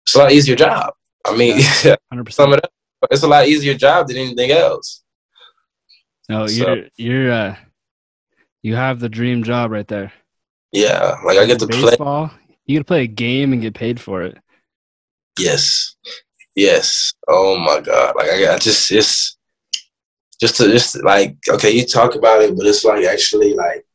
It's 0.05 0.15
a 0.15 0.19
lot 0.19 0.31
easier 0.31 0.55
job. 0.55 0.93
I 1.26 1.35
mean, 1.38 1.57
Hundred 2.11 2.34
sum 2.34 2.53
it 2.53 2.63
up. 2.63 2.72
It's 3.09 3.23
a 3.23 3.27
lot 3.27 3.47
easier 3.47 3.73
job 3.73 4.07
than 4.07 4.18
anything 4.18 4.51
else. 4.51 5.03
No, 6.30 6.47
So- 6.47 6.53
you're 6.73 6.85
you're 6.97 7.31
uh, 7.31 7.55
you 8.63 8.76
have 8.76 8.99
the 8.99 9.09
dream 9.09 9.43
job 9.43 9.72
right 9.72 9.88
there. 9.88 10.11
Yeah, 10.72 11.18
like 11.26 11.38
I 11.38 11.45
get 11.45 11.59
to 11.59 11.68
play. 11.68 11.95
You 12.65 12.76
get 12.76 12.80
to 12.80 12.85
play 12.85 13.03
a 13.03 13.07
game 13.07 13.53
and 13.53 13.61
get 13.61 13.73
paid 13.73 13.99
for 13.99 14.22
it. 14.22 14.38
Yes, 15.38 15.95
yes. 16.55 17.11
Oh 17.27 17.57
my 17.57 17.81
God! 17.81 18.15
Like 18.15 18.30
I, 18.30 18.53
I 18.53 18.57
just 18.57 18.91
it's 18.91 19.38
just 20.41 20.57
to 20.57 20.69
just 20.69 21.01
like 21.03 21.38
okay, 21.49 21.72
you 21.72 21.85
talk 21.85 22.15
about 22.15 22.41
it, 22.41 22.57
but 22.57 22.65
it's 22.65 22.84
like 22.84 23.05
actually 23.05 23.53
like 23.53 23.85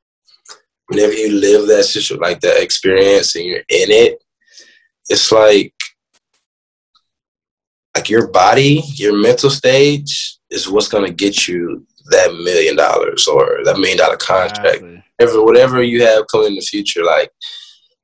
whenever 0.86 1.12
you 1.12 1.32
live 1.32 1.66
that 1.66 1.85
situation, 1.85 2.23
like 2.23 2.40
that 2.40 2.62
experience, 2.62 3.35
and 3.35 3.44
you're 3.44 3.59
in 3.59 3.90
it, 3.90 4.23
it's 5.09 5.32
like 5.32 5.74
like 7.97 8.09
your 8.09 8.28
body, 8.28 8.82
your 8.94 9.16
mental 9.20 9.51
stage 9.51 10.39
is 10.51 10.68
what's 10.68 10.89
gonna 10.89 11.10
get 11.10 11.48
you 11.48 11.85
that 12.10 12.32
million 12.44 12.77
dollars 12.77 13.27
or 13.27 13.60
that 13.64 13.78
million 13.78 13.98
dollar 13.98 14.16
contract. 14.16 14.82
Exactly. 14.82 15.02
Whatever, 15.18 15.44
whatever 15.44 15.82
you 15.82 16.05
have 16.05 16.27
coming 16.31 16.48
in 16.48 16.55
the 16.55 16.60
future, 16.60 17.02
like 17.02 17.32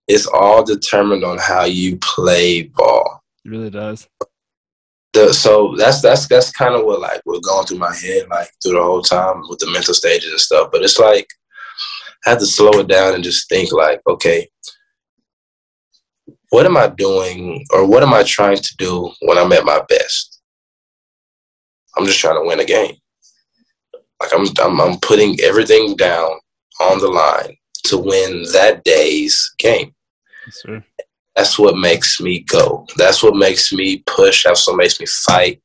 it's 0.08 0.26
all 0.26 0.64
determined 0.64 1.24
on 1.24 1.38
how 1.38 1.64
you 1.64 1.96
play 1.98 2.62
ball. 2.62 3.22
It 3.44 3.50
really 3.50 3.70
does. 3.70 4.08
The, 5.12 5.34
so 5.34 5.74
that's 5.76 6.00
that's 6.00 6.26
that's 6.26 6.50
kind 6.50 6.74
of 6.74 6.86
what 6.86 7.00
like 7.00 7.20
was 7.26 7.40
going 7.40 7.66
through 7.66 7.78
my 7.78 7.94
head 7.94 8.28
like 8.30 8.48
through 8.62 8.72
the 8.72 8.82
whole 8.82 9.02
time 9.02 9.42
with 9.48 9.58
the 9.58 9.70
mental 9.70 9.92
stages 9.92 10.30
and 10.30 10.40
stuff. 10.40 10.70
But 10.72 10.82
it's 10.82 10.98
like 10.98 11.28
I 12.24 12.30
had 12.30 12.38
to 12.38 12.46
slow 12.46 12.80
it 12.80 12.88
down 12.88 13.14
and 13.14 13.22
just 13.22 13.48
think 13.48 13.72
like, 13.72 14.00
okay, 14.06 14.48
what 16.48 16.64
am 16.64 16.76
I 16.76 16.88
doing 16.88 17.64
or 17.72 17.86
what 17.86 18.02
am 18.02 18.14
I 18.14 18.22
trying 18.22 18.56
to 18.56 18.76
do 18.78 19.10
when 19.22 19.36
I'm 19.36 19.52
at 19.52 19.64
my 19.64 19.82
best? 19.88 20.40
I'm 21.96 22.06
just 22.06 22.18
trying 22.18 22.40
to 22.40 22.46
win 22.46 22.60
a 22.60 22.64
game. 22.64 22.96
Like 24.20 24.32
I'm 24.32 24.46
I'm, 24.62 24.80
I'm 24.80 25.00
putting 25.00 25.38
everything 25.40 25.94
down 25.96 26.30
on 26.80 26.98
the 27.00 27.08
line 27.08 27.56
to 27.84 27.98
win 27.98 28.44
that 28.52 28.82
day's 28.84 29.52
game. 29.58 29.94
Yes. 30.46 30.82
That's 31.36 31.58
what 31.58 31.76
makes 31.78 32.20
me 32.20 32.40
go. 32.40 32.86
That's 32.96 33.22
what 33.22 33.34
makes 33.36 33.72
me 33.72 34.02
push. 34.06 34.44
That's 34.44 34.66
what 34.66 34.76
makes 34.76 35.00
me 35.00 35.06
fight. 35.06 35.62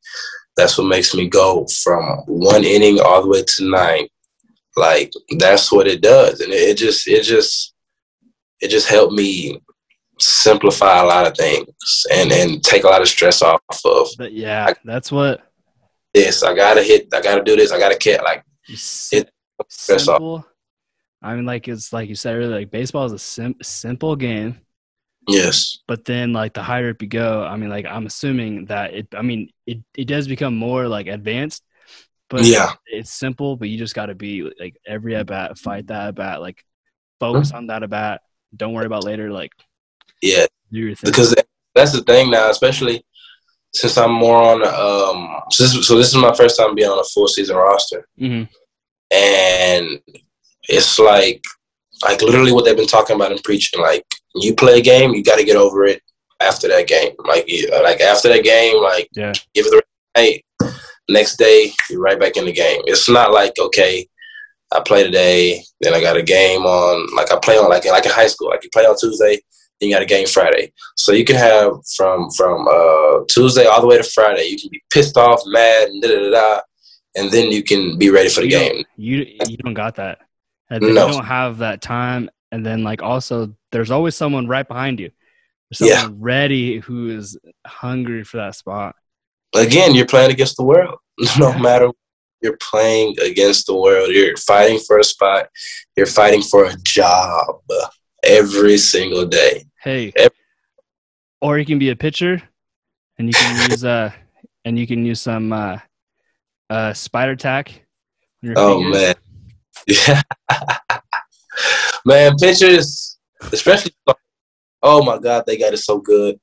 That's 0.56 0.78
what 0.78 0.88
makes 0.88 1.14
me 1.14 1.28
go 1.28 1.66
from 1.84 2.04
one 2.28 2.64
inning 2.64 3.00
all 3.00 3.22
the 3.22 3.28
way 3.28 3.44
to 3.44 3.70
nine. 3.70 4.08
Like 4.76 5.12
that's 5.40 5.72
what 5.72 5.88
it 5.88 6.02
does, 6.02 6.40
and 6.40 6.54
it, 6.54 6.70
it 6.70 6.78
just 6.78 7.08
it 7.08 7.24
just 7.24 7.74
it 8.62 8.70
just 8.70 8.88
helped 8.88 9.14
me 9.14 9.60
simplify 10.20 11.00
a 11.02 11.06
lot 11.06 11.28
of 11.28 11.36
things 11.36 11.68
and 12.14 12.32
and 12.32 12.64
take 12.64 12.84
a 12.84 12.88
lot 12.88 13.02
of 13.02 13.08
stress 13.08 13.42
off 13.42 13.62
of 13.86 14.08
But 14.18 14.34
yeah, 14.34 14.74
that's 14.86 15.12
what 15.12 15.42
this. 16.14 16.44
I 16.44 16.54
gotta 16.56 16.82
hit. 16.84 17.08
I 17.14 17.22
gotta 17.22 17.44
do 17.44 17.56
this. 17.56 17.72
I 17.72 17.80
gotta 17.80 17.98
catch. 17.98 18.22
Like 18.24 18.44
It- 18.68 19.30
stress 19.68 20.08
off. 20.08 20.18
simple. 20.18 20.46
I 21.22 21.36
mean, 21.36 21.46
like 21.46 21.68
it's 21.68 21.92
like 21.92 22.08
you 22.10 22.16
said 22.16 22.36
earlier, 22.36 22.60
like 22.60 22.72
baseball 22.72 23.06
is 23.06 23.12
a 23.14 23.20
sim- 23.20 23.56
simple 23.62 24.16
game. 24.16 24.60
Yes, 25.28 25.80
But 25.88 26.06
then, 26.06 26.34
like 26.34 26.54
the 26.54 26.64
higher 26.64 26.90
up 26.90 27.02
you 27.02 27.08
go, 27.08 27.44
I 27.44 27.56
mean, 27.58 27.70
like 27.70 27.86
I'm 27.86 28.06
assuming 28.06 28.66
that 28.66 28.94
it. 28.94 29.08
I 29.16 29.22
mean, 29.22 29.50
it 29.66 29.80
it 29.96 30.06
does 30.06 30.28
become 30.28 30.56
more 30.56 30.88
like 30.88 31.08
advanced, 31.08 31.64
but 32.30 32.46
yeah, 32.46 32.74
it's 32.86 33.12
simple. 33.12 33.58
But 33.58 33.70
you 33.70 33.78
just 33.78 33.96
got 33.96 34.08
to 34.08 34.16
be 34.16 34.50
like 34.60 34.78
every 34.86 35.16
at 35.16 35.28
bat, 35.28 35.58
fight 35.58 35.88
that 35.88 36.10
at 36.10 36.16
bat, 36.16 36.42
like 36.42 36.64
focus 37.20 37.52
on 37.52 37.68
that 37.68 37.84
at 37.84 37.90
bat. 37.90 38.22
Don't 38.56 38.74
worry 38.74 38.86
about 38.86 39.04
later. 39.04 39.32
Like 39.32 39.52
yeah. 40.22 40.46
do 40.72 40.80
your 40.80 40.96
thing. 40.96 41.10
because 41.10 41.36
that's 41.76 41.92
the 41.92 42.04
thing 42.04 42.32
now, 42.32 42.50
especially 42.50 43.06
since 43.74 43.98
I'm 43.98 44.12
more 44.12 44.38
on. 44.38 44.64
Um, 44.64 45.42
so 45.52 45.64
this, 45.64 45.88
so 45.88 45.98
this 45.98 46.08
is 46.08 46.16
my 46.16 46.34
first 46.34 46.58
time 46.58 46.76
being 46.76 46.90
on 46.90 47.00
a 47.00 47.04
full 47.04 47.28
season 47.28 47.56
roster, 47.56 48.08
hmm 48.18 48.44
and 49.10 50.02
it's 50.68 51.00
like, 51.00 51.42
like 52.04 52.22
literally 52.22 52.52
what 52.52 52.66
they've 52.66 52.76
been 52.76 52.88
talking 52.88 53.16
about 53.16 53.32
and 53.32 53.44
preaching. 53.44 53.82
Like 53.82 54.04
you 54.36 54.56
play 54.56 54.80
a 54.80 54.82
game, 54.82 55.14
you 55.14 55.24
got 55.24 55.38
to 55.38 55.44
get 55.44 55.56
over 55.56 55.86
it 55.86 56.02
after 56.40 56.68
that 56.68 56.88
game. 56.88 57.12
Like, 57.26 57.46
you, 57.48 57.70
like 57.84 58.02
after 58.02 58.30
that 58.30 58.44
game, 58.44 58.82
like 58.82 59.10
Yeah. 59.14 59.34
give 59.54 59.66
it 59.66 59.72
the 59.72 59.84
hey. 60.16 60.44
Next 61.10 61.38
day, 61.38 61.72
you're 61.90 62.02
right 62.02 62.20
back 62.20 62.36
in 62.36 62.44
the 62.44 62.52
game. 62.52 62.82
It's 62.86 63.08
not 63.08 63.32
like 63.32 63.54
okay, 63.58 64.06
I 64.74 64.82
play 64.82 65.04
today, 65.04 65.64
then 65.80 65.94
I 65.94 66.02
got 66.02 66.18
a 66.18 66.22
game 66.22 66.64
on. 66.64 67.16
Like 67.16 67.32
I 67.32 67.40
play 67.40 67.58
on 67.58 67.70
like 67.70 67.86
like 67.86 68.06
in 68.06 68.12
high 68.12 68.28
school, 68.28 68.50
like 68.50 68.62
you 68.64 68.70
play 68.74 68.84
on 68.84 68.98
Tuesday, 69.00 69.40
then 69.80 69.90
you 69.90 69.96
got 69.96 70.02
a 70.02 70.06
game 70.06 70.28
Friday. 70.28 70.74
So 70.98 71.14
you 71.14 71.24
can 71.24 71.38
have 71.38 71.72
from 71.96 72.30
from 72.32 72.68
uh, 72.68 73.24
Tuesday 73.30 73.68
all 73.68 73.80
the 73.80 73.88
way 73.88 73.98
to 73.98 74.04
Friday. 74.04 74.48
You 74.48 74.60
can 74.60 74.70
be 74.70 74.84
pissed 74.90 75.16
off, 75.16 75.42
mad, 75.46 75.88
and 75.88 76.04
da 76.04 76.10
da 76.10 76.24
da, 76.24 76.32
da 76.32 76.62
and 77.18 77.32
then 77.32 77.52
you 77.52 77.64
can 77.64 77.98
be 77.98 78.10
ready 78.10 78.30
for 78.30 78.42
the 78.42 78.48
You 78.48 78.60
game. 78.60 78.86
You 78.96 79.26
you 79.46 79.58
don't 79.58 79.74
got 79.74 79.96
that. 79.96 80.20
And 80.70 80.82
No. 80.82 80.88
You 80.88 80.94
don't 81.14 81.26
have 81.26 81.60
that 81.60 81.82
time. 81.82 82.30
And 82.52 82.66
then 82.66 82.84
like 82.84 83.02
also, 83.02 83.56
there's 83.72 83.92
always 83.92 84.16
someone 84.16 84.48
right 84.48 84.68
behind 84.68 85.00
you. 85.00 85.12
There's 85.70 85.90
Yeah. 85.90 86.02
someone 86.02 86.22
ready 86.22 86.80
who 86.80 87.10
is 87.10 87.38
hungry 87.66 88.24
for 88.24 88.38
that 88.38 88.56
spot. 88.56 88.96
Again, 89.56 89.96
you're 89.96 90.06
playing 90.06 90.32
against 90.32 90.58
the 90.58 90.64
world. 90.64 91.00
No 91.40 91.50
Yeah. 91.50 91.58
matter 91.60 91.90
you're 92.44 92.58
playing 92.62 93.16
against 93.20 93.66
the 93.66 93.74
world. 93.76 94.10
You're 94.12 94.38
fighting 94.38 94.78
for 94.86 95.00
a 95.00 95.04
spot. 95.04 95.50
You're 95.96 96.06
fighting 96.06 96.44
for 96.44 96.66
a 96.66 96.76
job 96.84 97.62
every 98.24 98.78
single 98.78 99.26
day. 99.26 99.66
Hey, 99.82 100.14
Yep. 100.16 100.34
or 101.42 101.58
you 101.58 101.66
can 101.66 101.80
be 101.80 101.90
a 101.90 101.96
pitcher, 101.96 102.44
and 103.18 103.28
you 103.28 103.34
can 103.34 103.72
use 103.72 103.84
uh, 103.84 104.12
and 104.66 104.78
you 104.78 104.86
can 104.86 105.04
use 105.04 105.20
some 105.20 105.52
uh, 105.52 105.80
uh, 106.70 106.94
spider 106.94 107.36
tack. 107.36 107.82
Oh 108.56 108.78
fingers. 108.84 108.96
man, 109.02 109.16
yeah, 109.88 110.22
man. 112.06 112.36
Pitchers, 112.40 113.18
especially. 113.52 113.92
Oh 114.84 115.04
my 115.04 115.18
God, 115.18 115.44
they 115.48 115.58
got 115.58 115.74
it 115.74 115.78
so 115.78 116.00
good. 116.00 116.40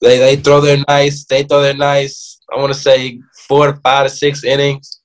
They 0.00 0.18
they 0.18 0.36
throw 0.36 0.60
their 0.60 0.82
nice. 0.88 1.24
They 1.24 1.42
throw 1.42 1.62
their 1.62 1.74
nice. 1.74 2.40
I 2.52 2.58
want 2.58 2.72
to 2.72 2.78
say 2.78 3.20
four 3.48 3.72
to 3.72 3.80
five 3.80 4.06
to 4.06 4.10
six 4.10 4.44
innings. 4.44 5.00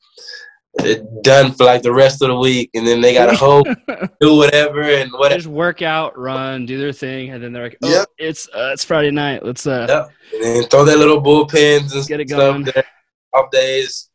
They're 0.76 1.02
done 1.24 1.52
for 1.54 1.64
like 1.66 1.82
the 1.82 1.92
rest 1.92 2.22
of 2.22 2.28
the 2.30 2.38
week, 2.38 2.70
and 2.74 2.86
then 2.88 3.02
they 3.02 3.14
got 3.14 3.26
to 3.26 3.36
hope, 3.36 3.66
do 4.22 4.36
whatever, 4.38 4.82
and 4.82 5.12
whatever. 5.14 5.40
just 5.40 5.48
work 5.50 5.82
out, 5.82 6.18
run, 6.18 6.66
do 6.66 6.78
their 6.78 6.94
thing, 6.94 7.32
and 7.32 7.44
then 7.44 7.52
they're 7.54 7.64
like, 7.64 7.78
"Oh, 7.84 7.90
Yep. 7.90 8.08
it's 8.20 8.48
uh, 8.50 8.70
it's 8.74 8.84
Friday 8.84 9.12
night. 9.12 9.44
Let's 9.44 9.66
uh, 9.66 9.88
Yep. 9.90 10.12
And 10.34 10.44
then 10.44 10.70
throw 10.70 10.86
their 10.86 10.98
little 10.98 11.22
bullpens 11.22 11.94
and 11.96 12.08
Get 12.08 12.20
it 12.20 12.30
stuff 12.30 12.40
going. 12.40 12.64
there. 12.66 12.86
Off 13.34 13.50
days. 13.52 14.10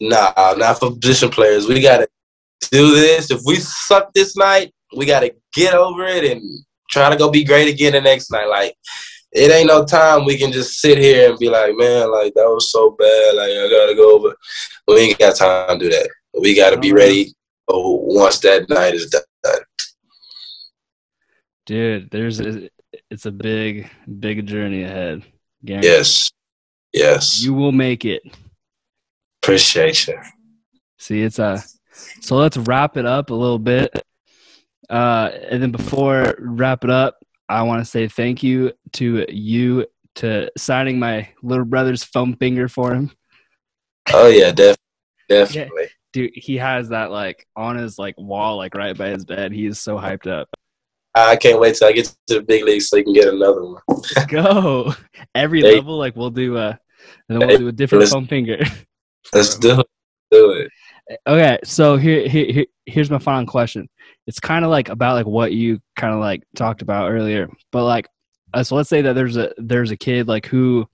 Nah, 0.00 0.32
not 0.56 0.78
for 0.78 0.94
position 0.94 1.30
players. 1.30 1.66
We 1.66 1.80
gotta 1.80 2.06
do 2.70 2.94
this. 2.94 3.30
If 3.30 3.40
we 3.44 3.56
suck 3.56 4.12
this 4.12 4.36
night, 4.36 4.72
we 4.96 5.06
gotta 5.06 5.34
get 5.54 5.74
over 5.74 6.04
it 6.04 6.24
and 6.24 6.42
try 6.90 7.10
to 7.10 7.16
go 7.16 7.30
be 7.30 7.44
great 7.44 7.72
again 7.72 7.92
the 7.92 8.00
next 8.00 8.30
night. 8.30 8.46
Like 8.46 8.74
it 9.32 9.50
ain't 9.50 9.68
no 9.68 9.84
time 9.84 10.24
we 10.24 10.38
can 10.38 10.52
just 10.52 10.80
sit 10.80 10.98
here 10.98 11.30
and 11.30 11.38
be 11.38 11.48
like, 11.48 11.74
man, 11.76 12.10
like 12.10 12.34
that 12.34 12.48
was 12.48 12.70
so 12.70 12.90
bad. 12.90 13.34
Like 13.36 13.50
I 13.50 13.68
gotta 13.70 13.94
go 13.94 14.16
over. 14.16 14.36
We 14.86 14.96
ain't 14.96 15.18
got 15.18 15.36
time 15.36 15.78
to 15.78 15.84
do 15.84 15.90
that. 15.90 16.08
We 16.40 16.54
gotta 16.54 16.78
be 16.78 16.92
ready 16.92 17.34
once 17.68 18.38
that 18.40 18.68
night 18.68 18.94
is 18.94 19.10
done. 19.10 19.22
dude, 21.66 22.10
there's 22.10 22.40
a, 22.40 22.68
it's 23.10 23.26
a 23.26 23.30
big 23.30 23.90
big 24.18 24.46
journey 24.46 24.84
ahead. 24.84 25.22
Yes. 25.62 26.32
Yes. 26.92 27.42
you 27.42 27.52
will 27.52 27.72
make 27.72 28.04
it. 28.04 28.22
Appreciate 29.42 30.06
you. 30.06 30.18
See, 30.98 31.22
it's 31.22 31.38
a. 31.38 31.62
So 32.20 32.36
let's 32.36 32.56
wrap 32.56 32.96
it 32.96 33.06
up 33.06 33.30
a 33.30 33.34
little 33.34 33.58
bit. 33.58 33.90
Uh, 34.90 35.30
and 35.50 35.62
then 35.62 35.70
before 35.70 36.34
wrap 36.38 36.84
it 36.84 36.90
up, 36.90 37.18
I 37.48 37.62
want 37.62 37.80
to 37.84 37.90
say 37.90 38.08
thank 38.08 38.42
you 38.42 38.72
to 38.94 39.24
you 39.32 39.86
to 40.16 40.50
signing 40.56 40.98
my 40.98 41.28
little 41.42 41.64
brother's 41.64 42.04
foam 42.04 42.34
finger 42.36 42.68
for 42.68 42.92
him. 42.94 43.10
Oh 44.12 44.28
yeah, 44.28 44.50
def- 44.52 44.76
definitely. 45.28 45.86
Dude, 46.12 46.30
he 46.34 46.56
has 46.56 46.88
that 46.88 47.10
like 47.10 47.46
on 47.54 47.76
his 47.76 47.98
like 47.98 48.14
wall, 48.18 48.56
like 48.56 48.74
right 48.74 48.96
by 48.96 49.08
his 49.10 49.24
bed. 49.24 49.52
He 49.52 49.66
is 49.66 49.78
so 49.80 49.96
hyped 49.96 50.26
up. 50.26 50.48
I 51.14 51.36
can't 51.36 51.58
wait 51.60 51.74
till 51.76 51.88
I 51.88 51.92
get 51.92 52.06
to 52.28 52.34
the 52.34 52.42
big 52.42 52.64
league 52.64 52.82
so 52.82 52.96
you 52.96 53.04
can 53.04 53.12
get 53.12 53.28
another 53.28 53.64
one. 53.64 53.82
Go 54.28 54.92
every 55.34 55.60
Hey. 55.60 55.74
level. 55.76 55.98
Like 55.98 56.16
we'll 56.16 56.30
do 56.30 56.56
uh, 56.56 56.74
and 57.28 57.40
then 57.40 57.48
we'll 57.48 57.58
do 57.58 57.68
a 57.68 57.72
different 57.72 58.00
listen. 58.00 58.20
foam 58.20 58.26
finger. 58.26 58.58
Let's 59.34 59.56
do 59.58 59.80
it. 59.80 59.86
Do 60.30 60.50
it. 60.52 60.70
Okay, 61.26 61.58
so 61.64 61.96
here, 61.96 62.28
here, 62.28 62.52
here 62.52 62.66
here's 62.84 63.10
my 63.10 63.18
final 63.18 63.46
question. 63.46 63.88
It's 64.26 64.40
kind 64.40 64.64
of 64.64 64.70
like 64.70 64.88
about 64.90 65.14
like 65.14 65.26
what 65.26 65.52
you 65.52 65.80
kind 65.96 66.12
of 66.12 66.20
like 66.20 66.42
talked 66.54 66.82
about 66.82 67.10
earlier, 67.10 67.48
but 67.72 67.84
like, 67.84 68.08
uh, 68.52 68.62
so 68.62 68.76
let's 68.76 68.90
say 68.90 69.00
that 69.02 69.14
there's 69.14 69.36
a 69.38 69.52
there's 69.56 69.90
a 69.90 69.96
kid 69.96 70.28
like 70.28 70.44
who, 70.46 70.86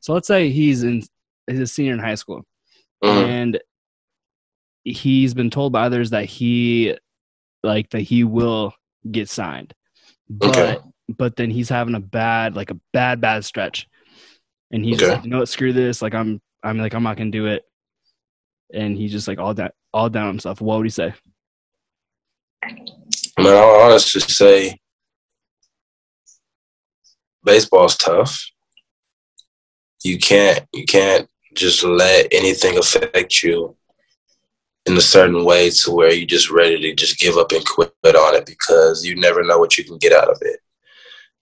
so 0.00 0.12
let's 0.14 0.28
say 0.28 0.50
he's 0.50 0.84
in 0.84 1.02
he's 1.48 1.58
a 1.60 1.66
senior 1.66 1.94
in 1.94 1.98
high 1.98 2.14
school, 2.14 2.44
Mhm. 3.02 3.26
and 3.26 3.60
he's 4.84 5.34
been 5.34 5.50
told 5.50 5.72
by 5.72 5.84
others 5.86 6.10
that 6.10 6.26
he 6.26 6.96
like 7.64 7.90
that 7.90 8.00
he 8.02 8.22
will 8.22 8.72
get 9.10 9.28
signed, 9.28 9.74
but 10.30 10.78
Okay. 10.78 10.80
but 11.08 11.34
then 11.36 11.50
he's 11.50 11.68
having 11.68 11.94
a 11.96 12.00
bad 12.00 12.54
like 12.54 12.70
a 12.70 12.78
bad 12.92 13.20
bad 13.20 13.44
stretch, 13.44 13.88
and 14.70 14.84
he's 14.84 15.02
Okay. 15.02 15.10
like, 15.14 15.24
you 15.24 15.30
know 15.30 15.38
what, 15.38 15.48
screw 15.48 15.72
this, 15.72 16.02
like 16.02 16.14
I'm 16.14 16.40
I'm 16.62 16.78
like 16.78 16.94
I'm 16.94 17.02
not 17.02 17.16
gonna 17.16 17.30
do 17.32 17.46
it, 17.46 17.64
and 18.72 18.96
he's 18.96 19.12
just 19.12 19.28
like 19.28 19.38
all 19.38 19.54
down 19.54 19.70
all 19.92 20.08
down 20.08 20.28
himself. 20.28 20.60
What 20.60 20.78
would 20.78 20.86
he 20.86 20.90
say? 20.90 21.14
Man, 23.38 23.54
I'll 23.54 23.82
honestly 23.82 24.20
say 24.22 24.78
baseball's 27.44 27.96
tough. 27.96 28.44
you 30.02 30.18
can't 30.18 30.66
you 30.72 30.84
can't 30.84 31.28
just 31.54 31.82
let 31.84 32.28
anything 32.32 32.76
affect 32.78 33.42
you 33.42 33.74
in 34.86 34.96
a 34.96 35.00
certain 35.00 35.44
way 35.44 35.70
to 35.70 35.90
where 35.90 36.12
you're 36.12 36.26
just 36.26 36.50
ready 36.50 36.78
to 36.78 36.94
just 36.94 37.18
give 37.18 37.36
up 37.36 37.50
and 37.52 37.64
quit 37.66 37.92
on 38.04 38.34
it 38.36 38.46
because 38.46 39.04
you 39.04 39.16
never 39.16 39.42
know 39.42 39.58
what 39.58 39.76
you 39.76 39.84
can 39.84 39.98
get 39.98 40.12
out 40.12 40.28
of 40.28 40.38
it. 40.42 40.60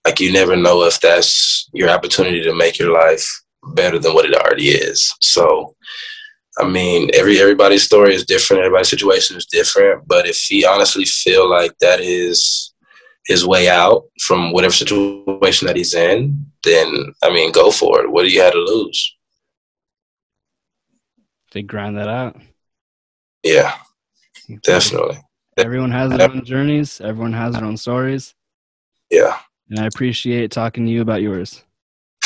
Like 0.05 0.19
you 0.19 0.31
never 0.31 0.55
know 0.55 0.83
if 0.83 0.99
that's 0.99 1.69
your 1.73 1.89
opportunity 1.89 2.41
to 2.43 2.55
make 2.55 2.79
your 2.79 2.93
life 2.93 3.27
better 3.73 3.99
than 3.99 4.13
what 4.13 4.25
it 4.25 4.35
already 4.35 4.69
is. 4.69 5.13
So 5.21 5.75
I 6.57 6.67
mean, 6.67 7.09
every 7.13 7.39
everybody's 7.39 7.83
story 7.83 8.15
is 8.15 8.25
different, 8.25 8.63
everybody's 8.63 8.89
situation 8.89 9.37
is 9.37 9.45
different, 9.45 10.07
but 10.07 10.27
if 10.27 10.37
he 10.37 10.65
honestly 10.65 11.05
feel 11.05 11.49
like 11.49 11.77
that 11.79 11.99
is 11.99 12.73
his 13.27 13.45
way 13.45 13.67
out 13.67 14.03
from 14.21 14.51
whatever 14.51 14.73
situation 14.73 15.67
that 15.67 15.75
he's 15.75 15.93
in, 15.93 16.45
then 16.63 17.13
I 17.23 17.29
mean, 17.29 17.51
go 17.51 17.71
for 17.71 18.01
it. 18.01 18.11
What 18.11 18.23
do 18.23 18.29
you 18.29 18.41
have 18.41 18.53
to 18.53 18.59
lose? 18.59 19.15
They 21.51 21.61
grind 21.61 21.97
that 21.97 22.07
out. 22.07 22.37
Yeah, 23.43 23.75
definitely. 24.63 25.17
Everyone 25.57 25.91
has 25.91 26.11
their 26.11 26.29
own 26.29 26.43
journeys. 26.43 26.99
Everyone 26.99 27.33
has 27.33 27.53
their 27.53 27.63
own 27.63 27.77
stories. 27.77 28.35
Yeah. 29.09 29.37
And 29.69 29.79
I 29.79 29.85
appreciate 29.85 30.51
talking 30.51 30.85
to 30.85 30.91
you 30.91 31.01
about 31.01 31.21
yours. 31.21 31.63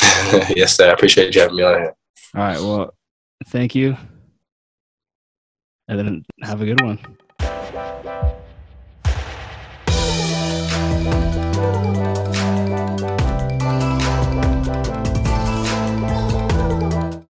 yes, 0.56 0.76
sir. 0.76 0.88
I 0.90 0.92
appreciate 0.92 1.34
you 1.34 1.40
having 1.40 1.56
me 1.56 1.62
on 1.62 1.80
here. 1.80 1.94
All 2.34 2.42
right. 2.42 2.58
Well, 2.58 2.94
thank 3.46 3.74
you. 3.74 3.96
And 5.90 5.98
then 5.98 6.24
have 6.42 6.62
a 6.62 6.66
good 6.66 6.80
one. 6.82 7.00